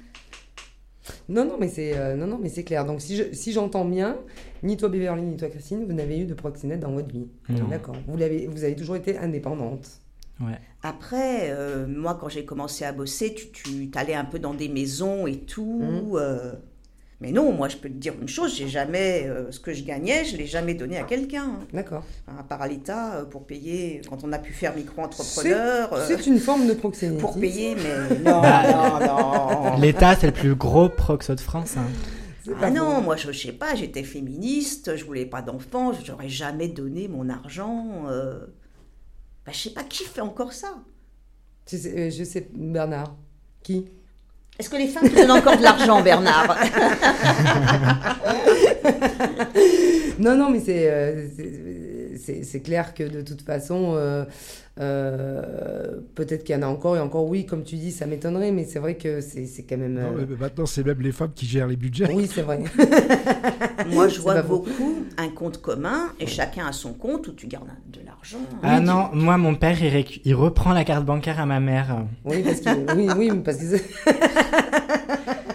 Non, 1.28 1.44
non, 1.44 1.56
mais 1.58 1.68
c'est 1.68 1.96
euh, 1.96 2.14
non, 2.16 2.26
non, 2.26 2.38
mais 2.40 2.48
c'est 2.48 2.64
clair. 2.64 2.84
Donc 2.84 3.00
si 3.00 3.16
je- 3.16 3.32
si 3.32 3.52
j'entends 3.52 3.84
bien, 3.84 4.16
ni 4.62 4.76
toi 4.76 4.88
Beverly 4.88 5.22
ni 5.22 5.36
toi 5.36 5.48
Christine, 5.48 5.84
vous 5.86 5.92
n'avez 5.92 6.18
eu 6.18 6.24
de 6.24 6.34
proxénète 6.34 6.80
dans 6.80 6.92
votre 6.92 7.08
vie. 7.08 7.26
D'accord. 7.70 7.96
Vous 8.06 8.16
l'avez, 8.16 8.46
vous 8.46 8.64
avez 8.64 8.74
toujours 8.76 8.96
été 8.96 9.16
indépendante. 9.18 9.88
Ouais. 10.40 10.58
Après, 10.82 11.50
euh, 11.50 11.86
moi, 11.86 12.16
quand 12.20 12.28
j'ai 12.28 12.44
commencé 12.44 12.84
à 12.84 12.92
bosser, 12.92 13.34
tu, 13.34 13.50
tu 13.52 13.90
allais 13.94 14.14
un 14.14 14.24
peu 14.24 14.38
dans 14.38 14.54
des 14.54 14.68
maisons 14.68 15.26
et 15.26 15.38
tout. 15.38 15.80
Mhm. 15.82 16.10
euh, 16.14 16.52
mais 17.22 17.32
non, 17.32 17.50
moi, 17.52 17.68
je 17.68 17.78
peux 17.78 17.88
te 17.88 17.94
dire 17.94 18.12
une 18.20 18.28
chose 18.28 18.54
j'ai 18.54 18.68
jamais. 18.68 19.24
euh, 19.26 19.50
ce 19.50 19.58
que 19.58 19.72
je 19.72 19.82
gagnais, 19.82 20.26
je 20.26 20.36
l'ai 20.36 20.44
jamais 20.46 20.74
donné 20.74 20.98
à 20.98 21.04
quelqu'un. 21.04 21.60
D'accord. 21.72 22.04
Enfin, 22.28 22.38
à 22.38 22.42
part 22.42 22.60
à 22.60 22.68
l'État, 22.68 23.26
pour 23.30 23.46
payer, 23.46 24.02
quand 24.10 24.22
on 24.22 24.32
a 24.34 24.38
pu 24.38 24.52
faire 24.52 24.76
micro-entrepreneur. 24.76 25.98
C'est 26.06 26.26
une 26.26 26.38
forme 26.38 26.66
de 26.68 26.74
proxénétisme. 26.74 27.20
pour 27.26 27.40
payer, 27.40 27.74
mais 27.74 28.18
non, 28.24 28.42
Bah, 28.42 29.00
non, 29.00 29.70
non. 29.70 29.76
L'État, 29.80 30.14
c'est 30.16 30.26
le 30.26 30.32
plus 30.34 30.54
gros 30.54 30.90
proxo 30.90 31.34
de 31.34 31.40
France. 31.40 31.76
hein. 31.78 31.86
Ah 32.62 32.70
non, 32.70 33.00
moi 33.00 33.16
je, 33.16 33.32
je 33.32 33.46
sais 33.46 33.52
pas, 33.52 33.74
j'étais 33.74 34.04
féministe, 34.04 34.94
je 34.94 35.04
voulais 35.04 35.26
pas 35.26 35.42
d'enfants, 35.42 35.90
j'aurais 36.04 36.28
jamais 36.28 36.68
donné 36.68 37.08
mon 37.08 37.28
argent. 37.28 38.04
euh, 38.08 38.38
Bah, 39.46 39.52
je 39.52 39.58
sais 39.58 39.70
pas 39.70 39.84
qui 39.84 40.04
fait 40.04 40.20
encore 40.20 40.52
ça. 40.52 40.74
Sais, 41.66 41.86
euh, 41.86 42.10
je 42.10 42.24
sais, 42.24 42.48
Bernard. 42.52 43.14
Qui? 43.62 43.86
Est-ce 44.58 44.68
que 44.70 44.76
les 44.76 44.88
femmes 44.88 45.08
te 45.08 45.14
donnent 45.14 45.30
encore 45.30 45.56
de 45.56 45.62
l'argent, 45.62 46.02
Bernard? 46.02 46.56
Non, 50.18 50.34
non, 50.34 50.48
mais 50.48 50.60
c'est, 50.60 50.90
euh, 50.90 51.28
c'est- 52.16 52.60
clair 52.60 52.94
que 52.94 53.02
de 53.04 53.20
toute 53.22 53.42
façon, 53.42 53.92
euh, 53.96 54.24
euh, 54.80 56.00
peut-être 56.14 56.44
qu'il 56.44 56.54
y 56.54 56.58
en 56.58 56.62
a 56.62 56.66
encore, 56.66 56.96
et 56.96 57.00
encore 57.00 57.26
oui, 57.26 57.46
comme 57.46 57.62
tu 57.64 57.76
dis, 57.76 57.92
ça 57.92 58.06
m'étonnerait, 58.06 58.50
mais 58.52 58.64
c'est 58.64 58.78
vrai 58.78 58.96
que 58.96 59.20
c'est 59.20 59.46
c'est 59.46 59.62
quand 59.62 59.76
même... 59.76 59.94
Non, 59.94 60.16
euh, 60.18 60.26
mais 60.28 60.36
maintenant, 60.36 60.66
c'est 60.66 60.84
même 60.84 61.00
les 61.00 61.12
femmes 61.12 61.32
qui 61.34 61.46
gèrent 61.46 61.66
les 61.66 61.76
budgets. 61.76 62.12
Oui, 62.12 62.28
c'est 62.32 62.42
vrai. 62.42 62.60
Moi, 63.90 64.08
je 64.08 64.20
vois 64.20 64.42
faux. 64.42 64.58
beaucoup 64.58 65.04
un 65.16 65.28
compte 65.28 65.60
commun 65.62 66.08
et 66.20 66.26
chacun 66.26 66.66
a 66.66 66.72
son 66.72 66.92
compte 66.92 67.28
où 67.28 67.32
tu 67.32 67.46
gardes 67.46 67.68
de 67.92 68.00
l'argent. 68.04 68.38
Ah 68.62 68.80
non, 68.80 69.08
moi, 69.12 69.36
mon 69.38 69.54
père, 69.54 69.80
il, 69.82 69.90
récu- 69.92 70.20
il 70.24 70.34
reprend 70.34 70.72
la 70.72 70.84
carte 70.84 71.04
bancaire 71.04 71.38
à 71.40 71.46
ma 71.46 71.60
mère. 71.60 72.04
Oui, 72.24 72.42
parce 72.42 72.60
que, 72.60 72.94
oui, 72.96 73.08
oui, 73.16 73.30
parce 73.44 73.58
que 73.58 73.76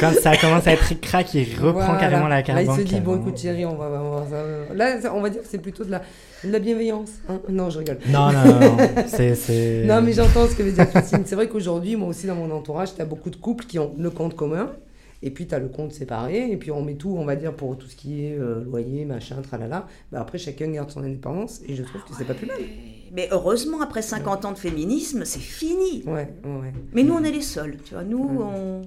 Quand 0.00 0.12
ça 0.12 0.36
commence 0.36 0.66
à 0.66 0.72
être 0.72 1.00
crack, 1.00 1.34
il 1.34 1.54
reprend 1.54 1.84
Voilà. 1.84 2.00
carrément 2.00 2.28
la 2.28 2.42
carte 2.42 2.64
Là, 2.64 2.72
il 2.72 2.80
se 2.80 2.82
dit, 2.82 3.00
bon, 3.00 3.20
écoute, 3.20 3.34
Thierry, 3.34 3.64
on 3.64 3.76
va, 3.76 3.88
voir 3.88 4.24
ça. 4.28 4.74
Là, 4.74 4.96
on 5.14 5.20
va 5.20 5.30
dire 5.30 5.42
que 5.42 5.48
c'est 5.48 5.58
plutôt 5.58 5.84
de 5.84 5.90
la, 5.90 6.02
de 6.44 6.50
la 6.50 6.58
bienveillance. 6.58 7.10
hein. 7.28 7.40
non, 7.48 7.70
je 7.70 7.78
rigole. 7.78 7.98
Non, 8.08 8.32
non, 8.32 8.44
non, 8.44 8.60
non. 8.60 8.76
C'est. 9.06 9.84
Non, 9.86 10.02
mais 10.02 10.12
j'entends 10.12 10.46
ce 10.48 10.54
que 10.56 10.62
veut 10.62 10.72
dire 10.72 10.88
Christine. 10.90 11.22
C'est 11.24 11.34
vrai 11.36 11.48
qu'aujourd'hui, 11.48 11.96
moi 11.96 12.08
aussi, 12.08 12.26
dans 12.26 12.34
mon 12.34 12.50
entourage, 12.50 12.94
tu 12.94 13.00
as 13.02 13.04
beaucoup 13.04 13.30
de 13.30 13.36
couples 13.36 13.64
qui 13.64 13.78
ont 13.78 13.94
le 13.98 14.10
compte 14.10 14.34
commun. 14.34 14.70
Et 15.24 15.30
puis, 15.30 15.46
tu 15.46 15.54
as 15.54 15.60
le 15.60 15.68
compte 15.68 15.92
séparé. 15.92 16.50
Et 16.50 16.56
puis, 16.56 16.72
on 16.72 16.82
met 16.82 16.94
tout, 16.94 17.14
on 17.16 17.24
va 17.24 17.36
dire, 17.36 17.54
pour 17.54 17.78
tout 17.78 17.86
ce 17.86 17.94
qui 17.94 18.26
est 18.26 18.36
euh, 18.36 18.64
loyer, 18.64 19.04
machin, 19.04 19.36
tralala. 19.40 19.86
Bah, 20.10 20.20
après, 20.20 20.36
chacun 20.38 20.66
garde 20.68 20.90
son 20.90 21.04
indépendance. 21.04 21.60
Et 21.68 21.76
je 21.76 21.84
trouve 21.84 22.02
que 22.02 22.08
c'est 22.18 22.24
pas 22.24 22.34
plus 22.34 22.46
mal. 22.46 22.56
Mais 23.12 23.28
heureusement, 23.30 23.80
après 23.82 24.02
50 24.02 24.44
ans 24.46 24.52
de 24.52 24.58
féminisme, 24.58 25.24
c'est 25.24 25.38
fini. 25.38 26.02
Ouais, 26.06 26.28
ouais, 26.44 26.50
ouais. 26.62 26.72
Mais 26.92 27.04
nous, 27.04 27.14
on 27.14 27.22
est 27.22 27.30
les 27.30 27.40
seuls. 27.42 27.76
Tu 27.84 27.94
vois, 27.94 28.02
nous, 28.02 28.18
on, 28.42 28.82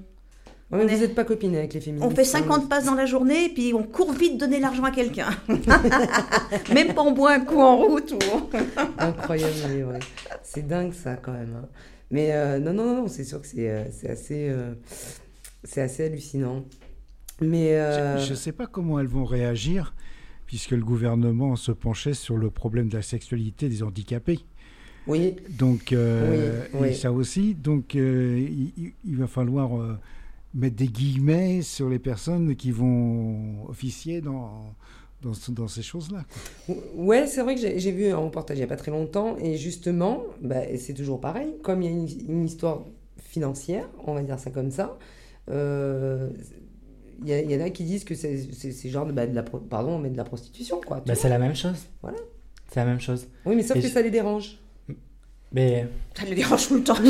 Ouais, 0.71 0.79
mais 0.79 0.83
On 0.83 0.87
vous 0.87 0.93
est- 0.93 0.99
n'êtes 1.07 1.15
pas 1.15 1.23
copines 1.25 1.55
avec 1.55 1.73
les 1.75 1.79
féministes. 1.81 2.07
on 2.11 2.15
fait 2.15 2.21
hein. 2.21 2.41
50 2.41 2.67
passes 2.69 2.85
dans 2.85 2.95
la 2.95 3.05
journée 3.05 3.45
et 3.45 3.49
puis 3.49 3.73
on 3.75 3.83
court 3.83 4.13
vite 4.13 4.39
donner 4.39 4.59
l'argent 4.59 4.83
à 4.83 4.91
quelqu'un. 4.91 5.29
Même 6.73 6.93
pas 6.93 7.01
on 7.03 7.11
boit 7.11 7.33
un 7.33 7.39
coup 7.41 7.59
en 7.61 7.77
route. 7.77 8.11
Ou... 8.13 8.49
Incroyable, 8.97 9.53
ouais. 9.91 9.99
C'est 10.43 10.67
dingue 10.67 10.93
ça 10.93 11.15
quand 11.17 11.33
même. 11.33 11.55
hein. 11.63 11.67
Mais 12.11 12.31
euh, 12.33 12.59
non, 12.59 12.73
non, 12.73 12.95
non, 13.01 13.07
c'est 13.07 13.23
sûr 13.23 13.41
que 13.41 13.47
c'est 13.47 13.69
euh, 13.69 13.83
c'est 13.91 14.09
assez, 14.09 14.47
euh, 14.49 14.73
c'est 15.63 15.81
assez 15.81 16.05
hallucinant. 16.05 16.63
Mais 17.41 17.75
euh, 17.75 18.17
Je 18.19 18.31
ne 18.31 18.35
sais 18.35 18.51
pas 18.51 18.65
comment 18.67 18.99
elles 18.99 19.07
vont 19.07 19.25
réagir, 19.25 19.93
puisque 20.45 20.71
le 20.71 20.83
gouvernement 20.83 21.55
se 21.55 21.71
penchait 21.71 22.13
sur 22.13 22.37
le 22.37 22.49
problème 22.49 22.87
de 22.89 22.95
la 22.97 23.01
sexualité 23.01 23.69
des 23.69 23.83
handicapés. 23.83 24.39
oui, 25.07 25.35
Donc, 25.49 25.91
euh, 25.93 26.61
Oui, 26.73 26.79
oui. 26.81 26.87
et 26.89 26.93
ça 26.93 27.11
aussi, 27.11 27.53
donc 27.55 27.95
euh, 27.95 28.37
il, 28.39 28.71
il- 28.83 28.93
il 29.05 29.17
va 29.17 29.27
falloir 29.27 29.77
euh, 29.79 29.97
mettre 30.55 30.75
des 30.77 30.87
guillemets 30.87 31.61
sur 31.61 31.89
les 31.89 31.99
personnes 31.99 32.55
qui 32.55 32.71
vont 32.71 33.67
officier 33.67 34.21
dans, 34.21 34.73
dans, 35.21 35.33
ce- 35.33 35.51
dans 35.51 35.67
ces 35.67 35.81
choses-là. 35.83 36.23
ouais, 36.95 37.27
c'est 37.27 37.41
vrai 37.43 37.55
que 37.55 37.61
j'ai 37.61 37.91
vu 37.91 38.07
un 38.07 38.17
reportage 38.17 38.57
il 38.57 38.61
n'y 38.61 38.63
a 38.65 38.67
pas 38.67 38.75
très 38.77 38.91
longtemps 38.91 39.35
et 39.37 39.57
justement, 39.57 40.23
bah, 40.41 40.61
c'est 40.77 40.93
toujours 40.93 41.19
pareil. 41.21 41.53
Comme 41.61 41.81
il 41.81 41.85
y 41.85 41.87
a 41.89 41.91
une, 41.97 42.07
une 42.29 42.45
histoire 42.45 42.85
financière, 43.21 43.87
on 44.07 44.13
va 44.13 44.23
dire 44.23 44.39
ça 44.39 44.49
comme 44.49 44.71
ça. 44.71 44.97
euh, 45.49 46.29
il 47.25 47.29
y, 47.29 47.55
en 47.55 47.61
a 47.61 47.69
qui 47.69 47.85
disent 47.85 48.03
que 48.03 48.13
c'est 48.13 48.89
genre 48.89 49.05
de, 49.05 49.13
bah, 49.13 49.25
de 49.25 49.33
la 49.33 49.41
pardon 49.43 49.99
mais 49.99 50.09
de 50.09 50.17
la 50.17 50.25
prostitution 50.25 50.81
quoi. 50.85 51.01
Bah, 51.05 51.15
c'est 51.15 51.29
la 51.29 51.39
même 51.39 51.55
chose. 51.55 51.85
Voilà. 52.01 52.17
C'est 52.69 52.79
la 52.81 52.85
même 52.85 52.99
chose. 52.99 53.27
oui 53.45 53.55
mais 53.55 53.63
sauf 53.63 53.77
et 53.77 53.81
que 53.81 53.87
je- 53.87 53.93
ça 53.93 54.01
les 54.01 54.11
dérange. 54.11 54.57
Mais 55.51 55.87
Ça 56.17 56.25
le 56.25 56.35
dérange 56.35 56.67
tout 56.67 56.75
le 56.75 56.83
temps. 56.83 56.95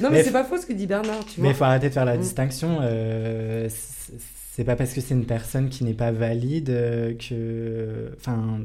Non 0.00 0.10
mais, 0.10 0.18
Mais 0.18 0.22
c'est 0.24 0.32
pas 0.32 0.44
faux 0.44 0.58
ce 0.58 0.66
que 0.66 0.72
dit 0.72 0.86
Bernard. 0.86 1.24
Tu 1.26 1.40
mais 1.40 1.48
il 1.50 1.54
faut 1.54 1.64
arrêter 1.64 1.88
de 1.88 1.94
faire 1.94 2.04
la 2.04 2.16
Mm. 2.16 2.20
distinction. 2.20 2.78
euh, 2.82 3.68
c'est- 4.54 4.64
pas 4.64 4.74
parce 4.76 4.92
que 4.92 5.00
c'est 5.00 5.14
une 5.14 5.24
personne 5.26 5.68
qui 5.68 5.84
n'est 5.84 5.94
pas 5.94 6.10
valide 6.12 6.70
euh, 6.70 7.14
que. 7.14 8.10
Enfin. 8.18 8.60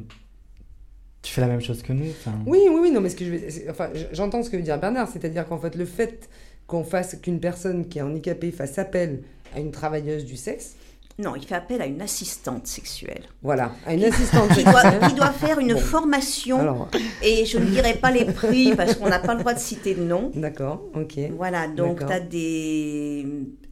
Tu 1.22 1.32
fais 1.32 1.40
la 1.40 1.46
même 1.46 1.62
chose 1.62 1.82
que 1.82 1.92
nous. 1.94 2.04
Oui, 2.46 2.58
oui, 2.68 2.78
oui, 2.82 2.90
non, 2.90 3.00
mais 3.00 3.08
ce 3.08 3.16
que 3.16 3.24
je 3.24 3.30
veux, 3.30 3.70
enfin, 3.70 3.88
j'entends 4.12 4.42
ce 4.42 4.50
que 4.50 4.56
veut 4.58 4.62
dire 4.62 4.78
Bernard, 4.78 5.08
c'est-à-dire 5.08 5.46
qu'en 5.48 5.56
fait, 5.58 5.74
le 5.74 5.86
fait 5.86 6.28
qu'on 6.66 6.84
fasse 6.84 7.16
qu'une 7.22 7.40
personne 7.40 7.88
qui 7.88 7.98
est 7.98 8.02
handicapée 8.02 8.50
fasse 8.50 8.78
appel 8.78 9.22
à 9.56 9.60
une 9.60 9.70
travailleuse 9.70 10.26
du 10.26 10.36
sexe, 10.36 10.74
Non, 11.18 11.36
il 11.36 11.46
fait 11.46 11.54
appel 11.54 11.80
à 11.80 11.86
une 11.86 12.02
assistante 12.02 12.66
sexuelle 12.66 13.22
voilà, 13.40 13.70
à 13.86 13.94
une 13.94 14.02
assistante 14.04 14.48
qui 14.52 14.64
doit, 14.64 14.80
sexuelle. 14.82 15.08
qui 15.10 15.14
doit 15.14 15.30
faire 15.30 15.58
une 15.60 15.74
Bon. 15.74 15.78
formation. 15.80 16.58
Alors, 16.58 16.88
Et 17.22 17.44
je 17.46 17.58
ne 17.58 17.66
dirai 17.66 17.94
pas 17.94 18.10
les 18.10 18.24
prix 18.24 18.74
parce 18.74 18.96
qu'on 18.96 19.08
n'a 19.08 19.20
pas 19.20 19.34
le 19.34 19.40
droit 19.40 19.54
de 19.54 19.60
citer 19.60 19.94
de 19.94 20.02
nom. 20.02 20.32
d'accord, 20.34 20.82
ok. 20.94 21.18
Voilà, 21.36 21.68
donc 21.68 22.04
tu 22.04 22.12
as 22.12 22.18
des 22.20 23.26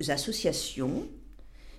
associations 0.09 1.03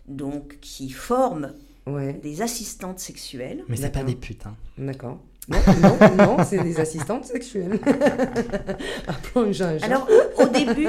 donc, 0.07 0.57
qui 0.59 0.89
forment 0.89 1.53
Ouais, 1.88 2.14
des 2.14 2.41
assistantes 2.41 2.99
sexuelles. 2.99 3.64
Mais 3.70 3.78
c'est 3.78 3.89
pas 3.89 4.03
des 4.03 4.16
putes. 4.16 4.45
hein. 4.45 4.55
d'accord. 4.78 5.20
Non, 5.49 5.57
non, 5.82 6.16
non, 6.38 6.38
c'est 6.45 6.61
des 6.64 6.80
assistantes 6.80 7.26
sexuelles. 7.26 7.80
Chat. 9.53 9.78
Alors, 9.84 10.07
au 10.38 10.47
début, 10.47 10.88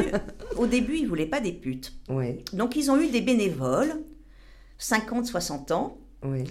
au 0.56 0.66
début, 0.66 0.96
ils 0.98 1.08
voulaient 1.08 1.26
pas 1.26 1.40
des 1.40 1.52
putes. 1.52 1.92
Ouais, 2.08 2.38
Donc, 2.52 2.76
ils 2.76 2.90
ont 2.90 3.00
eu 3.00 3.08
des 3.08 3.20
bénévoles, 3.20 3.94
50, 4.78 5.26
60 5.26 5.70
ans, 5.72 5.98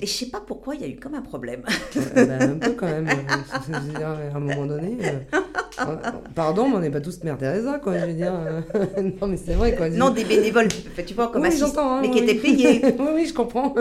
et 0.02 0.06
je 0.06 0.12
sais 0.12 0.28
pas 0.28 0.40
pourquoi 0.40 0.76
il 0.76 0.82
y 0.82 0.84
a 0.84 0.88
eu 0.88 0.98
comme 0.98 1.16
un 1.16 1.24
problème. 1.24 1.64
Euh, 1.98 2.26
ben, 2.28 2.52
un 2.52 2.60
peu 2.60 2.74
quand 2.74 2.86
même. 2.86 3.06
dire, 3.06 4.08
à 4.08 4.36
un 4.38 4.40
moment 4.40 4.68
donné. 4.68 4.98
euh, 5.02 5.96
pardon, 6.36 6.70
mais 6.70 6.76
on 6.76 6.80
n'est 6.80 6.92
pas 6.92 7.02
tous 7.02 7.24
Mère 7.24 7.40
Teresa, 7.40 7.80
quoi. 7.80 7.98
Je 7.98 8.06
veux 8.06 8.14
dire. 8.14 8.34
euh, 8.36 8.62
non, 9.20 9.28
mais 9.28 9.38
c'est 9.38 9.56
vrai, 9.56 9.76
quoi. 9.76 9.90
Non, 9.90 10.12
des 10.12 10.26
bénévoles, 10.26 10.68
tu 10.68 11.16
vois, 11.16 11.30
comme 11.30 11.42
Oui, 11.42 11.48
assist- 11.50 11.76
hein, 11.80 12.02
mais 12.04 12.12
qui 12.12 12.20
étaient 12.20 12.36
payés. 12.36 12.82
oui, 13.00 13.08
oui, 13.16 13.26
je 13.26 13.34
comprends. 13.34 13.74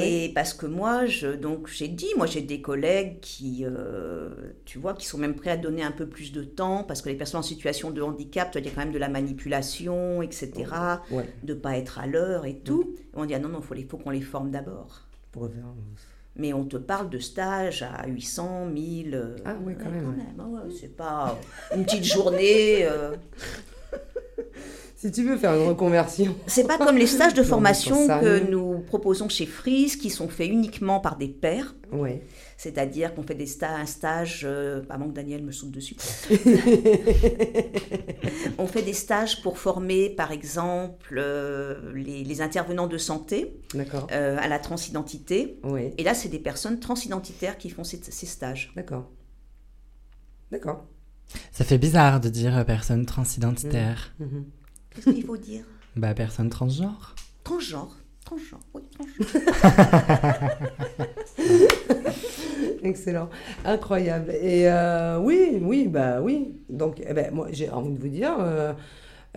Et 0.00 0.30
parce 0.36 0.54
que 0.54 0.66
moi, 0.66 1.06
je, 1.06 1.28
donc 1.34 1.66
j'ai 1.68 1.88
dit, 1.88 2.08
moi 2.16 2.26
j'ai 2.26 2.40
des 2.42 2.60
collègues 2.60 3.18
qui, 3.20 3.64
euh, 3.64 4.28
tu 4.66 4.78
vois, 4.78 4.94
qui 4.94 5.06
sont 5.06 5.18
même 5.18 5.34
prêts 5.34 5.50
à 5.50 5.56
donner 5.56 5.82
un 5.82 5.90
peu 5.90 6.06
plus 6.06 6.30
de 6.32 6.44
temps 6.44 6.84
parce 6.84 7.02
que 7.02 7.08
les 7.08 7.14
personnes 7.16 7.40
en 7.40 7.42
situation 7.42 7.90
de 7.90 8.02
handicap, 8.02 8.50
tu 8.52 8.58
vois, 8.58 8.64
il 8.64 8.68
y 8.68 8.72
a 8.72 8.74
quand 8.74 8.84
même 8.84 8.94
de 8.94 8.98
la 8.98 9.08
manipulation, 9.08 10.22
etc. 10.22 10.52
Ouais, 11.10 11.24
De 11.42 11.54
pas 11.54 11.76
être 11.76 11.98
à 11.98 12.06
l'heure 12.06 12.46
et 12.46 12.58
tout. 12.58 12.94
On 13.16 13.24
dit 13.24 13.34
ah 13.34 13.38
non 13.38 13.48
non, 13.48 13.60
faut 13.60 13.74
les, 13.74 13.84
faut 13.84 13.96
qu'on 13.98 14.10
les 14.10 14.20
forme 14.20 14.50
d'abord. 14.50 15.02
pour. 15.32 15.48
Mais 16.38 16.52
on 16.52 16.64
te 16.66 16.76
parle 16.76 17.08
de 17.08 17.18
stage 17.18 17.82
à 17.82 18.06
800, 18.06 18.66
1000. 18.66 19.14
euh, 19.14 19.36
Ah 19.46 19.54
ouais, 19.64 19.74
quand 19.74 19.90
même, 19.90 20.14
ah 20.38 20.42
ouais, 20.42 20.70
c'est 20.78 20.94
pas 20.94 21.38
une 21.74 21.84
petite 21.84 22.04
journée. 22.04 22.84
euh. 22.84 23.14
Si 24.98 25.12
tu 25.12 25.24
veux 25.24 25.36
faire 25.36 25.54
une 25.54 25.68
reconversion. 25.68 26.34
C'est 26.46 26.66
pas 26.66 26.78
comme 26.78 26.96
les 26.96 27.06
stages 27.06 27.34
de 27.34 27.42
formation 27.42 28.06
que 28.08 28.50
nous 28.50 28.78
proposons 28.86 29.28
chez 29.28 29.44
Freeze, 29.44 29.94
qui 29.96 30.08
sont 30.08 30.26
faits 30.28 30.48
uniquement 30.48 31.00
par 31.00 31.16
des 31.18 31.28
pairs. 31.28 31.74
Ouais. 31.92 32.22
C'est-à-dire 32.58 33.14
qu'on 33.14 33.22
fait 33.22 33.34
des 33.34 33.46
sta- 33.46 33.74
un 33.80 33.84
stage, 33.86 34.42
euh, 34.44 34.82
moins 34.88 35.08
que 35.08 35.12
Daniel 35.12 35.42
me 35.44 35.52
saute 35.52 35.70
dessus. 35.72 35.94
on 38.58 38.66
fait 38.66 38.82
des 38.82 38.94
stages 38.94 39.42
pour 39.42 39.58
former, 39.58 40.08
par 40.10 40.32
exemple, 40.32 41.16
euh, 41.18 41.92
les, 41.94 42.24
les 42.24 42.40
intervenants 42.40 42.86
de 42.86 42.96
santé 42.98 43.60
euh, 44.10 44.38
à 44.40 44.48
la 44.48 44.58
transidentité. 44.58 45.60
Et 45.98 46.02
là, 46.02 46.14
c'est 46.14 46.28
des 46.30 46.38
personnes 46.38 46.80
transidentitaires 46.80 47.58
qui 47.58 47.68
font 47.70 47.84
ces, 47.84 48.00
ces 48.02 48.26
stages. 48.26 48.72
D'accord. 48.74 49.10
D'accord. 50.50 50.86
Ça 51.52 51.64
fait 51.64 51.78
bizarre 51.78 52.20
de 52.20 52.28
dire 52.30 52.64
personne 52.64 53.04
transidentitaire. 53.04 54.14
Mhm. 54.18 54.46
Qu'est-ce 54.94 55.10
qu'il 55.10 55.24
faut 55.26 55.36
dire? 55.36 55.64
Bah, 55.94 56.14
personne 56.14 56.48
transgenre. 56.48 57.14
Transgenre. 57.44 57.96
Transgenre, 58.24 58.60
oui, 58.74 58.82
transgenre. 58.90 59.42
Excellent. 62.86 63.28
Incroyable. 63.64 64.32
Et 64.40 64.68
euh, 64.68 65.18
oui, 65.18 65.58
oui, 65.60 65.86
bah 65.88 66.20
oui. 66.22 66.54
Donc, 66.70 67.02
eh 67.06 67.12
ben, 67.12 67.32
moi, 67.34 67.48
j'ai 67.52 67.68
envie 67.70 67.90
de 67.92 67.98
vous 67.98 68.08
dire, 68.08 68.36
euh, 68.40 68.72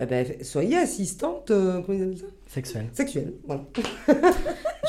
eh 0.00 0.06
ben, 0.06 0.26
soyez 0.42 0.76
assistante, 0.78 1.50
euh, 1.50 1.82
comment 1.82 1.98
ils 1.98 2.02
appellent 2.04 2.18
ça? 2.18 2.26
Sexuelle. 2.46 2.86
Sexuelle. 2.92 3.32
Voilà. 3.46 3.62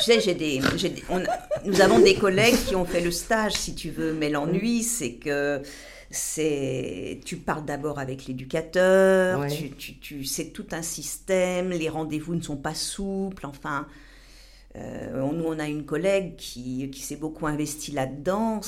Tu 0.04 0.10
sais, 0.10 0.20
j'ai 0.20 0.34
des, 0.34 0.60
j'ai 0.76 0.88
des- 0.88 1.02
on- 1.10 1.22
nous 1.64 1.80
avons 1.80 2.00
des 2.00 2.14
collègues 2.14 2.56
qui 2.66 2.74
ont 2.74 2.84
fait 2.84 3.00
le 3.02 3.10
stage, 3.12 3.52
si 3.52 3.74
tu 3.74 3.90
veux, 3.90 4.12
mais 4.14 4.30
l'ennui, 4.30 4.82
c'est 4.82 5.12
que 5.12 5.60
c'est, 6.10 7.20
tu 7.24 7.36
parles 7.36 7.64
d'abord 7.64 7.98
avec 7.98 8.26
l'éducateur, 8.26 9.38
Ouais. 9.40 9.48
tu, 9.48 9.70
tu, 9.70 9.98
tu- 9.98 10.24
c'est 10.24 10.46
tout 10.46 10.66
un 10.72 10.82
système, 10.82 11.70
les 11.70 11.88
rendez-vous 11.88 12.34
ne 12.34 12.40
sont 12.42 12.56
pas 12.56 12.74
souples, 12.74 13.46
enfin. 13.46 13.86
Euh, 14.76 15.20
on- 15.22 15.32
nous, 15.32 15.44
on 15.44 15.58
a 15.58 15.68
une 15.68 15.84
collègue 15.84 16.36
qui, 16.36 16.90
qui 16.90 17.00
s'est 17.02 17.16
beaucoup 17.16 17.46
investie 17.46 17.92
là-dedans. 17.92 18.60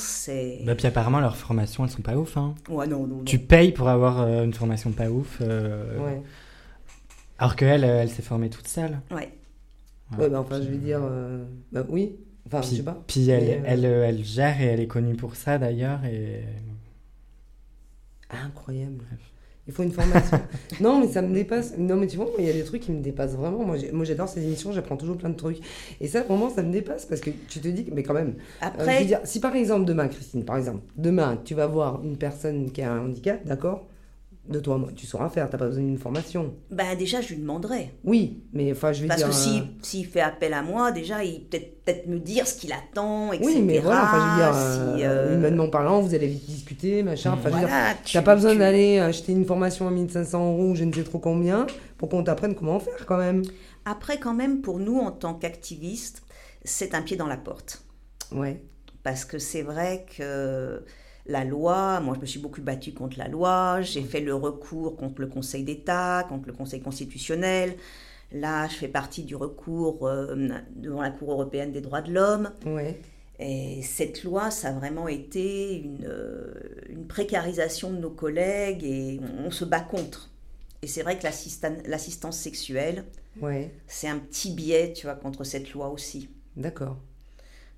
Bah, 0.65 0.75
puis 0.75 0.87
apparemment, 0.87 1.19
leurs 1.19 1.37
formations, 1.37 1.83
elles 1.85 1.91
sont 1.91 2.01
pas 2.01 2.15
ouf. 2.17 2.37
Hein. 2.37 2.53
Ouais, 2.69 2.87
non, 2.87 3.07
non, 3.07 3.17
non. 3.17 3.23
Tu 3.23 3.39
payes 3.39 3.71
pour 3.71 3.89
avoir 3.89 4.21
euh, 4.21 4.43
une 4.43 4.53
formation 4.53 4.91
pas 4.91 5.09
ouf. 5.09 5.39
euh, 5.41 5.97
Ouais. 6.03 6.21
Alors 7.37 7.55
qu'elle, 7.55 7.83
elle 7.83 8.09
s'est 8.09 8.21
formée 8.21 8.49
toute 8.49 8.67
seule. 8.67 8.99
Ouais. 9.11 9.31
Ouais, 10.17 10.29
bah, 10.29 10.39
enfin, 10.39 10.61
je 10.61 10.67
vais 10.69 10.77
dire, 10.77 10.99
euh, 11.03 11.43
bah, 11.71 11.83
oui. 11.89 12.15
Enfin, 12.47 12.61
je 12.61 12.67
Puis, 12.67 12.77
sais 12.77 12.83
pas. 12.83 13.03
puis 13.07 13.29
elle, 13.29 13.49
euh, 13.49 13.63
elle, 13.65 13.85
elle 13.85 14.23
gère 14.23 14.61
et 14.61 14.65
elle 14.65 14.79
est 14.79 14.87
connue 14.87 15.15
pour 15.15 15.35
ça 15.35 15.57
d'ailleurs. 15.57 16.05
Et... 16.05 16.43
Incroyable. 18.29 19.03
Il 19.67 19.73
faut 19.73 19.83
une 19.83 19.91
formation. 19.91 20.39
non, 20.79 20.99
mais 20.99 21.07
ça 21.07 21.21
me 21.21 21.33
dépasse. 21.33 21.75
Non, 21.77 21.95
mais 21.95 22.05
tu 22.07 22.17
vois, 22.17 22.25
moi, 22.25 22.35
il 22.37 22.45
y 22.45 22.49
a 22.49 22.53
des 22.53 22.63
trucs 22.63 22.83
qui 22.83 22.91
me 22.91 23.01
dépassent 23.01 23.35
vraiment. 23.35 23.63
Moi, 23.65 23.77
moi, 23.93 24.05
j'adore 24.05 24.29
ces 24.29 24.43
émissions, 24.43 24.71
j'apprends 24.71 24.97
toujours 24.97 25.17
plein 25.17 25.29
de 25.29 25.35
trucs. 25.35 25.59
Et 25.99 26.07
ça, 26.07 26.21
vraiment, 26.21 26.49
ça 26.49 26.61
me 26.61 26.71
dépasse 26.71 27.05
parce 27.05 27.21
que 27.21 27.31
tu 27.47 27.59
te 27.59 27.67
dis, 27.67 27.87
mais 27.91 28.03
quand 28.03 28.13
même, 28.13 28.35
euh, 28.61 28.65
je 28.65 28.67
Après, 28.67 28.99
veux 28.99 29.05
dire, 29.05 29.21
si 29.23 29.39
par 29.39 29.55
exemple, 29.55 29.85
demain, 29.85 30.07
Christine, 30.07 30.45
par 30.45 30.57
exemple, 30.57 30.81
demain, 30.97 31.39
tu 31.43 31.55
vas 31.55 31.65
voir 31.67 32.01
une 32.03 32.17
personne 32.17 32.71
qui 32.71 32.81
a 32.83 32.91
un 32.91 33.05
handicap, 33.05 33.43
d'accord? 33.45 33.87
De 34.47 34.59
toi, 34.59 34.77
moi, 34.77 34.89
tu 34.95 35.07
sauras 35.07 35.29
faire, 35.29 35.49
t'as 35.49 35.57
pas 35.57 35.65
besoin 35.65 35.81
d'une 35.83 35.97
formation. 35.97 36.53
ben 36.69 36.95
déjà, 36.95 37.19
je 37.19 37.29
lui 37.29 37.37
demanderai. 37.37 37.91
Oui, 38.03 38.43
mais 38.53 38.71
enfin, 38.71 38.91
je 38.93 39.07
Parce 39.07 39.19
dire. 39.19 39.29
que 39.29 39.33
si- 39.33 39.59
euh, 39.59 39.63
s'il 39.81 40.05
fait 40.05 40.21
appel 40.21 40.53
à 40.53 40.61
moi, 40.61 40.91
déjà, 40.91 41.23
il 41.23 41.45
peut 41.45 41.57
peut-être 41.83 42.05
me 42.07 42.19
dire 42.19 42.45
ce 42.45 42.53
qu'il 42.59 42.71
attend, 42.71 43.33
etc. 43.33 43.43
Oui, 43.55 43.61
mais 43.63 43.79
voilà, 43.79 44.03
enfin, 44.03 44.19
je 44.19 44.29
veux 44.29 44.43
dire, 44.45 44.53
Si, 44.99 45.03
euh, 45.03 45.09
euh, 45.09 45.35
humainement 45.37 45.67
parlant, 45.69 45.99
vous 46.01 46.13
allez 46.13 46.27
vite 46.27 46.45
discuter, 46.45 47.01
machin. 47.01 47.31
Enfin, 47.33 47.49
je 47.49 47.53
veux 47.55 47.59
dire, 47.59 47.67
voilà, 47.69 47.93
tu- 48.03 48.13
T'as 48.13 48.21
pas 48.21 48.35
besoin 48.35 48.51
tu- 48.51 48.59
d'aller 48.59 48.99
acheter 48.99 49.31
une 49.31 49.45
formation 49.45 49.87
à 49.87 49.91
1500 49.91 50.51
euros 50.51 50.69
ou 50.71 50.75
je 50.75 50.83
ne 50.83 50.93
sais 50.93 51.03
trop 51.03 51.17
combien 51.19 51.65
pour 51.97 52.09
qu'on 52.09 52.23
t'apprenne 52.23 52.53
comment 52.53 52.79
faire 52.79 53.05
quand 53.07 53.17
même. 53.17 53.41
Après, 53.85 54.19
quand 54.19 54.33
même, 54.35 54.61
pour 54.61 54.77
nous, 54.79 54.99
en 54.99 55.11
tant 55.11 55.33
qu'activistes, 55.33 56.21
c'est 56.63 56.93
un 56.93 57.01
pied 57.01 57.17
dans 57.17 57.27
la 57.27 57.37
porte. 57.37 57.81
Ouais. 58.31 58.61
Parce 59.03 59.25
que 59.25 59.39
c'est 59.39 59.61
vrai 59.63 60.05
que 60.17 60.83
la 61.27 61.43
loi, 61.43 61.99
moi 62.01 62.15
je 62.15 62.21
me 62.21 62.25
suis 62.25 62.39
beaucoup 62.39 62.61
battue 62.61 62.93
contre 62.93 63.17
la 63.17 63.27
loi, 63.27 63.81
j'ai 63.81 64.03
fait 64.03 64.19
le 64.21 64.35
recours 64.35 64.95
contre 64.95 65.21
le 65.21 65.27
Conseil 65.27 65.63
d'État, 65.63 66.25
contre 66.29 66.47
le 66.47 66.53
Conseil 66.53 66.81
constitutionnel. 66.81 67.75
Là, 68.31 68.67
je 68.67 68.75
fais 68.75 68.87
partie 68.87 69.23
du 69.23 69.35
recours 69.35 70.07
euh, 70.07 70.49
devant 70.75 71.01
la 71.01 71.11
Cour 71.11 71.31
européenne 71.31 71.71
des 71.71 71.81
droits 71.81 72.01
de 72.01 72.11
l'homme. 72.11 72.51
Et 73.37 73.81
cette 73.83 74.23
loi, 74.23 74.49
ça 74.49 74.69
a 74.69 74.71
vraiment 74.71 75.07
été 75.09 75.75
une, 75.77 76.05
euh, 76.07 76.53
une 76.89 77.05
précarisation 77.05 77.91
de 77.91 77.97
nos 77.97 78.09
collègues 78.09 78.83
et 78.83 79.19
on, 79.41 79.47
on 79.47 79.51
se 79.51 79.65
bat 79.65 79.81
contre. 79.81 80.29
Et 80.81 80.87
c'est 80.87 81.01
vrai 81.03 81.17
que 81.17 81.23
l'assistan- 81.23 81.81
l'assistance 81.85 82.37
sexuelle, 82.37 83.03
Ouais. 83.41 83.71
c'est 83.87 84.07
un 84.07 84.19
petit 84.19 84.51
biais, 84.51 84.93
tu 84.93 85.05
vois, 85.07 85.15
contre 85.15 85.43
cette 85.43 85.73
loi 85.73 85.89
aussi. 85.89 86.29
D'accord. 86.55 86.97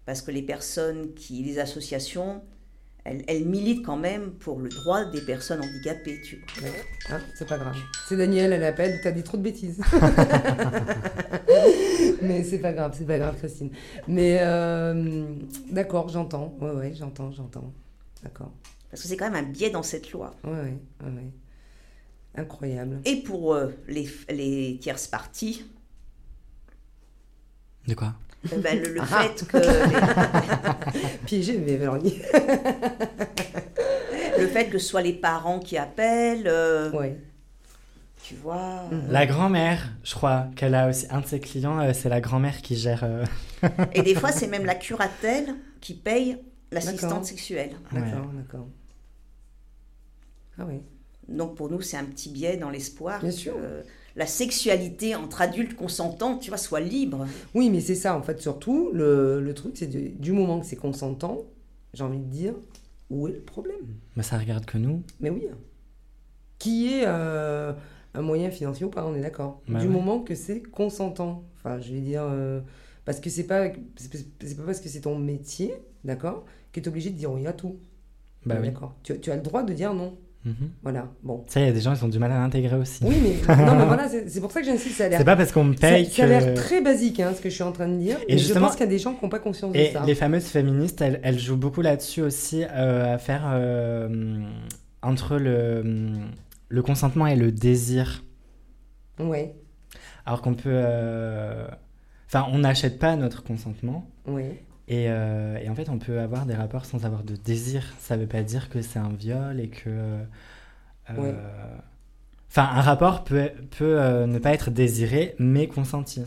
Parce 0.06 0.22
que 0.22 0.30
les 0.32 0.44
personnes 0.44 1.14
qui, 1.16 1.42
les 1.44 1.58
associations, 1.60 2.42
elles 3.28 3.46
militent 3.46 3.86
quand 3.86 3.98
même 3.98 4.32
pour 4.32 4.60
le 4.60 4.70
droit 4.70 5.06
des 5.06 5.22
personnes 5.22 5.62
handicapées, 5.62 6.22
tu 6.22 6.44
vois. 6.60 6.70
Ouais. 6.70 6.76
Ah, 7.10 7.20
c'est 7.36 7.48
pas 7.48 7.58
grave. 7.58 7.76
C'est 8.08 8.18
Daniel, 8.18 8.54
elle 8.54 8.64
appelle, 8.64 9.00
t'as 9.02 9.12
dit 9.12 9.24
trop 9.24 9.38
de 9.38 9.44
bêtises. 9.44 9.82
Mais 12.22 12.44
c'est 12.44 12.60
pas 12.60 12.74
grave, 12.74 12.94
c'est 12.98 13.06
pas 13.06 13.20
grave, 13.20 13.38
Christine. 13.38 13.70
Mais 14.08 14.40
euh, 14.42 15.26
d'accord, 15.70 16.10
j'entends. 16.10 16.56
Ouais, 16.60 16.72
ouais, 16.72 16.94
j'entends, 16.96 17.32
j'entends. 17.32 17.72
D'accord. 18.24 18.52
Parce 18.90 19.04
que 19.04 19.08
c'est 19.08 19.18
quand 19.18 19.30
même 19.30 19.46
un 19.46 19.50
biais 19.50 19.70
dans 19.70 19.84
cette 19.84 20.12
loi. 20.12 20.34
Ouais, 20.44 20.52
ouais, 20.52 20.78
ouais, 21.04 21.12
ouais. 21.12 21.32
Incroyable. 22.36 23.00
Et 23.06 23.18
pour 23.18 23.54
euh, 23.54 23.72
les, 23.88 24.10
les 24.30 24.78
tierces 24.80 25.08
parties, 25.08 25.66
De 27.88 27.94
quoi? 27.94 28.16
Eh 28.54 28.58
ben, 28.60 28.80
le, 28.82 28.94
le 28.94 29.02
Ah. 29.02 29.06
fait 29.24 29.48
que 29.48 29.58
Piégé, 31.26 31.58
mais 31.58 31.76
Véronique. 31.76 32.22
le 34.40 34.48
fait 34.48 34.68
que 34.70 34.78
ce 34.78 34.88
soit 34.88 35.02
les 35.02 35.14
parents 35.14 35.60
qui 35.60 35.78
appellent, 35.78 36.48
euh, 36.48 36.92
Ouais. 36.92 37.18
tu 38.24 38.36
vois. 38.36 38.84
Mhm. 38.92 39.08
La 39.12 39.26
grand-mère, 39.26 39.90
je 40.04 40.14
crois 40.16 40.48
qu'elle 40.56 40.76
a 40.76 40.88
aussi 40.90 41.06
un 41.10 41.22
de 41.22 41.28
ses 41.28 41.40
clients, 41.40 41.80
euh, 41.80 41.94
c'est 41.94 42.10
la 42.10 42.22
grand-mère 42.22 42.62
qui 42.62 42.76
gère. 42.76 43.04
euh, 43.04 43.26
Et 43.94 44.02
des 44.02 44.16
fois, 44.16 44.32
c'est 44.32 44.48
même 44.56 44.66
la 44.66 44.76
curatelle 44.76 45.56
qui 45.82 45.94
paye 45.94 46.38
l'assistante 46.72 47.26
sexuelle. 47.26 47.72
D'accord, 47.92 48.28
d'accord. 48.34 48.68
Ah 50.60 50.64
oui. 50.68 50.82
Donc 51.28 51.56
pour 51.56 51.70
nous, 51.70 51.82
c'est 51.82 51.98
un 51.98 52.06
petit 52.06 52.30
biais 52.30 52.58
dans 52.58 52.70
l'espoir 52.70 53.20
Bien 53.20 53.30
que 53.30 53.36
sûr. 53.36 53.56
La 54.18 54.26
sexualité 54.26 55.16
entre 55.16 55.42
adultes 55.42 55.76
consentants, 55.76 56.38
tu 56.38 56.50
vois, 56.50 56.58
soit 56.58 56.80
libre. 56.82 57.28
Oui, 57.54 57.70
mais 57.70 57.80
c'est 57.80 57.96
ça, 57.96 58.18
en 58.18 58.24
fait, 58.24 58.42
surtout, 58.42 58.90
le, 58.92 59.40
le 59.40 59.54
truc, 59.54 59.78
c'est 59.78 59.88
du 59.88 60.32
moment 60.34 60.60
que 60.60 60.66
c'est 60.66 60.76
consentant, 60.76 61.44
j'ai 61.94 62.04
envie 62.04 62.20
de 62.20 62.26
dire, 62.26 62.54
où 63.10 63.28
est 63.28 63.34
le 63.34 63.40
problème? 63.42 63.96
Mais 64.16 64.24
ça 64.24 64.38
regarde 64.38 64.66
que 64.66 64.80
nous. 64.80 65.04
Mais 65.20 65.30
oui. 65.30 65.48
Qui 66.58 66.94
est 66.94 67.04
euh, 67.06 67.72
un 68.16 68.22
moyen 68.24 68.50
financier 68.50 68.88
ou 68.88 68.90
pas, 68.90 69.06
on 69.06 69.16
est 69.16 69.22
d'accord. 69.22 69.62
Bah 69.68 69.80
du 69.80 69.86
ouais. 69.86 69.94
moment 69.94 70.20
que 70.20 70.34
c'est 70.34 70.62
consentant. 70.62 71.44
Enfin, 71.58 71.80
je 71.80 71.94
vais 71.94 72.02
dire, 72.02 72.24
euh, 72.24 72.60
parce 73.06 73.20
que 73.20 73.30
c'est 73.30 73.46
pas, 73.46 73.68
c'est 73.96 74.26
c'est 74.42 74.58
pas 74.58 74.64
parce 74.64 74.82
que 74.82 74.90
c'est 74.90 75.02
ton 75.02 75.18
métier, 75.18 75.74
d'accord, 76.04 76.44
que 76.74 76.80
tu 76.80 76.86
es 76.86 76.90
obligé 76.90 77.12
de 77.12 77.16
dire 77.16 77.32
oui 77.32 77.46
à 77.46 77.54
tout. 77.54 77.78
Bah 78.48 78.56
oui. 78.60 78.68
D'accord. 78.70 78.96
Tu, 79.04 79.20
tu 79.20 79.32
as 79.32 79.36
le 79.36 79.44
droit 79.44 79.62
de 79.62 79.74
dire 79.74 79.94
non. 79.94 80.18
Mhm. 80.48 80.70
Voilà, 80.82 81.08
bon. 81.24 81.44
Ça, 81.48 81.60
il 81.60 81.66
y 81.66 81.70
a 81.70 81.72
des 81.74 81.82
gens 81.82 81.94
qui 81.96 82.04
ont 82.04 82.08
du 82.08 82.20
mal 82.20 82.32
à 82.32 82.40
l'intégrer 82.40 82.76
aussi. 82.78 83.04
Oui, 83.04 83.16
mais, 83.22 83.56
non, 83.66 83.76
mais 83.76 83.86
voilà, 83.86 84.08
c'est 84.10 84.40
pour 84.42 84.52
ça 84.52 84.62
que 84.62 84.66
j'insiste, 84.66 84.96
ça 84.98 85.06
a 85.06 85.10
l'air 85.10 85.20
C'est 85.20 85.26
pas 85.26 85.36
parce 85.36 85.52
qu'on 85.52 85.66
me 85.66 85.76
Ça, 85.76 85.90
paye 85.90 86.06
ça 86.10 86.24
a 86.24 86.28
l'air 86.28 86.54
que. 86.54 86.60
très 86.60 86.82
basique, 86.82 87.20
hein, 87.20 87.34
ce 87.36 87.42
que 87.42 87.50
je 87.50 87.54
suis 87.56 87.64
en 87.64 87.72
train 87.72 87.88
de 87.88 87.98
dire. 87.98 88.18
Et 88.28 88.34
mais 88.36 88.38
je 88.38 88.54
pense 88.54 88.72
qu'il 88.72 88.82
y 88.82 88.84
a 88.84 88.92
des 88.92 89.00
gens 89.00 89.14
qui 89.14 89.24
n'ont 89.24 89.30
pas 89.30 89.40
conscience 89.40 89.74
de 89.74 89.78
Et 89.78 89.92
ça. 89.92 90.04
les 90.06 90.16
fameuses 90.16 90.46
féministes, 90.46 91.02
elles, 91.02 91.20
elles 91.24 91.38
jouent 91.40 91.58
beaucoup 91.58 91.82
là-dessus 91.82 92.22
aussi, 92.22 92.64
euh, 92.64 93.14
à 93.16 93.18
faire 93.18 93.44
euh, 93.48 94.42
entre 95.02 95.38
le, 95.38 96.14
le 96.70 96.82
consentement 96.82 97.28
et 97.28 97.36
le 97.36 97.52
désir. 97.52 98.24
Ouais, 99.20 99.56
Alors 100.26 100.42
qu'on 100.42 100.54
peut. 100.54 100.70
euh, 100.72 101.68
Enfin, 102.30 102.46
on 102.52 102.60
n'achète 102.60 103.00
pas 103.00 103.16
notre 103.16 103.42
consentement. 103.44 104.06
ouais. 104.28 104.62
Et, 104.90 105.08
euh, 105.10 105.58
et 105.58 105.70
en 105.70 105.76
fait, 105.76 105.90
on 105.90 106.00
peut 106.00 106.20
avoir 106.20 106.46
des 106.46 106.54
rapports 106.56 106.86
sans 106.86 107.06
avoir 107.06 107.24
de 107.24 107.36
désir. 107.36 107.84
Ça 108.00 108.16
veut 108.16 108.28
pas 108.28 108.42
dire 108.44 108.70
que 108.70 108.82
c'est 108.82 109.00
un 109.00 109.10
viol 109.10 109.60
et 109.60 109.70
que. 109.70 109.84
euh, 109.90 110.24
Ouais. 111.18 111.34
Enfin, 112.50 112.64
un 112.64 112.82
rapport 112.82 113.24
peut, 113.24 113.50
peut 113.78 114.00
euh, 114.02 114.26
ne 114.26 114.40
pas 114.40 114.54
être 114.54 114.72
désiré, 114.72 115.36
mais 115.40 115.68
consenti. 115.68 116.22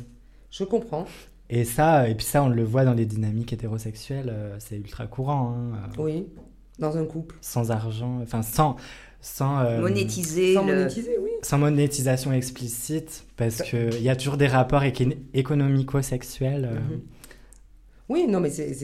Je 0.51 0.65
comprends. 0.65 1.05
Et 1.49 1.65
ça, 1.65 2.09
et 2.09 2.15
puis 2.15 2.25
ça, 2.27 2.43
on 2.45 2.49
le 2.49 2.63
voit 2.63 2.85
dans 2.85 2.93
les 2.95 3.07
dynamiques 3.07 3.53
hétérosexuelles, 3.53 4.29
euh, 4.31 4.57
c'est 4.59 4.77
ultra 4.77 5.07
courant. 5.07 5.55
hein, 5.57 5.79
euh, 5.99 6.03
Oui, 6.03 6.27
dans 6.79 6.97
un 6.97 7.05
couple. 7.05 7.37
Sans 7.41 7.71
argent, 7.71 8.21
enfin 8.23 8.43
sans. 8.43 8.77
Sans, 9.23 9.61
euh, 9.61 9.81
Monétiser. 9.81 10.55
Sans 10.55 10.65
le- 10.65 10.75
monétiser, 10.77 11.19
oui. 11.23 11.29
sans 11.43 11.59
monétisation 11.59 12.33
explicite, 12.33 13.27
parce 13.37 13.61
qu'il 13.61 14.01
y 14.01 14.09
a 14.09 14.17
toujours 14.17 14.39
des 14.39 14.47
rapports 14.47 14.83
éco- 14.85 15.13
économico-sexuels. 15.35 16.65
euh, 16.65 16.75
Mhm. 16.79 17.01
Oui, 18.11 18.27
non, 18.27 18.41
mais 18.41 18.51
c'est- 18.51 18.75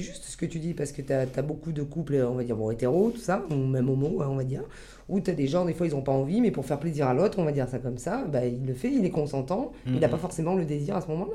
juste 0.00 0.24
ce 0.24 0.36
que 0.36 0.46
tu 0.46 0.60
dis, 0.60 0.72
parce 0.72 0.92
que 0.92 1.02
tu 1.02 1.12
as, 1.12 1.26
beaucoup 1.42 1.72
de 1.72 1.82
couples, 1.82 2.14
on 2.14 2.34
va 2.36 2.44
dire, 2.44 2.56
bon, 2.56 2.70
hétéros, 2.70 3.10
tout 3.10 3.18
ça, 3.20 3.44
ou 3.50 3.56
même 3.56 3.88
homo, 3.90 4.22
hein, 4.22 4.28
on 4.30 4.36
va 4.36 4.44
dire, 4.44 4.62
où 5.08 5.18
tu 5.20 5.30
as 5.30 5.34
des 5.34 5.48
gens, 5.48 5.64
des 5.64 5.74
fois, 5.74 5.86
ils 5.88 5.92
n'ont 5.94 6.02
pas 6.02 6.12
envie, 6.12 6.40
mais 6.40 6.52
pour 6.52 6.64
faire 6.64 6.78
plaisir 6.78 7.08
à 7.08 7.12
l'autre, 7.14 7.40
on 7.40 7.44
va 7.44 7.50
dire 7.50 7.68
ça 7.68 7.80
comme 7.80 7.98
ça, 7.98 8.24
bah, 8.24 8.46
il 8.46 8.64
le 8.64 8.72
fait, 8.74 8.92
il 8.92 9.04
est 9.04 9.10
consentant, 9.10 9.72
il 9.84 9.94
n'a 9.98 10.06
Mhm. 10.06 10.10
pas 10.12 10.16
forcément 10.18 10.54
le 10.54 10.64
désir 10.64 10.94
à 10.96 11.00
ce 11.00 11.08
moment-là. 11.08 11.34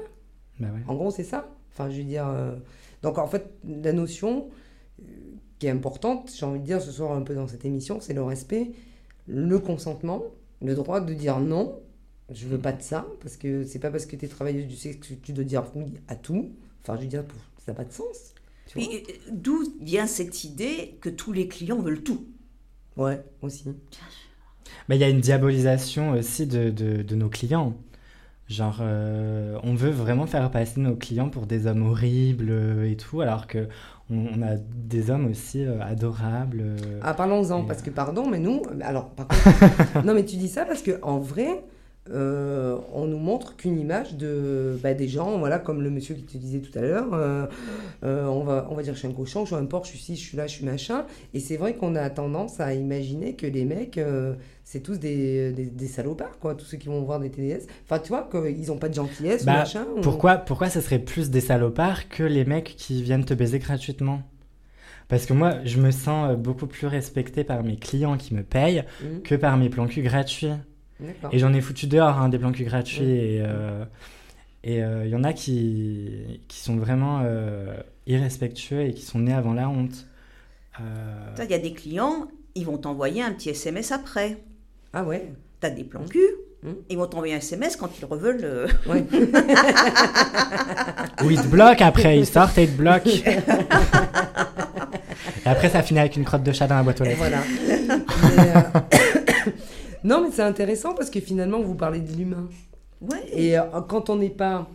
bah 0.60 0.68
ouais. 0.74 0.82
En 0.88 0.96
gros, 0.96 1.12
c'est 1.12 1.26
ça. 1.26 1.48
Enfin, 1.74 1.90
je 1.92 1.98
veux 1.98 2.04
dire. 2.04 2.26
euh, 2.28 2.56
Donc, 3.04 3.18
en 3.20 3.28
fait, 3.28 3.52
la 3.84 3.94
notion 3.94 4.48
euh, 5.00 5.04
qui 5.60 5.68
est 5.68 5.70
importante, 5.70 6.32
j'ai 6.36 6.46
envie 6.48 6.60
de 6.62 6.66
dire 6.66 6.82
ce 6.82 6.92
soir 6.92 7.12
un 7.12 7.22
peu 7.22 7.36
dans 7.36 7.48
cette 7.48 7.64
émission, 7.66 8.00
c'est 8.00 8.14
le 8.16 8.24
respect, 8.24 8.72
le 9.28 9.60
consentement, 9.60 10.24
le 10.64 10.74
droit 10.74 11.00
de 11.02 11.14
dire 11.14 11.40
non. 11.40 11.78
Je 12.32 12.48
veux 12.48 12.58
pas 12.58 12.72
de 12.72 12.82
ça, 12.82 13.06
parce 13.22 13.38
que 13.38 13.64
c'est 13.66 13.78
pas 13.80 13.92
parce 13.92 14.06
que 14.08 14.16
tu 14.16 14.26
es 14.26 14.28
travailleuse 14.28 14.66
du 14.66 14.76
sexe 14.76 14.98
que 15.10 15.14
tu 15.14 15.32
dois 15.34 15.44
dire 15.44 15.64
oui 15.76 15.86
à 16.08 16.16
tout. 16.16 16.50
Enfin, 16.84 16.96
je 16.98 17.02
veux 17.02 17.08
dire, 17.08 17.24
ça 17.58 17.72
n'a 17.72 17.76
pas 17.76 17.86
de 17.86 17.92
sens. 17.94 18.34
D'où 19.32 19.64
vient 19.82 20.08
cette 20.08 20.44
idée 20.44 20.98
que 21.02 21.10
tous 21.10 21.34
les 21.34 21.48
clients 21.48 21.80
veulent 21.82 22.04
tout? 22.04 22.28
Ouais, 22.96 23.24
aussi. 23.42 23.66
Mais 24.90 24.98
il 24.98 25.00
y 25.02 25.04
a 25.04 25.10
une 25.10 25.20
diabolisation 25.22 26.12
aussi 26.12 26.48
de, 26.48 26.70
de, 26.70 27.02
de 27.02 27.16
nos 27.16 27.30
clients. 27.30 27.76
Genre, 28.48 28.80
euh, 28.82 29.60
on 29.64 29.76
veut 29.76 29.92
vraiment 29.92 30.28
faire 30.28 30.52
passer 30.52 30.80
nos 30.82 30.96
clients 30.96 31.30
pour 31.30 31.48
des 31.48 31.68
hommes 31.68 31.86
horribles 31.88 32.50
euh, 32.50 32.90
et 32.92 32.98
tout, 32.98 33.22
alors 33.22 33.48
que 33.48 33.68
on, 34.10 34.18
on 34.38 34.42
a 34.42 34.56
des 34.58 35.10
hommes 35.12 35.28
aussi 35.28 35.66
euh, 35.66 35.82
adorables. 35.82 36.62
euh. 36.62 37.00
Ah, 37.02 37.14
parlons-en, 37.14 37.64
parce 37.64 37.82
euh, 37.82 37.86
que 37.86 37.90
pardon, 37.90 38.30
mais 38.30 38.40
nous, 38.40 38.62
alors, 38.82 39.10
par 39.12 39.28
contre, 39.32 39.52
non, 40.04 40.14
mais 40.14 40.26
tu 40.26 40.38
dis 40.38 40.48
ça 40.50 40.66
parce 40.66 40.82
que 40.82 41.00
en 41.04 41.20
vrai, 41.20 41.64
euh, 42.12 42.78
on 42.94 43.06
nous 43.08 43.18
montre 43.18 43.56
qu'une 43.56 43.80
image 43.80 44.16
de 44.16 44.78
bah, 44.82 44.94
des 44.94 45.08
gens, 45.08 45.38
voilà, 45.38 45.60
comme 45.60 45.82
le 45.82 45.90
monsieur 45.90 46.16
qui 46.16 46.24
te 46.24 46.38
disait 46.38 46.60
tout 46.60 46.78
à 46.78 46.82
l'heure, 46.82 47.14
euh, 47.14 47.46
euh, 48.04 48.26
on, 48.28 48.44
va, 48.44 48.68
on 48.70 48.76
va 48.76 48.84
dire 48.84 48.94
je 48.94 49.00
suis 49.00 49.08
un 49.08 49.12
cochon, 49.14 49.42
je 49.46 49.48
suis 49.48 49.56
un 49.56 49.66
porc, 49.66 49.84
je 49.86 49.90
suis 49.90 50.00
ci, 50.00 50.16
je 50.16 50.22
suis 50.28 50.38
là, 50.38 50.48
je 50.48 50.56
suis 50.56 50.66
machin. 50.66 51.06
Et 51.34 51.40
c'est 51.40 51.58
vrai 51.58 51.76
qu'on 51.76 51.96
a 51.96 52.10
tendance 52.10 52.60
à 52.60 52.74
imaginer 52.74 53.34
que 53.36 53.46
les 53.48 53.66
mecs, 53.66 54.00
c'est 54.64 54.82
tous 54.82 55.00
des, 55.00 55.52
des, 55.54 55.66
des 55.66 55.88
salopards, 55.88 56.38
quoi, 56.40 56.54
tous 56.56 56.66
ceux 56.66 56.78
qui 56.78 56.88
vont 56.90 57.02
voir 57.02 57.20
des 57.20 57.30
TDS. 57.30 57.68
Enfin, 57.86 58.00
tu 58.00 58.10
vois, 58.10 58.28
qu'ils 58.30 58.68
n'ont 58.68 58.78
pas 58.78 58.90
de 58.90 58.94
gentillesse, 58.96 59.44
ou 59.44 59.46
Bah, 59.46 59.54
machin. 59.60 59.86
ou- 59.96 60.02
Pourquoi, 60.02 60.38
pourquoi 60.38 60.70
ça 60.70 60.82
serait 60.82 61.00
plus 61.00 61.30
des 61.30 61.42
salopards 61.42 62.10
que 62.10 62.24
les 62.24 62.44
mecs 62.46 62.76
qui 62.78 63.02
viennent 63.04 63.26
te 63.26 63.34
baiser 63.34 63.60
gratuitement? 63.60 64.22
Parce 65.08 65.26
que 65.26 65.32
moi, 65.34 65.54
je 65.64 65.80
me 65.80 65.92
sens 65.92 66.36
beaucoup 66.36 66.68
plus 66.68 66.86
respectée 66.86 67.46
par 67.46 67.64
mes 67.64 67.78
clients 67.78 68.18
qui 68.18 68.34
me 68.34 68.44
payent 68.44 68.84
Mhm. 69.02 69.22
que 69.22 69.36
par 69.36 69.56
mes 69.56 69.70
plans 69.70 69.88
cul 69.88 70.02
gratuits. 70.02 70.52
Et 71.32 71.38
j'en 71.40 71.54
ai 71.54 71.62
foutu 71.62 71.86
dehors 71.88 72.20
hein, 72.20 72.30
des 72.30 72.40
plans 72.40 72.52
cul 72.52 72.64
gratuits. 72.64 73.02
Ouais. 73.06 73.36
Et 73.36 73.42
euh, 73.42 73.84
et, 74.64 74.84
euh, 74.84 75.06
il 75.06 75.12
y 75.12 75.16
en 75.16 75.24
a 75.24 75.34
qui, 75.34 76.42
qui 76.48 76.60
sont 76.60 76.78
vraiment 76.78 77.22
euh, 77.24 77.78
irrespectueux 78.08 78.82
et 78.82 78.94
qui 78.94 79.04
sont 79.04 79.20
nés 79.20 79.34
avant 79.34 79.54
la 79.54 79.70
honte. 79.70 80.08
Euh, 80.82 81.36
Il 81.44 81.52
y 81.52 81.54
a 81.54 81.60
des 81.60 81.74
clients, 81.74 82.28
ils 82.56 82.66
vont 82.66 82.78
t'envoyer 82.78 83.22
un 83.24 83.32
petit 83.32 83.50
SMS 83.50 83.92
après. 83.92 84.38
Ah 84.94 85.04
ouais 85.04 85.32
T'as 85.60 85.70
des 85.70 85.84
plans 85.84 86.06
cul. 86.06 86.20
Mmh. 86.64 86.70
Ils 86.90 86.98
vont 86.98 87.06
t'envoyer 87.08 87.36
un 87.36 87.38
SMS 87.38 87.76
quand 87.78 87.90
ils 88.00 88.06
reveulent. 88.06 88.42
euh, 88.44 88.68
Ouais. 88.88 89.04
Ou 91.24 91.30
ils 91.32 91.42
te 91.42 91.48
bloquent 91.48 91.86
après, 91.86 92.18
ils 92.18 92.26
sortent 92.26 92.58
et 92.58 92.64
ils 92.64 92.72
te 92.72 92.78
bloquent. 92.78 93.10
et 93.10 93.24
après, 95.50 95.70
ça 95.70 95.82
finit 95.84 96.00
avec 96.00 96.16
une 96.18 96.26
crotte 96.26 96.44
de 96.44 96.52
chat 96.52 96.68
dans 96.68 96.76
la 96.76 96.84
boîte 96.84 97.00
aux 97.02 97.06
lettres. 97.06 97.18
voilà. 97.18 97.38
Mais, 98.36 98.52
euh, 98.56 98.62
non, 100.04 100.22
mais 100.24 100.32
c'est 100.32 100.42
intéressant 100.44 100.94
parce 100.94 101.10
que 101.10 101.20
finalement, 101.20 101.62
vous 101.62 101.76
parlez 101.76 102.00
de 102.00 102.12
l'humain. 102.14 102.48
Ouais. 103.02 103.24
Et 103.34 103.58
euh, 103.58 103.64
quand 103.88 104.10
on 104.10 104.16
n'est 104.18 104.30
pas, 104.30 104.68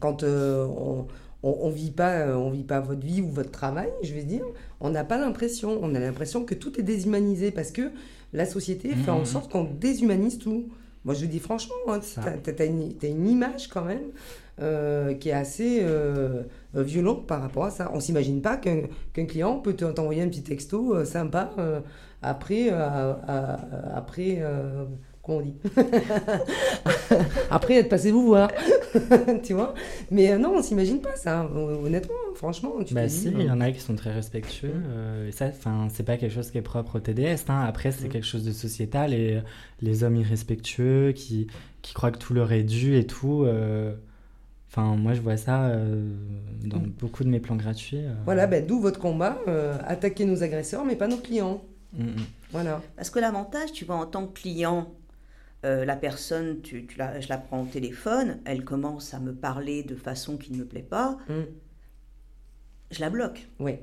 quand 0.00 0.22
euh, 0.22 0.64
on, 0.66 1.06
on, 1.42 1.56
on 1.62 1.70
vit 1.70 1.90
pas, 1.92 2.12
euh, 2.12 2.34
on 2.34 2.50
vit 2.50 2.64
pas 2.64 2.80
votre 2.80 3.04
vie 3.06 3.20
ou 3.22 3.28
votre 3.28 3.50
travail, 3.50 3.88
je 4.02 4.12
vais 4.14 4.24
dire, 4.24 4.44
on 4.80 4.90
n'a 4.90 5.04
pas 5.04 5.18
l'impression, 5.18 5.78
on 5.82 5.94
a 5.94 5.98
l'impression 6.00 6.44
que 6.44 6.54
tout 6.54 6.78
est 6.80 6.82
déshumanisé 6.82 7.50
parce 7.50 7.70
que 7.70 7.90
la 8.32 8.46
société 8.46 8.94
fait 8.96 9.10
en 9.10 9.20
Mhm. 9.20 9.24
sorte 9.26 9.52
qu'on 9.52 9.64
déshumanise 9.64 10.38
tout. 10.38 10.68
Moi, 11.04 11.14
je 11.14 11.24
dis 11.26 11.38
franchement, 11.38 11.74
hein, 11.88 12.00
t'as 12.42 12.52
t'as 12.52 12.66
une, 12.66 13.28
image 13.28 13.68
quand 13.68 13.84
même 13.84 14.08
euh, 14.60 15.14
qui 15.14 15.28
est 15.28 15.32
assez 15.32 15.78
euh, 15.82 16.42
violente 16.74 17.26
par 17.28 17.40
rapport 17.42 17.66
à 17.66 17.70
ça. 17.70 17.90
On 17.94 18.00
s'imagine 18.00 18.42
pas 18.42 18.56
qu'un 18.56 19.26
client 19.26 19.58
peut 19.60 19.74
te- 19.74 19.84
t'envoyer 19.84 20.22
un 20.22 20.28
petit 20.28 20.42
texto 20.42 20.96
euh, 20.96 21.04
sympa 21.04 21.52
euh, 21.58 21.78
après, 22.30 22.70
euh, 22.70 22.78
à- 22.78 23.18
à- 23.28 23.96
après, 23.96 24.38
euh, 24.40 24.84
comment 25.22 25.38
on 25.38 25.42
dit 25.42 25.54
Après 27.50 27.74
être 27.74 27.88
passé 27.88 28.10
vous 28.10 28.26
voir, 28.26 28.50
tu 29.42 29.52
vois. 29.54 29.74
Mais 30.10 30.32
euh, 30.32 30.38
non, 30.38 30.54
on 30.56 30.62
s'imagine 30.62 31.00
pas 31.00 31.16
ça. 31.16 31.48
Hon- 31.54 31.84
Honnêtement, 31.84 32.14
franchement, 32.34 32.72
tu 32.84 32.94
Bah 32.94 33.08
si, 33.08 33.28
il 33.28 33.42
y 33.42 33.48
euh, 33.48 33.52
en 33.52 33.60
a 33.60 33.70
qui 33.70 33.80
sont 33.80 33.94
très 33.94 34.12
respectueux. 34.12 34.72
euh, 34.74 35.28
et 35.28 35.32
ça, 35.32 35.46
enfin, 35.46 35.88
c'est 35.92 36.02
pas 36.04 36.16
quelque 36.16 36.32
chose 36.34 36.50
qui 36.50 36.58
est 36.58 36.62
propre 36.62 36.96
au 36.96 37.00
TDS. 37.00 37.44
hein. 37.48 37.64
Après, 37.66 37.92
c'est 37.92 38.06
Mm. 38.06 38.10
quelque 38.10 38.26
chose 38.26 38.44
de 38.44 38.52
sociétal 38.52 39.12
et 39.14 39.36
euh, 39.36 39.40
les 39.82 40.04
hommes 40.04 40.16
irrespectueux 40.16 41.12
qui, 41.12 41.46
qui 41.82 41.94
croient 41.94 42.10
que 42.10 42.18
tout 42.18 42.34
leur 42.34 42.52
est 42.52 42.62
dû 42.64 42.96
et 42.96 43.06
tout. 43.06 43.44
euh, 43.44 43.94
Enfin, 44.68 44.96
moi, 44.96 45.14
je 45.14 45.20
vois 45.22 45.36
ça 45.38 45.66
euh, 45.68 46.02
dans 46.64 46.78
Mm. 46.78 46.92
beaucoup 47.00 47.24
de 47.24 47.28
mes 47.30 47.40
plans 47.40 47.56
gratuits. 47.56 47.98
euh. 47.98 48.12
Voilà, 48.24 48.46
ben, 48.46 48.66
d'où 48.66 48.80
votre 48.80 48.98
combat, 48.98 49.38
euh, 49.48 49.76
attaquer 49.86 50.24
nos 50.24 50.42
agresseurs, 50.42 50.84
mais 50.84 50.96
pas 50.96 51.06
nos 51.08 51.16
clients. 51.16 51.62
Voilà. 52.52 52.82
Parce 52.96 53.10
que 53.10 53.18
l'avantage, 53.18 53.72
tu 53.72 53.84
vois, 53.84 53.96
en 53.96 54.06
tant 54.06 54.26
que 54.26 54.38
client, 54.40 54.92
euh, 55.64 55.84
la 55.84 55.96
personne, 55.96 56.60
tu, 56.62 56.86
tu 56.86 56.98
la, 56.98 57.20
je 57.20 57.28
la 57.28 57.38
prends 57.38 57.62
au 57.62 57.66
téléphone, 57.66 58.38
elle 58.44 58.64
commence 58.64 59.14
à 59.14 59.20
me 59.20 59.34
parler 59.34 59.82
de 59.82 59.94
façon 59.96 60.36
qui 60.36 60.52
ne 60.52 60.58
me 60.58 60.64
plaît 60.64 60.82
pas, 60.82 61.16
Mm. 61.28 61.42
je 62.90 63.00
la 63.00 63.10
bloque. 63.10 63.48
Oui, 63.58 63.74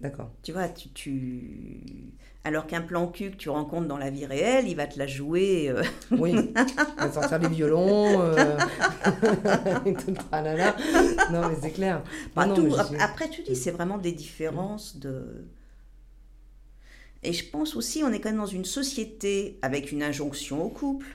d'accord. 0.00 0.30
Tu 0.42 0.52
vois, 0.52 0.68
tu, 0.68 0.88
tu- 0.90 2.12
alors 2.44 2.66
qu'un 2.68 2.82
plan 2.82 3.08
cul 3.08 3.32
que 3.32 3.36
tu 3.36 3.48
rencontres 3.48 3.88
dans 3.88 3.98
la 3.98 4.10
vie 4.10 4.24
réelle, 4.26 4.68
il 4.68 4.76
va 4.76 4.86
te 4.86 4.98
la 4.98 5.06
jouer. 5.08 5.68
euh, 5.68 5.82
Oui, 6.12 6.52
on 6.98 7.06
va 7.06 7.12
sortir 7.12 7.38
les 7.40 7.48
violons, 7.48 8.20
euh, 8.20 8.56
et 9.84 9.94
tout 9.94 10.10
le 10.10 10.14
tralala. 10.16 10.76
Non, 11.32 11.48
mais 11.48 11.56
c'est 11.60 11.72
clair. 11.72 12.02
Non, 12.36 12.54
tout. 12.54 12.68
mais 12.92 13.00
Après, 13.00 13.28
tu 13.28 13.42
dis, 13.42 13.56
c'est 13.56 13.72
vraiment 13.72 13.98
des 13.98 14.12
différences 14.12 14.96
de. 14.98 15.44
Et 17.22 17.32
je 17.32 17.44
pense 17.48 17.74
aussi, 17.76 18.02
on 18.04 18.12
est 18.12 18.20
quand 18.20 18.28
même 18.30 18.38
dans 18.38 18.46
une 18.46 18.64
société 18.64 19.58
avec 19.62 19.90
une 19.92 20.02
injonction 20.02 20.62
au 20.64 20.68
couple 20.68 21.06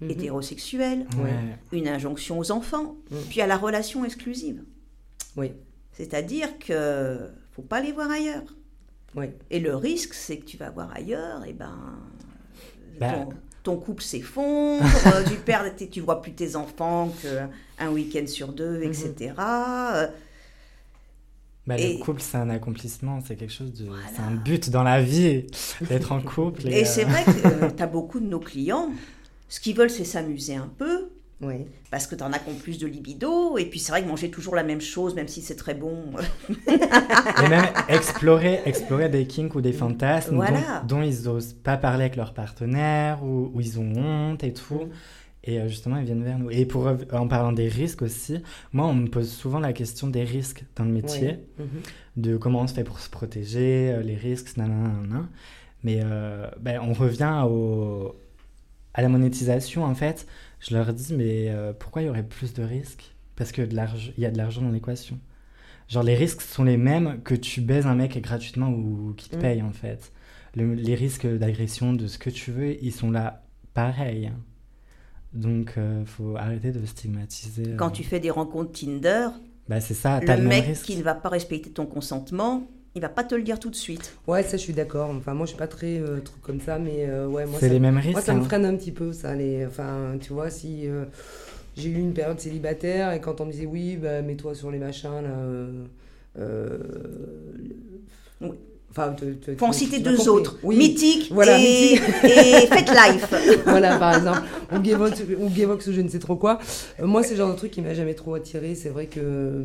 Mhm. 0.00 0.10
hétérosexuel, 0.10 1.06
Ouais. 1.22 1.32
une 1.78 1.88
injonction 1.88 2.38
aux 2.38 2.50
enfants, 2.52 2.96
Mm. 3.10 3.16
puis 3.30 3.40
à 3.40 3.46
la 3.46 3.56
relation 3.56 4.04
exclusive. 4.04 4.62
Oui, 5.36 5.52
C'est-à-dire 5.92 6.58
que 6.58 7.18
faut 7.52 7.62
pas 7.62 7.80
les 7.80 7.92
voir 7.92 8.10
ailleurs. 8.10 8.56
oui. 9.14 9.26
Et 9.50 9.60
le 9.60 9.76
risque, 9.76 10.14
c'est 10.14 10.38
que 10.38 10.44
tu 10.44 10.56
vas 10.56 10.70
voir 10.70 10.90
ailleurs, 10.94 11.44
et 11.44 11.52
ben 11.52 11.76
Bah. 12.98 13.12
ton, 13.12 13.28
ton 13.62 13.76
couple 13.76 14.02
s'effondre, 14.02 14.82
tu 15.34 15.36
perds, 15.36 15.74
tu 15.76 16.00
vois 16.00 16.20
plus 16.22 16.32
tes 16.34 16.56
enfants 16.56 17.12
qu'un 17.22 17.90
week-end 17.90 18.26
sur 18.26 18.52
deux, 18.52 18.78
Mhm. 18.78 18.82
etc. 18.84 19.32
Bah, 21.66 21.78
Et- 21.78 21.98
Le 21.98 21.98
couple, 22.04 22.20
c'est 22.20 22.36
un 22.38 22.50
accomplissement, 22.50 23.20
c'est 23.24 23.36
quelque 23.36 23.52
chose 23.52 23.72
de. 23.72 23.84
Voilà. 23.86 24.02
C'est 24.14 24.22
un 24.22 24.32
but 24.34 24.68
dans 24.70 24.82
la 24.82 25.00
vie, 25.00 25.46
d'être 25.88 26.10
en 26.12 26.20
couple. 26.20 26.66
Et 26.68 26.82
euh, 26.82 26.84
c'est 26.84 27.04
vrai 27.04 27.24
que 27.24 27.70
tu 27.76 27.82
as 27.82 27.86
beaucoup 27.86 28.18
de 28.20 28.26
nos 28.26 28.40
clients, 28.40 28.90
ce 29.48 29.60
qu'ils 29.60 29.76
veulent, 29.76 29.90
c'est 29.90 30.04
s'amuser 30.04 30.56
un 30.56 30.68
peu, 30.76 31.10
Oui. 31.40 31.66
parce 31.92 32.08
que 32.08 32.16
tu 32.16 32.24
en 32.24 32.32
as 32.32 32.40
qui 32.40 32.50
ont 32.50 32.54
plus 32.54 32.78
de 32.78 32.86
libido, 32.88 33.58
et 33.58 33.66
puis 33.66 33.78
c'est 33.78 33.92
vrai 33.92 34.02
que 34.02 34.08
manger 34.08 34.28
toujours 34.30 34.56
la 34.56 34.64
même 34.64 34.80
chose, 34.80 35.14
même 35.14 35.28
si 35.28 35.40
c'est 35.40 35.54
très 35.54 35.74
bon, 35.74 36.06
Et 36.68 37.48
même 37.48 37.66
explorer, 37.88 38.60
explorer 38.64 39.08
des 39.08 39.26
kinks 39.26 39.54
ou 39.54 39.60
des 39.60 39.72
fantasmes 39.72 40.36
Voilà. 40.36 40.82
dont, 40.86 40.96
dont 40.96 41.02
ils 41.02 41.28
osent 41.28 41.52
pas 41.54 41.76
parler 41.76 42.04
avec 42.04 42.16
leur 42.16 42.34
partenaire 42.34 43.22
ou, 43.22 43.50
ou 43.54 43.60
ils 43.60 43.78
ont 43.78 43.92
honte 43.96 44.42
et 44.42 44.52
tout. 44.52 44.88
Et 45.44 45.58
euh, 45.60 45.66
justement, 45.68 45.96
ils 45.96 46.04
viennent 46.04 46.22
vers 46.22 46.38
nous. 46.38 46.50
Et 46.50 46.64
pour, 46.66 46.88
en 47.12 47.26
parlant 47.28 47.52
des 47.52 47.68
risques 47.68 48.02
aussi, 48.02 48.42
moi, 48.72 48.86
on 48.86 48.94
me 48.94 49.08
pose 49.08 49.30
souvent 49.30 49.58
la 49.58 49.72
question 49.72 50.06
des 50.08 50.22
risques 50.24 50.64
dans 50.76 50.84
le 50.84 50.92
métier, 50.92 51.38
Oui. 51.58 51.64
Mhm. 51.64 51.80
de 52.24 52.36
comment 52.36 52.60
on 52.60 52.66
se 52.68 52.74
fait 52.74 52.84
pour 52.84 53.00
se 53.00 53.10
protéger, 53.10 53.90
euh, 53.92 54.02
les 54.02 54.14
risques, 54.16 54.56
nanana. 54.56 55.28
Mais 55.82 56.00
euh, 56.04 56.46
ben, 56.60 56.80
on 56.80 56.92
revient 56.92 57.44
au, 57.48 58.14
à 58.94 59.02
la 59.02 59.08
monétisation, 59.08 59.84
en 59.84 59.94
fait. 59.96 60.26
Je 60.60 60.74
leur 60.76 60.92
dis, 60.92 61.12
mais 61.12 61.48
euh, 61.48 61.72
pourquoi 61.72 62.02
il 62.02 62.06
y 62.06 62.08
aurait 62.08 62.22
plus 62.22 62.54
de 62.54 62.62
risques? 62.62 63.12
Parce 63.34 63.50
que 63.50 63.62
de 63.62 63.74
l'argent- 63.74 64.12
il 64.16 64.22
y 64.22 64.26
a 64.26 64.30
de 64.30 64.36
l'argent 64.38 64.62
dans 64.62 64.70
l'équation. 64.70 65.18
Genre, 65.88 66.04
les 66.04 66.14
risques 66.14 66.42
sont 66.42 66.62
les 66.62 66.76
mêmes 66.76 67.20
que 67.24 67.34
tu 67.34 67.60
baises 67.60 67.86
un 67.86 67.96
mec 67.96 68.16
gratuitement 68.22 68.68
ou 68.70 69.12
qui 69.16 69.28
te 69.28 69.34
Mm. 69.36 69.40
paye, 69.40 69.62
en 69.62 69.72
fait. 69.72 70.12
Le- 70.54 70.74
les 70.74 70.94
risques 70.94 71.26
d'agression, 71.26 71.94
de 71.94 72.06
ce 72.06 72.18
que 72.18 72.30
tu 72.30 72.52
veux, 72.52 72.76
ils 72.84 72.92
sont 72.92 73.10
là 73.10 73.42
pareil. 73.74 74.30
Donc, 75.34 75.74
euh, 75.78 76.04
faut 76.04 76.36
arrêter 76.36 76.72
de 76.72 76.84
stigmatiser. 76.84 77.68
euh. 77.72 77.76
quand 77.76 77.90
tu 77.90 78.04
fais 78.04 78.20
des 78.20 78.30
rencontres 78.30 78.72
Tinder, 78.72 79.28
Bah, 79.68 79.80
c'est 79.80 79.94
ça, 79.94 80.20
t'as 80.24 80.36
le 80.36 80.42
le, 80.42 80.48
mec 80.48 80.72
qui 80.82 80.96
ne 80.96 81.02
va 81.02 81.14
pas 81.14 81.28
respecter 81.30 81.70
ton 81.70 81.86
consentement, 81.86 82.66
il 82.94 83.00
va 83.00 83.08
pas 83.08 83.24
te 83.24 83.34
le 83.34 83.42
dire 83.42 83.58
tout 83.58 83.70
de 83.70 83.74
suite. 83.76 84.14
Ouais, 84.26 84.42
ça, 84.42 84.58
je 84.58 84.62
suis 84.62 84.74
d'accord. 84.74 85.08
Enfin, 85.10 85.32
moi, 85.32 85.46
je 85.46 85.50
suis 85.50 85.58
pas 85.58 85.66
très 85.68 85.98
euh, 85.98 86.20
truc 86.20 86.42
comme 86.42 86.60
ça, 86.60 86.78
mais 86.78 87.06
euh, 87.08 87.26
ouais, 87.26 87.46
moi, 87.46 87.58
C'est 87.60 87.68
ça, 87.68 87.72
les 87.72 87.80
mêmes 87.80 87.96
risques. 87.96 88.12
moi, 88.12 88.20
ça 88.20 88.34
me 88.34 88.40
hein. 88.40 88.44
freine 88.44 88.66
un 88.66 88.76
petit 88.76 88.92
peu, 88.92 89.12
ça. 89.14 89.34
Les... 89.34 89.64
Enfin, 89.66 90.16
tu 90.20 90.34
vois, 90.34 90.50
si 90.50 90.86
euh, 90.86 91.04
j'ai 91.76 91.88
eu 91.88 91.98
une 91.98 92.12
période 92.12 92.38
célibataire 92.38 93.12
et 93.12 93.20
quand 93.22 93.40
on 93.40 93.46
me 93.46 93.52
disait 93.52 93.64
oui, 93.66 93.96
bah, 93.96 94.20
mets-toi 94.20 94.54
sur 94.54 94.70
les 94.70 94.78
machins, 94.78 95.08
là. 95.22 95.30
euh, 95.30 95.84
euh, 96.38 96.78
le- 97.56 98.48
Oui. 98.48 98.56
Enfin, 98.94 99.14
te- 99.14 99.24
te- 99.24 99.56
Faut 99.58 99.64
en 99.64 99.72
citer 99.72 100.00
deux 100.00 100.28
autres, 100.28 100.58
Oui. 100.62 100.76
Mythique 100.76 101.30
Voilà, 101.32 101.58
et, 101.58 101.94
et 101.94 101.98
Life. 102.68 103.32
voilà, 103.64 103.96
par 103.96 104.14
exemple. 104.16 104.42
Ou 104.70 104.84
Gevox, 104.84 105.22
ou 105.40 105.48
Gevox, 105.54 105.86
ou 105.86 105.92
je 105.94 106.00
ne 106.02 106.08
sais 106.10 106.18
trop 106.18 106.36
quoi. 106.36 106.58
Euh, 107.00 107.06
moi, 107.06 107.22
c'est 107.22 107.30
le 107.30 107.36
genre 107.36 107.50
de 107.52 107.56
truc 107.56 107.70
qui 107.70 107.80
m'a 107.80 107.94
jamais 107.94 108.12
trop 108.12 108.34
attiré. 108.34 108.74
C'est 108.74 108.90
vrai 108.90 109.06
que. 109.06 109.64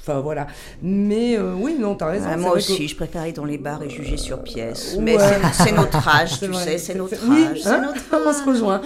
Enfin, 0.00 0.20
voilà. 0.20 0.46
Mais 0.82 1.36
euh, 1.36 1.54
oui, 1.58 1.74
non, 1.80 1.96
t'as 1.96 2.06
raison. 2.10 2.26
Ah, 2.30 2.36
moi 2.36 2.52
aussi, 2.54 2.78
que- 2.82 2.86
je 2.88 2.94
préfère 2.94 3.22
aller 3.22 3.32
dans 3.32 3.44
les 3.44 3.58
bars 3.58 3.82
et 3.82 3.90
juger 3.90 4.16
sur 4.16 4.40
pièce. 4.42 4.96
Mais 5.00 5.16
c'est- 5.18 5.64
c'est 5.64 5.72
notre 5.72 6.06
âge, 6.16 6.38
tu 6.38 6.46
vrai. 6.46 6.62
sais, 6.64 6.78
c'est 6.78 6.94
notre 6.94 7.16
Oui, 7.28 7.44
âge. 7.50 7.60
c'est 7.60 7.68
hein, 7.70 7.82
notre 7.86 8.00
on 8.28 8.32
se 8.32 8.38
âge. 8.40 8.46
rejoint. 8.46 8.80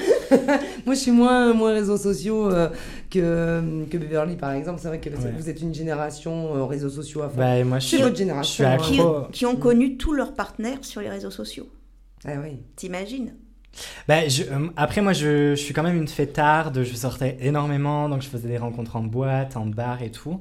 Moi, 0.86 0.94
je 0.94 1.00
suis 1.00 1.10
moins, 1.10 1.52
moins 1.52 1.74
réseaux 1.74 1.96
sociaux 1.98 2.50
euh, 2.50 2.68
que, 3.10 3.84
que 3.90 3.96
Beverly, 3.98 4.36
par 4.36 4.52
exemple. 4.52 4.80
C'est 4.82 4.88
vrai 4.88 5.00
que 5.00 5.08
Ouais. 5.10 5.32
vous 5.36 5.48
êtes 5.48 5.60
une 5.60 5.74
génération 5.74 6.54
euh, 6.56 6.64
réseaux 6.64 6.90
sociaux 6.90 7.22
à 7.22 7.28
fond. 7.28 7.38
Bah, 7.38 7.62
moi, 7.64 7.78
je 7.78 7.84
c'est 7.84 7.96
suis, 7.96 8.02
votre 8.02 8.10
je 8.16 8.16
suis 8.16 8.24
génération. 8.64 9.18
hein. 9.24 9.28
Qui, 9.32 9.46
ont 9.46 9.56
connu 9.56 9.96
tous 9.96 10.12
leurs 10.14 10.34
partenaires 10.34 10.78
sur 10.84 11.00
les 11.00 11.08
réseaux 11.10 11.30
sociaux. 11.30 11.68
Ah 12.24 12.32
oui. 12.42 12.60
T'imagines? 12.76 13.34
Bah, 14.08 14.26
je- 14.26 14.42
euh, 14.44 14.68
après, 14.76 15.00
moi, 15.02 15.12
je, 15.12 15.50
je 15.54 15.60
suis 15.60 15.72
quand 15.74 15.82
même 15.82 15.96
une 15.96 16.08
fêtarde. 16.08 16.82
Je 16.82 16.94
sortais 16.94 17.36
énormément, 17.40 18.08
donc 18.08 18.22
je 18.22 18.28
faisais 18.28 18.48
des 18.48 18.58
rencontres 18.58 18.96
en 18.96 19.02
boîte, 19.02 19.56
en 19.56 19.66
bar 19.66 20.02
et 20.02 20.10
tout. 20.10 20.40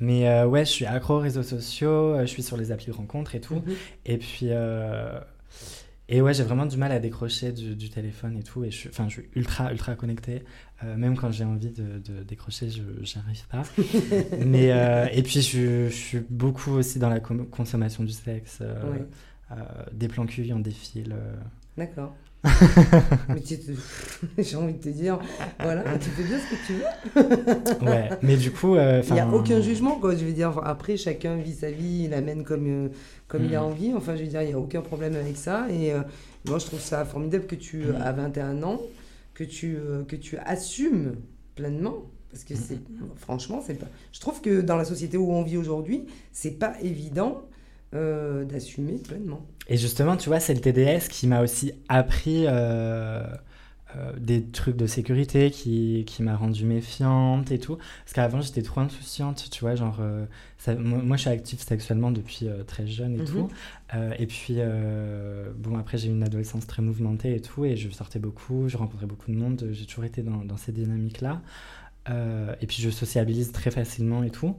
Mais 0.00 0.28
euh, 0.28 0.46
ouais, 0.46 0.64
je 0.64 0.70
suis 0.70 0.86
accro 0.86 1.14
aux 1.16 1.20
réseaux 1.20 1.42
sociaux. 1.42 2.14
euh, 2.14 2.20
Je 2.22 2.26
suis 2.26 2.42
sur 2.42 2.56
les 2.56 2.72
applis 2.72 2.86
de 2.86 2.92
rencontres 2.96 3.34
et 3.34 3.40
tout. 3.40 3.56
Mhm. 3.56 3.74
Et 4.06 4.16
puis, 4.18 4.46
euh, 4.50 5.18
et 6.08 6.22
ouais, 6.22 6.32
j'ai 6.32 6.42
vraiment 6.42 6.64
du 6.66 6.76
mal 6.76 6.90
à 6.92 6.98
décrocher 7.00 7.52
du, 7.52 7.74
du 7.76 7.90
téléphone 7.90 8.36
et 8.38 8.42
tout. 8.42 8.64
Et 8.64 8.70
je 8.70 8.88
je 8.90 9.08
suis 9.10 9.28
ultra, 9.34 9.70
ultra 9.72 9.94
connectée. 9.94 10.42
Euh, 10.84 10.96
même 10.96 11.16
quand 11.16 11.30
j'ai 11.32 11.44
envie 11.44 11.70
de, 11.70 11.98
de 11.98 12.22
décrocher, 12.22 12.70
je 12.70 12.82
j'arrive 13.02 13.46
pas. 13.48 13.62
Mais 14.46 14.72
euh, 14.72 15.06
et 15.12 15.22
puis, 15.22 15.42
je, 15.42 15.88
je 15.88 15.94
suis 15.94 16.20
beaucoup 16.30 16.72
aussi 16.72 16.98
dans 16.98 17.10
la 17.10 17.20
consommation 17.20 18.04
du 18.04 18.12
sexe. 18.12 18.58
euh, 18.60 19.56
des 19.92 20.08
plans 20.08 20.26
cul 20.26 20.50
en 20.52 20.60
défile. 20.60 21.14
D'accord. 21.76 22.14
Mais 23.28 23.40
tu 23.40 23.58
te- 23.58 23.72
J'ai 24.42 24.56
envie 24.56 24.74
de 24.74 24.78
te 24.78 24.88
dire, 24.88 25.18
voilà, 25.60 25.82
tu 25.98 26.08
fais 26.10 26.22
bien 26.22 26.38
ce 26.38 26.50
que 26.50 26.66
tu 26.66 26.72
veux. 26.74 27.84
Ouais, 27.88 28.10
mais 28.22 28.36
du 28.36 28.50
coup, 28.52 28.74
euh, 28.76 29.02
Il 29.06 29.12
n'y 29.14 29.20
a 29.20 29.28
aucun 29.28 29.60
jugement, 29.60 29.98
quoi. 29.98 30.14
Je 30.16 30.24
veux 30.24 30.32
dire, 30.32 30.50
Enfin, 30.50 30.62
après, 30.64 30.96
chacun 30.96 31.36
vit 31.36 31.54
sa 31.54 31.70
vie, 31.70 32.04
il 32.04 32.14
amène 32.14 32.44
comme, 32.44 32.66
euh, 32.66 32.88
comme 33.26 33.44
il 33.44 33.54
a 33.56 33.60
Mhm. 33.60 33.66
envie. 33.66 33.92
Enfin, 33.94 34.14
je 34.16 34.22
veux 34.22 34.28
dire, 34.28 34.42
il 34.42 34.48
n'y 34.48 34.54
a 34.54 34.58
aucun 34.58 34.80
problème 34.82 35.14
avec 35.16 35.36
ça. 35.36 35.66
Et 35.70 35.92
euh, 35.92 36.00
moi, 36.46 36.58
je 36.58 36.66
trouve 36.66 36.80
ça 36.80 37.04
formidable 37.04 37.46
que 37.46 37.54
tu, 37.56 37.78
Mhm. 37.78 37.96
à 38.02 38.12
21 38.12 38.62
ans, 38.62 38.80
que 39.34 39.44
tu, 39.44 39.76
que 40.06 40.16
tu 40.16 40.36
assumes 40.38 41.16
pleinement. 41.54 41.96
Parce 42.30 42.44
que 42.44 42.54
c'est, 42.54 42.78
franchement, 43.16 43.62
c'est 43.66 43.74
pas. 43.78 43.86
Je 44.12 44.20
trouve 44.20 44.40
que 44.40 44.60
dans 44.60 44.76
la 44.76 44.84
société 44.84 45.16
où 45.16 45.32
on 45.32 45.42
vit 45.42 45.56
aujourd'hui, 45.56 46.06
c'est 46.32 46.52
pas 46.58 46.74
évident 46.82 47.42
d'assumer 47.92 48.98
pleinement. 48.98 49.46
Et 49.68 49.76
justement, 49.76 50.16
tu 50.16 50.28
vois, 50.28 50.40
c'est 50.40 50.54
le 50.54 50.60
TDS 50.60 51.08
qui 51.08 51.26
m'a 51.26 51.42
aussi 51.42 51.72
appris 51.88 52.44
euh, 52.46 53.22
euh, 53.96 54.12
des 54.18 54.44
trucs 54.44 54.76
de 54.76 54.86
sécurité, 54.86 55.50
qui, 55.50 56.04
qui 56.06 56.22
m'a 56.22 56.36
rendu 56.36 56.64
méfiante 56.66 57.50
et 57.52 57.58
tout. 57.58 57.76
Parce 57.76 58.12
qu'avant, 58.14 58.40
j'étais 58.40 58.62
trop 58.62 58.80
insouciante, 58.80 59.48
tu 59.50 59.60
vois, 59.60 59.74
genre... 59.76 59.98
euh, 60.00 60.26
ça- 60.58 60.74
moi, 60.74 60.98
moi, 61.02 61.16
je 61.16 61.22
suis 61.22 61.30
active 61.30 61.60
sexuellement 61.60 62.10
depuis 62.10 62.46
très 62.66 62.86
jeune 62.86 63.14
et 63.14 63.18
Mhm. 63.18 63.24
tout. 63.24 63.48
Et 64.18 64.26
puis, 64.26 64.58
bon, 65.58 65.78
après, 65.78 65.98
j'ai 65.98 66.08
eu 66.08 66.12
une 66.12 66.22
adolescence 66.22 66.66
très 66.66 66.82
mouvementée 66.82 67.34
et 67.34 67.40
tout, 67.40 67.64
et 67.64 67.76
je 67.76 67.90
sortais 67.90 68.18
beaucoup, 68.18 68.68
je 68.68 68.76
rencontrais 68.76 69.06
beaucoup 69.06 69.30
de 69.30 69.36
monde, 69.36 69.68
j'ai 69.72 69.86
toujours 69.86 70.04
été 70.04 70.22
dans, 70.22 70.44
dans 70.44 70.56
ces 70.56 70.72
dynamiques-là. 70.72 71.42
Et 72.60 72.66
puis, 72.66 72.82
je 72.82 72.90
sociabilise 72.90 73.52
très 73.52 73.70
facilement 73.70 74.22
et 74.22 74.30
tout. 74.30 74.56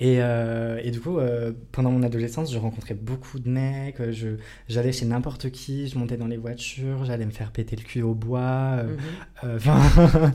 Et, 0.00 0.22
euh, 0.22 0.80
et 0.84 0.90
du 0.92 1.00
coup, 1.00 1.18
euh, 1.18 1.52
pendant 1.72 1.90
mon 1.90 2.02
adolescence, 2.04 2.52
je 2.52 2.58
rencontrais 2.58 2.94
beaucoup 2.94 3.40
de 3.40 3.48
mecs, 3.48 4.00
euh, 4.00 4.12
je, 4.12 4.28
j'allais 4.68 4.92
chez 4.92 5.06
n'importe 5.06 5.50
qui, 5.50 5.88
je 5.88 5.98
montais 5.98 6.16
dans 6.16 6.28
les 6.28 6.36
voitures, 6.36 7.04
j'allais 7.04 7.26
me 7.26 7.32
faire 7.32 7.50
péter 7.50 7.74
le 7.76 7.82
cul 7.82 8.02
au 8.02 8.14
bois, 8.14 8.76
euh, 8.78 8.96
Mhm. 9.42 9.56
enfin, 9.56 9.78
Ouais, 9.96 10.30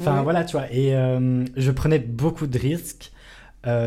enfin 0.00 0.16
ouais. 0.18 0.22
voilà, 0.22 0.44
tu 0.44 0.52
vois. 0.56 0.72
Et 0.72 0.90
je 1.56 1.70
prenais 1.72 1.98
beaucoup 1.98 2.46
de 2.46 2.58
risques 2.58 3.12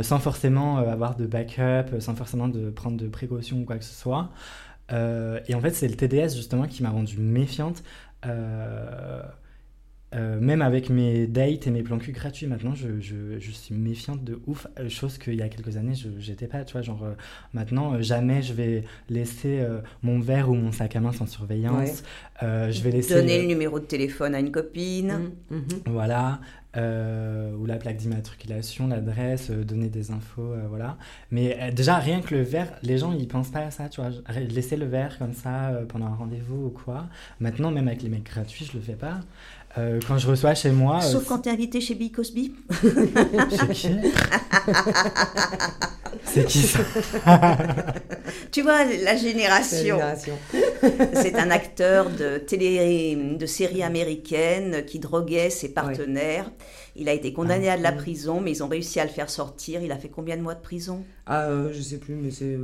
sans 0.03 0.20
forcément 0.20 0.78
avoir 0.78 1.16
de 1.16 1.26
backup, 1.26 1.99
sans 1.99 2.16
forcément 2.16 2.48
de 2.49 2.70
prendre 2.70 2.98
de 2.98 3.08
précautions 3.08 3.62
ou 3.62 3.66
quoi 3.66 3.78
que 3.78 3.86
ce 3.86 3.95
soit. 3.99 4.30
Et 4.91 5.56
en 5.56 5.62
fait, 5.62 5.72
c'est 5.72 5.88
le 5.88 5.95
TDS 5.95 6.36
justement 6.36 6.68
qui 6.68 6.84
m'a 6.84 6.90
rendue 6.90 7.18
méfiante. 7.20 7.84
Euh, 8.26 9.22
euh, 10.14 10.40
même 10.40 10.62
avec 10.62 10.90
mes 10.90 11.26
dates 11.26 11.68
et 11.68 11.72
mes 11.72 11.84
plans 11.84 11.98
cul 11.98 12.12
gratuits, 12.12 12.48
maintenant, 12.48 12.76
je, 12.76 13.00
je, 13.00 13.40
je 13.40 13.52
suis 13.52 13.74
méfiante 13.74 14.24
de 14.24 14.40
ouf, 14.46 14.68
euh, 14.80 14.90
chose 14.90 15.18
qu'il 15.18 15.36
y 15.36 15.42
a 15.42 15.48
quelques 15.48 15.78
années, 15.78 15.96
je 15.96 16.10
j'étais 16.20 16.48
pas, 16.48 16.66
tu 16.66 16.74
vois, 16.74 16.82
genre, 16.82 17.04
euh, 17.04 17.14
maintenant, 17.54 17.94
euh, 17.94 18.02
jamais 18.02 18.42
je 18.42 18.54
vais 18.54 18.84
laisser 19.10 19.60
euh, 19.60 19.80
mon 20.04 20.20
verre 20.20 20.50
ou 20.50 20.56
mon 20.56 20.72
sac 20.72 20.96
à 20.96 21.00
main 21.00 21.12
sans 21.12 21.28
surveillance, 21.28 21.72
Ouais. 21.72 21.94
Euh, 22.44 22.72
je 22.72 22.82
vais 22.82 22.92
laisser... 22.92 23.14
Donner 23.14 23.42
le 23.42 23.48
numéro 23.48 23.80
de 23.80 23.86
téléphone 23.86 24.34
à 24.36 24.40
une 24.40 24.52
copine. 24.52 25.32
Mhm, 25.50 25.58
mhm. 25.58 25.82
voilà, 25.86 26.40
euh, 26.78 27.54
ou 27.56 27.66
la 27.66 27.76
plaque 27.76 27.98
d'immatriculation, 27.98 28.88
l'adresse, 28.88 29.50
euh, 29.50 29.64
donner 29.64 29.90
des 29.90 30.12
infos, 30.12 30.54
euh, 30.54 30.66
voilà. 30.70 30.98
Mais 31.30 31.58
euh, 31.60 31.72
déjà, 31.72 31.98
rien 31.98 32.22
que 32.22 32.34
le 32.34 32.42
verre, 32.42 32.72
les 32.82 32.98
gens, 32.98 33.12
ils 33.12 33.28
pensent 33.28 33.52
pas 33.52 33.60
à 33.60 33.72
ça, 33.72 33.90
tu 33.90 34.02
vois. 34.02 34.12
Laisser 34.50 34.78
le 34.78 34.86
verre 34.86 35.18
comme 35.18 35.34
ça 35.34 35.70
euh, 35.70 35.86
pendant 35.86 36.06
un 36.06 36.16
rendez-vous 36.16 36.68
ou 36.68 36.70
quoi. 36.70 37.08
Maintenant, 37.40 37.72
même 37.72 37.88
avec 37.88 38.04
les 38.04 38.10
mecs 38.10 38.24
gratuits, 38.24 38.66
je 38.66 38.78
le 38.78 38.84
fais 38.84 38.96
pas. 38.96 39.20
Euh, 39.77 39.99
quand 40.06 40.18
je 40.18 40.27
reçois 40.27 40.53
chez 40.53 40.72
moi... 40.72 40.98
euh, 40.98 41.02
Sauf 41.11 41.26
quand 41.26 41.39
t'es 41.39 41.49
invité 41.49 41.80
chez 41.80 41.95
Bill 41.95 42.11
Cosby. 42.11 42.53
C'est 43.52 43.68
qui 43.73 43.88
C'est 46.26 46.45
qui 46.45 46.61
ça 46.64 46.80
Tu 48.52 48.61
vois, 48.61 48.84
la 48.85 49.15
génération. 49.15 49.99
C'est 51.14 51.35
un 51.35 51.52
acteur 51.52 52.10
de 52.10 52.38
télé, 52.38 53.15
de 53.39 53.45
série 53.45 53.84
américaine 53.84 54.84
qui 54.85 54.99
droguait 54.99 55.49
ses 55.49 55.69
partenaires. 55.69 56.49
Il 56.95 57.07
a 57.07 57.14
été 57.14 57.31
condamné 57.34 57.69
à 57.69 57.77
de 57.77 57.84
la 57.84 57.91
prison, 57.93 58.41
mais 58.41 58.52
ils 58.52 58.64
ont 58.64 58.68
réussi 58.68 58.99
à 58.99 59.06
le 59.06 59.10
faire 59.10 59.30
sortir. 59.30 59.81
Il 59.81 59.91
a 59.91 59.98
fait 59.98 60.10
combien 60.10 60.35
de 60.35 60.41
mois 60.41 60.56
de 60.56 60.61
prison? 60.61 61.03
Ah, 61.26 61.45
euh, 61.45 61.72
je 61.73 61.81
sais 61.81 61.98
plus, 61.98 62.15
mais 62.15 62.31
c'est. 62.31 62.57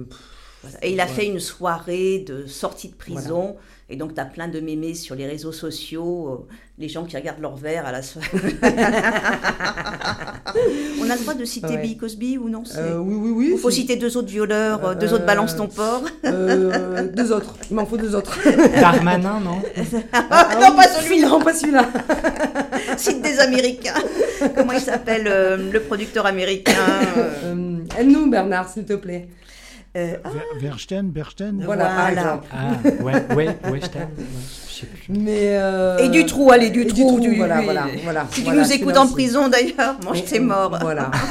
Et 0.81 0.91
il 0.91 0.99
a 0.99 1.05
Ouais. 1.05 1.09
fait 1.11 1.25
une 1.27 1.39
soirée 1.39 2.19
de 2.19 2.45
sortie 2.45 2.89
de 2.89 2.95
prison. 2.95 3.55
Et 3.89 3.95
donc, 3.95 4.13
tu 4.13 4.19
as 4.19 4.25
plein 4.25 4.49
de 4.49 4.59
mémés 4.59 4.93
sur 4.93 5.15
les 5.15 5.25
réseaux 5.25 5.53
sociaux, 5.53 6.27
euh, 6.49 6.53
les 6.77 6.89
gens 6.89 7.05
qui 7.05 7.15
regardent 7.15 7.39
leur 7.39 7.55
verre 7.55 7.85
à 7.85 7.93
la 7.93 8.01
soirée. 8.01 8.27
On 11.01 11.09
a 11.09 11.15
le 11.15 11.21
droit 11.21 11.33
de 11.33 11.45
citer 11.45 11.67
Ouais. 11.67 11.77
Bill 11.81 11.97
Cosby 11.97 12.37
ou 12.37 12.49
non? 12.49 12.63
Euh, 12.77 12.97
oui, 12.97 13.15
oui, 13.15 13.29
oui. 13.31 13.49
Il 13.53 13.57
faut 13.57 13.69
citer 13.71 13.95
deux 13.95 14.17
autres 14.17 14.27
violeurs, 14.29 14.83
euh, 14.85 14.93
deux 14.95 15.11
Euh, 15.13 15.15
autres 15.15 15.25
balance 15.25 15.55
ton 15.55 15.67
porc? 15.67 16.03
Euh, 16.25 17.07
deux 17.13 17.31
autres. 17.31 17.55
Il 17.69 17.75
m'en 17.77 17.85
faut 17.85 17.95
deux 17.97 18.13
autres. 18.15 18.37
Darmanin, 18.79 19.39
non? 19.39 19.61
Ah, 20.11 20.49
non, 20.59 20.75
pas 20.75 20.87
celui-là. 20.89 21.27
Non, 21.29 21.41
pas 21.41 21.53
celui-là. 21.53 21.85
Cite 22.97 23.21
des 23.21 23.39
Américains. 23.39 23.93
Comment 24.55 24.73
il 24.73 24.81
s'appelle 24.81 25.27
euh, 25.27 25.71
le 25.71 25.79
producteur 25.81 26.25
américain 26.25 26.73
euh, 27.17 27.29
Euh, 27.45 27.77
Aide-nous, 27.99 28.29
Bernard, 28.29 28.67
s'il 28.69 28.85
te 28.85 28.93
plaît. 28.93 29.27
Euh, 29.95 30.15
ah, 30.23 30.29
Ver- 30.29 30.59
Verstein, 30.69 31.03
Berstein. 31.03 31.55
Voilà, 31.63 31.85
par 31.85 31.95
Voilà. 31.95 32.11
exemple. 32.21 32.47
Ah, 32.51 33.03
ouais, 33.03 33.13
ouais, 33.35 33.47
ouais, 33.71 33.79
je 33.81 33.87
t'aime. 33.87 34.09
Ouais, 34.17 34.23
je 34.67 34.73
sais 34.73 34.87
plus. 34.87 35.13
Mais 35.19 35.57
euh, 35.57 35.97
Et 35.99 36.09
du 36.09 36.25
trou, 36.25 36.51
allez, 36.51 36.69
du 36.69 36.81
et 36.81 36.87
trou, 36.87 37.19
du- 37.19 37.35
voilà, 37.37 37.57
lui. 37.59 37.65
voilà, 37.65 37.87
voilà. 38.03 38.27
Si 38.29 38.41
tu 38.41 38.45
voilà, 38.45 38.61
nous 38.63 38.71
écoutes 38.71 38.97
en 38.97 39.07
prison 39.07 39.47
d'ailleurs, 39.49 39.97
mange 40.03 40.23
tes 40.25 40.39
morts. 40.39 40.77
Voilà. 40.81 41.09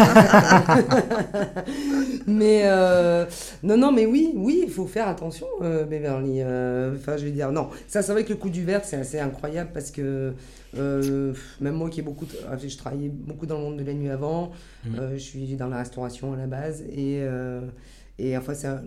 mais 2.26 2.62
euh, 2.64 3.24
non, 3.62 3.76
non, 3.76 3.92
mais 3.92 4.06
oui, 4.06 4.32
oui, 4.34 4.62
il 4.66 4.70
faut 4.72 4.86
faire 4.86 5.08
attention, 5.08 5.46
euh, 5.62 5.84
Beverly. 5.84 6.40
Euh, 6.42 6.94
Enfin, 6.96 7.16
je 7.16 7.24
veux 7.24 7.30
dire, 7.30 7.52
non, 7.52 7.68
ça, 7.88 8.02
c'est 8.02 8.12
vrai 8.12 8.24
que 8.24 8.30
le 8.30 8.36
coup 8.36 8.50
du 8.50 8.64
verre, 8.64 8.82
c'est 8.84 8.96
assez 8.96 9.18
incroyable 9.20 9.70
parce 9.72 9.90
que 9.90 10.32
euh, 10.78 11.32
même 11.60 11.74
moi 11.74 11.90
qui 11.90 12.00
ai 12.00 12.02
beaucoup, 12.02 12.26
je 12.26 12.76
travaillais 12.76 13.08
beaucoup 13.10 13.46
dans 13.46 13.56
le 13.58 13.62
monde 13.62 13.76
de 13.78 13.84
la 13.84 13.92
nuit 13.92 14.10
avant, 14.10 14.52
euh, 14.98 15.12
je 15.14 15.18
suis 15.18 15.56
dans 15.56 15.68
la 15.68 15.78
restauration 15.78 16.32
à 16.32 16.36
la 16.36 16.46
base 16.46 16.82
et 16.82 17.20
euh, 17.22 17.60
et 18.18 18.36
enfin, 18.36 18.54
ça, 18.54 18.82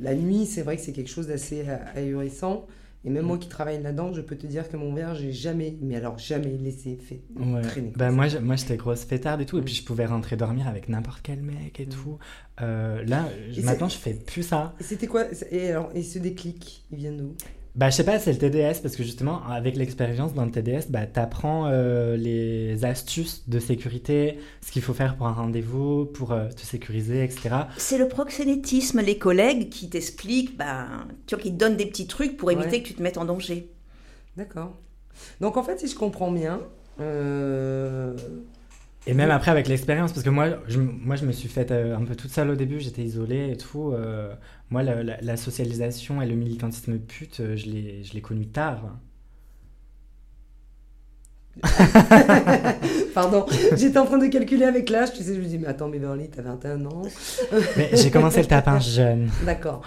la 0.00 0.14
nuit, 0.14 0.46
c'est 0.46 0.62
vrai 0.62 0.76
que 0.76 0.82
c'est 0.82 0.92
quelque 0.92 1.10
chose 1.10 1.28
d'assez 1.28 1.64
euh, 1.68 1.76
ahurissant. 1.94 2.66
Et 3.06 3.10
même 3.10 3.26
moi 3.26 3.36
qui 3.36 3.48
travaille 3.50 3.82
là-dedans, 3.82 4.14
je 4.14 4.22
peux 4.22 4.34
te 4.34 4.46
dire 4.46 4.66
que 4.66 4.78
mon 4.78 4.94
verre, 4.94 5.14
j'ai 5.14 5.30
jamais, 5.30 5.76
mais 5.82 5.96
alors 5.96 6.18
jamais 6.18 6.56
laissé 6.56 6.96
fait 6.96 7.20
Ouais. 7.38 7.60
traîner. 7.60 7.92
Bah 7.96 8.10
moi, 8.10 8.28
je- 8.28 8.38
moi 8.38 8.56
j'étais 8.56 8.78
grosse 8.78 9.04
fêtarde 9.04 9.42
et 9.42 9.46
tout, 9.46 9.58
et 9.58 9.62
puis 9.62 9.74
je 9.74 9.84
pouvais 9.84 10.06
rentrer 10.06 10.36
dormir 10.36 10.66
avec 10.68 10.88
n'importe 10.88 11.20
quel 11.22 11.42
mec 11.42 11.80
et 11.80 11.86
tout. 11.86 12.18
Euh, 12.62 13.04
là, 13.04 13.28
Et 13.56 13.60
maintenant, 13.60 13.90
je 13.90 13.98
fais 13.98 14.14
plus 14.14 14.42
ça. 14.42 14.74
C'était 14.80 15.06
quoi? 15.06 15.24
Et 15.50 15.70
alors, 15.72 15.90
et 15.94 16.02
ce 16.02 16.18
déclic, 16.18 16.84
il 16.90 16.96
vient 16.96 17.12
d'où? 17.12 17.34
Bah, 17.76 17.90
je 17.90 17.96
sais 17.96 18.04
pas, 18.04 18.20
c'est 18.20 18.30
le 18.32 18.38
TDS, 18.38 18.80
parce 18.82 18.94
que 18.94 19.02
justement, 19.02 19.44
avec 19.48 19.74
l'expérience 19.74 20.32
dans 20.32 20.44
le 20.44 20.50
TDS, 20.52 20.90
bah, 20.90 21.06
t'apprends 21.06 21.66
euh, 21.66 22.16
les 22.16 22.84
astuces 22.84 23.48
de 23.48 23.58
sécurité, 23.58 24.38
ce 24.64 24.70
qu'il 24.70 24.80
faut 24.82 24.94
faire 24.94 25.16
pour 25.16 25.26
un 25.26 25.32
rendez-vous, 25.32 26.06
pour 26.06 26.30
euh, 26.30 26.46
te 26.50 26.60
sécuriser, 26.60 27.24
etc. 27.24 27.50
C'est 27.76 27.98
le 27.98 28.06
proxénétisme, 28.06 29.00
les 29.00 29.18
collègues 29.18 29.70
qui 29.70 29.88
t'expliquent, 29.90 30.56
ben, 30.56 30.86
tu 31.26 31.34
vois, 31.34 31.42
qui 31.42 31.50
te 31.52 31.56
donnent 31.58 31.76
des 31.76 31.86
petits 31.86 32.06
trucs 32.06 32.36
pour 32.36 32.52
éviter 32.52 32.68
Ouais. 32.76 32.82
que 32.82 32.86
tu 32.88 32.94
te 32.94 33.02
mettes 33.02 33.18
en 33.18 33.24
danger. 33.24 33.68
D'accord. 34.36 34.76
Donc 35.40 35.56
en 35.56 35.64
fait, 35.64 35.80
si 35.80 35.88
je 35.88 35.96
comprends 35.96 36.30
bien, 36.30 36.60
euh, 37.00 38.16
Et 39.06 39.12
même 39.14 39.30
après, 39.30 39.50
avec 39.50 39.68
l'expérience, 39.68 40.12
parce 40.12 40.24
que 40.24 40.30
moi 40.30 40.60
je, 40.66 40.78
moi, 40.80 41.16
je 41.16 41.26
me 41.26 41.32
suis 41.32 41.48
faite 41.48 41.70
euh, 41.72 41.96
un 41.96 42.04
peu 42.04 42.16
toute 42.16 42.30
seule 42.30 42.50
au 42.50 42.56
début, 42.56 42.80
j'étais 42.80 43.02
isolée 43.02 43.50
et 43.52 43.56
tout. 43.56 43.92
euh, 43.92 44.34
moi, 44.70 44.82
la, 44.82 45.02
la- 45.02 45.36
socialisation 45.36 46.22
et 46.22 46.26
le 46.26 46.34
militantisme 46.36 46.98
pute, 46.98 47.40
euh, 47.40 47.56
je 47.56 47.66
l'ai 48.14 48.20
connu 48.22 48.46
tard. 48.48 48.98
pardon, 53.14 53.46
j'étais 53.76 53.98
en 53.98 54.06
train 54.06 54.18
de 54.18 54.26
calculer 54.26 54.64
avec 54.64 54.90
l'âge, 54.90 55.12
tu 55.12 55.22
sais, 55.22 55.34
je 55.34 55.40
me 55.40 55.44
dis, 55.44 55.58
mais 55.58 55.68
attends, 55.68 55.88
Beverly, 55.88 56.28
t'as 56.28 56.42
21 56.42 56.84
ans. 56.86 57.02
Mais 57.76 57.90
j'ai 57.92 58.10
commencé 58.10 58.40
le 58.40 58.46
tapin 58.46 58.80
jeune. 58.80 59.30
D'accord. 59.46 59.82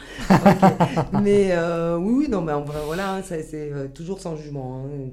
Mais 1.22 1.50
euh, 1.52 1.98
oui, 1.98 2.14
oui, 2.20 2.30
non, 2.30 2.42
mais 2.42 2.54
enfin, 2.54 2.80
voilà, 2.86 3.16
hein, 3.16 3.22
c'est 3.22 3.46
euh, 3.54 3.88
toujours 3.94 4.20
sans 4.22 4.36
jugement. 4.38 4.86
Hein, 4.86 5.12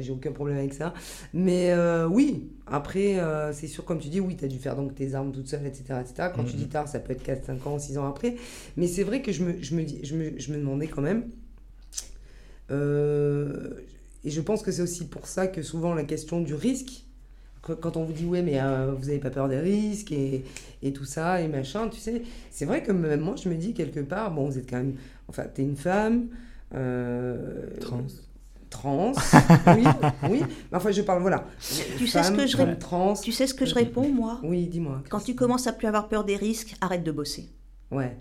j'ai 0.00 0.12
aucun 0.12 0.32
problème 0.32 0.58
avec 0.58 0.74
ça. 0.74 0.92
Mais 1.32 1.70
euh, 1.70 2.06
oui, 2.08 2.48
après, 2.66 3.18
euh, 3.20 3.52
c'est 3.52 3.68
sûr, 3.68 3.84
comme 3.84 3.98
tu 4.00 4.08
dis, 4.08 4.20
oui, 4.20 4.36
tu 4.36 4.44
as 4.44 4.48
dû 4.48 4.58
faire 4.58 4.74
donc 4.76 4.94
tes 4.94 5.14
armes 5.14 5.30
toute 5.32 5.46
seule, 5.48 5.66
etc. 5.66 6.00
etc. 6.00 6.30
Quand 6.34 6.44
tu 6.44 6.54
Mhm. 6.56 6.58
dis 6.62 6.68
tard, 6.68 6.88
ça 6.88 6.98
peut 6.98 7.12
être 7.12 7.22
4, 7.22 7.44
5 7.46 7.66
ans, 7.66 7.78
6 7.78 7.96
ans 7.98 8.08
après. 8.08 8.34
Mais 8.76 8.86
c'est 8.88 9.04
vrai 9.04 9.22
que 9.22 9.30
je 9.32 9.44
me, 9.44 9.54
je 9.62 9.74
me, 9.74 9.82
je 10.02 10.14
me, 10.16 10.32
je 10.38 10.52
me 10.52 10.56
demandais 10.58 10.88
quand 10.88 11.02
même. 11.02 11.24
euh, 12.70 13.70
et 14.24 14.30
je 14.30 14.40
pense 14.40 14.62
que 14.62 14.70
c'est 14.72 14.82
aussi 14.82 15.06
pour 15.06 15.26
ça 15.26 15.46
que 15.46 15.62
souvent 15.62 15.94
la 15.94 16.04
question 16.04 16.40
du 16.40 16.54
risque, 16.54 17.04
que- 17.62 17.72
quand 17.72 17.96
on 17.96 18.04
vous 18.04 18.12
dit, 18.12 18.24
ouais, 18.24 18.42
mais 18.42 18.60
euh, 18.60 18.92
vous 18.96 19.06
n'avez 19.06 19.18
pas 19.18 19.30
peur 19.30 19.48
des 19.48 19.58
risques 19.60 20.12
et, 20.12 20.44
et 20.82 20.92
tout 20.92 21.04
ça 21.04 21.40
et 21.40 21.48
machin, 21.48 21.88
tu 21.88 22.00
sais, 22.00 22.22
c'est 22.50 22.64
vrai 22.64 22.82
que 22.82 22.92
même 22.92 23.20
moi, 23.20 23.34
je 23.36 23.48
me 23.48 23.54
dis 23.54 23.72
quelque 23.74 24.00
part, 24.00 24.32
bon, 24.32 24.48
vous 24.48 24.58
êtes 24.58 24.68
quand 24.68 24.78
même. 24.78 24.94
Enfin, 25.28 25.44
t'es 25.52 25.62
une 25.62 25.76
femme. 25.76 26.26
euh, 26.74 27.66
Trans. 27.80 28.02
Trans, 28.70 29.12
oui, 29.76 29.84
oui. 30.30 30.40
Mais 30.70 30.78
enfin, 30.78 30.90
je 30.92 31.02
parle, 31.02 31.20
voilà. 31.20 31.44
Tu 31.98 32.06
sais 32.06 32.22
ce 32.22 32.28
Femme, 32.28 32.36
que 32.38 32.46
je 32.46 32.56
femme 32.56 32.70
rép- 32.70 32.78
trans. 32.78 33.12
Tu 33.14 33.30
sais 33.30 33.46
ce 33.46 33.52
que 33.52 33.66
je 33.66 33.74
réponds, 33.74 34.08
moi? 34.08 34.40
Oui, 34.42 34.66
dis-moi. 34.66 35.02
Quand 35.10 35.20
tu 35.20 35.34
commences 35.34 35.66
à 35.66 35.72
plus 35.74 35.86
avoir 35.86 36.08
peur 36.08 36.24
des 36.24 36.36
risques, 36.36 36.74
arrête 36.80 37.04
de 37.04 37.12
bosser. 37.12 37.50
Ouais, 37.90 38.16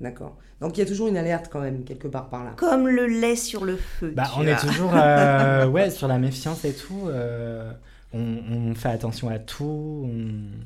d'accord. 0.00 0.36
Donc 0.60 0.76
il 0.76 0.80
y 0.80 0.82
a 0.82 0.86
toujours 0.86 1.08
une 1.08 1.16
alerte 1.16 1.48
quand 1.50 1.60
même, 1.60 1.84
quelque 1.84 2.08
part 2.08 2.28
par 2.28 2.44
là. 2.44 2.52
Comme 2.56 2.88
le 2.88 3.06
lait 3.06 3.36
sur 3.36 3.64
le 3.64 3.76
feu. 3.76 4.12
Bah, 4.14 4.24
on 4.36 4.42
vois. 4.42 4.52
est 4.52 4.56
toujours 4.60 4.92
euh, 4.94 5.66
ouais, 5.70 5.90
sur 5.90 6.08
la 6.08 6.18
méfiance 6.18 6.64
et 6.64 6.72
tout. 6.74 7.08
euh, 7.08 7.72
on, 8.12 8.20
on 8.50 8.74
fait 8.74 8.88
attention 8.88 9.28
à 9.28 9.38
tout. 9.38 10.04
on- 10.06 10.58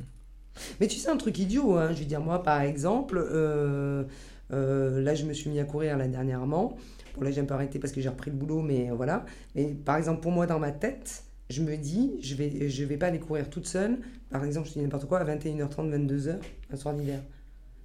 Mais 0.80 0.86
tu 0.86 0.96
sais, 0.98 1.09
un 1.10 1.16
truc 1.16 1.38
idiot, 1.38 1.76
hein, 1.76 1.90
je 1.92 1.98
veux 2.00 2.04
dire, 2.04 2.20
moi, 2.20 2.42
par 2.42 2.60
exemple, 2.60 3.18
euh, 3.22 4.04
euh, 4.52 5.00
là, 5.02 5.14
je 5.14 5.24
me 5.24 5.32
suis 5.32 5.50
mis 5.50 5.59
à 5.60 5.64
courir 5.64 5.96
là 5.96 6.06
dernièrement. 6.06 6.76
Bon, 7.16 7.22
là, 7.24 7.30
j'ai 7.30 7.40
un 7.40 7.44
peu 7.44 7.54
arrêté 7.54 7.78
parce 7.78 7.92
que 7.92 8.00
j'ai 8.00 8.09
repris 8.09 8.30
le 8.30 8.36
boulot, 8.36 8.60
mais 8.62 8.90
euh, 8.90 8.94
voilà. 8.94 9.24
Mais 9.54 9.64
par 9.66 9.96
exemple, 9.96 10.20
pour 10.20 10.32
moi, 10.32 10.46
dans 10.46 10.59
ma 10.59 10.70
tête, 10.72 11.24
je 11.50 11.62
me 11.62 11.76
dis, 11.76 12.12
je 12.22 12.34
vais, 12.34 12.68
je 12.70 12.84
vais 12.84 12.96
pas 12.96 13.06
aller 13.09 13.18
courir 13.18 13.50
toute 13.50 13.66
seule, 13.66 13.98
par 14.30 14.44
exemple, 14.44 14.68
je 14.68 14.74
dis 14.74 14.80
n'importe 14.80 15.06
quoi, 15.06 15.18
à 15.20 15.24
21h30, 15.24 15.90
22h, 15.90 16.36
un 16.72 16.76
soir 16.76 16.94
d'hiver. 16.94 17.20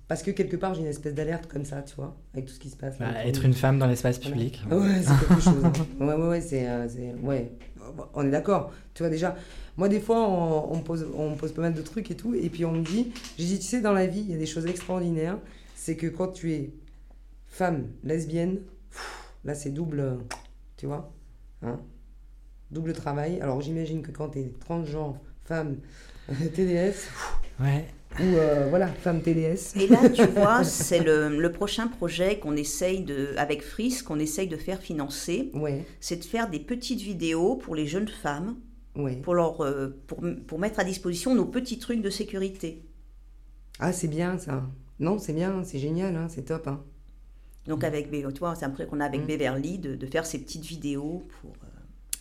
Parce 0.07 0.23
que 0.23 0.31
quelque 0.31 0.55
part, 0.55 0.73
j'ai 0.73 0.81
une 0.81 0.87
espèce 0.87 1.13
d'alerte 1.13 1.47
comme 1.47 1.65
ça, 1.65 1.81
tu 1.81 1.95
vois, 1.95 2.15
avec 2.33 2.45
tout 2.45 2.53
ce 2.53 2.59
qui 2.59 2.69
se 2.69 2.77
passe. 2.77 2.97
là 2.99 3.11
Bah, 3.11 3.25
être 3.25 3.43
une 3.43 3.53
femme 3.53 3.77
dans 3.77 3.87
l'espace 3.87 4.19
public. 4.19 4.63
Ah 4.71 4.77
Ouais, 4.77 5.01
c'est 5.01 5.27
quelque 5.27 5.41
chose. 5.41 5.65
hein. 5.65 5.73
Ouais, 5.99 6.13
ouais, 6.13 6.27
ouais, 6.29 6.41
c'est, 6.41 6.67
euh, 6.67 6.87
c'est- 6.87 7.13
ouais. 7.21 7.51
On 8.13 8.25
est 8.25 8.31
d'accord. 8.31 8.71
Tu 8.93 9.03
vois, 9.03 9.09
déjà, 9.09 9.35
moi, 9.75 9.89
des 9.89 9.99
fois, 9.99 10.27
on, 10.29 10.79
pose, 10.79 11.05
on 11.15 11.35
pose 11.35 11.51
pas 11.51 11.61
mal 11.63 11.73
de 11.73 11.81
trucs 11.81 12.09
et 12.11 12.15
tout, 12.15 12.33
et 12.35 12.49
puis 12.49 12.63
on 12.65 12.71
me 12.71 12.83
dit, 12.83 13.11
j'ai 13.37 13.45
dit, 13.45 13.59
tu 13.59 13.65
sais, 13.65 13.81
dans 13.81 13.91
la 13.93 14.07
vie, 14.07 14.21
il 14.21 14.31
y 14.31 14.33
a 14.33 14.37
des 14.37 14.45
choses 14.45 14.65
extraordinaires. 14.65 15.37
C'est 15.75 15.95
que 15.97 16.07
quand 16.07 16.29
tu 16.29 16.53
es 16.53 16.71
femme, 17.47 17.87
lesbienne, 18.03 18.59
pff, 18.91 19.33
là, 19.43 19.55
c'est 19.55 19.69
double, 19.71 20.19
tu 20.77 20.85
vois, 20.85 21.11
hein, 21.63 21.79
double 22.71 22.93
travail. 22.93 23.39
Alors, 23.41 23.59
j'imagine 23.61 24.01
que 24.01 24.11
quand 24.11 24.29
tu 24.29 24.39
es 24.39 24.53
transgenre, 24.59 25.17
femme, 25.43 25.77
TDS, 26.55 27.07
Ouais. 27.59 27.85
Ou 28.19 28.23
euh, 28.37 28.67
voilà, 28.69 28.87
femme 28.87 29.21
TDS. 29.21 29.75
Et 29.79 29.87
là, 29.87 30.09
tu 30.09 30.25
vois, 30.35 30.63
c'est 30.63 30.99
le, 31.03 31.29
le 31.39 31.51
prochain 31.51 31.87
projet 31.87 32.39
qu'on 32.39 32.55
essaye 32.55 33.03
de, 33.03 33.29
avec 33.37 33.63
Fris, 33.63 33.99
qu'on 34.05 34.19
essaye 34.19 34.47
de 34.47 34.57
faire 34.57 34.81
financer. 34.81 35.51
Ouais, 35.53 35.85
C'est 35.99 36.17
de 36.17 36.25
faire 36.25 36.49
des 36.49 36.59
petites 36.59 37.01
vidéos 37.01 37.55
pour 37.55 37.75
les 37.75 37.85
jeunes 37.87 38.07
femmes, 38.07 38.55
ouais. 38.95 39.15
pour, 39.17 39.35
leur, 39.35 39.61
euh, 39.63 39.89
pour, 40.07 40.21
pour 40.47 40.59
mettre 40.59 40.79
à 40.79 40.83
disposition 40.83 41.35
nos 41.35 41.45
petits 41.45 41.79
trucs 41.79 42.01
de 42.01 42.09
sécurité. 42.09 42.83
Ah, 43.79 43.91
c'est 43.93 44.07
bien 44.07 44.37
ça. 44.37 44.63
Non, 44.99 45.19
c'est 45.19 45.33
bien, 45.33 45.63
c'est 45.63 45.79
génial, 45.79 46.15
hein, 46.15 46.27
c'est 46.29 46.43
top. 46.45 46.67
Hein. 46.67 46.83
Donc, 47.67 47.83
avec, 47.83 48.09
tu 48.09 48.21
vois, 48.39 48.55
c'est 48.55 48.65
un 48.65 48.69
projet 48.69 48.87
qu'on 48.87 48.99
a 48.99 49.05
avec 49.05 49.21
Mm. 49.21 49.27
Beverly, 49.27 49.77
de, 49.77 49.95
de 49.95 50.05
faire 50.07 50.25
ces 50.25 50.39
petites 50.39 50.65
vidéos 50.65 51.27
pour. 51.41 51.51
euh, 51.63 51.67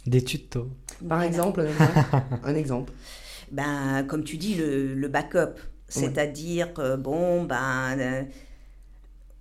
Des 0.07 0.23
tutos. 0.23 0.69
Par 1.09 1.19
voilà. 1.19 1.27
exemple, 1.27 1.61
un 1.61 1.67
exemple. 1.69 2.27
un 2.45 2.55
exemple. 2.55 2.93
Ben, 3.53 4.05
comme 4.09 4.25
tu 4.25 4.37
dis, 4.39 4.55
le, 4.55 4.95
le 4.95 5.09
backup. 5.09 5.59
C'est-à-dire, 5.89 6.75
que, 6.75 6.97
bon, 6.97 7.45
ben, 7.45 7.97
euh, 7.99 8.23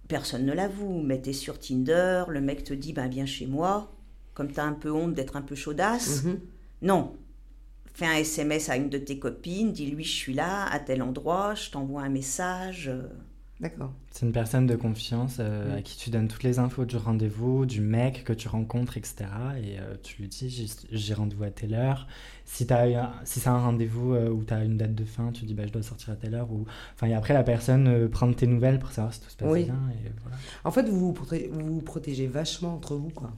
personne 0.07 0.45
ne 0.45 0.53
l'avoue, 0.53 1.01
mais 1.01 1.21
t'es 1.21 1.33
sur 1.33 1.59
Tinder, 1.59 2.25
le 2.27 2.41
mec 2.41 2.63
te 2.63 2.73
dit, 2.73 2.93
ben, 2.93 3.07
viens 3.07 3.25
chez 3.25 3.47
moi, 3.47 3.91
comme 4.33 4.51
t'as 4.51 4.65
un 4.65 4.73
peu 4.73 4.91
honte 4.91 5.13
d'être 5.13 5.35
un 5.35 5.41
peu 5.41 5.55
chaudasse. 5.55 6.23
Mhm. 6.23 6.39
Non. 6.83 7.15
Fais 7.93 8.05
un 8.05 8.15
SMS 8.15 8.69
à 8.69 8.75
une 8.75 8.89
de 8.89 8.97
tes 8.97 9.19
copines, 9.19 9.71
dis-lui, 9.71 10.03
je 10.03 10.13
suis 10.13 10.33
là, 10.33 10.65
à 10.65 10.79
tel 10.79 11.01
endroit, 11.01 11.55
je 11.55 11.71
t'envoie 11.71 12.01
un 12.01 12.09
message. 12.09 12.91
D'accord. 13.61 13.93
C'est 14.11 14.25
une 14.25 14.33
personne 14.33 14.67
de 14.67 14.75
confiance 14.75 15.37
euh, 15.39 15.77
à 15.77 15.81
qui 15.81 15.95
tu 15.97 16.09
donnes 16.09 16.27
toutes 16.27 16.43
les 16.43 16.59
infos 16.59 16.83
du 16.83 16.97
rendez-vous, 16.97 17.65
du 17.65 17.79
mec 17.79 18.25
que 18.25 18.33
tu 18.33 18.49
rencontres, 18.49 18.97
etc. 18.97 19.15
Et 19.63 19.79
euh, 19.79 19.95
tu 20.03 20.21
lui 20.21 20.27
dis 20.27 20.69
j'ai- 20.91 21.13
rendez-vous 21.13 21.43
à 21.45 21.51
telle 21.51 21.73
heure. 21.73 22.05
Si, 22.43 22.67
si 23.23 23.39
c'est 23.39 23.47
un 23.49 23.57
rendez-vous 23.59 24.13
euh, 24.13 24.29
où 24.29 24.43
tu 24.43 24.53
as 24.53 24.61
une 24.65 24.75
date 24.75 24.93
de 24.93 25.05
fin, 25.05 25.31
tu 25.31 25.45
dis 25.45 25.53
bah, 25.53 25.65
je 25.65 25.71
dois 25.71 25.83
sortir 25.83 26.09
à 26.11 26.15
telle 26.17 26.35
heure. 26.35 26.51
Ou... 26.51 26.65
Enfin, 26.95 27.07
et 27.07 27.13
après, 27.13 27.33
la 27.33 27.43
personne 27.43 28.09
prend 28.09 28.31
tes 28.33 28.45
nouvelles 28.47 28.77
pour 28.77 28.91
savoir 28.91 29.13
si 29.13 29.21
tout 29.21 29.29
se 29.29 29.37
passe 29.37 29.49
Oui. 29.49 29.63
bien. 29.63 29.79
Et 30.05 30.11
voilà. 30.21 30.35
En 30.65 30.71
fait, 30.71 30.83
vous 30.89 30.99
vous, 30.99 31.13
proté- 31.13 31.49
vous 31.49 31.75
vous 31.75 31.81
protégez 31.81 32.27
vachement 32.27 32.73
entre 32.75 32.95
vous, 32.95 33.09
quoi. 33.09 33.31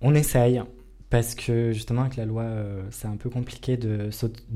On 0.00 0.14
essaye. 0.14 0.62
Parce 1.10 1.34
que 1.34 1.72
justement, 1.72 2.02
avec 2.02 2.16
la 2.16 2.24
loi, 2.24 2.42
euh, 2.44 2.82
c'est 2.92 3.08
un 3.08 3.16
peu 3.16 3.28
compliqué 3.30 3.76
de, 3.76 4.10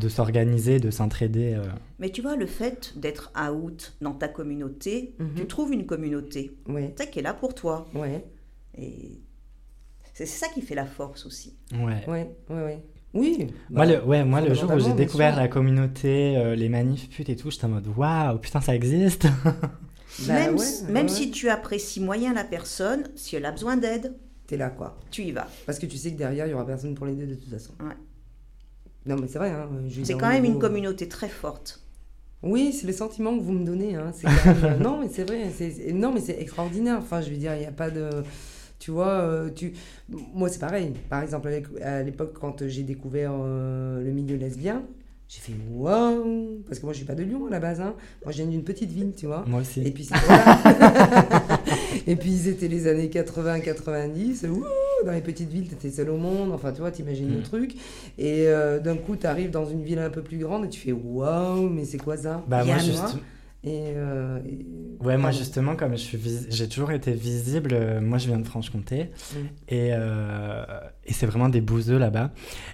s'organiser, 0.08 0.78
de 0.78 0.90
s'entraider. 0.90 1.54
euh. 1.54 1.64
Mais 1.98 2.10
tu 2.10 2.22
vois, 2.22 2.36
le 2.36 2.46
fait 2.46 2.92
d'être 2.96 3.32
out 3.50 3.94
dans 4.00 4.12
ta 4.14 4.28
communauté, 4.28 5.16
Mhm. 5.18 5.34
tu 5.36 5.46
trouves 5.46 5.72
une 5.72 5.84
communauté, 5.84 6.56
Ouais, 6.68 6.94
tu 6.96 7.02
sais, 7.04 7.10
qui 7.10 7.18
est 7.18 7.22
là 7.22 7.34
pour 7.34 7.54
toi. 7.54 7.86
ouais, 7.94 8.24
Et 8.78 9.20
c'est 10.12 10.26
ça 10.26 10.46
qui 10.48 10.62
fait 10.62 10.76
la 10.76 10.86
force 10.86 11.26
aussi. 11.26 11.56
Ouais. 11.72 12.04
ouais, 12.06 12.30
ouais, 12.48 12.62
ouais. 12.62 12.82
Oui. 13.14 13.46
Moi, 13.70 13.86
bah, 13.86 13.92
le, 13.92 14.04
ouais, 14.04 14.24
moi, 14.24 14.40
le 14.40 14.54
jour 14.54 14.70
où 14.72 14.78
j'ai 14.78 14.92
découvert 14.92 15.34
la 15.36 15.46
communauté, 15.48 16.36
euh, 16.36 16.54
les 16.54 16.68
manifs 16.68 17.08
putes 17.10 17.28
et 17.30 17.36
tout, 17.36 17.50
j'étais 17.50 17.64
en 17.64 17.68
mode 17.70 17.86
waouh, 17.96 18.38
putain, 18.38 18.60
ça 18.60 18.74
existe. 18.76 19.26
Bah 20.28 20.34
même 20.34 20.56
ouais, 20.56 20.64
même 20.90 21.06
ouais, 21.06 21.12
si 21.12 21.32
tu 21.32 21.48
apprécies 21.48 21.98
moyen 22.00 22.32
la 22.34 22.44
personne, 22.44 23.08
si 23.16 23.34
elle 23.34 23.44
a 23.46 23.50
besoin 23.50 23.76
d'aide, 23.76 24.14
T'es 24.46 24.56
là, 24.56 24.70
quoi. 24.70 24.98
tu 25.10 25.22
y 25.22 25.32
vas. 25.32 25.46
Parce 25.66 25.78
que 25.78 25.86
tu 25.86 25.96
sais 25.96 26.12
que 26.12 26.18
derrière, 26.18 26.46
il 26.46 26.50
y 26.50 26.54
aura 26.54 26.66
personne 26.66 26.94
pour 26.94 27.06
l'aider 27.06 27.26
de 27.26 27.34
toute 27.34 27.48
façon. 27.50 27.72
Ouais. 27.80 27.94
Non, 29.06 29.16
mais 29.20 29.26
c'est 29.28 29.38
vrai. 29.38 29.50
Hein, 29.50 29.68
C'est 30.02 30.14
quand 30.14 30.28
même 30.30 30.44
une 30.44 30.58
communauté 30.58 31.08
très 31.08 31.28
forte. 31.28 31.80
Oui, 32.42 32.72
c'est 32.72 32.86
le 32.86 32.92
sentiment 32.92 33.36
que 33.36 33.42
vous 33.42 33.52
me 33.52 33.64
donnez. 33.64 33.94
Hein. 33.96 34.12
Même- 34.22 34.78
non, 34.82 35.00
mais 35.00 35.08
c'est 35.08 35.24
vrai. 35.24 35.50
Non, 35.94 36.12
mais 36.12 36.20
c'est 36.20 36.38
extraordinaire. 36.40 36.98
Enfin, 36.98 37.22
je 37.22 37.30
veux 37.30 37.36
dire, 37.36 37.54
il 37.54 37.60
n'y 37.60 37.66
a 37.66 37.72
pas 37.72 37.90
de. 37.90 38.10
Tu 38.78 38.90
vois, 38.90 39.08
euh, 39.20 39.50
tu... 39.50 39.72
moi, 40.34 40.50
c'est 40.50 40.58
pareil. 40.58 40.92
Par 41.08 41.22
exemple, 41.22 41.48
à 41.80 42.02
l'époque, 42.02 42.34
quand 42.38 42.66
j'ai 42.68 42.82
découvert 42.82 43.32
euh, 43.34 44.02
le 44.04 44.10
milieu 44.10 44.36
lesbien, 44.36 44.82
j'ai 45.28 45.40
fait 45.40 45.52
waouh 45.70 46.62
Parce 46.66 46.78
que 46.78 46.84
moi, 46.86 46.92
je 46.92 46.98
suis 46.98 47.06
pas 47.06 47.14
de 47.14 47.22
Lyon 47.24 47.46
à 47.46 47.50
la 47.50 47.58
base. 47.60 47.80
Hein. 47.80 47.94
Moi, 48.24 48.32
je 48.32 48.36
viens 48.42 48.46
d'une 48.46 48.62
petite 48.62 48.90
ville, 48.92 49.12
tu 49.16 49.26
vois. 49.26 49.44
Moi 49.46 49.60
aussi. 49.62 49.80
Et 49.82 49.90
puis, 49.90 50.08
voilà. 50.10 50.60
Et 52.06 52.16
puis, 52.16 52.36
c'était 52.36 52.68
les 52.68 52.86
années 52.86 53.08
80-90. 53.08 54.46
Ouh, 54.48 54.64
Dans 55.06 55.12
les 55.12 55.20
petites 55.22 55.50
villes, 55.50 55.68
t'étais 55.68 55.90
seul 55.90 56.10
au 56.10 56.16
monde. 56.18 56.52
Enfin, 56.52 56.72
tu 56.72 56.80
vois, 56.80 56.90
t'imagines 56.90 57.30
le 57.32 57.38
Mm. 57.40 57.42
truc. 57.42 57.74
Et 58.18 58.46
euh, 58.48 58.78
d'un 58.78 58.96
coup, 58.96 59.16
t'arrives 59.16 59.50
dans 59.50 59.64
une 59.66 59.82
ville 59.82 59.98
un 59.98 60.10
peu 60.10 60.22
plus 60.22 60.38
grande 60.38 60.66
et 60.66 60.68
tu 60.68 60.80
fais 60.80 60.92
waouh, 60.92 61.68
mais 61.68 61.84
c'est 61.84 61.98
quoi 61.98 62.16
ça? 62.16 62.44
Bah, 62.46 62.64
moi, 62.64 62.78
juste... 62.78 63.16
Et, 63.66 63.92
euh, 63.96 64.38
et- 64.46 64.66
Ouais, 65.04 65.16
moi 65.18 65.30
justement, 65.32 65.74
comme 65.76 65.92
je 65.92 65.96
suis 66.02 66.16
vis- 66.16 66.46
j'ai 66.50 66.66
toujours 66.68 66.90
été 66.92 67.12
visible, 67.12 67.70
euh, 67.74 68.00
moi 68.00 68.16
je 68.18 68.26
viens 68.26 68.38
de 68.38 68.46
Franche-Comté, 68.46 69.10
Mm. 69.32 69.36
et, 69.68 69.88
euh, 69.92 70.64
et 71.04 71.12
c'est 71.12 71.26
vraiment 71.26 71.48
des 71.50 71.60
bouseux 71.60 71.98
là-bas. 71.98 72.30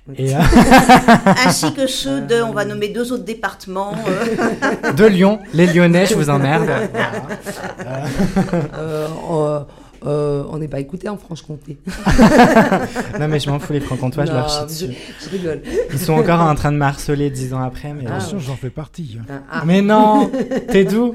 Euh, 0.09 0.11
Ainsi 1.47 1.73
que 1.75 1.87
ceux 1.89 2.21
de, 2.23 2.41
on 2.43 2.53
va 2.53 2.65
nommer 2.65 2.89
deux 2.89 3.12
autres 3.12 3.25
départements. 3.25 3.95
euh, 4.07 4.93
de 4.93 5.05
Lyon, 5.07 5.41
les 5.55 5.67
Lyonnais, 5.67 6.07
je 6.07 6.15
vous 6.15 6.31
emmerde. 6.31 6.69
Euh, 10.07 10.45
on 10.51 10.59
n'est 10.59 10.69
pas 10.69 10.81
écouté 10.81 11.09
en 11.09 11.17
Franche-Comté. 11.19 11.79
Non, 13.21 13.29
mais 13.29 13.39
je 13.41 13.51
m'en 13.51 13.59
fous, 13.59 13.73
les 13.75 13.81
francs-comtois, 13.81 14.25
je 14.25 14.33
leur 14.33 14.47
Non, 14.47 14.49
chie 14.49 14.87
dessus. 14.87 14.99
Je, 15.21 15.25
je 15.27 15.31
rigole. 15.31 15.63
Ils 15.93 15.99
sont 15.99 16.15
encore 16.15 16.41
en 16.41 16.55
train 16.55 16.73
de 16.73 16.77
me 16.79 16.85
harceler 16.85 17.29
dix 17.31 17.53
ans 17.53 17.61
après, 17.63 17.93
mais. 17.93 18.05
Ah, 18.09 18.17
Attention, 18.17 18.39
j'en 18.39 18.57
fais 18.57 18.71
partie. 18.71 19.19
hein. 19.21 19.25
Ah, 19.29 19.43
ah. 19.51 19.63
Mais 19.67 19.83
non 19.83 20.31
T'es 20.69 20.85
d'où? 20.85 21.15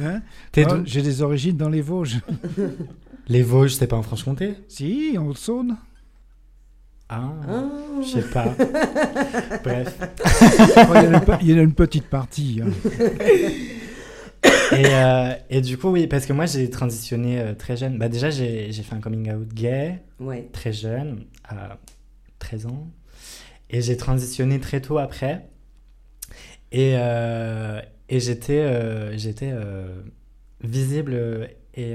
Hein? 0.00 0.20
T'es 0.52 0.64
d'où? 0.64 0.82
J'ai 0.84 1.02
des 1.02 1.22
origines 1.22 1.56
dans 1.56 1.68
les 1.70 1.80
Vosges. 1.80 2.18
Les 3.30 3.42
Vosges, 3.42 3.74
c'est 3.74 3.86
pas 3.86 3.96
en 3.96 4.02
Franche-Comté? 4.02 4.54
Si, 4.68 5.16
en 5.18 5.26
Haute-Saône. 5.26 5.76
Ah, 7.10 7.30
Ah. 7.48 7.64
je 8.02 8.06
sais 8.08 8.22
pas. 8.22 8.44
Bref. 9.64 9.98
Oh, 10.00 10.94
Il 10.94 11.02
y, 11.04 11.08
en 11.08 11.14
a 11.14 11.16
une- 11.16 11.22
il 11.42 11.50
y 11.50 11.54
en 11.54 11.58
a 11.58 11.62
une 11.62 11.72
petite 11.74 12.04
partie. 12.08 12.60
hein. 12.62 12.70
Et, 14.72 14.84
euh, 14.86 15.32
et 15.50 15.60
du 15.60 15.78
coup, 15.78 15.88
oui, 15.88 16.06
parce 16.06 16.26
que 16.26 16.32
moi 16.32 16.46
j'ai 16.46 16.68
transitionné 16.70 17.40
euh, 17.40 17.54
très 17.54 17.76
jeune. 17.76 17.98
Bah, 17.98 18.08
déjà, 18.08 18.30
j'ai 18.30 18.72
fait 18.72 18.94
un 18.94 19.00
coming 19.00 19.32
out 19.32 19.48
gay. 19.52 20.00
Ouais. 20.20 20.48
très 20.52 20.72
jeune, 20.72 21.24
à 21.48 21.78
13 22.38 22.66
ans. 22.66 22.88
Et 23.70 23.82
j'ai 23.82 23.96
transitionné 23.96 24.60
très 24.60 24.80
tôt 24.80 24.98
après. 24.98 25.48
Et, 26.72 26.94
euh, 26.96 27.80
et 28.08 28.20
j'étais 28.20 29.16
j'étais 29.16 29.52
visible 30.62 31.48
et, 31.74 31.94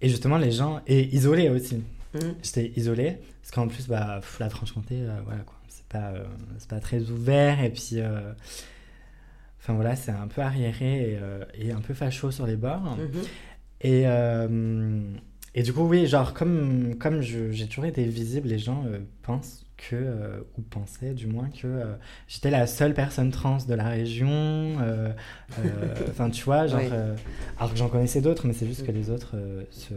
et 0.00 0.08
justement 0.08 0.38
les 0.38 0.52
gens... 0.52 0.80
Et 0.86 1.14
isolé 1.14 1.48
aussi. 1.48 1.82
Mm. 2.14 2.18
J'étais 2.42 2.72
isolé. 2.76 3.18
Parce 3.42 3.50
qu'en 3.52 3.68
plus, 3.68 3.86
bah, 3.88 4.18
pff, 4.20 4.38
la 4.40 4.50
Franche-Comté, 4.50 5.02
voilà 5.24 5.42
quoi. 5.42 5.56
C'est 5.68 5.86
pas, 5.86 6.12
c'est 6.58 6.68
pas 6.68 6.80
très 6.80 7.00
ouvert. 7.10 7.62
Et 7.62 7.70
puis... 7.70 8.00
Enfin 9.68 9.74
voilà, 9.74 9.96
c'est 9.96 10.12
un 10.12 10.28
peu 10.28 10.40
arriéré 10.40 11.12
et, 11.12 11.18
euh, 11.20 11.44
et 11.52 11.72
un 11.72 11.82
peu 11.82 11.92
facho 11.92 12.30
sur 12.30 12.46
les 12.46 12.56
bords. 12.56 12.96
Mhm. 12.96 13.22
Et, 13.82 14.02
euh, 14.06 15.12
et 15.54 15.62
du 15.62 15.74
coup, 15.74 15.82
oui, 15.82 16.06
genre, 16.06 16.32
comme, 16.32 16.94
comme 16.98 17.20
j'ai 17.20 17.66
toujours 17.66 17.84
été 17.84 18.02
visible, 18.04 18.48
les 18.48 18.58
gens 18.58 18.86
euh, 18.86 19.00
pensent 19.20 19.66
que, 19.76 19.94
euh, 19.94 20.40
ou 20.56 20.62
pensaient 20.62 21.12
du 21.12 21.26
moins, 21.26 21.50
que 21.50 21.66
euh, 21.66 21.96
j'étais 22.28 22.50
la 22.50 22.66
seule 22.66 22.94
personne 22.94 23.30
trans 23.30 23.58
de 23.58 23.74
la 23.74 23.90
région. 23.90 24.78
Enfin, 26.08 26.30
tu 26.30 26.44
vois, 26.44 26.66
genre. 26.66 26.80
Alors 27.58 27.70
que 27.70 27.78
j'en 27.78 27.88
connaissais 27.90 28.22
d'autres, 28.22 28.46
mais 28.46 28.54
c'est 28.54 28.66
juste 28.66 28.86
que 28.86 28.92
les 28.92 29.10
autres 29.10 29.36
se, 29.70 29.92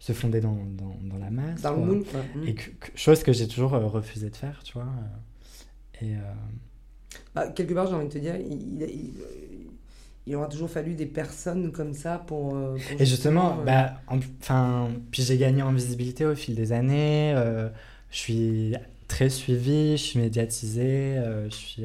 se 0.00 0.12
fondaient 0.12 0.40
dans, 0.40 0.58
dans, 0.76 0.98
dans 1.02 1.18
la 1.18 1.30
masse. 1.30 1.62
Dans 1.62 1.70
le 1.70 1.76
quoi. 1.76 1.86
moule, 1.86 2.04
quoi. 2.04 2.20
Mm. 2.34 2.48
Et 2.48 2.54
que, 2.54 2.70
que- 2.70 2.98
chose 2.98 3.22
que 3.22 3.32
j'ai 3.32 3.46
toujours 3.46 3.70
refusé 3.70 4.28
de 4.28 4.34
faire, 4.36 4.60
tu 4.64 4.72
vois. 4.72 4.88
Et. 6.02 6.14
Bah, 7.38 7.48
quelque 7.48 7.74
part, 7.74 7.86
j'ai 7.86 7.94
envie 7.94 8.08
de 8.08 8.12
te 8.12 8.18
dire, 8.18 8.36
il, 8.36 8.52
il- 8.52 8.82
il- 8.82 9.12
il 10.26 10.36
aura 10.36 10.46
toujours 10.48 10.70
fallu 10.70 10.94
des 10.94 11.06
personnes 11.06 11.72
comme 11.72 11.94
ça 11.94 12.18
pour. 12.18 12.54
euh, 12.54 12.76
pour 12.76 13.00
Et 13.00 13.06
justement, 13.06 13.58
euh, 13.60 13.64
bah, 13.64 13.94
enfin, 14.08 14.90
puis 15.10 15.22
j'ai 15.22 15.38
gagné 15.38 15.62
en 15.62 15.72
visibilité 15.72 16.26
au 16.26 16.34
fil 16.34 16.54
des 16.54 16.72
années. 16.72 17.32
euh, 17.34 17.68
je 18.10 18.16
suis 18.18 18.74
très 19.06 19.30
suivie, 19.30 19.92
je 19.96 20.02
suis 20.02 20.18
médiatisée, 20.18 21.16
euh, 21.18 21.48
je 21.50 21.54
suis. 21.54 21.84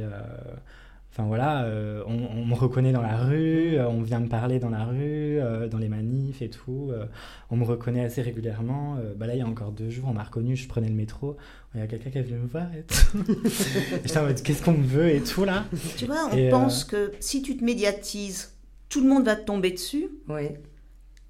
Enfin 1.16 1.28
voilà, 1.28 1.66
euh, 1.66 2.02
on, 2.08 2.40
on 2.40 2.44
me 2.44 2.56
reconnaît 2.56 2.92
dans 2.92 3.04
la 3.04 3.18
rue, 3.18 3.76
euh, 3.78 3.88
on 3.88 4.02
vient 4.02 4.20
me 4.20 4.28
parler 4.28 4.58
dans 4.58 4.72
la 4.72 4.84
rue, 4.84 5.40
euh, 5.40 5.68
dans 5.68 5.78
les 5.78 5.88
manifs 5.88 6.42
et 6.42 6.50
tout. 6.50 6.90
euh, 6.92 7.06
on 7.52 7.56
me 7.56 7.64
reconnaît 7.64 8.04
assez 8.04 8.24
régulièrement. 8.24 8.98
Euh, 8.98 9.14
bah 9.16 9.28
là, 9.28 9.36
il 9.36 9.38
y 9.38 9.44
a 9.44 9.46
encore 9.48 9.72
deux 9.72 9.92
jours, 9.92 10.06
on 10.10 10.14
m'a 10.14 10.24
reconnu, 10.24 10.56
je 10.56 10.68
prenais 10.68 10.88
le 10.90 10.96
métro. 10.96 11.38
Il 11.76 11.82
y 11.82 11.84
a 11.84 11.88
quelqu'un 11.88 12.10
qui 12.10 12.18
est 12.18 12.24
venu 12.24 12.40
me 12.40 12.48
voir 12.48 12.66
et 12.76 12.82
tout. 12.82 13.18
J'étais 14.04 14.18
en 14.18 14.24
mode, 14.24 14.42
qu'est-ce 14.42 14.64
qu'on 14.64 14.74
me 14.74 14.84
veut 14.88 15.10
et 15.10 15.22
tout 15.22 15.44
là. 15.46 15.66
Tu 15.98 16.08
vois, 16.08 16.30
on 16.32 16.36
Et, 16.36 16.48
euh, 16.48 16.50
pense 16.50 16.84
que 16.84 17.12
si 17.20 17.44
tu 17.44 17.58
te 17.58 17.64
médiatises, 17.64 18.54
tout 18.90 19.04
le 19.04 19.08
monde 19.08 19.26
va 19.26 19.36
te 19.36 19.46
tomber 19.46 19.70
dessus. 19.70 20.08
Oui. 20.28 20.48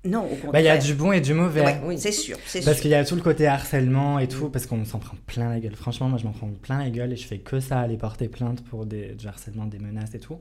Non, 0.06 0.26
au 0.26 0.36
contraire. 0.36 0.52
Bah, 0.52 0.62
il 0.62 0.66
y 0.66 0.70
a 0.70 0.78
du 0.78 0.94
bon 0.96 1.14
et 1.14 1.22
du 1.22 1.34
mauvais. 1.34 1.62
Ouais, 1.62 1.80
Oui. 1.86 1.98
C'est 1.98 2.12
sûr, 2.12 2.38
c'est 2.46 2.64
Parce 2.66 2.82
qu'il 2.82 2.92
y 2.92 2.94
a 2.94 3.06
tout 3.06 3.16
le 3.16 3.22
côté 3.22 3.48
harcèlement 3.48 4.20
et 4.20 4.28
tout, 4.28 4.50
parce 4.50 4.66
qu'on 4.66 4.84
s'en 4.84 5.00
prend 5.00 5.16
plein 5.28 5.50
la 5.50 5.62
gueule. 5.62 5.76
Franchement, 5.76 6.10
moi, 6.10 6.18
je 6.20 6.26
m'en 6.26 6.34
prends 6.34 6.50
plein 6.62 6.80
la 6.80 6.90
gueule 6.90 7.14
et 7.14 7.16
je 7.16 7.26
fais 7.26 7.38
que 7.38 7.62
ça, 7.62 7.80
aller 7.80 7.96
porter 7.96 8.28
plainte 8.28 8.62
pour 8.66 8.86
des, 8.86 9.16
du 9.16 9.28
harcèlement, 9.28 9.66
des 9.66 9.80
menaces 9.80 10.14
et 10.14 10.20
tout. 10.20 10.40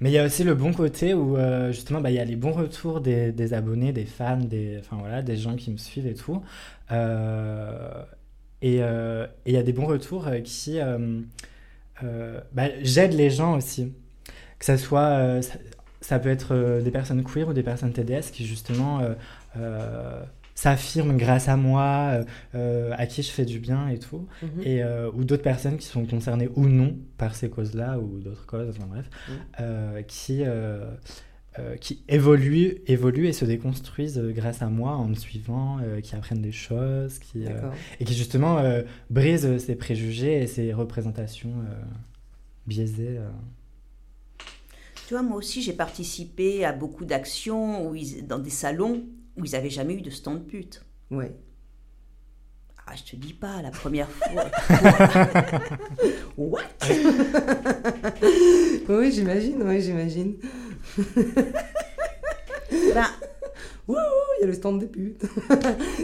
Mais 0.00 0.10
il 0.10 0.12
y 0.12 0.18
a 0.18 0.24
aussi 0.24 0.44
le 0.44 0.54
bon 0.54 0.72
côté 0.72 1.12
où, 1.14 1.36
euh, 1.36 1.72
justement, 1.72 2.00
bah, 2.00 2.10
il 2.10 2.16
y 2.16 2.20
a 2.20 2.24
les 2.24 2.36
bons 2.36 2.52
retours 2.52 3.00
des, 3.00 3.32
des 3.32 3.52
abonnés, 3.52 3.92
des 3.92 4.04
fans, 4.04 4.36
des, 4.36 4.78
enfin, 4.78 4.96
voilà, 5.00 5.22
des 5.22 5.36
gens 5.36 5.56
qui 5.56 5.72
me 5.72 5.76
suivent 5.76 6.06
et 6.06 6.14
tout. 6.14 6.42
Euh, 6.92 8.04
et 8.62 8.78
euh, 8.80 9.26
et 9.44 9.50
il 9.50 9.54
y 9.54 9.58
a 9.58 9.62
des 9.64 9.72
bons 9.72 9.86
retours 9.86 10.28
qui... 10.44 10.78
bah, 12.52 12.64
J'aide 12.82 13.14
les 13.14 13.30
gens 13.30 13.56
aussi. 13.56 13.92
Que 14.60 14.64
ça 14.66 14.78
soit... 14.78 15.42
ça, 15.42 15.54
ça 16.00 16.18
peut 16.18 16.28
être 16.30 16.54
euh, 16.54 16.80
des 16.82 16.90
personnes 16.90 17.22
queer 17.24 17.48
ou 17.48 17.52
des 17.52 17.62
personnes 17.62 17.92
TDS 17.92 18.30
qui, 18.32 18.46
justement... 18.46 19.00
euh, 19.00 19.14
euh, 19.56 20.22
s'affirment 20.56 21.16
grâce 21.16 21.48
à 21.48 21.56
moi, 21.56 22.20
euh, 22.54 22.92
à 22.98 23.06
qui 23.06 23.22
je 23.22 23.30
fais 23.30 23.46
du 23.46 23.60
bien 23.60 23.88
et 23.88 23.98
tout, 23.98 24.26
Mhm. 24.42 24.48
et, 24.62 24.82
euh, 24.82 25.10
ou 25.14 25.24
d'autres 25.24 25.42
personnes 25.42 25.78
qui 25.78 25.86
sont 25.86 26.04
concernées 26.04 26.50
ou 26.54 26.66
non 26.66 26.98
par 27.16 27.34
ces 27.34 27.48
causes-là 27.48 27.98
ou 27.98 28.18
d'autres 28.18 28.44
causes, 28.44 28.68
enfin 28.68 28.86
bref, 28.86 29.08
Mhm. 29.28 29.34
euh, 29.60 30.02
qui, 30.02 30.42
qui 31.80 32.02
évoluent, 32.08 32.76
évoluent 32.86 33.26
et 33.28 33.32
se 33.32 33.46
déconstruisent 33.46 34.20
grâce 34.34 34.60
à 34.60 34.66
moi 34.68 34.96
en 34.96 35.06
me 35.06 35.14
suivant, 35.14 35.78
qui 36.02 36.14
apprennent 36.14 36.42
des 36.42 36.52
choses, 36.52 37.18
qui, 37.18 37.44
et 37.98 38.04
qui 38.04 38.12
justement 38.14 38.62
brisent 39.08 39.56
ces 39.58 39.76
préjugés 39.76 40.42
et 40.42 40.46
ces 40.46 40.74
représentations 40.74 41.54
biaisées. 42.66 43.18
Tu 45.10 45.14
vois, 45.14 45.24
moi 45.24 45.38
aussi, 45.38 45.60
j'ai 45.60 45.72
participé 45.72 46.64
à 46.64 46.72
beaucoup 46.72 47.04
d'actions 47.04 47.92
dans 48.28 48.38
des 48.38 48.48
salons 48.48 49.06
où 49.36 49.44
ils 49.44 49.50
n'avaient 49.50 49.68
jamais 49.68 49.94
eu 49.94 50.02
de 50.02 50.10
stand 50.10 50.46
pute. 50.46 50.84
Ouais. 51.10 51.34
Ah, 52.86 52.92
je 52.94 53.02
te 53.10 53.16
dis 53.16 53.34
pas, 53.34 53.60
la 53.60 53.72
première 53.72 54.08
fois. 54.08 54.44
What? 56.36 56.60
Oui, 58.88 59.10
j'imagine, 59.10 59.60
oui, 59.64 59.80
j'imagine. 59.80 60.36
ben, 60.96 61.06
il 63.88 64.40
y 64.40 64.44
a 64.44 64.46
le 64.46 64.52
stand 64.52 64.78
des 64.78 64.86
putes. 64.86 65.24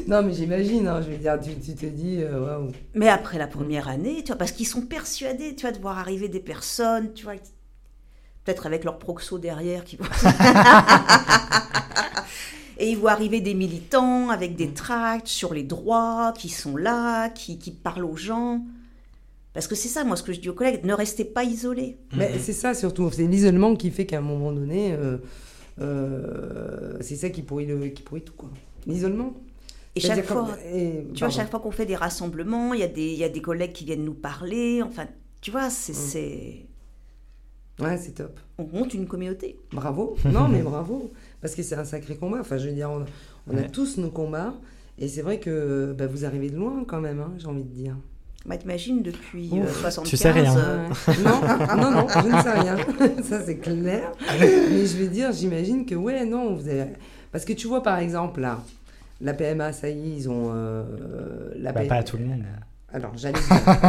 non, 0.08 0.24
mais 0.24 0.32
j'imagine, 0.32 0.88
hein, 0.88 1.00
je 1.00 1.12
veux 1.12 1.18
dire, 1.18 1.38
tu, 1.38 1.54
tu 1.60 1.76
te 1.76 1.86
dis, 1.86 2.24
euh, 2.24 2.40
waouh. 2.40 2.72
mais 2.94 3.08
après 3.08 3.38
la 3.38 3.46
première 3.46 3.86
année, 3.86 4.24
tu 4.24 4.32
vois, 4.32 4.36
parce 4.36 4.50
qu'ils 4.50 4.66
sont 4.66 4.82
persuadés, 4.82 5.54
tu 5.54 5.62
vois, 5.62 5.70
de 5.70 5.78
voir 5.78 5.96
arriver 5.96 6.28
des 6.28 6.40
personnes, 6.40 7.12
tu 7.12 7.22
vois, 7.22 7.36
peut-être 8.46 8.64
avec 8.66 8.84
leur 8.84 8.98
proxo 8.98 9.38
derrière 9.38 9.84
qui 9.84 9.96
vont- 9.96 10.04
Et 12.78 12.90
ils 12.90 12.96
voient 12.98 13.12
arriver 13.12 13.40
des 13.40 13.54
militants 13.54 14.28
avec 14.28 14.54
des 14.54 14.68
tracts 14.74 15.28
sur 15.28 15.54
les 15.54 15.62
droits, 15.62 16.34
qui 16.36 16.50
sont 16.50 16.76
là, 16.76 17.30
qui, 17.30 17.58
qui 17.58 17.70
parlent 17.70 18.04
aux 18.04 18.16
gens. 18.16 18.60
Parce 19.54 19.66
que 19.66 19.74
c'est 19.74 19.88
ça, 19.88 20.04
moi, 20.04 20.14
ce 20.16 20.22
que 20.22 20.34
je 20.34 20.40
dis 20.40 20.50
aux 20.50 20.54
collègues, 20.54 20.84
ne 20.84 20.92
restez 20.92 21.24
pas 21.24 21.42
isolés. 21.44 21.96
Mais 22.14 22.38
c'est 22.38 22.52
ça 22.52 22.74
surtout, 22.74 23.10
c'est 23.10 23.26
l'isolement 23.26 23.74
qui 23.76 23.90
fait 23.90 24.04
qu'à 24.04 24.18
un 24.18 24.22
moment 24.22 24.52
donné, 24.52 24.92
euh, 24.92 25.16
euh, 25.80 26.98
c'est 27.00 27.16
ça 27.16 27.30
qui 27.30 27.40
pourrit, 27.42 27.64
le, 27.64 27.88
qui 27.88 28.02
pourrit 28.02 28.20
tout, 28.22 28.34
quoi. 28.34 28.50
L'isolement. 28.86 29.32
Et 29.94 30.00
chaque 30.00 30.26
fois, 30.26 30.42
comme- 30.42 30.54
et- 30.78 31.06
tu 31.14 31.20
vois, 31.20 31.30
chaque 31.30 31.50
fois 31.50 31.60
qu'on 31.60 31.70
fait 31.70 31.86
des 31.86 31.96
rassemblements, 31.96 32.74
il 32.74 32.80
y, 32.80 32.82
a 32.82 32.88
des- 32.88 33.12
il 33.12 33.18
y 33.18 33.24
a 33.24 33.30
des 33.30 33.40
collègues 33.40 33.72
qui 33.72 33.86
viennent 33.86 34.04
nous 34.04 34.12
parler. 34.12 34.82
Enfin, 34.82 35.06
tu 35.40 35.50
vois, 35.50 35.70
c'est, 35.70 35.94
Mm. 35.94 36.66
Ouais, 37.80 37.96
c'est 37.98 38.12
top. 38.12 38.38
on 38.58 38.64
monte 38.64 38.94
une 38.94 39.06
communauté. 39.06 39.58
Bravo. 39.72 40.16
Non, 40.24 40.48
mais 40.48 40.62
bravo. 40.62 41.10
Parce 41.42 41.54
que 41.54 41.62
c'est 41.62 41.74
un 41.76 41.84
sacré 41.84 42.16
combat. 42.16 42.38
Enfin, 42.40 42.56
je 42.56 42.68
veux 42.68 42.74
dire, 42.74 42.90
on, 42.90 43.04
on 43.52 43.56
a 43.58 43.62
tous 43.62 43.98
nos 43.98 44.08
combats. 44.10 44.54
Et 44.98 45.08
c'est 45.08 45.20
vrai 45.22 45.38
que 45.40 45.94
bah, 45.96 46.06
vous 46.06 46.24
arrivez 46.24 46.48
de 46.48 46.56
loin 46.56 46.84
quand 46.88 47.00
même, 47.02 47.20
hein, 47.20 47.32
j'ai 47.36 47.46
envie 47.48 47.64
de 47.64 47.68
dire. 47.74 47.94
Bah, 48.46 48.56
t'imagines, 48.56 49.02
depuis 49.02 49.50
Ouf. 49.52 49.84
euh, 49.84 49.90
75... 49.90 50.08
Tu 50.08 50.16
sais 50.16 50.30
rien. 50.30 50.56
euh, 50.56 50.88
non, 51.22 51.76
non, 51.76 51.90
non, 51.90 52.06
je 52.08 52.28
ne 52.28 52.42
sais 52.42 52.50
rien. 52.60 52.76
Ça, 53.22 53.42
c'est 53.44 53.58
clair. 53.58 54.12
Mais 54.40 54.86
je 54.86 54.96
veux 54.96 55.08
dire, 55.08 55.32
j'imagine 55.32 55.84
que, 55.84 55.94
ouais, 55.96 56.24
non, 56.24 56.54
vous 56.54 56.68
avez... 56.68 56.84
Parce 57.32 57.44
que 57.44 57.52
tu 57.52 57.66
vois, 57.66 57.82
par 57.82 57.98
exemple, 57.98 58.40
là, 58.40 58.62
la 59.20 59.34
PMA, 59.34 59.72
ça 59.74 59.90
y 59.90 59.98
est, 60.12 60.16
ils 60.16 60.30
ont... 60.30 60.50
euh, 60.54 61.50
la 61.56 61.72
Bah, 61.72 61.80
P- 61.82 61.88
pas 61.88 61.96
à 61.96 62.02
tout 62.04 62.16
le 62.16 62.24
monde. 62.24 62.44
Alors, 62.96 63.12
j'allais 63.14 63.38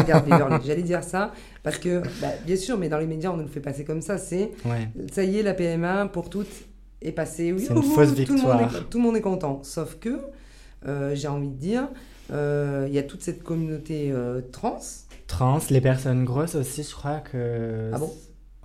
dire, 0.06 0.60
j'allais 0.66 1.02
ça, 1.02 1.32
parce 1.64 1.78
que, 1.78 2.02
bah, 2.22 2.28
bien 2.46 2.58
sûr, 2.58 2.78
mais 2.78 2.90
dans 2.90 2.98
les 3.00 3.08
médias, 3.08 3.32
on 3.32 3.38
nous 3.38 3.44
le 3.44 3.50
fait 3.50 3.62
passer 3.62 3.86
comme 3.86 4.02
ça, 4.02 4.18
c'est, 4.18 4.52
Ouais. 4.66 4.90
ça 5.14 5.24
y 5.24 5.38
est, 5.40 5.44
la 5.44 5.54
PMA, 5.54 6.08
pour 6.08 6.30
toutes, 6.30 6.48
est 7.02 7.14
passée. 7.14 7.54
Oui, 7.54 7.62
C'est 7.66 7.72
une 7.74 7.80
ouh, 7.80 7.84
fausse 7.84 8.10
tout 8.10 8.34
le 8.34 8.42
monde 8.42 8.60
est- 8.60 8.64
victoire. 8.64 8.90
Tout 8.90 8.98
le 8.98 9.04
monde 9.06 9.16
est 9.16 9.22
content. 9.22 9.62
Sauf 9.64 9.96
que, 10.00 10.20
euh, 10.88 11.16
j'ai 11.16 11.30
envie 11.30 11.48
de 11.48 11.56
dire, 11.56 11.88
euh, 12.34 12.86
il 12.90 12.94
y 12.94 13.00
a 13.00 13.04
toute 13.04 13.22
cette 13.22 13.44
communauté 13.44 14.12
euh, 14.12 14.42
trans. 14.52 14.80
Trans, 15.28 15.60
les 15.70 15.80
personnes 15.82 16.26
grosses 16.26 16.56
aussi, 16.56 16.84
je 16.84 16.94
crois 16.94 17.20
que. 17.22 17.92
Ah 17.94 18.00
bon? 18.00 18.12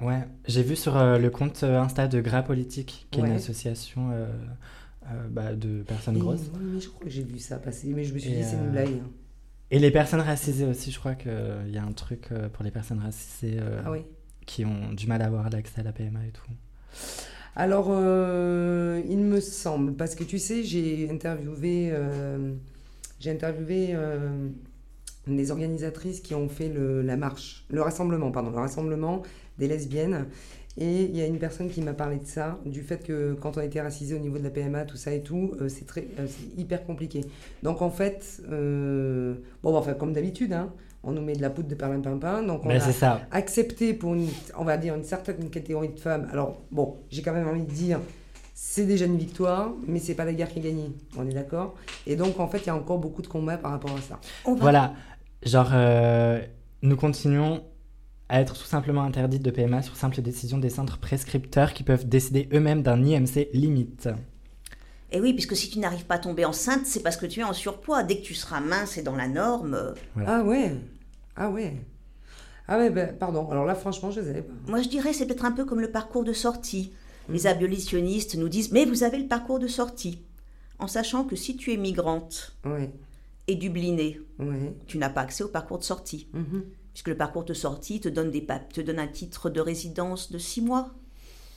Ouais, 0.01 0.25
j'ai 0.49 0.65
vu 0.65 0.75
sur 0.75 0.95
le 0.97 1.29
compte 1.31 1.63
Insta 1.63 2.09
de 2.09 2.21
Gras 2.21 2.43
Politique, 2.43 3.07
qui 3.13 3.21
est 3.21 3.23
une 3.25 3.31
association 3.33 4.11
bah, 5.31 5.53
de 5.55 5.83
personnes 5.83 6.17
Et- 6.17 6.21
grosses. 6.21 6.51
oui, 6.61 6.81
je 6.81 6.89
crois 6.89 7.05
que 7.05 7.11
j'ai 7.11 7.23
vu 7.23 7.39
ça 7.39 7.59
passer, 7.59 7.93
mais 7.95 8.03
je 8.03 8.13
me 8.13 8.19
suis 8.19 8.33
Et, 8.33 8.37
dit, 8.39 8.43
c'est 8.45 8.57
une 8.57 8.71
blague. 8.73 8.89
Et 9.73 9.79
les 9.79 9.91
personnes 9.91 10.21
racisées 10.21 10.67
aussi, 10.67 10.91
je 10.91 10.99
crois 10.99 11.15
qu'il 11.15 11.33
y 11.71 11.79
a 11.79 11.83
un 11.83 11.93
truc 11.93 12.29
euh, 12.31 12.49
pour 12.51 12.63
les 12.63 12.71
personnes 12.71 12.99
racisées 13.01 13.57
euh, 13.59 13.81
Ah 13.85 13.91
oui. 13.91 14.01
qui 14.47 14.67
ont 14.67 14.93
du 14.93 15.07
mal 15.07 15.23
à 15.23 15.27
avoir 15.27 15.49
l'accès 15.49 15.81
à 15.81 15.83
la 15.83 15.93
PMA 15.93 16.21
et 16.27 16.31
tout. 16.31 16.43
Alors, 17.57 17.87
euh, 17.91 19.01
il 19.09 19.19
me 19.19 19.41
semble, 19.41 19.95
parce 19.95 20.15
que 20.15 20.25
tu 20.25 20.39
sais, 20.39 20.63
j'ai 20.63 21.09
interviewé, 21.11 21.89
euh, 21.91 22.53
j'ai 23.19 23.31
interviewé 23.31 23.89
euh, 23.93 24.49
des 25.27 25.51
organisatrices 25.51 26.21
qui 26.21 26.35
ont 26.35 26.51
fait 26.51 26.69
le, 26.69 27.01
la 27.01 27.17
marche, 27.17 27.65
le 27.71 27.81
rassemblement, 27.81 28.31
pardon, 28.31 28.51
le 28.51 28.59
rassemblement 28.59 29.23
des 29.59 29.69
lesbiennes. 29.69 30.27
Et 30.79 31.03
il 31.05 31.17
y 31.17 31.21
a 31.21 31.27
une 31.27 31.39
personne 31.39 31.69
qui 31.69 31.83
m'a 31.83 31.93
parlé 31.93 32.17
de 32.19 32.25
ça, 32.27 32.59
du 32.65 32.81
fait 32.83 33.05
que 33.07 33.35
quand 33.35 33.57
on 33.59 33.61
a 33.61 33.65
été 33.65 33.81
racisé 33.81 34.15
au 34.15 34.19
niveau 34.19 34.39
de 34.39 34.43
la 34.45 34.51
PMA, 34.51 34.85
tout 34.87 34.97
ça 34.97 35.13
et 35.13 35.23
tout, 35.23 35.53
euh, 35.61 35.69
c'est 35.69 35.87
très, 35.87 36.07
euh, 36.19 36.27
c'est 36.27 36.59
hyper 36.59 36.85
compliqué. 36.87 37.21
Donc 37.63 37.83
en 37.83 37.91
fait, 37.91 38.41
euh, 38.51 39.35
bon, 39.63 39.77
enfin 39.77 39.93
comme 39.93 40.15
d'habitude, 40.15 40.55
hein, 40.55 40.73
on 41.03 41.13
nous 41.13 41.21
met 41.21 41.35
de 41.35 41.43
la 41.43 41.51
poudre 41.51 41.69
de 41.69 41.75
perlimpinpin, 41.75 42.43
donc 42.43 42.65
on 42.65 42.69
Ben, 42.69 42.81
a 42.81 42.93
ça. 42.93 43.21
accepté 43.33 43.93
pour 43.93 44.15
une, 44.15 44.29
on 44.57 44.65
va 44.65 44.79
dire 44.79 44.95
une 44.95 45.05
certaine 45.05 45.51
catégorie 45.51 45.91
de 45.91 46.01
femmes. 46.01 46.27
Alors 46.33 46.63
bon, 46.71 46.97
j'ai 47.11 47.21
quand 47.21 47.35
même 47.35 47.49
envie 47.49 47.63
de 47.65 47.71
dire, 47.71 48.01
c'est 48.55 48.87
déjà 48.87 49.05
une 49.05 49.19
victoire, 49.19 49.73
mais 49.87 49.99
c'est 49.99 50.15
pas 50.15 50.25
la 50.25 50.33
guerre 50.33 50.49
qui 50.49 50.61
est 50.61 50.63
gagnée. 50.63 50.91
On 51.19 51.29
est 51.29 51.35
d'accord? 51.35 51.75
Et 52.07 52.17
donc 52.17 52.41
en 52.41 52.49
fait, 52.49 52.59
il 52.61 52.67
y 52.69 52.71
a 52.71 52.77
encore 52.77 52.99
beaucoup 52.99 53.21
de 53.21 53.27
combats 53.27 53.59
par 53.59 53.73
rapport 53.73 53.95
à 53.95 54.01
ça. 54.01 54.19
Voilà, 54.47 54.95
genre, 55.45 55.71
euh, 55.75 56.41
nous 56.81 56.97
continuons 56.97 57.63
à 58.33 58.41
être 58.41 58.55
tout 58.59 58.65
simplement 58.65 59.03
interdites 59.03 59.43
de 59.43 59.51
PMA 59.51 59.83
sur 59.83 59.95
simple 59.95 60.23
décision 60.23 60.57
des 60.57 60.71
centres 60.71 60.99
prescripteurs 60.99 61.75
qui 61.75 61.83
peuvent 61.83 62.09
décider 62.09 62.49
eux-mêmes 62.55 62.83
d'un 62.83 63.05
IMC 63.05 63.51
limite. 63.53 64.09
Et 65.11 65.21
oui, 65.21 65.35
puisque 65.35 65.55
si 65.55 65.69
tu 65.69 65.79
n'arrives 65.79 66.07
pas 66.07 66.15
à 66.15 66.19
tomber 66.19 66.47
enceinte, 66.47 66.87
c'est 66.87 67.03
parce 67.03 67.19
que 67.19 67.27
tu 67.27 67.41
es 67.41 67.45
en 67.45 67.53
surpoids. 67.53 68.03
Dès 68.03 68.17
que 68.17 68.23
tu 68.23 68.33
seras 68.35 68.61
mince 68.61 68.97
et 68.97 69.03
dans 69.03 69.15
la 69.17 69.29
norme, 69.29 69.75
euh, 69.75 69.93
Voilà. 70.15 70.39
Ah 70.39 70.43
ouais 70.45 70.73
Ah 71.37 71.51
ouais 71.51 71.77
Ah 72.67 72.79
ouais, 72.79 72.89
ben, 72.89 73.15
pardon. 73.19 73.51
Alors 73.51 73.67
là, 73.67 73.75
franchement, 73.75 74.11
je 74.11 74.21
ne 74.21 74.25
savais 74.27 74.41
pas. 74.43 74.53
moi 74.67 74.81
je 74.81 74.89
dirais 74.89 75.13
c'est 75.13 75.27
peut-être 75.27 75.45
un 75.45 75.53
peu 75.53 75.67
comme 75.67 75.81
le 75.81 75.91
parcours 75.91 76.25
de 76.25 76.33
sortie. 76.33 76.93
Mhm. 77.29 77.35
Les 77.35 77.47
abolitionnistes 77.47 78.37
nous 78.37 78.49
disent 78.49 78.73
mais 78.73 78.87
vous 78.87 79.03
avez 79.03 79.19
le 79.19 79.29
parcours 79.29 79.59
de 79.59 79.67
sortie, 79.69 80.23
en 80.79 80.87
sachant 80.89 81.25
que 81.25 81.37
si 81.37 81.57
tu 81.59 81.73
es 81.73 81.77
migrante 81.77 82.57
Ouais, 82.65 82.91
et 83.47 83.55
dublinée, 83.57 84.19
ouais. 84.39 84.75
tu 84.87 84.97
n'as 84.97 85.11
pas 85.11 85.21
accès 85.21 85.45
au 85.45 85.49
parcours 85.49 85.79
de 85.79 85.85
sortie, 85.85 86.29
mhm. 86.33 86.65
Puisque 86.93 87.09
le 87.09 87.17
parcours 87.17 87.45
de 87.45 87.55
sortie 87.55 88.01
te 88.01 88.09
donne 88.09 88.31
des 88.31 88.41
pap- 88.43 88.73
te 88.73 88.81
donne 88.81 88.99
un 88.99 89.09
titre 89.09 89.51
de 89.51 89.61
résidence 89.61 90.31
de 90.33 90.39
six 90.39 90.61
mois 90.63 90.91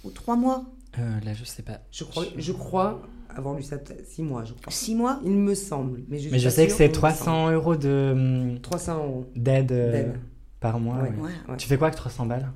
ou 0.03 0.09
trois 0.11 0.35
mois, 0.35 0.65
Euh, 0.97 1.19
là, 1.25 1.33
je 1.33 1.43
sais 1.43 1.63
pas. 1.63 1.81
Je 1.91 2.03
crois, 2.05 2.23
je 2.37 2.51
crois 2.53 3.01
avoir 3.29 3.55
lu 3.55 3.63
ça 3.63 3.77
peut-être 3.77 4.07
six 4.07 4.23
mois, 4.23 4.45
je 4.45 4.53
crois. 4.53 4.71
six 4.71 4.95
mois. 4.95 5.19
Il 5.25 5.31
me 5.33 5.53
semble. 5.55 6.03
Mais 6.07 6.19
je, 6.19 6.29
Mais 6.29 6.39
sais 6.39 6.67
que 6.67 6.71
c'est 6.71 6.87
mais 6.87 6.93
il 6.93 6.97
me 6.97 7.01
semble. 7.01 7.15
300 7.15 7.51
euros 7.51 7.75
de, 7.75 8.11
hum, 8.53 8.59
300 8.61 8.97
euros 8.97 9.25
d'aide 9.35 9.71
euh, 9.73 9.91
d'aide. 9.91 10.19
par 10.61 10.79
mois. 10.79 10.97
Ouais. 11.01 11.09
ouais. 11.09 11.15
Ouais. 11.21 11.31
Ouais. 11.49 11.57
Tu 11.57 11.67
fais 11.67 11.77
quoi 11.77 11.87
avec 11.87 11.97
300 11.97 12.27
balles? 12.27 12.49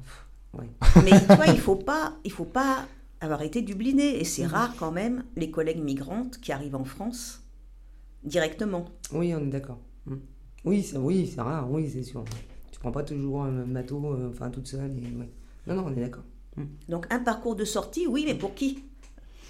Mais 1.04 1.12
toi, 1.28 1.48
il 1.48 1.60
faut 1.60 1.76
pas, 1.76 2.14
il 2.24 2.32
faut 2.32 2.46
pas 2.46 2.86
avoir 3.20 3.42
été 3.42 3.62
dubliné. 3.62 4.20
Et 4.22 4.24
c'est 4.24 4.46
rare 4.46 4.74
quand 4.80 4.92
même 4.92 5.26
les 5.36 5.52
collègues 5.52 5.84
migrantes 5.84 6.40
qui 6.40 6.54
arrivent 6.54 6.76
en 6.78 6.86
France 6.86 7.44
directement. 8.24 8.86
Oui, 9.12 9.34
on 9.36 9.42
est 9.42 9.50
d'accord. 9.50 9.80
Mm. 10.06 10.16
Oui, 10.66 10.84
c'est 10.84 10.98
oui, 10.98 11.30
c'est 11.34 11.42
rare, 11.42 11.70
oui, 11.70 11.90
c'est 11.92 12.04
sûr. 12.04 12.24
Tu 12.80 12.82
prends 12.82 12.92
pas 12.92 13.04
toujours 13.04 13.44
un 13.44 13.66
bateau, 13.66 14.16
enfin 14.30 14.50
toute 14.50 14.68
seule. 14.68 14.92
Et, 14.98 15.16
ouais. 15.18 15.30
Non, 15.68 15.76
non, 15.76 15.84
on 15.88 15.92
est 15.92 16.00
d'accord. 16.02 16.24
Donc 16.90 17.06
un 17.10 17.20
parcours 17.20 17.56
de 17.56 17.66
sortie, 17.66 18.08
oui, 18.08 18.24
mais 18.26 18.36
pour 18.36 18.54
qui? 18.56 18.84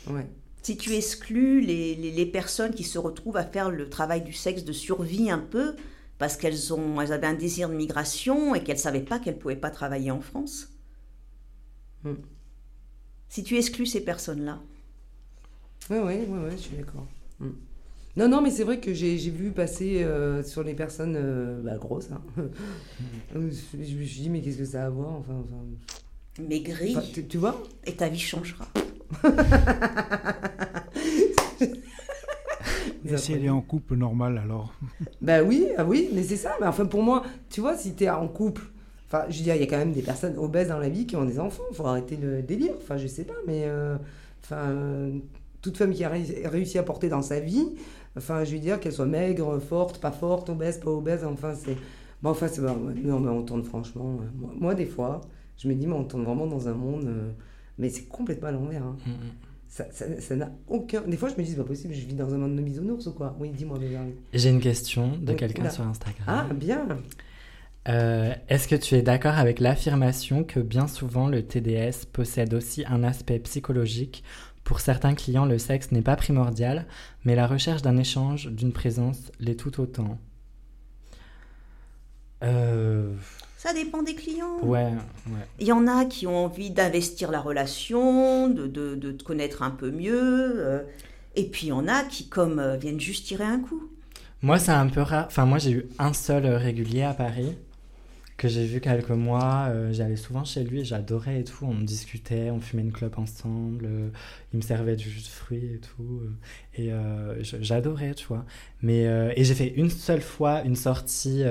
Ouais. 0.10 0.28
Si 0.62 0.78
tu 0.78 0.94
exclus 0.96 1.62
les, 1.62 1.96
les- 1.96 2.12
les 2.12 2.26
personnes 2.26 2.74
qui 2.74 2.84
se 2.84 2.98
retrouvent 3.00 3.38
à 3.38 3.44
faire 3.46 3.70
le 3.72 3.90
travail 3.90 4.24
du 4.24 4.34
sexe 4.34 4.64
de 4.64 4.74
survie 4.74 5.32
un 5.32 5.40
peu, 5.40 5.76
parce 6.18 6.38
qu'elles 6.38 6.74
ont, 6.74 7.00
elles 7.02 7.14
avaient 7.14 7.28
un 7.28 7.34
désir 7.34 7.70
de 7.70 7.76
migration 7.76 8.56
et 8.56 8.64
qu'elles 8.64 8.76
ne 8.78 8.82
savaient 8.82 9.02
pas 9.02 9.20
qu'elles 9.20 9.36
ne 9.36 9.40
pouvaient 9.40 9.56
pas 9.56 9.72
travailler 9.72 10.12
en 10.12 10.22
France? 10.22 10.70
Hmm. 12.04 12.16
Si 13.30 13.44
tu 13.44 13.58
exclus 13.58 13.86
ces 13.88 14.02
personnes-là, 14.02 14.60
Ouais, 15.90 16.00
ouais, 16.00 16.26
ouais, 16.28 16.40
ouais, 16.46 16.52
je 16.52 16.58
suis 16.58 16.78
d'accord. 16.78 17.06
Mm. 17.40 17.50
Non, 18.20 18.28
non, 18.28 18.42
mais 18.42 18.52
c'est 18.52 18.66
vrai 18.66 18.82
que 18.82 18.94
j'ai 18.94 19.16
vu 19.16 19.52
passer 19.52 20.04
euh, 20.04 20.44
sur 20.44 20.62
les 20.62 20.74
personnes 20.74 21.16
euh, 21.18 21.62
bah, 21.64 21.78
grosses. 21.78 22.10
hein. 22.12 22.22
je, 23.34 23.40
me 23.40 23.50
suis 23.50 24.22
dit, 24.22 24.30
mais 24.30 24.42
qu'est-ce 24.42 24.58
que 24.58 24.66
ça 24.66 24.84
a 24.84 24.88
à 24.88 24.90
voir 24.90 25.14
enfin, 25.14 25.36
enfin, 25.42 26.44
maigris, 26.46 26.98
enfin, 26.98 27.08
tu, 27.14 27.26
tu 27.26 27.38
vois 27.38 27.64
et 27.86 27.94
ta 27.94 28.10
vie 28.10 28.20
changera. 28.20 28.68
Et 33.06 33.18
si 33.18 33.32
elle 33.34 33.46
est 33.46 33.50
en 33.50 33.62
couple 33.62 33.96
normal 33.96 34.38
alors? 34.38 34.74
Bah 35.22 35.42
oui, 35.42 35.68
ah 35.78 35.86
oui, 35.86 36.10
mais 36.14 36.22
c'est 36.22 36.36
ça. 36.36 36.58
Mais 36.60 36.68
enfin, 36.68 36.86
pour 36.86 37.02
moi, 37.02 37.24
tu 37.50 37.62
vois, 37.62 37.78
si 37.78 37.94
t'es 37.94 38.10
en 38.10 38.28
couple, 38.28 38.64
enfin, 39.08 39.24
je 39.30 39.38
veux 39.38 39.44
dire, 39.44 39.56
il 39.56 39.62
y 39.62 39.64
a 39.64 39.68
quand 39.68 39.78
même 39.78 39.94
des 39.94 40.02
personnes 40.02 40.38
obèses 40.38 40.68
dans 40.68 40.78
la 40.78 40.90
vie 40.90 41.08
qui 41.08 41.16
ont 41.16 41.24
des 41.26 41.40
enfants. 41.40 41.64
Faut 41.72 41.86
arrêter 41.88 42.18
le 42.18 42.42
délire. 42.42 42.74
Enfin, 42.82 42.98
je 42.98 43.08
sais 43.08 43.24
pas, 43.24 43.34
mais 43.48 43.64
euh, 43.64 43.96
enfin, 44.44 45.12
toute 45.62 45.78
femme 45.78 45.94
qui 45.94 46.04
a 46.04 46.10
ré- 46.10 46.44
réussi 46.46 46.78
à 46.78 46.84
porter 46.84 47.10
dans 47.10 47.22
sa 47.22 47.40
vie, 47.40 47.70
enfin, 48.18 48.44
je 48.44 48.54
veux 48.54 48.60
dire, 48.60 48.80
qu'elle 48.80 48.94
soit 48.94 49.06
maigre, 49.06 49.60
forte, 49.60 50.00
pas 50.00 50.12
forte, 50.12 50.50
obèse, 50.50 50.80
pas 50.80 50.92
obèse, 50.92 51.24
enfin, 51.24 51.54
c'est. 51.56 51.76
Bon, 52.22 52.32
enfin, 52.32 52.48
c'est. 52.48 52.62
non, 52.62 53.20
mais 53.20 53.30
on 53.30 53.44
tourne 53.44 53.64
franchement. 53.64 54.18
euh, 54.22 54.26
moi, 54.36 54.52
moi, 54.60 54.76
des 54.76 54.86
fois, 54.86 55.22
je 55.58 55.68
me 55.68 55.74
dis, 55.76 55.88
mais 55.88 55.94
on 55.94 56.04
tourne 56.04 56.24
vraiment 56.24 56.48
dans 56.48 56.68
un 56.68 56.74
monde. 56.74 57.06
euh, 57.08 57.32
mais 57.78 57.90
c'est 57.90 58.06
complètement 58.06 58.50
à 58.50 58.52
l'envers. 58.52 58.84
hein. 58.84 58.98
Mm, 59.06 59.12
mm. 59.12 60.20
Ça 60.20 60.36
n'a 60.36 60.52
aucun. 60.68 61.02
Des 61.02 61.16
fois, 61.16 61.30
je 61.30 61.36
me 61.36 61.44
dis, 61.44 61.52
c'est 61.52 61.58
pas 61.58 61.64
possible, 61.64 61.94
je 61.94 62.06
vis 62.06 62.16
dans 62.16 62.34
un 62.34 62.38
monde 62.40 62.56
de 62.56 62.62
bisounours 62.62 63.06
ou 63.08 63.14
quoi? 63.14 63.36
Oui, 63.40 63.52
dis-moi, 63.52 63.78
Béverly. 63.78 64.16
J'ai 64.34 64.50
une 64.50 64.60
question 64.60 65.16
de 65.22 65.34
quelqu'un 65.34 65.70
sur 65.70 65.84
Instagram. 65.86 66.26
Ah, 66.28 66.54
bien 66.54 66.88
Euh, 67.88 68.34
Est-ce 68.50 68.68
que 68.68 68.76
tu 68.76 68.96
es 68.96 69.02
d'accord 69.02 69.38
avec 69.38 69.60
l'affirmation 69.60 70.44
que 70.44 70.60
bien 70.60 70.88
souvent 70.88 71.28
le 71.28 71.44
TDS 71.44 72.06
possède 72.12 72.54
aussi 72.54 72.84
un 72.88 73.04
aspect 73.04 73.40
psychologique 73.40 74.24
Pour 74.70 74.82
certains 74.82 75.16
clients, 75.16 75.48
le 75.48 75.58
sexe 75.58 75.92
n'est 75.92 76.04
pas 76.04 76.16
primordial, 76.16 76.86
mais 77.26 77.34
la 77.36 77.48
recherche 77.48 77.82
d'un 77.82 77.98
échange, 77.98 78.50
d'une 78.52 78.72
présence, 78.72 79.32
l'est 79.40 79.56
tout 79.56 79.82
autant. 79.82 80.20
Euh, 82.44 83.12
Ça 83.58 83.74
dépend 83.74 84.04
des 84.04 84.14
clients. 84.14 84.60
ouais, 84.62 84.94
ouais. 85.26 85.48
Il 85.60 85.66
y 85.66 85.72
en 85.72 85.88
a 85.88 86.06
qui 86.06 86.28
ont 86.28 86.46
envie 86.46 86.70
d'investir 86.70 87.32
la 87.32 87.42
relation, 87.42 88.48
de, 88.48 88.68
de- 88.68 88.94
de 88.94 89.12
te 89.12 89.24
connaître 89.24 89.64
un 89.64 89.72
peu 89.72 89.90
mieux. 89.90 90.54
euh, 90.58 90.84
et 91.36 91.46
puis 91.46 91.66
il 91.66 91.70
y 91.70 91.72
en 91.74 91.88
a 91.88 92.04
qui, 92.04 92.30
comme, 92.30 92.60
euh, 92.60 92.78
viennent 92.78 93.00
juste 93.00 93.26
tirer 93.26 93.46
un 93.46 93.60
coup. 93.62 93.90
Moi, 94.44 94.60
c'est 94.60 94.72
un 94.72 94.86
peu 94.88 95.02
rare. 95.02 95.26
Enfin, 95.26 95.46
moi, 95.48 95.58
j'ai 95.58 95.72
eu 95.72 95.86
un 95.98 96.14
seul 96.14 96.46
régulier 96.46 97.02
à 97.02 97.16
Paris 97.16 97.58
que 98.40 98.48
j'ai 98.48 98.66
vu 98.66 98.80
quelques 98.80 99.10
mois. 99.12 99.68
Euh, 99.70 99.94
J'allais 99.94 100.16
souvent 100.16 100.44
chez 100.44 100.64
lui, 100.64 100.84
j'adorais 100.84 101.42
et 101.42 101.44
tout. 101.44 101.66
On 101.66 101.76
discutait, 101.76 102.50
on 102.50 102.60
fumait 102.60 102.82
une 102.82 102.92
clope 102.92 103.20
ensemble. 103.20 103.86
euh, 103.86 104.10
il 104.54 104.58
me 104.58 104.62
servait 104.62 104.96
du 104.96 105.10
jus 105.10 105.22
de 105.22 105.28
fruits 105.28 105.74
et 105.76 105.80
tout. 105.80 106.22
euh, 106.24 106.32
et 106.82 106.92
euh, 106.92 107.36
j'adorais, 107.44 108.16
tu 108.16 108.26
vois. 108.28 108.46
Mais, 108.82 109.04
et 109.36 109.44
j'ai 109.44 109.54
fait 109.54 109.68
une 109.76 109.90
seule 109.92 110.22
fois 110.22 110.64
une 110.64 110.76
sortie 110.76 111.44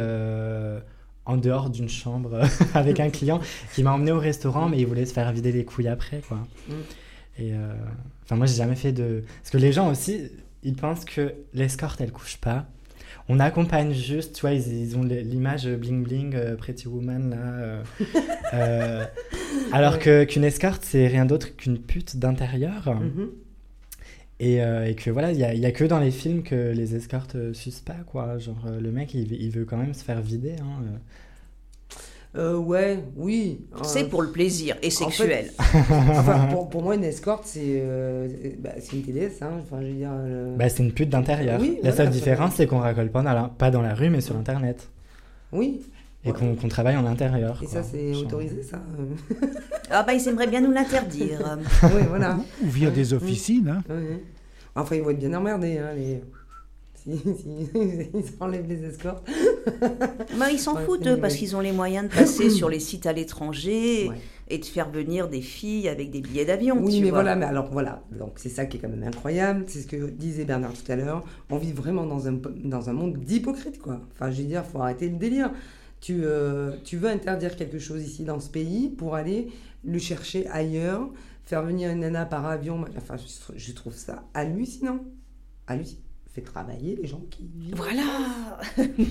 en 1.26 1.36
dehors 1.36 1.68
d'une 1.70 1.90
chambre 1.90 2.40
avec 2.74 3.00
un 3.00 3.10
client 3.10 3.38
qui 3.74 3.82
m'a 3.82 3.92
emmené 3.92 4.10
au 4.12 4.18
restaurant, 4.18 4.68
mais 4.68 4.78
il 4.78 4.86
voulait 4.86 5.04
se 5.06 5.12
faire 5.12 5.30
vider 5.32 5.52
les 5.52 5.64
couilles 5.64 5.88
après, 5.88 6.22
quoi. 6.26 6.38
Mm. 6.68 6.72
Et 7.40 7.52
enfin, 8.24 8.34
moi, 8.36 8.46
j'ai 8.46 8.56
jamais 8.56 8.74
fait 8.76 8.92
de. 8.92 9.22
Parce 9.42 9.50
que 9.50 9.58
les 9.58 9.72
gens 9.72 9.90
aussi, 9.90 10.30
ils 10.64 10.74
pensent 10.74 11.04
que 11.04 11.34
l'escorte, 11.52 12.00
elle 12.00 12.10
couche 12.12 12.38
pas. 12.38 12.66
On 13.28 13.40
accompagne 13.40 13.92
juste, 13.92 14.34
tu 14.36 14.40
vois, 14.42 14.52
ils, 14.52 14.72
ils 14.72 14.96
ont 14.96 15.02
l'image 15.02 15.68
bling 15.68 16.02
bling, 16.02 16.34
euh, 16.34 16.56
Pretty 16.56 16.88
Woman, 16.88 17.30
là. 17.30 17.36
euh, 17.36 17.82
euh, 18.54 19.04
alors 19.72 19.94
Ouais. 19.94 19.98
que 19.98 20.24
qu'une 20.24 20.44
escorte, 20.44 20.82
c'est 20.84 21.06
rien 21.06 21.26
d'autre 21.26 21.54
qu'une 21.56 21.78
pute 21.78 22.16
d'intérieur. 22.16 22.94
Mhm. 22.94 23.30
Et, 24.40 24.62
euh, 24.62 24.86
et 24.86 24.94
que 24.94 25.10
voilà, 25.10 25.32
il 25.32 25.38
y 25.38 25.44
a, 25.44 25.52
y 25.52 25.66
a 25.66 25.72
que 25.72 25.84
dans 25.84 25.98
les 25.98 26.12
films 26.12 26.42
que 26.44 26.72
les 26.72 26.94
escortes 26.94 27.34
euh, 27.34 27.52
sucent 27.52 27.80
pas, 27.84 27.96
quoi. 28.06 28.38
Genre, 28.38 28.64
euh, 28.68 28.80
le 28.80 28.92
mec, 28.92 29.12
il, 29.12 29.32
il 29.32 29.50
veut 29.50 29.64
quand 29.64 29.76
même 29.76 29.94
se 29.94 30.04
faire 30.04 30.20
vider. 30.22 30.54
Hein, 30.62 30.84
euh. 32.38 32.54
Euh, 32.54 32.56
ouais, 32.58 32.98
oui. 33.16 33.60
Euh, 33.74 33.78
C'est 33.82 34.04
pour 34.04 34.22
le 34.22 34.30
plaisir 34.30 34.76
et 34.82 34.90
fait- 34.90 35.04
sexuel. 35.04 35.50
enfin, 35.58 36.46
pour, 36.50 36.68
pour 36.70 36.82
moi, 36.82 36.94
une 36.94 37.04
escorte, 37.04 37.44
c'est 37.46 37.60
euh, 37.82 38.28
bah, 38.60 38.70
c'est 38.80 38.96
une 38.96 39.02
TDS. 39.02 39.42
Hein. 39.42 39.50
Enfin, 39.62 39.78
je 39.82 39.86
veux 39.88 39.92
dire. 39.94 40.10
le- 40.24 40.54
Bah, 40.56 40.68
c'est 40.68 40.82
une 40.82 40.92
pute 40.92 41.08
d'intérieur. 41.10 41.60
Oui, 41.60 41.74
la 41.82 41.90
voilà, 41.90 41.96
seule 41.96 42.10
différence, 42.10 42.54
c'est 42.54 42.66
qu'on 42.66 42.78
racole 42.78 43.10
pas 43.10 43.22
dans 43.22 43.32
la, 43.32 43.50
pas 43.58 43.70
dans 43.70 43.82
la 43.82 43.94
rue, 43.94 44.10
mais 44.10 44.20
sur 44.20 44.36
Internet. 44.36 44.88
Oui. 45.52 45.80
Et 46.24 46.30
Ouais. 46.32 46.34
qu'on 46.60 46.68
travaille 46.68 46.96
en 46.96 47.06
intérieur. 47.06 47.60
Et 47.62 47.66
quoi. 47.66 47.74
ça, 47.82 47.88
c'est 47.88 48.14
autorisé, 48.14 48.62
ça 48.62 48.76
euh. 48.98 49.36
Ah 49.90 50.02
bah 50.02 50.12
ils 50.14 50.28
aimeraient 50.28 50.48
bien 50.48 50.60
nous 50.60 50.72
l'interdire. 50.72 51.58
Oui, 51.84 52.02
voilà. 52.08 52.36
Ou 52.62 52.66
via 52.68 52.90
des 52.90 53.14
officines. 53.14 53.68
hein. 53.68 53.82
Ouais. 53.88 54.22
Enfin, 54.74 54.96
ils 54.96 55.02
vont 55.02 55.10
être 55.10 55.18
bien 55.18 55.32
emmerdés, 55.34 55.78
hein, 55.78 55.90
les. 55.96 56.20
Ils 57.08 58.22
enlèvent 58.40 58.68
les 58.68 58.84
escortes. 58.84 59.26
bah, 60.38 60.50
ils 60.52 60.58
s'en 60.58 60.76
foutent 60.76 61.06
eux, 61.06 61.18
parce 61.18 61.34
qu'ils 61.36 61.56
ont 61.56 61.60
les 61.60 61.72
moyens 61.72 62.08
de 62.08 62.14
passer 62.14 62.50
sur 62.58 62.68
les 62.68 62.80
sites 62.80 63.06
à 63.06 63.12
l'étranger 63.12 64.08
Ouais. 64.08 64.16
et 64.48 64.58
de 64.58 64.64
faire 64.64 64.90
venir 64.90 65.28
des 65.28 65.40
filles 65.40 65.88
avec 65.88 66.10
des 66.10 66.20
billets 66.20 66.44
d'avion. 66.44 66.76
Oui, 66.80 66.94
tu 66.96 67.00
mais 67.00 67.10
vois. 67.10 67.20
voilà, 67.20 67.36
mais 67.36 67.46
alors 67.46 67.70
voilà, 67.70 68.02
donc 68.16 68.32
c'est 68.36 68.48
ça 68.48 68.66
qui 68.66 68.76
est 68.76 68.80
quand 68.80 68.88
même 68.88 69.02
incroyable, 69.02 69.64
c'est 69.68 69.80
ce 69.80 69.86
que 69.86 70.10
disait 70.10 70.44
Bernard 70.44 70.72
tout 70.74 70.90
à 70.92 70.96
l'heure, 70.96 71.24
on 71.50 71.56
vit 71.58 71.72
vraiment 71.72 72.04
dans 72.06 72.28
un, 72.28 72.38
dans 72.64 72.88
un 72.90 72.92
monde 72.92 73.18
d'hypocrites, 73.18 73.78
quoi. 73.78 74.00
Enfin, 74.12 74.30
je 74.30 74.42
veux 74.42 74.48
dire, 74.48 74.64
faut 74.64 74.80
arrêter 74.80 75.08
le 75.08 75.16
délire. 75.16 75.50
Tu, 76.00 76.20
euh, 76.22 76.76
tu 76.84 76.96
veux 76.96 77.08
interdire 77.08 77.56
quelque 77.56 77.78
chose 77.80 78.02
ici 78.04 78.24
dans 78.24 78.38
ce 78.38 78.48
pays 78.50 78.88
pour 78.88 79.14
aller 79.16 79.48
le 79.84 79.98
chercher 79.98 80.46
ailleurs, 80.48 81.08
faire 81.44 81.62
venir 81.64 81.90
une 81.90 82.00
nana 82.00 82.24
par 82.24 82.46
avion, 82.46 82.84
enfin, 82.96 83.16
je, 83.16 83.58
je 83.58 83.72
trouve 83.72 83.94
ça 83.94 84.22
hallucinant. 84.34 85.00
Hallucinant. 85.66 86.02
Fait 86.38 86.44
travailler 86.44 86.96
les 87.00 87.06
gens 87.08 87.22
qui 87.30 87.48
vivent. 87.54 87.74
Voilà 87.76 88.02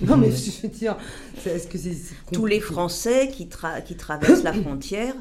Non, 0.06 0.16
mais 0.18 0.32
je 0.32 0.62
veux 0.62 0.70
dire, 0.70 0.96
est-ce 1.46 1.68
que 1.68 1.78
c'est. 1.78 1.96
Tous 2.32 2.46
les 2.46 2.60
Français 2.62 3.30
qui, 3.30 3.46
tra- 3.48 3.84
qui 3.84 3.96
traversent 3.96 4.44
la 4.44 4.54
frontière 4.54 5.14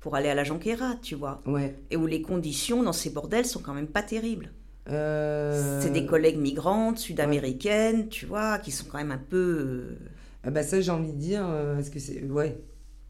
pour 0.00 0.14
aller 0.14 0.28
à 0.28 0.34
la 0.34 0.44
Jonquera, 0.44 0.96
tu 1.00 1.14
vois. 1.14 1.40
Ouais. 1.46 1.74
Et 1.90 1.96
où 1.96 2.06
les 2.06 2.20
conditions 2.20 2.82
dans 2.82 2.92
ces 2.92 3.08
bordels 3.10 3.46
sont 3.46 3.60
quand 3.60 3.72
même 3.72 3.86
pas 3.86 4.02
terribles. 4.02 4.50
Euh, 4.90 5.80
C'est 5.80 5.90
des 5.92 6.04
collègues 6.04 6.38
migrantes, 6.38 6.98
sud-américaines, 6.98 8.08
tu 8.08 8.26
vois, 8.26 8.58
qui 8.58 8.70
sont 8.70 8.84
quand 8.90 8.98
même 8.98 9.12
un 9.12 9.16
peu... 9.18 9.36
euh, 9.36 9.96
Ah 10.42 10.50
bah 10.50 10.62
ça 10.62 10.82
j'ai 10.82 10.90
envie 10.90 11.12
de 11.12 11.18
dire, 11.18 11.46
euh, 11.48 11.78
est-ce 11.78 11.90
que 11.90 11.98
c'est... 11.98 12.22
Ouais, 12.24 12.58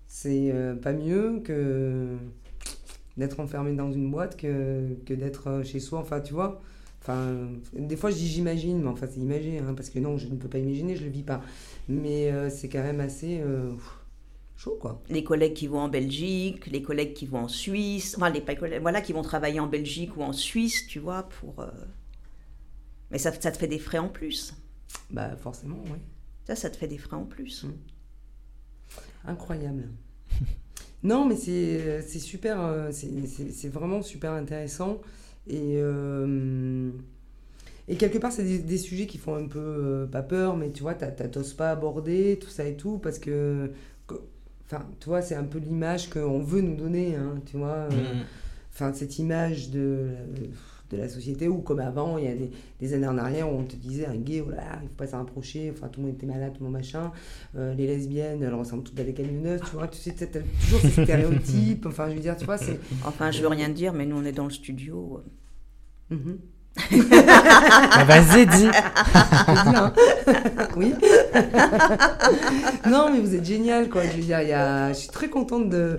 c'est 0.06 0.52
euh, 0.52 0.76
pas 0.76 0.93
mieux 0.93 1.40
que 1.44 2.06
d'être 3.16 3.40
enfermé 3.40 3.72
dans 3.72 3.90
une 3.90 4.09
boîte 4.10 4.36
que, 4.36 4.94
que 5.05 5.14
d'être 5.14 5.62
chez 5.64 5.81
soi, 5.81 5.98
enfin 5.98 6.20
tu 6.20 6.32
vois. 6.32 6.62
Enfin, 7.06 7.51
des 7.74 7.97
fois 7.97 8.10
je 8.10 8.16
dis 8.16 8.28
j'imagine, 8.28 8.81
mais 8.81 8.89
enfin 8.89 9.06
c'est 9.06 9.20
imagé, 9.20 9.59
hein, 9.59 9.74
parce 9.74 9.90
que 9.90 9.98
non, 9.98 10.16
je 10.16 10.26
ne 10.26 10.36
peux 10.36 10.48
pas 10.48 10.56
imaginer, 10.59 10.97
je 10.97 11.05
le 11.05 11.10
vis 11.10 11.22
pas. 11.22 11.43
Mais 11.86 12.32
euh, 12.32 12.48
c'est 12.48 12.70
quand 12.70 12.82
même 12.82 13.01
assez 13.01 13.40
euh, 13.43 13.74
chaud 14.56 14.78
quoi. 14.81 15.02
les 15.10 15.22
collègues 15.22 15.52
qui 15.52 15.66
vont 15.66 15.81
en 15.81 15.90
Belgique, 15.90 16.66
les 16.66 16.81
collègues 16.81 17.12
qui 17.12 17.26
vont 17.26 17.40
en 17.40 17.48
Suisse, 17.48 18.14
enfin 18.16 18.31
les 18.31 18.40
pas 18.40 18.55
collègues, 18.55 18.81
voilà, 18.81 19.02
qui 19.02 19.12
vont 19.12 19.20
travailler 19.20 19.60
en 19.60 19.66
Belgique 19.66 20.16
ou 20.16 20.22
en 20.22 20.32
Suisse, 20.32 20.86
tu 20.86 20.98
vois, 20.98 21.24
pour... 21.24 21.60
euh, 21.60 21.70
Mais 23.10 23.18
ça, 23.18 23.32
ça 23.39 23.52
te 23.52 23.59
fait 23.59 23.68
des 23.68 23.78
frais 23.78 23.98
en 23.98 24.09
plus. 24.09 24.55
Bah 25.10 25.36
forcément, 25.36 25.85
oui. 25.86 25.98
Ça, 26.47 26.56
ça 26.56 26.70
te 26.70 26.76
fait 26.78 26.89
des 26.89 26.98
frais 26.98 27.16
en 27.16 27.26
plus. 27.26 27.66
Incroyable. 29.26 29.90
non, 31.02 31.26
mais 31.26 31.36
c'est 31.36 32.18
super, 32.18 32.89
c'est 32.93 33.68
vraiment 33.68 34.01
super 34.01 34.32
intéressant. 34.32 35.02
Et, 35.48 35.74
euh, 35.76 36.90
et 37.88 37.96
quelque 37.96 38.18
part, 38.18 38.32
c'est 38.32 38.44
des, 38.44 38.58
des 38.58 38.78
sujets 38.78 39.06
qui 39.06 39.18
font 39.18 39.34
un 39.36 39.46
peu, 39.46 39.58
euh, 39.58 40.06
pas 40.06 40.22
peur, 40.22 40.56
mais 40.56 40.70
tu 40.70 40.82
vois, 40.82 40.94
t'oses 40.94 41.52
pas 41.54 41.70
aborder 41.70 42.38
tout 42.40 42.48
ça 42.48 42.64
et 42.66 42.76
tout, 42.76 42.98
parce 42.98 43.18
que, 43.18 43.70
enfin, 44.66 44.86
tu 45.00 45.08
vois, 45.08 45.20
c'est 45.22 45.34
un 45.34 45.44
peu 45.44 45.58
l'image 45.58 46.08
qu'on 46.10 46.42
veut 46.42 46.62
nous 46.62 46.76
donner, 46.76 47.16
hein, 47.16 47.34
tu 47.46 47.56
vois. 47.58 47.88
euh, 47.92 48.14
Mm. 48.14 48.24
Enfin, 48.72 48.92
cette 48.92 49.18
image 49.20 49.70
de, 49.70 50.08
de 50.94 51.00
la 51.00 51.08
société 51.08 51.48
où, 51.48 51.58
comme 51.58 51.80
avant, 51.80 52.18
il 52.18 52.24
y 52.24 52.28
a 52.28 52.34
des, 52.34 52.50
des 52.80 52.94
années 52.94 53.06
en 53.06 53.18
arrière, 53.18 53.52
où 53.52 53.56
on 53.56 53.64
te 53.64 53.76
disait 53.76 54.06
un 54.06 54.16
gay, 54.16 54.42
oh 54.46 54.50
là 54.50 54.56
là, 54.56 54.78
il 54.82 54.88
faut 54.88 54.94
pas 54.94 55.06
s'en 55.06 55.18
rapprocher, 55.18 55.72
enfin, 55.74 55.88
tout 55.88 56.00
le 56.00 56.06
monde 56.06 56.16
était 56.16 56.26
malade, 56.26 56.52
tout 56.52 56.60
le 56.60 56.70
monde 56.70 56.78
machin. 56.78 57.12
Euh, 57.56 57.74
les 57.74 57.86
lesbiennes, 57.86 58.42
elles 58.42 58.54
ressemblent 58.54 58.84
toutes 58.84 58.98
à 59.00 59.04
des 59.04 59.14
camionneuses, 59.14 59.60
tu 59.68 59.76
vois, 59.76 59.88
tu 59.88 59.98
sais, 59.98 60.12
t'as 60.12 60.40
toujours 60.40 60.80
ces 60.80 61.02
stéréotypes, 61.04 61.86
enfin, 61.86 62.08
je 62.08 62.14
veux 62.14 62.20
dire, 62.20 62.36
tu 62.36 62.44
vois, 62.44 62.58
c'est. 62.58 62.78
Enfin, 63.04 63.30
je 63.30 63.42
veux 63.42 63.48
rien 63.48 63.68
dire, 63.68 63.92
mais 63.92 64.06
nous, 64.06 64.16
on 64.16 64.24
est 64.24 64.32
dans 64.32 64.44
le 64.44 64.50
studio. 64.50 65.22
Mhm. 66.10 66.38
Ah, 66.76 68.04
Vas-y, 68.04 68.46
dis. 68.46 68.68
Oui. 70.76 70.92
non, 72.90 73.12
mais 73.12 73.20
vous 73.20 73.34
êtes 73.34 73.44
génial, 73.44 73.88
quoi. 73.88 74.02
Je 74.02 74.16
veux 74.16 74.22
dire, 74.22 74.40
il 74.40 74.48
y 74.48 74.52
a... 74.52 74.92
je 74.92 74.98
suis 74.98 75.08
très 75.08 75.28
contente 75.28 75.68
de, 75.68 75.98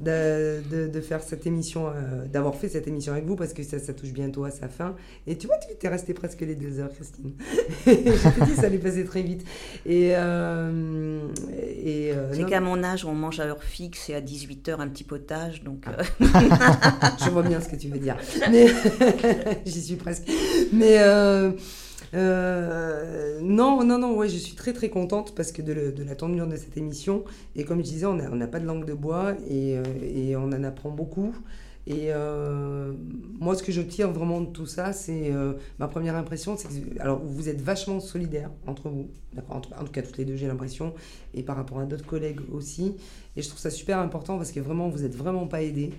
de, 0.00 0.60
de- 0.70 0.86
de 0.86 1.00
faire 1.00 1.22
cette 1.22 1.46
émission, 1.46 1.88
euh, 1.88 2.24
d'avoir 2.26 2.54
fait 2.54 2.68
cette 2.68 2.86
émission 2.86 3.12
avec 3.12 3.24
vous 3.26 3.34
parce 3.36 3.52
que 3.52 3.62
ça, 3.62 3.78
ça 3.78 3.92
touche 3.92 4.12
bientôt 4.12 4.44
à 4.44 4.50
sa 4.50 4.68
fin. 4.68 4.94
Et 5.26 5.36
tu 5.36 5.46
vois, 5.48 5.56
tu 5.58 5.84
es 5.84 5.88
resté 5.88 6.14
presque 6.14 6.40
les 6.42 6.54
deux 6.54 6.78
heures, 6.78 6.92
Christine. 6.92 7.32
Je 7.86 7.92
te 7.92 8.44
dis, 8.44 8.54
ça 8.54 8.66
allait 8.66 8.78
passer 8.78 9.04
très 9.04 9.22
vite. 9.22 9.44
Et, 9.86 10.12
euh, 10.14 11.20
et 11.84 12.12
euh, 12.14 12.32
C'est 12.32 12.44
qu'à 12.44 12.60
mon 12.60 12.82
âge, 12.84 13.04
on 13.04 13.14
mange 13.14 13.40
à 13.40 13.44
heure 13.46 13.62
fixe 13.64 14.08
et 14.10 14.14
à 14.14 14.20
18h 14.20 14.78
un 14.78 14.88
petit 14.88 15.04
potage. 15.04 15.62
Donc, 15.64 15.84
je 16.20 17.30
vois 17.30 17.42
bien 17.42 17.60
ce 17.60 17.68
que 17.68 17.76
tu 17.76 17.88
veux 17.88 17.98
dire. 17.98 18.16
Mais 18.50 18.66
j'y 19.66 19.82
suis 19.82 19.96
presque. 19.96 20.24
Mais 20.72 20.96
euh, 22.14 23.40
non, 23.42 23.84
non, 23.84 23.98
non, 23.98 24.16
ouais, 24.16 24.28
je 24.28 24.36
suis 24.38 24.54
très 24.54 24.72
très 24.72 24.88
contente 24.88 25.34
parce 25.34 25.52
que 25.52 25.62
de, 25.62 25.94
la 26.04 26.14
tournure 26.16 26.46
de 26.46 26.56
cette 26.56 26.76
émission. 26.76 27.24
Et 27.56 27.64
comme 27.64 27.78
je 27.78 27.84
disais, 27.84 28.06
on 28.06 28.14
n'a 28.14 28.46
pas 28.46 28.60
de 28.60 28.66
langue 28.66 28.84
de 28.84 28.94
bois 28.94 29.34
et, 29.48 29.76
euh, 29.78 30.38
on 30.38 30.52
en 30.52 30.64
apprend 30.64 30.90
beaucoup. 30.90 31.34
Et 31.86 32.12
euh, 32.12 32.92
moi, 33.40 33.54
ce 33.54 33.62
que 33.62 33.72
je 33.72 33.80
tire 33.80 34.10
vraiment 34.12 34.40
de 34.42 34.46
tout 34.52 34.66
ça, 34.66 34.92
c'est 34.92 35.32
ma 35.78 35.88
première 35.88 36.16
impression, 36.16 36.56
c'est 36.56 36.68
que 36.68 37.00
alors 37.00 37.18
vous 37.24 37.48
êtes 37.48 37.60
vachement 37.62 37.98
solidaires 38.00 38.50
entre 38.66 38.88
vous, 38.90 39.08
en, 39.48 39.60
tout- 39.60 39.70
en 39.74 39.84
tout 39.84 39.92
cas 39.92 40.02
toutes 40.02 40.18
les 40.18 40.24
deux, 40.26 40.36
j'ai 40.36 40.46
l'impression, 40.48 40.92
et 41.34 41.42
par 41.42 41.56
rapport 41.56 41.78
à 41.80 41.86
d'autres 41.86 42.04
collègues 42.06 42.40
aussi. 42.52 42.94
Et 43.36 43.42
je 43.42 43.48
trouve 43.48 43.60
ça 43.60 43.70
super 43.70 43.98
important 44.00 44.36
parce 44.36 44.52
que 44.52 44.60
vraiment, 44.60 44.88
vous 44.90 45.04
êtes 45.04 45.14
vraiment 45.16 45.46
pas 45.46 45.62
aidés. 45.62 45.92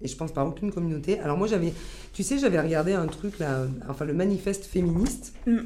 Et 0.00 0.08
je 0.08 0.16
pense 0.16 0.32
par 0.32 0.46
aucune 0.46 0.70
communauté. 0.72 1.18
Alors 1.20 1.36
moi, 1.36 1.46
j'avais, 1.48 1.72
tu 2.12 2.22
sais, 2.22 2.38
j'avais 2.38 2.60
regardé 2.60 2.92
un 2.92 3.06
truc 3.06 3.38
là, 3.38 3.66
enfin 3.88 4.04
le 4.04 4.12
manifeste 4.14 4.64
féministe. 4.66 5.32
Mm. 5.46 5.58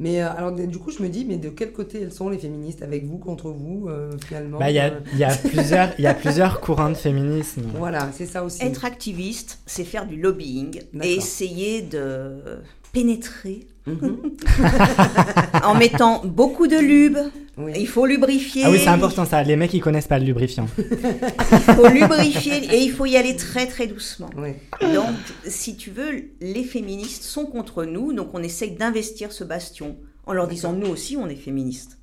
Mais 0.00 0.22
euh, 0.22 0.30
alors 0.32 0.50
du 0.52 0.76
coup, 0.78 0.90
je 0.90 1.00
me 1.02 1.08
dis, 1.08 1.24
mais 1.24 1.36
de 1.36 1.48
quel 1.50 1.72
côté 1.72 2.02
elles 2.02 2.12
sont 2.12 2.28
les 2.28 2.38
féministes? 2.38 2.82
Avec 2.82 3.04
vous, 3.06 3.16
contre 3.18 3.50
vous, 3.50 3.86
euh, 3.88 4.10
finalement 4.26 4.58
Bah, 4.58 4.68
il 4.70 4.74
y, 4.74 4.80
a- 4.80 4.92
euh, 4.92 5.00
y 5.16 5.22
a 5.24 5.34
plusieurs- 5.36 5.90
il 5.98 6.02
y 6.02 6.06
a 6.08 6.14
plusieurs 6.14 6.60
courants 6.60 6.88
de 6.90 6.94
féminisme. 6.96 7.62
Voilà, 7.76 8.10
c'est 8.12 8.26
ça 8.26 8.42
aussi. 8.44 8.62
être 8.64 8.84
activiste, 8.84 9.60
c'est 9.66 9.84
faire 9.84 10.06
du 10.06 10.16
lobbying 10.20 10.80
et 11.00 11.14
essayer 11.14 11.80
de 11.80 12.58
pénétrer. 12.92 13.66
en 15.62 15.74
mettant 15.74 16.22
beaucoup 16.24 16.66
de 16.66 16.78
lube. 16.78 17.18
Oui. 17.56 17.72
Il 17.76 17.86
faut 17.86 18.04
lubrifier. 18.04 18.64
Ah 18.64 18.70
oui, 18.70 18.78
c'est 18.78 18.88
important 18.88 19.24
ça. 19.24 19.42
Les 19.42 19.54
mecs, 19.54 19.72
ils 19.74 19.80
connaissent 19.80 20.08
pas 20.08 20.18
le 20.18 20.24
lubrifiant. 20.24 20.66
Il 20.76 21.74
faut 21.74 21.88
lubrifier 21.88 22.64
et 22.74 22.82
il 22.82 22.90
faut 22.90 23.06
y 23.06 23.16
aller 23.16 23.36
très 23.36 23.66
très 23.66 23.86
doucement. 23.86 24.30
Oui. 24.36 24.54
Donc, 24.80 25.14
si 25.46 25.76
tu 25.76 25.90
veux, 25.90 26.30
les 26.40 26.64
féministes 26.64 27.22
sont 27.22 27.46
contre 27.46 27.84
nous, 27.84 28.12
donc 28.12 28.30
on 28.34 28.42
essaye 28.42 28.72
d'investir 28.72 29.30
ce 29.30 29.44
bastion 29.44 29.96
en 30.26 30.32
leur 30.32 30.48
disant 30.48 30.72
nous 30.72 30.88
aussi 30.88 31.16
on 31.16 31.28
est 31.28 31.36
féministes. 31.36 31.98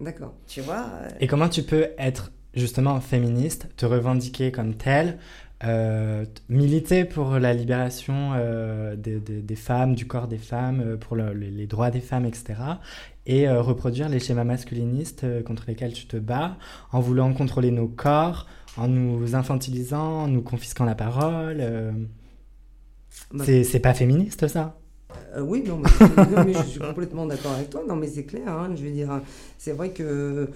D'accord. 0.00 0.34
Tu 0.46 0.60
vois 0.60 0.86
euh, 1.02 1.08
Et 1.20 1.26
comment 1.26 1.48
tu 1.48 1.62
peux 1.62 1.88
être 1.98 2.32
justement 2.54 3.00
féministe, 3.00 3.68
te 3.76 3.86
revendiquer 3.86 4.50
comme 4.50 4.74
telle, 4.74 5.18
euh, 5.64 6.24
militer 6.48 7.04
pour 7.04 7.38
la 7.38 7.54
libération 7.54 8.32
euh, 8.34 8.94
des, 8.96 9.18
des- 9.20 9.42
des 9.42 9.56
femmes, 9.56 9.94
du 9.94 10.06
corps 10.06 10.28
des 10.28 10.38
femmes, 10.38 10.80
euh, 10.84 10.96
pour 10.96 11.16
le- 11.16 11.32
les, 11.32 11.50
les 11.50 11.66
droits 11.66 11.90
des 11.90 12.00
femmes, 12.00 12.26
etc. 12.26 12.80
Et 13.26 13.48
euh, 13.48 13.62
reproduire 13.62 14.08
les 14.08 14.20
schémas 14.20 14.44
masculinistes 14.44 15.24
contre 15.44 15.64
lesquels 15.68 15.92
tu 15.92 16.06
te 16.06 16.16
bats, 16.16 16.56
en 16.92 17.00
voulant 17.00 17.32
contrôler 17.32 17.70
nos 17.70 17.88
corps, 17.88 18.46
en 18.76 18.88
nous 18.88 19.34
infantilisant, 19.34 20.24
en 20.24 20.28
nous 20.28 20.42
confisquant 20.42 20.84
la 20.84 20.94
parole. 20.94 21.62
Bah, 23.32 23.44
C'est 23.44 23.80
pas 23.80 23.94
féministe 23.94 24.46
ça 24.48 24.78
oui, 25.40 25.62
non 25.66 25.78
mais, 25.78 25.90
non, 26.30 26.44
mais 26.44 26.52
je 26.52 26.62
suis 26.62 26.80
complètement 26.80 27.26
d'accord 27.26 27.52
avec 27.52 27.70
toi. 27.70 27.82
Non, 27.86 27.96
mais 27.96 28.08
c'est 28.08 28.24
clair. 28.24 28.48
hein, 28.48 28.74
je 28.76 28.82
veux 28.82 28.90
dire, 28.90 29.20
c'est 29.58 29.72
vrai 29.72 29.90
que 29.90 30.50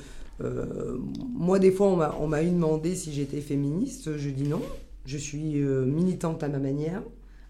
moi, 1.35 1.59
des 1.59 1.71
fois, 1.71 2.17
on 2.21 2.27
m'a 2.27 2.43
eu 2.43 2.51
demandé 2.51 2.95
si 2.95 3.13
j'étais 3.13 3.41
féministe. 3.41 4.17
Je 4.17 4.31
dis 4.31 4.49
non. 4.49 4.63
Je 5.07 5.17
suis 5.19 5.61
euh, 5.61 5.85
militante 5.85 6.43
à 6.43 6.49
ma 6.49 6.59
manière, 6.59 7.03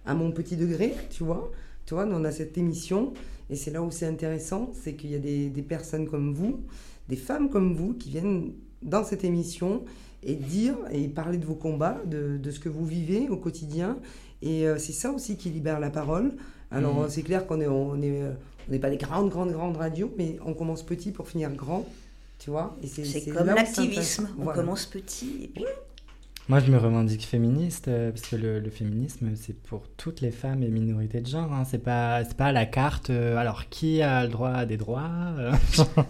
à 0.06 0.14
mon 0.14 0.30
petit 0.32 0.56
degré, 0.56 0.94
tu 1.10 1.24
vois. 1.24 1.50
Tu 1.86 1.94
vois, 1.94 2.06
on 2.06 2.24
a 2.24 2.30
cette 2.32 2.56
émission. 2.58 3.12
Et 3.50 3.56
c'est 3.56 3.70
là 3.72 3.82
où 3.82 3.90
c'est 3.90 4.06
intéressant, 4.06 4.70
c'est 4.80 4.94
qu'il 4.94 5.10
y 5.10 5.14
a 5.16 5.18
des, 5.18 5.48
des 5.48 5.62
personnes 5.62 6.08
comme 6.08 6.32
vous, 6.32 6.60
des 7.08 7.16
femmes 7.16 7.50
comme 7.50 7.74
vous, 7.74 7.94
qui 7.94 8.10
viennent 8.10 8.52
dans 8.82 9.04
cette 9.04 9.24
émission 9.24 9.82
et 10.22 10.34
dire 10.36 10.76
et 10.92 11.08
parler 11.08 11.38
de 11.38 11.44
vos 11.46 11.54
combats, 11.56 12.00
de, 12.06 12.36
de 12.38 12.50
ce 12.50 12.60
que 12.60 12.68
vous 12.68 12.86
vivez 12.86 13.28
au 13.28 13.36
quotidien. 13.36 13.98
Et 14.42 14.66
euh, 14.68 14.78
c'est 14.78 14.92
ça 14.92 15.10
aussi 15.10 15.36
qui 15.36 15.50
libère 15.50 15.80
la 15.80 15.90
parole. 15.90 16.32
Alors, 16.70 17.02
euh, 17.02 17.08
c'est 17.08 17.22
clair 17.22 17.46
qu'on 17.46 17.60
est, 17.60 17.66
on 17.66 18.00
est, 18.00 18.22
euh, 18.22 18.32
on 18.68 18.72
n'est 18.72 18.78
pas 18.78 18.90
des 18.90 18.96
grandes, 18.96 19.28
grandes, 19.28 19.50
grandes 19.52 19.76
radios, 19.76 20.12
mais 20.16 20.38
on 20.46 20.54
commence 20.54 20.84
petit 20.84 21.10
pour 21.10 21.26
finir 21.28 21.50
grand, 21.52 21.84
tu 22.38 22.50
vois. 22.50 22.76
C'est 22.86 23.24
comme 23.32 23.46
l'activisme. 23.48 24.28
On 24.38 24.44
Voilà. 24.44 24.60
commence 24.60 24.86
petit 24.86 25.40
et 25.44 25.48
puis 25.48 25.64
Moi, 26.50 26.58
je 26.58 26.72
me 26.72 26.78
revendique 26.78 27.24
féministe 27.24 27.86
euh, 27.86 28.10
parce 28.10 28.26
que 28.26 28.34
le, 28.34 28.58
le 28.58 28.70
féminisme, 28.70 29.30
c'est 29.36 29.52
pour 29.54 29.82
toutes 29.96 30.20
les 30.20 30.32
femmes 30.32 30.64
et 30.64 30.68
minorités 30.68 31.20
de 31.20 31.26
genre. 31.28 31.52
Hein. 31.52 31.62
C'est 31.64 31.78
pas, 31.78 32.24
c'est 32.24 32.36
pas 32.36 32.46
à 32.46 32.52
la 32.52 32.66
carte. 32.66 33.10
euh, 33.10 33.36
alors, 33.36 33.68
qui 33.68 34.02
a 34.02 34.24
le 34.24 34.30
droit 34.30 34.48
à 34.50 34.66
des 34.66 34.76
droits 34.76 35.08
euh, 35.38 35.52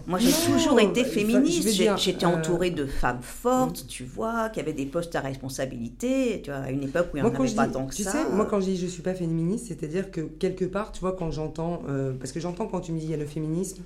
Moi, 0.07 0.17
j'ai 0.17 0.31
Non, 0.31 0.57
toujours 0.57 0.79
été 0.79 1.03
féministe. 1.05 1.63
vais 1.63 1.71
J'ai- 1.71 1.83
dire, 1.83 1.97
J'étais 1.97 2.25
euh, 2.25 2.29
entourée 2.29 2.71
de 2.71 2.87
femmes 2.87 3.21
fortes, 3.21 3.85
tu 3.87 4.03
vois, 4.03 4.49
qui 4.49 4.59
avaient 4.59 4.73
des 4.73 4.87
postes 4.87 5.15
à 5.15 5.21
responsabilité, 5.21 6.41
tu 6.43 6.49
vois, 6.49 6.61
à 6.61 6.71
une 6.71 6.81
époque 6.81 7.09
où 7.13 7.17
il 7.17 7.21
n'y 7.21 7.21
en 7.21 7.29
Moi, 7.29 7.37
quand 7.37 7.43
avait 7.43 7.51
je 7.51 7.55
pas 7.55 7.67
dis- 7.67 7.73
tant 7.73 7.85
que 7.85 7.93
tu 7.93 8.01
ça. 8.01 8.11
sais, 8.11 8.29
moi, 8.31 8.47
quand 8.49 8.59
je 8.61 8.65
dis 8.65 8.77
je 8.77 8.87
suis 8.87 9.03
pas 9.03 9.13
féministe, 9.13 9.67
c'est-à-dire 9.67 10.09
que 10.09 10.21
quelque 10.21 10.65
part, 10.65 10.91
tu 10.91 11.01
vois, 11.01 11.11
quand 11.15 11.29
j'entends, 11.29 11.83
euh, 11.87 12.13
parce 12.19 12.31
que 12.31 12.39
j'entends 12.39 12.65
quand 12.65 12.79
tu 12.81 12.93
me 12.93 12.97
dis 12.99 13.05
il 13.05 13.11
y 13.11 13.13
a 13.13 13.17
le 13.17 13.27
féminisme 13.27 13.83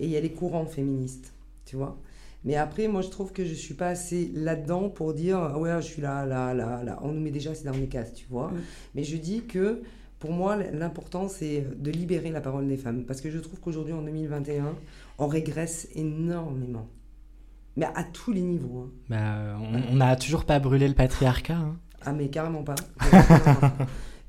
et 0.00 0.06
il 0.06 0.10
y 0.10 0.16
a 0.16 0.20
les 0.20 0.30
courants 0.32 0.64
féministes, 0.64 1.34
tu 1.66 1.76
vois. 1.76 1.98
Mais 2.46 2.54
après, 2.56 2.88
moi, 2.88 3.02
je 3.02 3.08
trouve 3.08 3.32
que 3.32 3.44
je 3.44 3.52
suis 3.52 3.74
pas 3.74 3.88
assez 3.88 4.30
là-dedans 4.34 4.88
pour 4.88 5.12
dire 5.12 5.36
ah 5.38 5.58
ouais, 5.58 5.70
je 5.82 5.86
suis 5.86 6.00
là, 6.00 6.24
là, 6.24 6.54
là, 6.54 6.82
là. 6.84 6.98
On 7.02 7.12
nous 7.12 7.20
met 7.20 7.30
déjà, 7.32 7.54
c'est 7.54 7.64
dans 7.64 7.72
les 7.72 7.88
cases, 7.88 8.14
tu 8.14 8.24
vois. 8.30 8.48
Mm. 8.52 8.60
Mais 8.94 9.04
je 9.04 9.16
dis 9.18 9.42
que 9.42 9.82
pour 10.20 10.30
moi, 10.32 10.56
l'important, 10.56 11.28
c'est 11.28 11.66
de 11.76 11.90
libérer 11.90 12.30
la 12.30 12.40
parole 12.40 12.66
des 12.68 12.76
femmes. 12.78 13.04
Parce 13.04 13.20
que 13.20 13.30
je 13.30 13.38
trouve 13.38 13.60
qu'aujourd'hui, 13.60 13.92
en 13.92 14.00
2021, 14.02 14.74
on 15.18 15.26
régresse 15.26 15.88
énormément. 15.94 16.88
Mais 17.76 17.84
à 17.94 18.04
tous 18.04 18.32
les 18.32 18.40
niveaux. 18.40 18.86
hein. 18.86 18.90
bah, 19.10 19.58
on- 19.60 19.92
On 19.92 19.96
n'a 19.96 20.16
toujours 20.16 20.44
pas 20.46 20.58
brûlé 20.58 20.88
le 20.88 20.94
patriarcat. 20.94 21.54
hein. 21.56 21.76
Ah 22.08 22.12
mais 22.12 22.28
carrément 22.28 22.62
pas. 22.62 22.76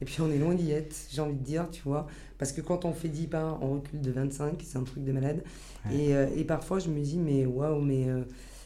Et 0.01 0.05
puis 0.05 0.21
on 0.21 0.29
est 0.31 0.37
loin 0.37 0.53
d'y 0.53 0.71
être, 0.71 0.95
j'ai 1.09 1.21
envie 1.21 1.35
de 1.35 1.43
dire, 1.43 1.69
tu 1.71 1.81
vois. 1.83 2.07
Parce 2.37 2.51
que 2.51 2.61
quand 2.61 2.85
on 2.85 2.93
fait 2.93 3.09
10 3.09 3.27
pas, 3.27 3.57
on 3.61 3.75
recule 3.75 4.01
de 4.01 4.11
25, 4.11 4.61
c'est 4.63 4.77
un 4.77 4.83
truc 4.83 5.03
de 5.03 5.11
malade. 5.11 5.43
Ouais. 5.85 5.95
Et, 5.95 6.15
euh, 6.15 6.27
et 6.35 6.43
parfois 6.43 6.79
je 6.79 6.89
me 6.89 6.99
dis, 6.99 7.17
mais 7.17 7.45
waouh, 7.45 7.81
mais 7.81 8.07
euh, 8.07 8.21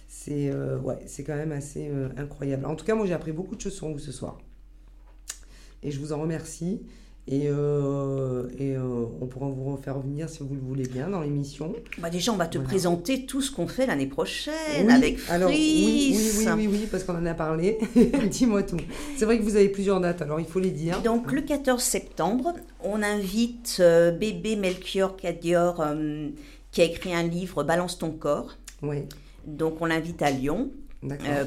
c'est 0.07 0.49
euh, 0.49 0.77
ouais, 0.79 0.99
c'est 1.05 1.23
quand 1.23 1.35
même 1.35 1.53
assez 1.53 1.89
incroyable. 2.17 2.65
En 2.65 2.75
tout 2.75 2.85
cas, 2.85 2.95
moi 2.95 3.05
j'ai 3.05 3.13
appris 3.13 3.31
beaucoup 3.31 3.55
de 3.55 3.61
choses 3.61 3.75
sur 3.75 3.87
vous 3.87 3.99
ce 3.99 4.11
soir. 4.11 4.37
Et 5.83 5.91
je 5.91 5.99
vous 5.99 6.13
en 6.13 6.21
remercie. 6.21 6.81
Et, 7.27 7.43
euh, 7.48 8.48
et 8.57 8.76
euh, 8.76 9.06
on 9.22 9.27
pourra 9.27 9.48
vous 9.48 9.64
refaire 9.76 9.95
revenir 9.95 10.27
si 10.27 10.39
vous 10.39 10.56
le 10.56 10.60
voulez 10.60 10.88
bien 10.88 11.07
dans 11.07 11.22
l'émission. 11.22 11.73
Bah, 11.99 12.10
déjà, 12.10 12.34
on 12.34 12.35
va 12.35 12.48
te 12.48 12.57
Voilà. 12.57 12.68
présenter 12.69 13.26
tout 13.26 13.41
ce 13.41 13.52
qu'on 13.52 13.68
fait 13.68 13.85
l'année 13.85 14.07
prochaine 14.07 14.88
Oui, 14.88 14.91
avec 14.93 15.19
alors, 15.30 15.49
oui, 15.49 16.15
oui, 16.18 16.31
oui, 16.39 16.45
oui, 16.57 16.68
oui, 16.72 16.88
parce 16.89 17.03
qu'on 17.03 17.15
en 17.15 17.26
a 17.27 17.35
parlé. 17.35 17.77
Dis-moi 18.31 18.64
tout. 18.64 18.77
C'est 19.18 19.26
vrai 19.26 19.38
que 19.38 19.43
vous 19.43 19.56
avez 19.56 19.69
plusieurs 19.69 20.02
dates, 20.02 20.22
alors 20.23 20.39
il 20.39 20.48
faut 20.48 20.60
les 20.60 20.72
dire. 20.72 21.02
Donc 21.03 21.31
le 21.31 21.41
14 21.41 21.81
septembre, 21.81 22.53
on 22.84 23.03
invite 23.03 23.77
euh, 23.80 24.11
bébé 24.11 24.56
Melchior 24.56 25.15
Cadior 25.15 25.85
qui 26.72 26.81
a 26.81 26.85
écrit 26.85 27.14
un 27.14 27.23
livre 27.23 27.64
Balance 27.64 27.99
ton 27.99 28.11
corps. 28.11 28.57
Oui, 28.81 29.03
Donc 29.45 29.80
on 29.81 29.85
l'invite 29.85 30.22
à 30.23 30.31
Lyon 30.31 30.72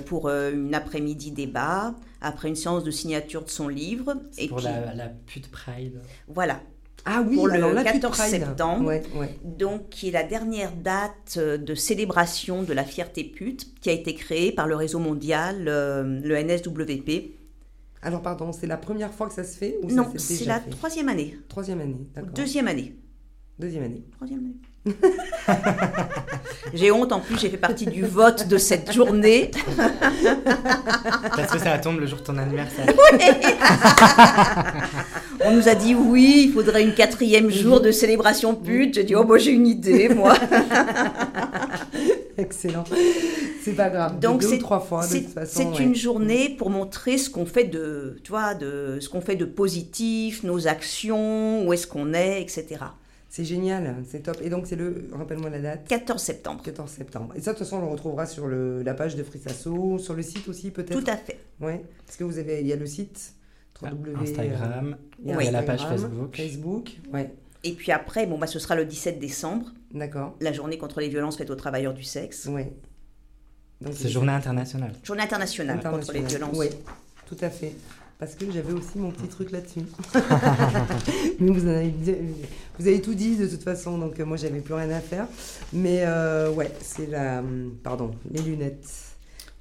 pour 0.06 0.28
une 0.28 0.74
après-midi 0.74 1.30
débat, 1.32 1.94
après 2.24 2.48
une 2.48 2.56
séance 2.56 2.82
de 2.84 2.90
signature 2.90 3.44
de 3.44 3.50
son 3.50 3.68
livre. 3.68 4.14
Et 4.38 4.48
pour 4.48 4.58
puis 4.58 4.66
la, 4.66 4.94
la 4.94 5.08
pute 5.08 5.50
pride. 5.50 6.00
voilà. 6.28 6.60
Ah 7.06 7.22
oui, 7.26 7.34
pour 7.36 7.48
le 7.48 7.54
alors 7.54 7.72
la 7.74 7.84
14 7.84 8.16
Pute 8.16 8.26
Pride. 8.30 8.40
septembre. 8.46 8.86
Ouais, 8.86 9.02
ouais. 9.14 9.38
Donc 9.44 9.90
qui 9.90 10.08
est 10.08 10.10
la 10.10 10.22
dernière 10.22 10.72
date 10.72 11.34
euh, 11.36 11.58
de 11.58 11.74
célébration 11.74 12.62
de 12.62 12.72
la 12.72 12.82
fierté 12.82 13.24
pute 13.24 13.78
qui 13.82 13.90
a 13.90 13.92
été 13.92 14.14
créée 14.14 14.52
par 14.52 14.66
le 14.66 14.74
réseau 14.74 14.98
mondial, 15.00 15.66
euh, 15.68 16.02
le 16.22 16.34
NSWP. 16.42 17.32
Alors 18.00 18.22
pardon, 18.22 18.52
c'est 18.52 18.66
la 18.66 18.78
première 18.78 19.12
fois 19.12 19.28
que 19.28 19.34
ça 19.34 19.44
se 19.44 19.56
fait 19.58 19.76
ou 19.82 19.90
non, 19.90 20.12
c'est 20.16 20.46
la 20.46 20.60
fait? 20.60 20.70
troisième 20.70 21.10
année. 21.10 21.36
troisième 21.48 21.80
année, 21.82 22.06
d'accord. 22.14 22.32
Deuxième 22.32 22.68
année. 22.68 22.94
Deuxième 23.58 23.82
année. 23.84 24.02
Troisième 24.12 24.40
année. 24.40 24.56
j'ai 26.74 26.90
honte, 26.90 27.12
en 27.12 27.20
plus, 27.20 27.38
j'ai 27.38 27.48
fait 27.48 27.56
partie 27.56 27.86
du 27.86 28.04
vote 28.04 28.48
de 28.48 28.58
cette 28.58 28.92
journée. 28.92 29.50
Parce 31.36 31.52
que 31.52 31.58
ça 31.58 31.78
tombe 31.78 32.00
le 32.00 32.06
jour 32.06 32.18
de 32.18 32.24
ton 32.24 32.36
anniversaire. 32.38 32.86
On 35.44 35.52
nous 35.52 35.68
a 35.68 35.74
dit 35.74 35.94
oui, 35.94 36.44
il 36.48 36.52
faudrait 36.52 36.82
une 36.82 36.94
quatrième 36.94 37.50
jour 37.50 37.80
de 37.80 37.90
célébration 37.90 38.54
pute. 38.54 38.94
J'ai 38.94 39.04
dit, 39.04 39.14
oh, 39.14 39.24
moi 39.24 39.38
j'ai 39.38 39.52
une 39.52 39.66
idée, 39.66 40.08
moi. 40.08 40.34
Excellent. 42.38 42.84
C'est 43.62 43.72
pas 43.72 43.88
grave. 43.90 44.18
Donc 44.20 44.40
deux 44.40 44.46
ou 44.48 44.50
c'est 44.50 44.58
trois 44.58 44.80
fois 44.80 45.06
de 45.06 45.10
c'est- 45.12 45.22
toute 45.22 45.34
façon. 45.34 45.52
c'est 45.72 45.78
ouais. 45.78 45.84
une 45.84 45.94
journée 45.94 46.48
pour 46.50 46.68
montrer 46.70 47.16
ce 47.18 47.30
qu'on 47.30 47.46
fait 47.46 47.64
de, 47.64 48.16
tu 48.24 48.30
vois, 48.32 48.54
de 48.54 48.98
ce 49.00 49.08
qu'on 49.08 49.20
fait 49.20 49.36
de 49.36 49.44
positif, 49.44 50.42
nos 50.42 50.66
actions, 50.66 51.66
où 51.66 51.72
est-ce 51.72 51.86
qu'on 51.86 52.12
est, 52.12 52.42
etc. 52.42 52.66
C'est 53.34 53.44
génial, 53.44 53.96
c'est 54.08 54.20
top. 54.20 54.36
Et 54.42 54.48
donc, 54.48 54.64
c'est 54.68 54.76
le, 54.76 55.10
rappelle-moi 55.12 55.50
la 55.50 55.58
date 55.58 55.88
14 55.88 56.22
septembre. 56.22 56.62
14 56.62 56.88
septembre. 56.88 57.34
Et 57.34 57.40
ça, 57.40 57.52
de 57.52 57.58
toute 57.58 57.66
façon, 57.66 57.78
on 57.78 57.80
le 57.80 57.88
retrouvera 57.88 58.26
sur 58.26 58.46
le, 58.46 58.84
la 58.84 58.94
page 58.94 59.16
de 59.16 59.24
Frissasso, 59.24 59.98
sur 59.98 60.14
le 60.14 60.22
site 60.22 60.46
aussi, 60.46 60.70
peut-être? 60.70 60.96
Tout 60.96 61.10
à 61.10 61.16
fait. 61.16 61.40
Ouais. 61.60 61.84
Parce 62.06 62.16
que 62.16 62.22
vous 62.22 62.38
avez, 62.38 62.60
il 62.60 62.68
y 62.68 62.72
a 62.72 62.76
le 62.76 62.86
site, 62.86 63.34
www, 63.82 64.14
Instagram, 64.22 64.96
il 65.18 65.30
y 65.30 65.32
a 65.32 65.42
il 65.42 65.46
y 65.46 65.48
a 65.48 65.50
la 65.50 65.64
page 65.64 65.84
Facebook. 65.84 66.36
Facebook, 66.36 66.92
ouais. 67.12 67.34
Et 67.64 67.72
puis 67.72 67.90
après, 67.90 68.24
bon, 68.26 68.38
bah, 68.38 68.46
ce 68.46 68.60
sera 68.60 68.76
le 68.76 68.84
17 68.84 69.18
décembre, 69.18 69.66
D'accord. 69.92 70.36
la 70.40 70.52
journée 70.52 70.78
contre 70.78 71.00
les 71.00 71.08
violences 71.08 71.36
faites 71.36 71.50
aux 71.50 71.56
travailleurs 71.56 71.94
du 71.94 72.04
sexe. 72.04 72.46
Ouais. 72.46 72.72
Donc, 73.80 73.94
C'est 73.94 74.10
journée 74.10 74.30
internationale. 74.30 74.92
Journée 75.02 75.24
internationale, 75.24 75.82
contre 75.82 76.12
les 76.12 76.22
violences. 76.22 76.56
Oui, 76.56 76.68
tout 77.26 77.38
à 77.40 77.50
fait. 77.50 77.72
Parce 78.18 78.34
que 78.36 78.50
j'avais 78.50 78.72
aussi 78.72 78.96
mon 78.98 79.10
petit 79.10 79.28
truc 79.28 79.50
là-dessus. 79.50 79.80
Mais 81.40 81.50
vous, 81.50 81.66
en 81.66 81.70
avez, 81.70 81.88
dit- 81.90 82.14
vous 82.78 82.86
avez 82.86 83.00
tout 83.02 83.14
dit 83.14 83.36
de 83.36 83.46
toute 83.46 83.62
façon, 83.62 83.98
donc 83.98 84.18
euh, 84.20 84.24
moi 84.24 84.36
j'avais 84.36 84.60
plus 84.60 84.74
rien 84.74 84.90
à 84.90 85.00
faire. 85.00 85.26
Mais 85.72 86.02
euh, 86.04 86.50
ouais, 86.52 86.70
c'est 86.80 87.06
la. 87.06 87.40
hum, 87.40 87.76
Pardon, 87.82 88.12
les 88.30 88.40
lunettes. 88.42 88.88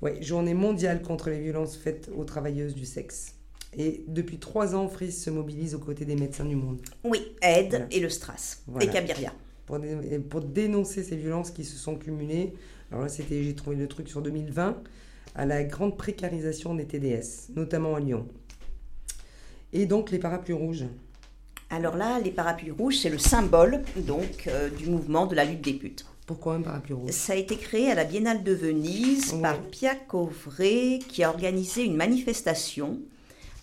Ouais, 0.01 0.21
journée 0.21 0.53
mondiale 0.53 1.01
contre 1.01 1.29
les 1.29 1.39
violences 1.39 1.77
faites 1.77 2.09
aux 2.15 2.25
travailleuses 2.25 2.75
du 2.75 2.85
sexe. 2.85 3.35
Et 3.75 4.03
depuis 4.07 4.37
trois 4.37 4.75
ans, 4.75 4.87
Fris 4.87 5.11
se 5.11 5.29
mobilise 5.29 5.73
aux 5.75 5.79
côtés 5.79 6.05
des 6.05 6.15
médecins 6.15 6.45
du 6.45 6.55
monde 6.55 6.79
Oui, 7.03 7.19
Aide 7.41 7.69
Voilà. 7.69 7.85
et 7.89 7.99
le 7.99 8.09
Strass. 8.09 8.61
Voilà. 8.67 8.85
Et 8.85 8.89
Cabiria. 8.93 9.33
pour, 9.65 9.79
dé- 9.79 10.19
pour 10.19 10.41
dénoncer 10.41 11.03
ces 11.03 11.15
violences 11.15 11.49
qui 11.51 11.63
se 11.63 11.77
sont 11.77 11.95
cumulées. 11.95 12.53
Alors 12.91 13.03
là, 13.03 13.09
c'était, 13.09 13.41
j'ai 13.43 13.55
trouvé 13.55 13.75
le 13.77 13.87
truc 13.87 14.07
sur 14.09 14.21
2020, 14.21 14.77
à 15.35 15.45
la 15.47 15.63
grande 15.63 15.97
précarisation 15.97 16.75
des 16.75 16.85
TDS, 16.85 17.49
notamment 17.55 17.95
à 17.95 17.99
Lyon. 17.99 18.27
Et 19.73 19.85
donc 19.85 20.11
les 20.11 20.19
parapluies 20.19 20.53
rouges. 20.55 20.85
Alors 21.69 21.97
là, 21.97 22.19
les 22.19 22.29
parapluies 22.31 22.71
rouges, 22.71 22.97
c'est 22.97 23.09
le 23.09 23.17
symbole 23.17 23.81
donc 23.97 24.45
euh, 24.47 24.69
du 24.69 24.87
mouvement 24.89 25.25
de 25.25 25.35
la 25.35 25.43
lutte 25.45 25.61
des 25.61 25.73
putes. 25.73 26.05
Pourquoi 26.27 26.53
un 26.55 26.61
parapluie 26.61 26.93
rouge? 26.93 27.09
Ça 27.11 27.33
a 27.33 27.35
été 27.35 27.57
créé 27.57 27.91
à 27.91 27.95
la 27.95 28.05
Biennale 28.05 28.43
de 28.43 28.53
Venise 28.53 29.33
Ouais. 29.33 29.41
par 29.41 29.59
Pia 29.59 29.95
Covray, 29.95 30.99
qui 30.99 31.23
a 31.23 31.29
organisé 31.29 31.83
une 31.83 31.95
manifestation 31.95 32.99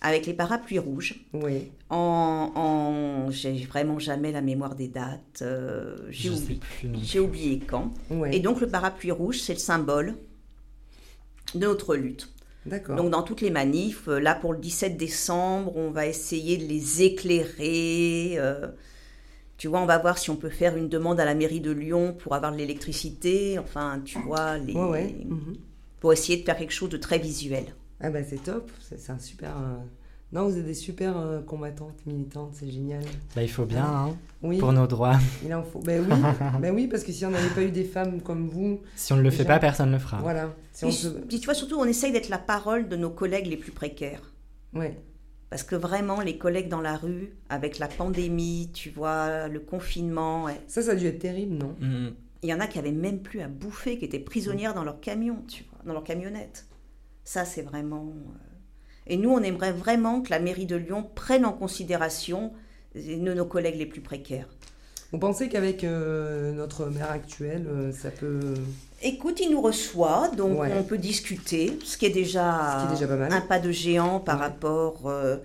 avec 0.01 0.25
les 0.25 0.33
parapluies 0.33 0.79
rouges. 0.79 1.15
Oui, 1.33 1.71
En, 1.89 2.51
en- 2.55 3.31
j'ai 3.31 3.53
vraiment 3.65 3.97
jamais 3.99 4.31
la 4.31 4.41
mémoire 4.41 4.75
des 4.75 4.87
dates. 4.89 5.41
euh, 5.43 5.95
j'ai 6.09 6.29
oublié, 6.31 6.59
j'ai 7.03 7.19
oublié 7.19 7.59
quand. 7.59 7.93
ouais. 8.09 8.35
Et 8.35 8.39
donc 8.41 8.59
le 8.61 8.67
parapluie 8.67 9.11
rouge, 9.11 9.39
c'est 9.39 9.53
le 9.53 9.59
symbole 9.59 10.15
de 11.55 11.59
notre 11.59 11.95
lutte. 11.95 12.30
Donc 12.65 13.09
dans 13.09 13.23
toutes 13.23 13.41
les 13.41 13.49
manifs, 13.49 14.07
euh, 14.07 14.19
là 14.19 14.35
pour 14.35 14.53
le 14.53 14.59
17 14.59 14.97
décembre, 14.97 15.75
on 15.75 15.89
va 15.89 16.05
essayer 16.05 16.57
de 16.57 16.65
les 16.65 17.01
éclairer. 17.01 18.33
euh, 18.37 18.67
tu 19.57 19.67
vois, 19.67 19.81
on 19.81 19.85
va 19.85 19.97
voir 19.97 20.17
si 20.17 20.29
on 20.29 20.35
peut 20.35 20.49
faire 20.49 20.75
une 20.75 20.89
demande 20.89 21.19
à 21.19 21.25
la 21.25 21.35
mairie 21.35 21.59
de 21.59 21.71
Lyon 21.71 22.15
pour 22.17 22.33
avoir 22.33 22.51
de 22.51 22.57
l'électricité. 22.57 23.59
Enfin, 23.59 24.01
tu 24.03 24.19
vois, 24.19 24.57
les... 24.57 24.73
Ouais, 24.73 24.89
ouais. 24.89 25.15
mhm. 25.25 25.55
pour 25.99 26.13
essayer 26.13 26.39
de 26.39 26.43
faire 26.43 26.57
quelque 26.57 26.73
chose 26.73 26.89
de 26.89 26.97
très 26.97 27.19
visuel. 27.19 27.65
Ah 27.99 28.09
bah 28.09 28.23
c'est 28.23 28.43
top, 28.43 28.71
c'est, 28.79 28.99
c'est 28.99 29.11
un 29.11 29.19
super... 29.19 29.55
Non, 30.33 30.47
vous 30.47 30.57
êtes 30.57 30.65
des 30.65 30.73
super 30.73 31.17
euh, 31.17 31.41
combattantes, 31.41 32.05
militantes, 32.05 32.51
c'est 32.53 32.69
génial. 32.69 33.03
Bah, 33.35 33.43
il 33.43 33.49
faut 33.49 33.65
bien, 33.65 33.83
hein, 33.85 34.15
Oui, 34.41 34.59
pour 34.59 34.71
nos 34.71 34.87
droits. 34.87 35.17
il 35.45 35.53
en 35.53 35.61
faut. 35.63 35.79
Ben 35.79 36.05
oui, 36.09 36.15
ben 36.61 36.73
oui, 36.73 36.87
parce 36.87 37.03
que 37.03 37.11
si 37.11 37.25
on 37.25 37.31
n'avait 37.31 37.49
pas 37.53 37.63
eu 37.63 37.71
des 37.71 37.83
femmes 37.83 38.21
comme 38.21 38.47
vous, 38.47 38.79
Si 38.95 39.11
on 39.11 39.17
ne 39.17 39.21
le 39.23 39.29
fait 39.29 39.43
pas, 39.43 39.59
personne 39.59 39.89
ne 39.89 39.95
le 39.95 39.99
fera. 39.99 40.19
voilà. 40.21 40.53
Si 40.71 40.85
on 40.85 40.87
Puis, 40.87 40.97
se... 40.97 41.07
puis 41.09 41.39
tu 41.41 41.45
vois, 41.45 41.53
surtout, 41.53 41.75
on 41.77 41.83
essaye 41.85 42.13
d'être 42.13 42.29
la 42.29 42.37
parole 42.37 42.87
de 42.87 42.95
nos 42.95 43.09
collègues 43.09 43.47
les 43.47 43.57
plus 43.57 43.73
précaires. 43.73 44.31
Ouais. 44.73 44.97
Parce 45.49 45.63
que 45.63 45.75
vraiment, 45.75 46.21
les 46.21 46.37
collègues 46.37 46.69
dans 46.69 46.79
la 46.79 46.95
rue, 46.95 47.33
avec 47.49 47.77
la 47.77 47.89
pandémie, 47.89 48.69
tu 48.73 48.89
vois, 48.89 49.49
le 49.49 49.59
confinement, 49.59 50.45
ouais, 50.45 50.61
Ça, 50.67 50.81
ça 50.81 50.91
a 50.91 50.95
dû 50.95 51.07
être 51.07 51.19
terrible, 51.19 51.55
non? 51.55 51.75
Mm. 51.81 52.11
il 52.43 52.49
y 52.49 52.53
en 52.53 52.61
a 52.61 52.67
qui 52.67 52.79
avaient 52.79 52.93
même 52.93 53.19
plus 53.21 53.41
à 53.41 53.49
bouffer, 53.49 53.97
qui 53.97 54.05
étaient 54.05 54.17
prisonnières 54.19 54.73
dans 54.73 54.85
leur 54.85 55.01
camion, 55.01 55.43
tu 55.49 55.65
vois, 55.69 55.79
dans 55.85 55.91
leur 55.91 56.05
camionnette. 56.05 56.67
Ça, 57.25 57.43
c'est 57.43 57.63
vraiment. 57.63 58.05
euh, 58.15 58.47
Et 59.07 59.17
nous, 59.17 59.29
on 59.31 59.41
aimerait 59.41 59.71
vraiment 59.73 60.21
que 60.21 60.29
la 60.29 60.39
mairie 60.39 60.65
de 60.65 60.75
Lyon 60.75 61.05
prenne 61.15 61.45
en 61.45 61.53
considération 61.53 62.53
nos, 62.95 63.45
collègues 63.45 63.77
les 63.77 63.85
plus 63.85 64.01
précaires. 64.01 64.47
Vous 65.11 65.17
pensez 65.17 65.49
qu'avec 65.49 65.83
euh, 65.83 66.53
notre 66.53 66.85
maire 66.85 67.11
actuel, 67.11 67.65
euh, 67.67 67.91
ça 67.91 68.11
peut... 68.11 68.53
Écoute, 69.03 69.39
il 69.41 69.51
nous 69.51 69.61
reçoit, 69.61 70.29
donc 70.37 70.59
Ouais. 70.61 70.71
on 70.77 70.83
peut 70.83 70.97
discuter, 70.97 71.77
ce 71.83 71.97
qui 71.97 72.05
est 72.05 72.11
déjà, 72.11 72.77
qui 72.87 72.93
est 72.93 72.95
déjà 72.95 73.07
pas 73.07 73.17
mal. 73.17 73.33
un 73.33 73.41
pas 73.41 73.59
de 73.59 73.71
géant 73.71 74.19
par 74.19 74.37
Ouais. 74.37 74.45
rapport. 74.45 75.07
euh, 75.07 75.37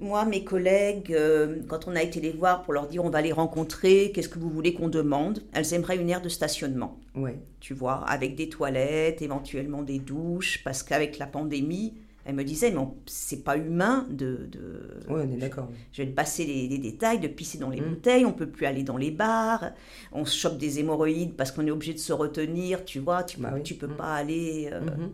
moi, 0.00 0.24
mes 0.24 0.42
collègues, 0.42 1.12
euh, 1.12 1.58
quand 1.68 1.86
on 1.86 1.94
a 1.94 2.02
été 2.02 2.20
les 2.20 2.32
voir 2.32 2.62
pour 2.64 2.72
leur 2.72 2.88
dire 2.88 3.04
on 3.04 3.10
va 3.10 3.20
les 3.22 3.30
rencontrer, 3.30 4.10
qu'est-ce 4.12 4.28
que 4.28 4.40
vous 4.40 4.50
voulez 4.50 4.74
qu'on 4.74 4.88
demande 4.88 5.44
Elles 5.52 5.72
aimeraient 5.74 5.96
une 5.98 6.10
aire 6.10 6.22
de 6.22 6.28
stationnement, 6.28 6.98
Ouais. 7.14 7.38
tu 7.60 7.74
vois, 7.74 8.04
avec 8.08 8.34
des 8.34 8.48
toilettes, 8.48 9.22
éventuellement 9.22 9.82
des 9.82 10.00
douches, 10.00 10.62
parce 10.64 10.82
qu'avec 10.82 11.18
la 11.18 11.26
pandémie, 11.26 11.94
elles 12.24 12.34
me 12.34 12.44
disaient 12.44 12.70
mais 12.70 12.80
c'est 13.06 13.42
pas 13.44 13.56
humain 13.56 14.06
de, 14.10 14.48
de- 14.50 15.00
Ouais, 15.12 15.24
on 15.28 15.32
est 15.32 15.36
d'accord. 15.36 15.68
je 15.92 16.02
vais 16.02 16.08
te 16.08 16.14
passer 16.14 16.44
les, 16.44 16.68
les 16.68 16.78
détails, 16.78 17.18
de 17.20 17.28
pisser 17.28 17.58
dans 17.58 17.70
les 17.70 17.80
Mm. 17.80 17.88
bouteilles, 17.88 18.24
on 18.24 18.32
peut 18.32 18.48
plus 18.48 18.66
aller 18.66 18.82
dans 18.82 18.96
les 18.96 19.10
bars, 19.10 19.72
on 20.12 20.24
se 20.24 20.36
chope 20.36 20.56
des 20.58 20.78
hémorroïdes 20.78 21.34
parce 21.34 21.50
qu'on 21.52 21.66
est 21.66 21.70
obligé 21.70 21.92
de 21.92 21.98
se 21.98 22.12
retenir, 22.12 22.84
tu 22.84 22.98
vois, 23.00 23.22
tu, 23.24 23.38
Bah 23.40 23.50
peux- 23.50 23.56
oui. 23.56 23.62
tu 23.62 23.74
peux 23.74 23.86
Mm. 23.88 23.96
pas 23.96 24.14
aller... 24.14 24.68
euh, 24.72 24.80
Mhm. 24.80 25.10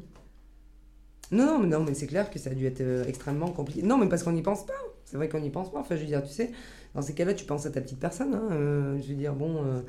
Non, 1.33 1.47
non, 1.47 1.59
mais, 1.61 1.67
non, 1.69 1.85
mais 1.85 1.95
c'est 1.95 2.07
clair 2.09 2.29
que 2.31 2.39
ça 2.41 2.51
a 2.51 2.55
dû 2.55 2.67
être 2.67 2.81
euh, 2.81 3.05
extrêmement 3.07 3.49
compliqué. 3.53 3.83
Non, 3.83 3.97
mais 3.99 4.09
parce 4.09 4.23
qu'on 4.25 4.33
n'y 4.33 4.43
pense 4.43 4.67
pas. 4.67 4.73
C'est 5.05 5.17
vrai 5.17 5.29
qu'on 5.29 5.41
n'y 5.41 5.51
pense 5.51 5.71
pas. 5.71 5.79
Enfin, 5.79 5.95
je 5.97 6.01
veux 6.01 6.07
dire, 6.07 6.23
tu 6.25 6.33
sais, 6.33 6.51
dans 6.95 7.03
ces 7.03 7.15
cas-là, 7.15 7.35
tu 7.35 7.45
penses 7.45 7.67
à 7.67 7.71
ta 7.71 7.81
petite 7.81 7.99
personne. 8.01 8.35
hein. 8.35 8.49
Euh, 8.53 8.99
je 9.01 9.09
veux 9.09 9.15
dire, 9.15 9.35
bon, 9.35 9.63
euh, 9.65 9.81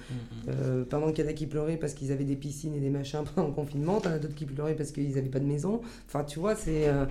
euh, 0.50 0.84
pendant 0.88 1.12
qu'il 1.12 1.24
y 1.26 1.28
en 1.28 1.32
a 1.32 1.34
qui 1.34 1.48
pleuraient 1.48 1.78
parce 1.78 1.94
qu'ils 1.94 2.12
avaient 2.12 2.24
des 2.26 2.36
piscines 2.36 2.74
et 2.76 2.80
des 2.80 2.90
machins 2.90 3.24
pendant 3.36 3.48
le 3.48 3.54
confinement, 3.54 4.00
t'en 4.00 4.12
as 4.12 4.20
d'autres 4.20 4.36
qui 4.36 4.46
pleuraient 4.46 4.76
parce 4.76 4.92
qu'ils 4.92 5.16
n'avaient 5.16 5.30
pas 5.30 5.40
de 5.40 5.46
maison. 5.46 5.82
Enfin, 6.08 6.24
tu 6.24 6.40
vois, 6.40 6.56
c'est. 6.56 6.88
euh, 6.88 7.06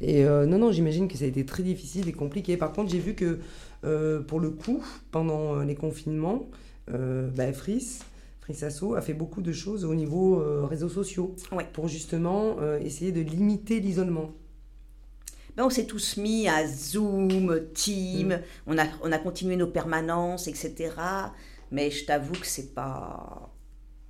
Et 0.00 0.24
euh, 0.24 0.46
non, 0.46 0.58
non, 0.58 0.72
j'imagine 0.72 1.08
que 1.08 1.16
ça 1.16 1.24
a 1.24 1.28
été 1.28 1.44
très 1.44 1.62
difficile 1.62 2.08
et 2.08 2.12
compliqué. 2.12 2.56
Par 2.56 2.72
contre, 2.72 2.90
j'ai 2.90 2.98
vu 2.98 3.14
que 3.14 3.38
euh, 3.84 4.20
pour 4.20 4.38
le 4.40 4.50
coup, 4.50 4.82
pendant 5.10 5.60
les 5.60 5.74
confinements, 5.74 6.48
euh, 6.92 7.28
bah, 7.36 7.52
Fris, 7.52 7.98
Frissasso 8.40 8.94
a 8.94 9.00
fait 9.00 9.14
beaucoup 9.14 9.40
de 9.42 9.52
choses 9.52 9.84
au 9.84 9.94
niveau 9.94 10.40
euh, 10.40 10.64
réseaux 10.64 10.88
sociaux 10.88 11.34
Ouais. 11.52 11.66
pour 11.72 11.86
justement 11.88 12.56
euh, 12.60 12.78
essayer 12.80 13.12
de 13.12 13.20
limiter 13.20 13.78
l'isolement. 13.80 14.30
Ben, 15.56 15.64
on 15.64 15.70
s'est 15.70 15.86
tous 15.86 16.16
mis 16.16 16.48
à 16.48 16.66
Zoom, 16.66 17.60
Team, 17.74 18.28
Mm. 18.28 18.40
on, 18.68 18.78
a, 18.78 18.84
on 19.02 19.12
a 19.12 19.18
continué 19.18 19.56
nos 19.56 19.66
permanences, 19.66 20.48
etc. 20.48 20.90
Mais 21.70 21.90
je 21.90 22.04
t'avoue 22.04 22.32
que 22.32 22.46
c'est 22.46 22.74
pas, 22.74 23.54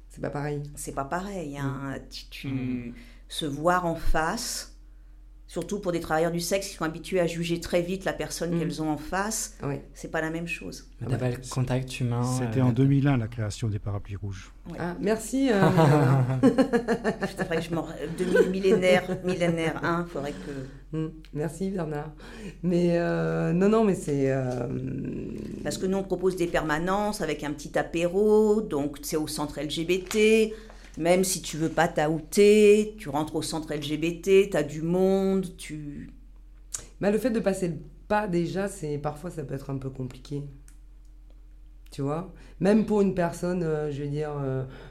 C'est 0.08 0.20
pas 0.20 0.30
pareil. 0.30 0.62
c'est 0.76 0.94
pas 0.94 1.04
pareil. 1.04 1.56
Hein. 1.58 1.94
Tu, 2.10 2.24
tu- 2.30 2.48
Mm. 2.48 2.94
Se 3.28 3.46
voir 3.46 3.86
en 3.86 3.94
face, 3.94 4.76
surtout 5.46 5.80
pour 5.80 5.90
des 5.92 6.00
travailleurs 6.00 6.32
du 6.32 6.40
sexe 6.40 6.68
qui 6.68 6.74
sont 6.74 6.84
habitués 6.84 7.18
à 7.18 7.26
juger 7.26 7.60
très 7.60 7.80
vite 7.82 8.04
la 8.04 8.12
personne 8.12 8.54
Mm. 8.54 8.58
qu'elles 8.58 8.82
ont 8.82 8.90
en 8.90 8.96
face, 8.98 9.56
Ouais. 9.62 9.82
c'est 9.94 10.10
pas 10.10 10.20
la 10.20 10.30
même 10.30 10.46
chose. 10.46 10.86
Mais 11.00 11.08
T'as 11.08 11.16
pas 11.18 11.30
le 11.30 11.36
contact 11.50 11.98
humain. 12.00 12.22
C'était 12.24 12.60
euh, 12.60 12.64
en 12.64 12.72
2001 12.72 13.16
la 13.16 13.28
création 13.28 13.68
des 13.68 13.78
parapluies 13.78 14.16
rouges. 14.16 14.52
Ah, 14.78 14.94
merci. 15.00 15.48
euh, 15.50 15.60
vrai 16.40 17.56
que 17.56 17.62
je 17.62 17.74
m'en... 17.74 17.86
Millénaire, 18.50 19.04
millénaire 19.24 19.82
1, 19.84 20.04
faudrait 20.06 20.32
que... 20.32 20.66
Mm, 20.92 21.06
merci 21.32 21.70
Bernard. 21.70 22.12
Mais 22.62 22.98
euh, 22.98 23.52
non, 23.52 23.68
non, 23.68 23.84
mais 23.84 23.94
c'est. 23.94 24.30
euh, 24.30 24.66
Parce 25.62 25.78
que 25.78 25.86
nous, 25.86 25.98
on 25.98 26.02
propose 26.02 26.36
des 26.36 26.46
permanences 26.46 27.20
avec 27.22 27.44
un 27.44 27.52
petit 27.52 27.78
apéro, 27.78 28.60
donc 28.60 28.98
c'est 29.02 29.16
au 29.16 29.26
centre 29.26 29.60
LGBT. 29.60 30.52
Même 30.98 31.24
si 31.24 31.40
tu 31.40 31.56
veux 31.56 31.70
pas 31.70 31.88
t'outer, 31.88 32.94
tu 32.98 33.08
rentres 33.08 33.36
au 33.36 33.42
centre 33.42 33.72
LGBT, 33.74 34.50
tu 34.50 34.56
as 34.56 34.62
du 34.62 34.82
monde, 34.82 35.46
tu... 35.56 36.10
bah, 37.00 37.10
le 37.10 37.18
fait 37.18 37.30
de 37.30 37.40
passer 37.40 37.68
le 37.68 37.76
pas, 38.08 38.28
déjà, 38.28 38.68
c'est 38.68 38.98
parfois 38.98 39.30
ça 39.30 39.44
peut 39.44 39.54
être 39.54 39.70
un 39.70 39.78
peu 39.78 39.90
compliqué. 39.90 40.42
Tu 41.90 42.00
vois? 42.00 42.32
Même 42.60 42.86
pour 42.86 43.02
une 43.02 43.14
personne, 43.14 43.62
euh, 43.62 43.90
je 43.90 44.02
veux 44.02 44.08
dire, 44.08 44.30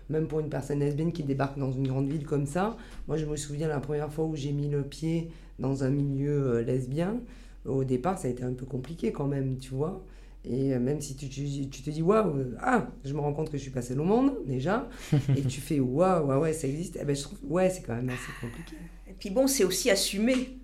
même 0.10 0.28
pour 0.28 0.40
une 0.40 0.50
personne 0.50 0.80
lesbienne 0.80 1.12
qui 1.12 1.24
débarque 1.24 1.58
dans 1.58 1.72
une 1.72 1.88
grande 1.88 2.08
ville 2.08 2.26
comme 2.26 2.46
ça. 2.46 2.78
Moi, 3.08 3.18
je 3.18 3.26
me 3.26 3.36
souviens 3.36 3.68
la 3.68 3.80
première 3.80 4.12
fois 4.14 4.26
où 4.26 4.36
j'ai 4.36 4.52
mis 4.52 4.70
le 4.70 4.84
pied 4.84 5.32
dans 5.62 5.84
un 5.86 5.90
milieu 5.90 6.56
euh, 6.58 6.62
lesbien. 6.64 7.22
Au 7.66 7.84
départ, 7.86 8.18
ça 8.18 8.28
a 8.28 8.32
été 8.32 8.44
un 8.44 8.54
peu 8.54 8.66
compliqué 8.66 9.12
quand 9.14 9.28
même, 9.28 9.58
tu 9.60 9.74
vois. 9.74 10.04
Et 10.44 10.74
euh, 10.74 10.80
même 10.80 11.00
si 11.02 11.16
tu, 11.16 11.30
tu, 11.30 11.70
tu 11.70 11.82
te 11.84 11.90
dis, 11.92 12.02
waouh, 12.02 12.34
ah, 12.60 12.88
je 13.06 13.14
me 13.14 13.20
rends 13.20 13.34
compte 13.34 13.50
que 13.52 13.58
je 13.58 13.62
suis 13.62 13.72
passée 13.72 13.96
au 13.96 14.04
monde, 14.04 14.34
déjà, 14.48 14.90
et 15.38 15.42
tu 15.44 15.62
fais, 15.62 15.80
waouh, 15.80 16.28
ouais, 16.28 16.36
ouais, 16.38 16.54
ça 16.54 16.68
existe, 16.68 16.98
eh 17.00 17.06
ben, 17.06 17.16
je 17.16 17.22
trouve, 17.22 17.38
ouais, 17.48 17.70
c'est 17.70 17.84
quand 17.84 17.96
même 17.96 18.10
assez 18.10 18.32
compliqué 18.42 18.76
Et 19.08 19.14
puis 19.14 19.30
bon, 19.30 19.46
c'est 19.48 19.64
aussi 19.64 19.92
assumé. 19.92 20.58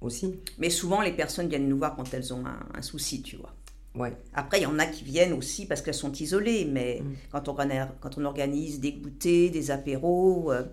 aussi. 0.00 0.34
Mais 0.58 0.70
souvent, 0.70 1.00
les 1.02 1.12
personnes 1.12 1.48
viennent 1.48 1.68
nous 1.68 1.78
voir 1.78 1.94
quand 1.96 2.12
elles 2.14 2.34
ont 2.34 2.44
un, 2.46 2.58
un 2.74 2.82
souci, 2.82 3.22
tu 3.22 3.36
vois. 3.36 3.54
Ouais. 3.94 4.12
Après, 4.34 4.58
il 4.58 4.64
y 4.64 4.66
en 4.66 4.78
a 4.78 4.86
qui 4.86 5.04
viennent 5.04 5.32
aussi 5.32 5.66
parce 5.66 5.80
qu'elles 5.82 5.94
sont 5.94 6.12
isolées, 6.12 6.66
mais 6.70 7.00
Mm. 7.02 7.12
quand, 7.32 7.48
on, 7.48 7.52
organise- 7.52 7.88
quand 8.00 8.18
on 8.18 8.24
organise 8.24 8.80
des 8.80 8.92
goûters, 8.92 9.50
des 9.50 9.70
apéros, 9.70 10.52
euh, 10.52 10.64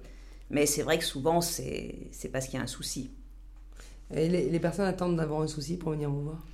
mais 0.49 0.65
c'est 0.65 0.81
vrai 0.84 0.97
que 0.97 1.05
souvent, 1.05 1.39
c'est 1.39 2.09
parce 2.34 2.47
qu'il 2.47 2.55
y 2.55 2.59
a 2.59 2.63
un 2.63 2.67
souci. 2.67 3.11
Et 4.11 4.30
les, 4.30 4.59
personnes 4.59 4.85
attendent 4.85 5.17
d'avoir 5.17 5.41
un 5.41 5.47
souci 5.47 5.77
pour 5.77 5.91
venir 5.91 6.09
vous 6.09 6.23
voir 6.23 6.45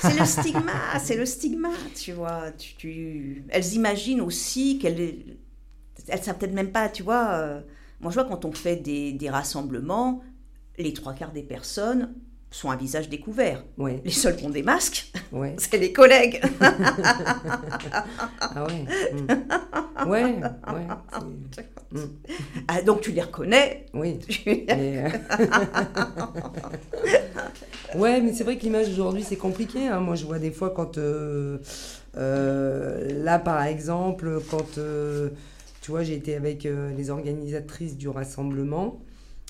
C'est 0.00 0.18
le 0.18 0.24
stigma, 0.26 0.98
c'est 0.98 1.16
le 1.16 1.26
stigma, 1.26 1.70
tu 1.94 2.12
vois. 2.12 2.52
Tu- 2.52 3.44
Elles 3.48 3.74
imaginent 3.74 4.20
aussi 4.20 4.78
qu'elles... 4.78 5.36
Elles 6.08 6.22
savent 6.22 6.38
peut-être 6.38 6.52
même 6.54 6.72
pas, 6.72 6.88
tu 6.88 7.02
vois. 7.02 7.30
euh, 7.34 7.60
Moi, 8.00 8.10
je 8.10 8.14
vois 8.16 8.24
quand 8.24 8.44
on 8.44 8.52
fait 8.52 8.76
des, 8.76 9.12
des 9.12 9.30
rassemblements, 9.30 10.22
les 10.78 10.92
trois 10.92 11.14
quarts 11.14 11.32
des 11.32 11.42
personnes 11.42 12.14
sont 12.54 12.70
à 12.70 12.76
visage 12.76 13.08
découvert. 13.08 13.64
Ouais, 13.78 14.00
Les 14.04 14.12
seuls 14.12 14.36
qui 14.36 14.46
ont 14.46 14.50
des 14.50 14.62
masques, 14.62 15.10
ouais. 15.32 15.56
c'est 15.58 15.76
les 15.76 15.92
collègues. 15.92 16.40
Ah 16.60 18.64
ouais. 18.66 18.84
mm. 19.12 20.08
Ouais, 20.08 20.24
ouais. 20.24 20.86
mm, 21.92 21.98
Ah, 22.68 22.82
donc 22.82 23.00
tu 23.00 23.12
les 23.12 23.22
reconnais. 23.22 23.86
Oui. 23.92 24.18
Euh, 24.70 25.08
ouais, 27.96 28.20
mais 28.20 28.32
c'est 28.32 28.44
vrai 28.44 28.56
que 28.56 28.62
l'image 28.62 28.88
aujourd'hui, 28.88 29.22
c'est 29.22 29.36
compliqué. 29.36 29.88
hein. 29.88 30.00
Moi, 30.00 30.14
je 30.14 30.24
vois 30.24 30.38
des 30.38 30.50
fois 30.50 30.70
quand. 30.70 30.98
euh, 30.98 31.58
euh, 32.16 33.22
là, 33.24 33.38
par 33.38 33.62
exemple, 33.64 34.40
quand. 34.50 34.78
tu 35.82 35.90
vois, 35.90 36.02
j'ai 36.02 36.14
été 36.14 36.34
avec 36.36 36.66
les 36.96 37.10
organisatrices 37.10 37.96
du 37.96 38.08
rassemblement. 38.08 39.00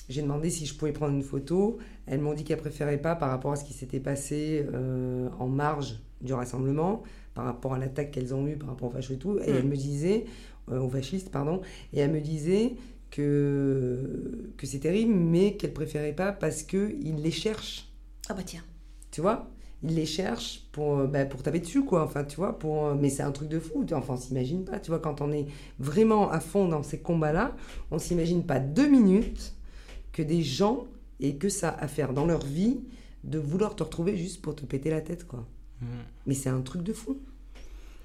J'ai 0.09 0.21
demandé 0.21 0.49
si 0.51 0.65
je 0.65 0.75
pouvais 0.75 0.91
prendre 0.91 1.13
une 1.13 1.23
photo. 1.23 1.77
Elles 2.07 2.19
m'ont 2.21 2.33
dit 2.33 2.43
qu'elles 2.43 2.59
préféraient 2.59 2.97
pas 3.01 3.15
par 3.15 3.29
rapport 3.29 3.51
à 3.51 3.55
ce 3.55 3.63
qui 3.63 3.73
s'était 3.73 3.99
passé 3.99 4.65
euh, 4.73 5.27
en 5.39 5.47
marge 5.47 5.99
du 6.21 6.33
rassemblement, 6.33 7.03
par 7.33 7.45
rapport 7.45 7.73
à 7.73 7.79
l'attaque 7.79 8.11
qu'elles 8.11 8.33
ont 8.33 8.47
eue 8.47 8.55
par 8.57 8.69
rapport 8.69 8.89
aux 8.89 8.91
fachos 8.91 9.13
et 9.13 9.17
tout. 9.17 9.37
Et 9.39 9.51
Mm. 9.51 9.55
elles 9.55 9.65
me 9.65 9.75
disaient, 9.75 10.25
euh, 10.71 10.79
aux 10.79 10.89
fascistes, 10.89 11.29
pardon, 11.31 11.61
et 11.93 11.99
elles 11.99 12.11
me 12.11 12.21
disaient 12.21 12.73
que, 13.11 14.51
que 14.57 14.65
c'est 14.67 14.79
terrible, 14.79 15.13
mais 15.13 15.53
qu'elles 15.55 15.73
préféraient 15.73 16.13
pas 16.13 16.31
parce 16.31 16.63
qu'ils 16.63 17.15
les 17.21 17.31
cherchent, 17.31 17.89
Ah 18.29 18.33
bah 18.33 18.43
tiens. 18.45 18.63
tu 19.11 19.21
vois? 19.21 19.49
Ils 19.83 19.93
les 19.95 20.05
cherchent 20.05 20.67
pour, 20.71 20.97
euh, 20.99 21.07
bah, 21.07 21.25
pour 21.25 21.43
taper 21.43 21.59
dessus, 21.59 21.83
quoi. 21.83 22.03
Enfin, 22.03 22.23
tu 22.23 22.37
vois, 22.37 22.57
pour... 22.57 22.85
euh, 22.87 22.95
mais 22.99 23.09
c'est 23.09 23.23
un 23.23 23.31
truc 23.31 23.49
de 23.49 23.59
fou. 23.59 23.85
Enfin, 23.93 24.13
on 24.13 24.17
s'imagine 24.17 24.63
pas, 24.65 24.79
tu 24.79 24.89
vois, 24.89 24.99
quand 24.99 25.21
on 25.21 25.31
est 25.31 25.45
vraiment 25.79 26.31
à 26.31 26.39
fond 26.39 26.67
dans 26.67 26.81
ces 26.81 26.99
combats-là, 26.99 27.55
on 27.91 27.99
s'imagine 27.99 28.43
pas 28.43 28.59
deux 28.59 28.87
minutes 28.87 29.53
que 30.11 30.21
des 30.23 30.41
gens 30.41 30.85
aient 31.19 31.35
que 31.35 31.49
ça 31.49 31.69
à 31.69 31.87
faire 31.87 32.13
dans 32.13 32.25
leur 32.25 32.45
vie 32.45 32.79
de 33.23 33.39
vouloir 33.39 33.75
te 33.75 33.83
retrouver 33.83 34.17
juste 34.17 34.41
pour 34.41 34.55
te 34.55 34.65
péter 34.65 34.89
la 34.89 35.01
tête, 35.01 35.25
quoi. 35.25 35.47
Mais 36.25 36.33
c'est 36.33 36.49
un 36.49 36.61
truc 36.61 36.83
de 36.83 36.93
fou. 36.93 37.19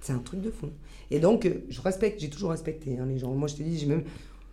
C'est 0.01 0.13
un 0.13 0.19
truc 0.19 0.41
de 0.41 0.51
fou. 0.51 0.71
Et 1.11 1.21
donc, 1.21 1.47
euh, 1.47 1.65
je 1.69 1.81
respecte, 1.81 2.21
j'ai 2.21 2.31
toujours 2.31 2.51
respecté 2.51 2.99
hein, 2.99 3.07
les 3.07 3.19
gens. 3.19 3.33
Moi, 3.35 3.49
je 3.49 3.57
te 3.57 3.63
dis, 3.63 3.79
j'ai 3.79 3.87
même. 3.87 4.05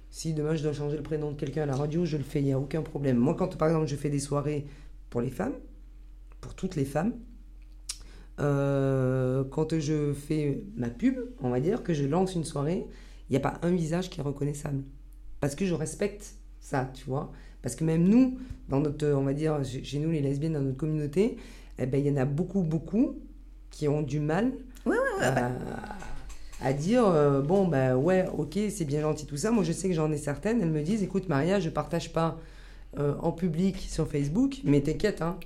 Si 0.09 0.33
demain 0.33 0.55
je 0.55 0.63
dois 0.63 0.73
changer 0.73 0.95
le 0.95 1.03
prénom 1.03 1.31
de 1.31 1.37
quelqu'un 1.37 1.63
à 1.63 1.65
la 1.65 1.75
radio, 1.75 2.05
je 2.05 2.15
le 2.15 2.23
fais, 2.23 2.39
il 2.39 2.45
n'y 2.45 2.53
a 2.53 2.59
aucun 2.59 2.81
problème. 2.81 3.17
Moi, 3.17 3.35
quand 3.35 3.57
par 3.57 3.67
exemple 3.67 3.87
je 3.87 3.95
fais 3.97 4.09
des 4.09 4.21
soirées 4.21 4.65
pour 5.09 5.19
les 5.19 5.29
femmes, 5.29 5.53
pour 6.39 6.55
toutes 6.55 6.75
les 6.77 6.85
femmes, 6.85 7.13
euh, 8.39 9.43
quand 9.43 9.77
je 9.77 10.13
fais 10.13 10.63
ma 10.75 10.89
pub, 10.89 11.17
on 11.41 11.49
va 11.49 11.59
dire, 11.59 11.83
que 11.83 11.93
je 11.93 12.05
lance 12.05 12.35
une 12.35 12.45
soirée, 12.45 12.87
il 13.29 13.33
n'y 13.33 13.37
a 13.37 13.41
pas 13.41 13.59
un 13.63 13.71
visage 13.71 14.09
qui 14.09 14.21
est 14.21 14.23
reconnaissable. 14.23 14.83
Parce 15.41 15.55
que 15.55 15.65
je 15.65 15.73
respecte 15.73 16.35
ça, 16.61 16.89
tu 16.93 17.05
vois. 17.05 17.31
Parce 17.67 17.75
que 17.75 17.83
même 17.83 18.07
nous, 18.07 18.37
dans 18.69 18.79
notre, 18.79 19.05
on 19.07 19.23
va 19.23 19.33
dire, 19.33 19.59
chez 19.83 19.99
nous 19.99 20.09
les 20.09 20.21
lesbiennes, 20.21 20.53
dans 20.53 20.61
notre 20.61 20.77
communauté, 20.77 21.35
eh 21.77 21.85
ben, 21.85 21.97
il 21.99 22.07
y 22.07 22.09
en 22.09 22.15
a 22.15 22.23
beaucoup, 22.23 22.61
beaucoup 22.61 23.17
qui 23.71 23.89
ont 23.89 24.01
du 24.01 24.21
mal 24.21 24.53
à, 25.21 25.51
à 26.61 26.71
dire 26.71 27.05
euh, 27.05 27.41
bon 27.41 27.67
bah 27.67 27.97
ouais 27.97 28.25
ok 28.37 28.57
c'est 28.69 28.85
bien 28.85 29.01
gentil 29.01 29.25
tout 29.25 29.35
ça. 29.35 29.51
Moi 29.51 29.65
je 29.65 29.73
sais 29.73 29.89
que 29.89 29.93
j'en 29.93 30.09
ai 30.13 30.17
certaines. 30.17 30.61
Elles 30.61 30.71
me 30.71 30.81
disent 30.81 31.03
écoute 31.03 31.27
Maria 31.27 31.59
je 31.59 31.67
partage 31.67 32.13
pas 32.13 32.39
euh, 32.99 33.15
en 33.19 33.33
public 33.33 33.85
sur 33.89 34.07
Facebook 34.07 34.61
mais 34.63 34.79
t'inquiète 34.79 35.21
hein. 35.21 35.37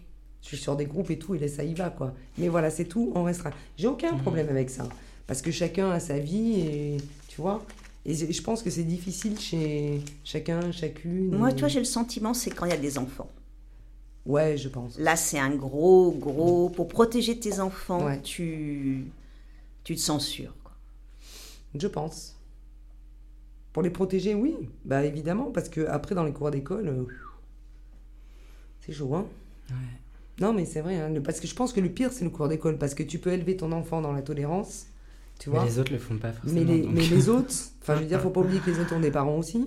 Je 0.43 0.49
suis 0.49 0.57
sur 0.57 0.75
des 0.75 0.85
groupes 0.85 1.09
et 1.09 1.17
tout 1.17 1.33
et 1.33 1.39
là 1.39 1.47
ça 1.47 1.63
y 1.63 1.73
va 1.73 1.89
quoi. 1.89 2.13
Mais 2.37 2.49
voilà 2.49 2.69
c'est 2.69 2.85
tout 2.85 3.11
on 3.15 3.23
restera. 3.23 3.49
J'ai 3.77 3.87
aucun 3.87 4.15
problème 4.17 4.49
avec 4.49 4.69
ça. 4.69 4.87
Parce 5.25 5.41
que 5.41 5.49
chacun 5.49 5.89
a 5.89 5.99
sa 5.99 6.19
vie 6.19 6.59
et 6.59 6.97
tu 7.29 7.41
vois 7.41 7.63
et 8.05 8.13
je 8.33 8.41
pense 8.41 8.63
que 8.63 8.69
c'est 8.69 8.83
difficile 8.83 9.39
chez 9.39 10.01
chacun 10.23 10.71
chacune 10.71 11.35
Moi, 11.37 11.51
tu 11.53 11.59
vois, 11.59 11.67
j'ai 11.69 11.79
le 11.79 11.85
sentiment, 11.85 12.33
c'est 12.33 12.49
quand 12.51 12.65
il 12.65 12.71
y 12.71 12.73
a 12.73 12.77
des 12.77 12.97
enfants. 12.97 13.29
ouais 14.25 14.57
je 14.57 14.69
pense 14.69 14.97
Là, 14.97 15.15
c'est 15.15 15.37
un 15.39 15.55
gros, 15.55 16.11
gros. 16.11 16.69
Pour 16.69 16.87
protéger 16.87 17.39
tes 17.39 17.59
enfants, 17.59 18.05
Ouais. 18.05 18.19
tu, 18.21 19.05
tu 19.83 19.95
te 19.95 19.99
censures. 20.01 20.55
quoi. 20.63 20.73
Je 21.75 21.87
pense. 21.87 22.35
Pour 23.73 23.83
les 23.83 23.89
protéger, 23.91 24.33
oui, 24.35 24.55
bah 24.83 25.05
évidemment, 25.05 25.51
parce 25.51 25.69
que 25.69 25.81
après 25.87 26.13
dans 26.15 26.23
les 26.25 26.33
cours 26.33 26.51
d'école, 26.51 26.87
euh, 26.89 27.03
c'est 28.85 28.93
chaud, 28.93 29.13
hein. 29.15 29.25
Ouais. 29.69 29.75
Non, 30.39 30.53
mais 30.53 30.65
c'est 30.65 30.81
vrai, 30.81 30.95
hein, 30.99 31.13
parce 31.23 31.39
que 31.39 31.47
je 31.47 31.53
pense 31.55 31.71
que 31.71 31.79
le 31.79 31.89
pire 31.89 32.11
c'est 32.11 32.23
le 32.25 32.31
cours 32.31 32.47
d'école, 32.49 32.77
parce 32.77 32.95
que 32.95 33.03
tu 33.03 33.19
peux 33.19 33.31
élever 33.31 33.55
ton 33.55 33.71
enfant 33.71 34.01
dans 34.01 34.11
la 34.11 34.21
tolérance, 34.23 34.87
tu 35.41 35.49
Mais 35.49 35.55
vois. 35.57 35.65
les 35.65 35.79
autres 35.79 35.91
le 35.91 35.97
font 35.99 36.17
pas 36.17 36.31
forcément. 36.31 36.59
Mais 36.61 36.65
les, 36.65 36.81
donc. 36.83 36.91
mais 36.93 37.01
les 37.05 37.29
autres, 37.35 37.53
enfin 37.81 37.95
je 37.95 38.01
veux 38.01 38.05
dire, 38.05 38.21
faut 38.21 38.29
pas 38.29 38.41
oublier 38.41 38.59
que 38.59 38.69
les 38.69 38.79
autres 38.79 38.93
ont 38.95 38.99
des 38.99 39.11
parents 39.11 39.37
aussi, 39.37 39.65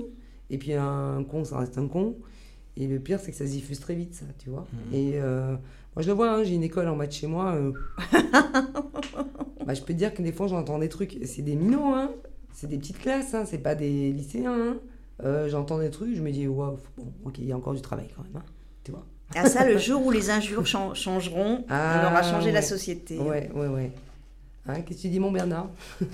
et 0.51 0.57
puis 0.59 0.73
un 0.75 1.25
con, 1.29 1.45
ça 1.45 1.59
reste 1.59 1.77
un 1.79 1.89
con. 1.89 2.17
Et 2.77 2.87
le 2.89 2.99
pire, 2.99 3.21
c'est 3.21 3.31
que 3.31 3.37
ça 3.37 3.47
se 3.47 3.51
diffuse 3.53 3.79
très 3.81 3.95
vite, 3.95 4.15
ça, 4.15 4.25
tu 4.39 4.51
vois. 4.51 4.67
Mhm. 4.73 4.95
Et 4.95 5.13
euh, 5.15 5.53
moi, 5.95 6.03
je 6.03 6.07
le 6.09 6.13
vois, 6.13 6.31
hein, 6.33 6.43
j'ai 6.45 6.55
une 6.55 6.63
école 6.65 6.89
en 6.89 6.97
bas 6.97 7.07
de 7.07 7.13
chez 7.13 7.27
moi. 7.29 7.55
euh, 7.55 7.73
bah, 9.67 9.75
je 9.75 9.81
peux 9.81 9.93
te 9.93 9.99
dire 9.99 10.13
que 10.15 10.23
des 10.23 10.33
fois, 10.33 10.47
j'entends 10.49 10.79
des 10.79 10.89
trucs. 10.89 11.17
C'est 11.25 11.43
des 11.43 11.55
minots, 11.55 11.95
hein. 11.95 12.11
C'est 12.53 12.69
des 12.69 12.79
petites 12.79 12.99
classes, 12.99 13.35
hein. 13.35 13.45
C'est 13.47 13.59
pas 13.59 13.75
des 13.75 14.13
lycéens, 14.13 14.53
hein. 14.53 14.77
Euh, 15.23 15.49
j'entends 15.49 15.79
des 15.79 15.91
trucs, 15.91 16.15
je 16.17 16.23
me 16.23 16.31
dis, 16.33 16.49
waouh, 16.49 16.79
bon, 16.99 17.05
ok, 17.25 17.39
il 17.39 17.47
y 17.47 17.53
a 17.53 17.57
encore 17.57 17.75
du 17.75 17.81
travail 17.81 18.09
quand 18.17 18.25
même, 18.25 18.37
hein, 18.37 18.43
tu 18.83 18.91
vois. 18.91 19.07
Ah, 19.37 19.49
ça, 19.49 19.65
le 19.69 19.79
jour 19.87 20.05
où 20.05 20.11
les 20.11 20.31
injures 20.31 20.67
chan- 20.67 20.95
changeront, 20.95 21.65
Ah, 21.69 22.01
on 22.03 22.07
aura 22.13 22.23
changé 22.25 22.51
la 22.51 22.63
société. 22.63 23.19
Ouais, 23.19 23.49
ouais, 23.55 23.69
ouais. 23.69 23.93
Hein, 24.67 24.81
Qu'est-ce 24.83 24.99
que 24.99 25.03
tu 25.03 25.09
dis, 25.09 25.21
mon 25.21 25.31
Bernard 25.31 25.69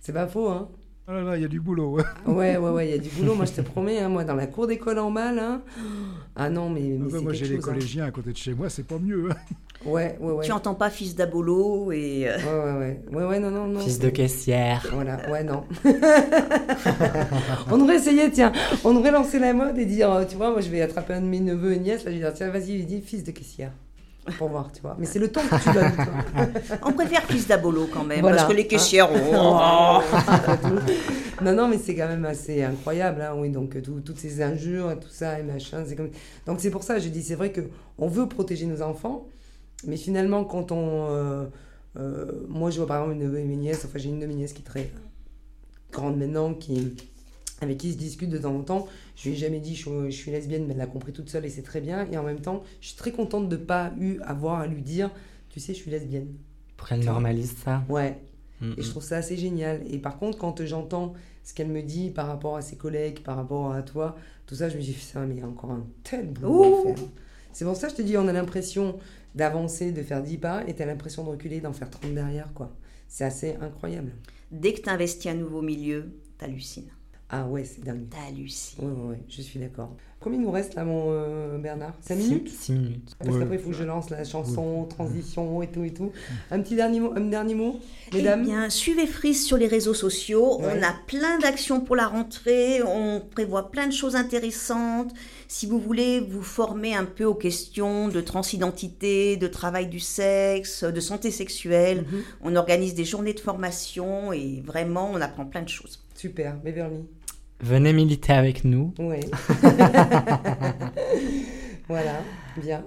C'est 0.00 0.12
pas 0.12 0.26
faux, 0.26 0.48
hein. 0.48 0.68
Ah 1.10 1.14
là 1.14 1.22
là, 1.22 1.36
il 1.36 1.42
y 1.42 1.44
a 1.44 1.48
du 1.48 1.58
boulot. 1.60 1.92
ouais. 1.96 2.02
Ouais, 2.26 2.56
ouais, 2.58 2.70
ouais, 2.70 2.88
il 2.88 2.90
y 2.90 2.94
a 2.94 2.98
du 2.98 3.08
boulot, 3.08 3.34
moi 3.34 3.46
je 3.46 3.52
te 3.52 3.60
promets, 3.62 3.98
hein, 3.98 4.10
moi 4.10 4.24
dans 4.24 4.34
la 4.34 4.46
cour 4.46 4.66
d'école 4.66 4.98
en 4.98 5.10
bas, 5.10 5.32
là. 5.32 5.62
Ah 6.36 6.50
non, 6.50 6.68
mais, 6.68 6.80
mais 6.82 6.96
Ah 7.00 7.04
bah, 7.04 7.10
c'est 7.18 7.22
moi, 7.24 7.32
j'ai 7.32 7.48
les 7.48 7.56
hein. 7.56 7.60
collégiens 7.60 8.04
à 8.04 8.10
côté 8.10 8.30
de 8.32 8.36
chez 8.36 8.52
moi, 8.52 8.68
c'est 8.68 8.86
pas 8.86 8.98
mieux. 8.98 9.30
hein. 9.30 9.36
Ouais, 9.86 10.18
ouais, 10.20 10.32
ouais. 10.32 10.44
Tu 10.44 10.52
entends 10.52 10.74
pas 10.74 10.90
fils 10.90 11.14
d'Abolo 11.14 11.92
et. 11.92 12.28
euh, 12.28 12.36
Ouais, 12.36 12.72
ouais, 12.72 12.78
ouais. 12.78 13.02
Ouais, 13.16 13.24
ouais, 13.26 13.38
non, 13.40 13.50
non, 13.50 13.66
non. 13.68 13.80
Fils 13.80 13.98
de 14.00 14.10
caissière. 14.10 14.86
Voilà, 14.92 15.18
ouais, 15.30 15.44
non. 15.44 15.64
on 17.70 17.78
devrait 17.78 17.96
essayer, 17.96 18.30
tiens, 18.30 18.52
on 18.84 18.92
devrait 18.92 19.12
lancer 19.12 19.38
la 19.38 19.54
mode 19.54 19.78
et 19.78 19.86
dire, 19.86 20.12
euh, 20.12 20.24
tu 20.26 20.36
vois, 20.36 20.50
moi 20.50 20.60
je 20.60 20.68
vais 20.68 20.82
attraper 20.82 21.14
un 21.14 21.22
de 21.22 21.26
mes 21.26 21.40
neveux 21.40 21.72
et 21.72 21.78
nièces, 21.78 22.04
là, 22.04 22.10
je 22.10 22.16
vais 22.16 22.22
dire, 22.22 22.34
tiens, 22.34 22.50
vas-y, 22.50 22.84
dis 22.84 23.00
fils 23.00 23.24
de 23.24 23.30
caissière. 23.30 23.72
Pour 24.36 24.48
voir, 24.48 24.70
tu 24.72 24.82
vois. 24.82 24.96
Mais 24.98 25.06
c'est 25.06 25.18
le 25.18 25.30
ton 25.30 25.40
que 25.42 25.62
tu 25.62 25.72
donnes, 25.72 25.94
toi. 25.94 26.46
On 26.84 26.92
préfère 26.92 27.22
fils 27.22 27.46
d'Abolo 27.46 27.88
quand 27.92 28.04
même, 28.04 28.20
Voilà. 28.20 28.36
parce 28.36 28.48
que 28.48 28.56
les 28.56 28.66
caissières. 28.66 29.08
oh. 29.12 30.00
non, 31.42 31.54
non, 31.54 31.68
mais 31.68 31.78
c'est 31.78 31.94
quand 31.94 32.08
même 32.08 32.24
assez 32.24 32.62
incroyable, 32.62 33.22
hein, 33.22 33.34
oui. 33.36 33.50
Donc, 33.50 33.76
euh, 33.76 33.80
tout- 33.80 34.00
toutes 34.00 34.18
ces 34.18 34.42
injures 34.42 34.90
et 34.90 34.98
tout 34.98 35.08
ça 35.10 35.38
et 35.38 35.42
machin, 35.42 35.84
c'est 35.86 35.96
comme. 35.96 36.10
Donc, 36.46 36.60
c'est 36.60 36.70
pour 36.70 36.82
ça, 36.82 36.98
je 36.98 37.08
dis, 37.08 37.22
c'est 37.22 37.34
vrai 37.36 37.52
que 37.52 37.62
on 37.98 38.08
veut 38.08 38.28
protéger 38.28 38.66
nos 38.66 38.82
enfants, 38.82 39.26
mais 39.86 39.96
finalement, 39.96 40.44
quand 40.44 40.72
on. 40.72 41.06
euh, 41.10 41.44
euh, 41.98 42.26
moi, 42.48 42.70
je 42.70 42.78
vois 42.78 42.86
par 42.86 42.98
exemple 43.02 43.14
une 43.16 43.24
neveu 43.26 43.38
et 43.38 43.44
mes 43.44 43.56
nièces, 43.56 43.84
enfin, 43.84 43.98
j'ai 43.98 44.08
une 44.08 44.20
de 44.20 44.26
mes 44.26 44.34
nièces 44.34 44.52
qui 44.52 44.62
est 44.62 44.64
très 44.64 44.90
grande 45.92 46.18
maintenant, 46.18 46.52
qui 46.54 46.94
avec 47.60 47.78
qui 47.78 47.90
je 47.92 47.96
discute 47.96 48.30
de 48.30 48.38
temps 48.38 48.54
en 48.54 48.60
temps. 48.62 48.86
Je 49.18 49.28
lui 49.28 49.34
ai 49.34 49.38
jamais 49.38 49.58
dit 49.58 49.74
je 49.74 49.80
suis, 49.82 49.90
je 50.10 50.16
suis 50.16 50.30
lesbienne, 50.30 50.64
mais 50.66 50.72
elle 50.74 50.78
l'a 50.78 50.86
compris 50.86 51.12
toute 51.12 51.28
seule 51.28 51.44
et 51.44 51.50
c'est 51.50 51.62
très 51.62 51.80
bien. 51.80 52.06
Et 52.12 52.16
en 52.16 52.22
même 52.22 52.40
temps, 52.40 52.62
je 52.80 52.88
suis 52.88 52.96
très 52.96 53.10
contente 53.10 53.48
de 53.48 53.56
pas 53.56 53.92
eu 53.98 54.20
avoir 54.20 54.60
à 54.60 54.66
lui 54.68 54.80
dire, 54.80 55.10
tu 55.50 55.58
sais, 55.58 55.74
je 55.74 55.78
suis 55.78 55.90
lesbienne. 55.90 56.28
Pour 56.76 56.86
qu'elle 56.86 57.04
normalise 57.04 57.56
ça. 57.64 57.82
Ouais. 57.88 58.16
Mm, 58.60 58.74
Et 58.78 58.82
je 58.82 58.90
trouve 58.90 59.02
ça 59.02 59.16
assez 59.16 59.36
génial. 59.36 59.82
Et 59.92 59.98
par 59.98 60.18
contre, 60.20 60.38
quand 60.38 60.64
j'entends 60.64 61.14
ce 61.42 61.52
qu'elle 61.52 61.68
me 61.68 61.82
dit 61.82 62.10
par 62.10 62.28
rapport 62.28 62.56
à 62.56 62.62
ses 62.62 62.76
collègues, 62.76 63.20
par 63.24 63.36
rapport 63.36 63.72
à 63.72 63.82
toi, 63.82 64.16
tout 64.46 64.54
ça, 64.54 64.68
je 64.68 64.76
me 64.76 64.82
dis, 64.82 64.92
putain, 64.92 65.26
mais 65.26 65.34
il 65.34 65.40
y 65.40 65.42
a 65.42 65.48
encore 65.48 65.72
un 65.72 65.84
tel 66.04 66.28
boulot 66.28 66.62
à 66.62 66.94
faire. 66.94 67.04
C'est 67.52 67.64
pour 67.64 67.74
ça 67.74 67.88
que 67.88 67.94
je 67.94 67.96
te 67.96 68.02
dis, 68.02 68.16
on 68.16 68.28
a 68.28 68.32
l'impression 68.32 68.98
d'avancer, 69.34 69.90
de 69.90 70.02
faire 70.02 70.22
10 70.22 70.38
pas, 70.38 70.62
et 70.68 70.74
tu 70.76 70.82
as 70.82 70.86
l'impression 70.86 71.24
de 71.24 71.30
reculer, 71.30 71.60
d'en 71.60 71.72
faire 71.72 71.90
30 71.90 72.14
derrière, 72.14 72.52
quoi. 72.54 72.72
C'est 73.08 73.24
assez 73.24 73.56
incroyable. 73.60 74.12
Dès 74.52 74.74
que 74.74 74.82
tu 74.82 74.88
investis 74.90 75.30
un 75.32 75.34
nouveau 75.34 75.60
milieu, 75.62 76.12
t'hallucines. 76.38 76.90
Ah 77.30 77.44
ouais, 77.46 77.62
c'est 77.64 77.84
dingue. 77.84 78.08
T'hallucines. 78.08 78.84
Ouais, 78.84 78.90
ouais, 78.92 79.08
ouais, 79.10 79.20
je 79.28 79.42
suis 79.42 79.60
d'accord. 79.60 79.94
Combien 80.20 80.40
il 80.40 80.44
nous 80.44 80.50
reste 80.50 80.74
là, 80.74 80.84
mon 80.84 81.08
euh, 81.10 81.58
Bernard? 81.58 81.92
5 82.00 82.16
Six- 82.18 82.28
minutes? 82.28 82.48
Six 82.48 82.72
minutes. 82.72 83.16
Parce 83.18 83.30
Ouais. 83.30 83.38
qu'après, 83.40 83.56
il 83.56 83.60
faut 83.62 83.68
que 83.70 83.76
je 83.76 83.84
lance 83.84 84.08
la 84.10 84.24
chanson, 84.24 84.84
transition 84.86 85.60
et 85.62 85.68
tout 85.68 85.84
et 85.84 85.92
tout. 85.92 86.10
Un 86.50 86.60
petit 86.60 86.74
dernier 86.74 87.00
mot, 87.00 87.12
un 87.14 87.20
dernier 87.20 87.54
mot 87.54 87.78
mesdames? 88.12 88.40
Eh 88.42 88.46
bien, 88.46 88.70
suivez 88.70 89.06
Freeze 89.06 89.44
sur 89.44 89.58
les 89.58 89.68
réseaux 89.68 89.94
sociaux. 89.94 90.58
Ouais. 90.60 90.72
On 90.76 90.82
a 90.82 90.92
plein 91.06 91.38
d'actions 91.38 91.80
pour 91.82 91.94
la 91.96 92.08
rentrée. 92.08 92.82
On 92.82 93.20
prévoit 93.20 93.70
plein 93.70 93.86
de 93.86 93.92
choses 93.92 94.16
intéressantes. 94.16 95.12
Si 95.48 95.66
vous 95.66 95.78
voulez 95.78 96.20
vous 96.20 96.42
former 96.42 96.94
un 96.94 97.04
peu 97.04 97.24
aux 97.24 97.34
questions 97.34 98.08
de 98.08 98.20
transidentité, 98.22 99.36
de 99.36 99.46
travail 99.46 99.86
du 99.88 100.00
sexe, 100.00 100.82
de 100.82 101.00
santé 101.00 101.30
sexuelle, 101.30 102.06
Mhm. 102.10 102.22
on 102.42 102.56
organise 102.56 102.94
des 102.94 103.04
journées 103.04 103.34
de 103.34 103.40
formation 103.40 104.32
et 104.32 104.62
vraiment, 104.66 105.10
on 105.12 105.20
apprend 105.20 105.44
plein 105.44 105.62
de 105.62 105.68
choses. 105.68 106.00
Super, 106.16 106.56
Beverly? 106.56 107.04
Venez 107.60 107.92
militer 107.92 108.32
avec 108.32 108.64
nous. 108.64 108.94
Ouais. 108.98 109.20
voilà, 111.88 112.20
bien. 112.56 112.84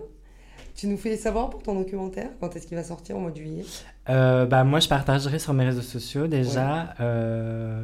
Tu 0.75 0.87
nous 0.87 0.97
fais 0.97 1.15
savoir 1.17 1.49
pour 1.49 1.61
ton 1.61 1.75
documentaire 1.75 2.29
quand 2.39 2.55
est-ce 2.55 2.65
qu'il 2.65 2.77
va 2.77 2.83
sortir 2.83 3.17
au 3.17 3.19
mois 3.19 3.31
de 3.31 3.37
juillet? 3.37 3.65
Euh, 4.09 4.45
bah, 4.45 4.63
moi, 4.63 4.79
je 4.79 4.87
partagerai 4.87 5.37
sur 5.39 5.53
mes 5.53 5.65
réseaux 5.65 5.81
sociaux 5.81 6.27
déjà. 6.27 6.95
Euh, 6.99 7.83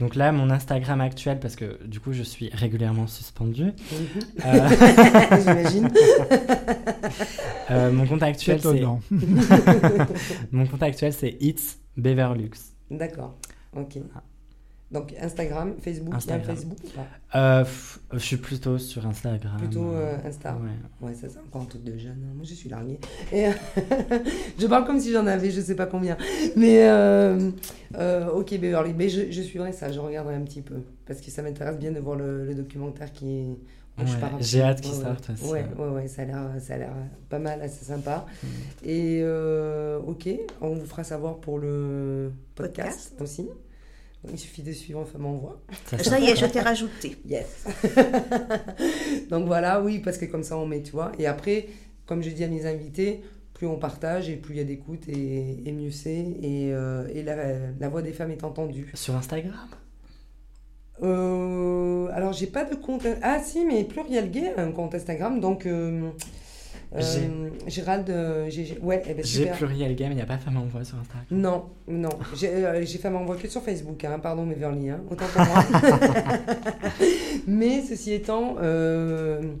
donc 0.00 0.16
là, 0.16 0.32
mon 0.32 0.50
Instagram 0.50 1.00
actuel, 1.00 1.38
parce 1.38 1.54
que 1.54 1.82
du 1.86 2.00
coup, 2.00 2.12
je 2.12 2.22
suis 2.22 2.50
régulièrement 2.52 3.06
suspendue. 3.06 3.72
Euh, 4.44 4.68
J'imagine. 5.40 5.90
euh, 7.70 7.92
mon 7.92 8.06
compte 8.06 8.24
actuel, 8.24 8.60
c'est 8.60 8.82
mon 10.50 10.66
compte 10.66 10.82
actuel, 10.82 11.12
c'est 11.12 11.36
It's 11.40 11.78
Beverlux. 11.96 12.50
D'accord. 12.90 13.36
Ok. 13.74 13.98
Donc 14.94 15.12
Instagram, 15.20 15.74
Facebook, 15.80 16.14
il 16.24 16.28
y 16.28 16.32
a 16.32 16.34
un 16.36 16.38
Instagram. 16.38 16.56
Facebook 16.56 16.78
ou 16.84 16.88
pas 16.96 17.38
Euh, 17.38 17.64
je 18.12 18.18
suis 18.18 18.36
plutôt 18.38 18.78
sur 18.78 19.04
Instagram. 19.06 19.58
Plutôt 19.58 19.90
euh, 19.90 20.16
Insta. 20.24 20.56
Ouais. 20.56 21.08
Ouais, 21.08 21.14
ça 21.14 21.26
c'est 21.28 21.38
encore 21.40 21.62
un 21.62 21.66
truc 21.66 21.82
de 21.84 21.98
jeune. 21.98 22.12
hein. 22.24 22.32
Moi, 22.34 22.44
je 22.44 22.54
suis 22.54 22.68
larguée. 22.70 22.98
Et 23.32 23.46
je 24.58 24.66
parle 24.66 24.86
comme 24.86 25.00
si 25.00 25.12
j'en 25.12 25.26
avais, 25.26 25.50
je 25.50 25.60
sais 25.60 25.74
pas 25.74 25.86
combien. 25.86 26.16
Mais 26.56 26.88
euh, 26.88 27.50
euh, 27.96 28.30
ok, 28.30 28.58
Beverly. 28.58 28.94
Mais 28.94 29.08
je, 29.08 29.30
je 29.30 29.42
suivrai 29.42 29.72
ça, 29.72 29.90
je 29.90 29.98
regarderai 29.98 30.36
un 30.36 30.42
petit 30.42 30.62
peu. 30.62 30.76
Parce 31.06 31.20
que 31.20 31.30
ça 31.30 31.42
m'intéresse 31.42 31.76
bien 31.78 31.92
de 31.92 31.98
voir 32.00 32.16
le, 32.16 32.44
le 32.46 32.54
documentaire 32.54 33.12
qui 33.12 33.26
est. 33.40 33.58
Ouais, 33.96 34.06
j'ai 34.40 34.60
hâte 34.60 34.80
qu'il 34.80 34.90
Ouais, 34.90 34.98
ouais. 34.98 35.04
sorte 35.04 35.30
aussi. 35.30 35.44
Ouais, 35.52 35.64
ouais, 35.78 35.88
ouais, 35.88 36.08
ça 36.08 36.22
a 36.22 36.24
l'air, 36.24 36.40
ça 36.58 36.74
a 36.74 36.78
l'air 36.78 36.92
pas 37.28 37.38
mal, 37.38 37.62
assez 37.62 37.84
sympa. 37.84 38.26
Mm. 38.42 38.46
Et 38.84 39.20
euh, 39.22 40.00
ok, 40.04 40.28
on 40.60 40.74
vous 40.74 40.84
fera 40.86 41.04
savoir 41.04 41.36
pour 41.36 41.60
le 41.60 42.32
podcast, 42.56 43.14
aussi. 43.20 43.46
Il 44.32 44.38
suffit 44.38 44.62
de 44.62 44.72
suivre 44.72 45.04
Femme 45.04 45.26
en 45.26 45.34
Voix. 45.34 45.60
Ça, 45.86 45.98
Ça 46.02 46.18
y 46.18 46.26
est, 46.30 46.36
je 46.36 46.46
t'ai 46.46 46.60
rajouté. 46.60 47.16
Yes. 47.26 47.64
Donc 49.30 49.46
voilà, 49.46 49.82
oui, 49.82 49.98
parce 49.98 50.18
que 50.18 50.24
comme 50.26 50.42
ça 50.42 50.56
on 50.56 50.66
met, 50.66 50.82
tu 50.82 50.92
vois. 50.92 51.12
Et 51.18 51.26
après, 51.26 51.66
comme 52.06 52.22
je 52.22 52.30
dis 52.30 52.42
à 52.44 52.48
mes 52.48 52.66
invités, 52.66 53.22
plus 53.52 53.66
on 53.66 53.76
partage 53.76 54.28
et 54.28 54.36
plus 54.36 54.54
il 54.54 54.58
y 54.58 54.60
a 54.60 54.64
d'écoute 54.64 55.08
et, 55.08 55.68
et 55.68 55.72
mieux 55.72 55.90
c'est. 55.90 56.24
Et, 56.42 56.72
euh, 56.72 57.06
et 57.14 57.22
la, 57.22 57.36
la 57.78 57.88
voix 57.88 58.02
des 58.02 58.12
femmes 58.12 58.30
est 58.30 58.44
entendue. 58.44 58.90
Sur 58.94 59.14
Instagram? 59.16 59.54
Euh, 61.02 62.08
alors 62.12 62.32
j'ai 62.32 62.46
pas 62.46 62.64
de 62.64 62.74
compte. 62.74 63.06
Ah 63.22 63.40
si, 63.42 63.64
mais 63.64 63.84
Pluriel 63.84 64.30
Gay 64.30 64.52
a 64.56 64.62
un 64.62 64.72
compte 64.72 64.94
Instagram, 64.94 65.40
donc. 65.40 65.66
euh, 65.66 66.10
euh, 66.94 67.50
Gérald, 67.66 68.08
euh, 68.08 68.46
j'ai, 68.50 68.78
ouais, 68.80 69.02
eh 69.08 69.14
ben, 69.14 69.24
super. 69.24 69.56
pluriel 69.56 69.94
game, 69.96 70.12
il 70.12 70.16
n'y 70.16 70.22
a 70.22 70.26
pas 70.26 70.38
femme 70.38 70.56
en 70.56 70.64
voix 70.64 70.84
sur 70.84 70.98
Instagram. 70.98 71.24
Non, 71.30 71.64
non. 71.88 72.10
J'ai 72.34 72.48
euh, 72.48 72.84
j'ai 72.84 72.98
fait 72.98 73.10
m'envoie 73.10 73.36
que 73.36 73.48
sur 73.48 73.62
Facebook, 73.62 74.04
hein, 74.04 74.18
pardon, 74.18 74.46
mais 74.46 74.54
Verly, 74.54 74.90
hein, 74.90 75.00
autant 75.10 75.26
pour 75.32 75.44
moi. 75.44 75.64
mais 77.46 77.82
ceci 77.82 78.12
étant, 78.12 78.56
euh, 78.60 79.54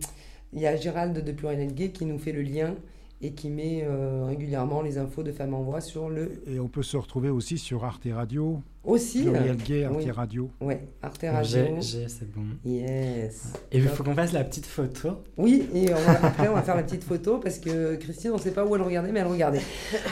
il 0.52 0.60
y 0.60 0.66
a 0.66 0.76
Gérald 0.76 1.24
de 1.24 1.32
Pluriel 1.32 1.74
Gay 1.74 1.90
qui 1.90 2.04
nous 2.04 2.18
fait 2.18 2.32
le 2.32 2.42
lien 2.42 2.74
et 3.20 3.32
qui 3.32 3.48
met 3.48 3.82
euh, 3.84 4.24
régulièrement 4.26 4.82
les 4.82 4.98
infos 4.98 5.22
de 5.22 5.32
Femmes 5.32 5.54
en 5.54 5.62
Voix 5.62 5.80
sur 5.80 6.10
le. 6.10 6.42
Et 6.46 6.60
on 6.60 6.68
peut 6.68 6.82
se 6.82 6.96
retrouver 6.96 7.30
aussi 7.30 7.58
sur 7.58 7.84
Arte 7.84 8.06
Radio, 8.12 8.62
Aussi. 8.84 9.22
Pluriel 9.22 9.56
Gay, 9.56 9.84
Arte 9.84 9.94
oui. 9.96 10.10
Radio. 10.10 10.50
Ouais, 10.60 10.80
Arte 11.02 11.24
Radio. 11.30 11.60
j'ai, 11.80 12.06
c'est 12.08 12.30
bon. 12.30 12.42
Yes. 12.66 13.52
Et 13.72 13.78
il 13.78 13.82
faut 13.88 14.04
qu'on 14.04 14.14
fasse 14.14 14.32
la 14.32 14.44
petite 14.44 14.66
photo. 14.66 15.22
Oui, 15.38 15.66
et 15.74 15.90
on 15.92 15.96
va- 15.96 16.26
après 16.26 16.48
on 16.48 16.54
va 16.54 16.62
faire 16.62 16.76
la 16.76 16.82
petite 16.82 17.02
photo 17.04 17.38
parce 17.38 17.58
que 17.58 17.94
Christine, 17.96 18.32
on 18.32 18.36
ne 18.36 18.40
sait 18.40 18.50
pas 18.50 18.64
où 18.66 18.74
elle 18.76 18.82
regardait, 18.82 19.10
mais 19.10 19.20
elle 19.20 19.26
regardait. 19.26 19.62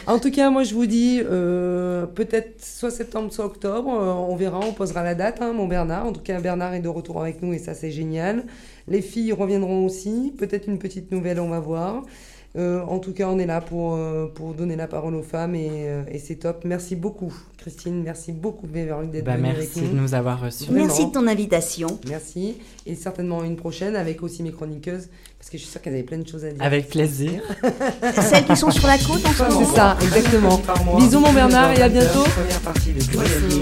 En 0.07 0.19
tout 0.19 0.31
cas, 0.31 0.49
moi 0.51 0.62
je 0.65 0.74
vous 0.74 0.86
dis 0.86 1.20
euh, 1.23 2.07
peut-être 2.07 2.65
soit 2.65 2.90
septembre, 2.90 3.32
soit 3.32 3.44
octobre, 3.44 3.90
euh, 3.90 4.12
on 4.12 4.36
verra, 4.36 4.61
on 4.61 4.73
posera 4.73 5.03
la 5.03 5.15
date, 5.15 5.43
hein, 5.43 5.53
mon 5.53 5.66
Bernard. 5.66 6.07
En 6.07 6.12
tout 6.12 6.23
cas, 6.23 6.40
Bernard 6.40 6.73
est 6.74 6.81
de 6.81 6.89
retour 6.89 7.20
avec 7.20 7.43
nous 7.43 7.53
et 7.53 7.59
ça 7.59 7.74
c'est 7.74 7.90
génial. 7.90 8.44
Les 8.89 9.03
filles 9.03 9.32
reviendront 9.32 9.85
aussi, 9.85 10.35
peut-être 10.39 10.66
une 10.69 10.78
petite 10.78 11.12
nouvelle, 11.12 11.39
on 11.40 11.49
va 11.51 11.61
voir. 11.61 12.05
Euh, 12.55 12.83
en 12.83 12.99
tout 12.99 13.15
cas, 13.15 13.29
on 13.29 13.39
est 13.39 13.47
là 13.47 13.62
pour, 13.62 13.95
euh, 13.95 14.27
pour 14.27 14.53
donner 14.53 14.77
la 14.77 14.87
parole 14.87 15.15
aux 15.15 15.23
femmes 15.23 15.55
et, 15.55 15.70
euh, 15.89 16.03
et 16.11 16.19
c'est 16.19 16.35
top. 16.35 16.65
Merci 16.66 16.97
beaucoup, 16.97 17.33
Christine. 17.57 18.03
Merci 18.03 18.31
beaucoup, 18.33 18.66
Beverly, 18.66 19.09
d'être 19.09 19.24
Bah, 19.24 19.37
venue 19.37 19.55
merci 19.57 19.79
avec 19.79 19.91
de 19.91 19.97
nous. 19.97 20.12
avoir 20.12 20.39
reçus. 20.39 20.65
Vraiment. 20.65 20.85
Merci 20.85 21.07
de 21.07 21.12
ton 21.12 21.27
invitation. 21.29 21.99
Merci. 22.09 22.59
Et 22.85 22.95
certainement 22.95 23.43
une 23.43 23.57
prochaine 23.57 23.97
avec 23.97 24.23
aussi 24.23 24.43
mes 24.43 24.53
chroniqueuses 24.53 25.09
parce 25.39 25.49
que 25.49 25.57
je 25.57 25.62
suis 25.62 25.70
sûre 25.73 25.81
qu'elles 25.81 25.95
avaient 25.95 26.03
plein 26.03 26.19
de 26.19 26.29
choses 26.29 26.45
à 26.45 26.51
dire. 26.51 26.62
Avec 26.62 26.91
plaisir. 26.91 27.41
Celles 28.20 28.45
qui 28.45 28.57
sont 28.57 28.70
sur 28.70 28.87
la 28.87 28.99
côte 28.99 29.24
en 29.24 29.33
ce 29.33 29.43
moment. 29.45 29.65
C'est 29.65 29.74
ça, 29.74 29.97
exactement. 30.03 30.61
Bisous 30.99 31.20
mon 31.20 31.33
Bernard 31.33 31.73
et 31.73 31.81
à 31.83 31.89
bientôt. 31.89 32.24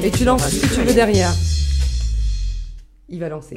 Et 0.03 0.11
tu 0.11 0.25
lances 0.25 0.49
ce 0.49 0.61
que 0.67 0.75
tu 0.75 0.81
veux 0.83 0.95
derrière. 0.95 1.33
Il 3.09 3.21
va 3.21 3.29
lancer. 3.29 3.57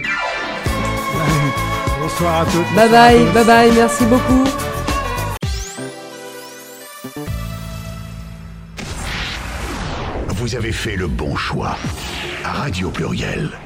Bonsoir 1.99 2.41
à 2.41 2.45
toutes. 2.45 2.76
Bye 2.76 2.89
bye, 2.91 3.18
tous. 3.26 3.34
bye 3.34 3.45
bye, 3.45 3.72
merci 3.73 4.05
beaucoup. 4.05 4.72
Vous 10.44 10.57
avez 10.57 10.74
fait 10.74 10.98
le 10.98 11.07
bon 11.07 11.38
choix. 11.38 11.78
Radio 12.44 12.90
Pluriel. 12.90 13.62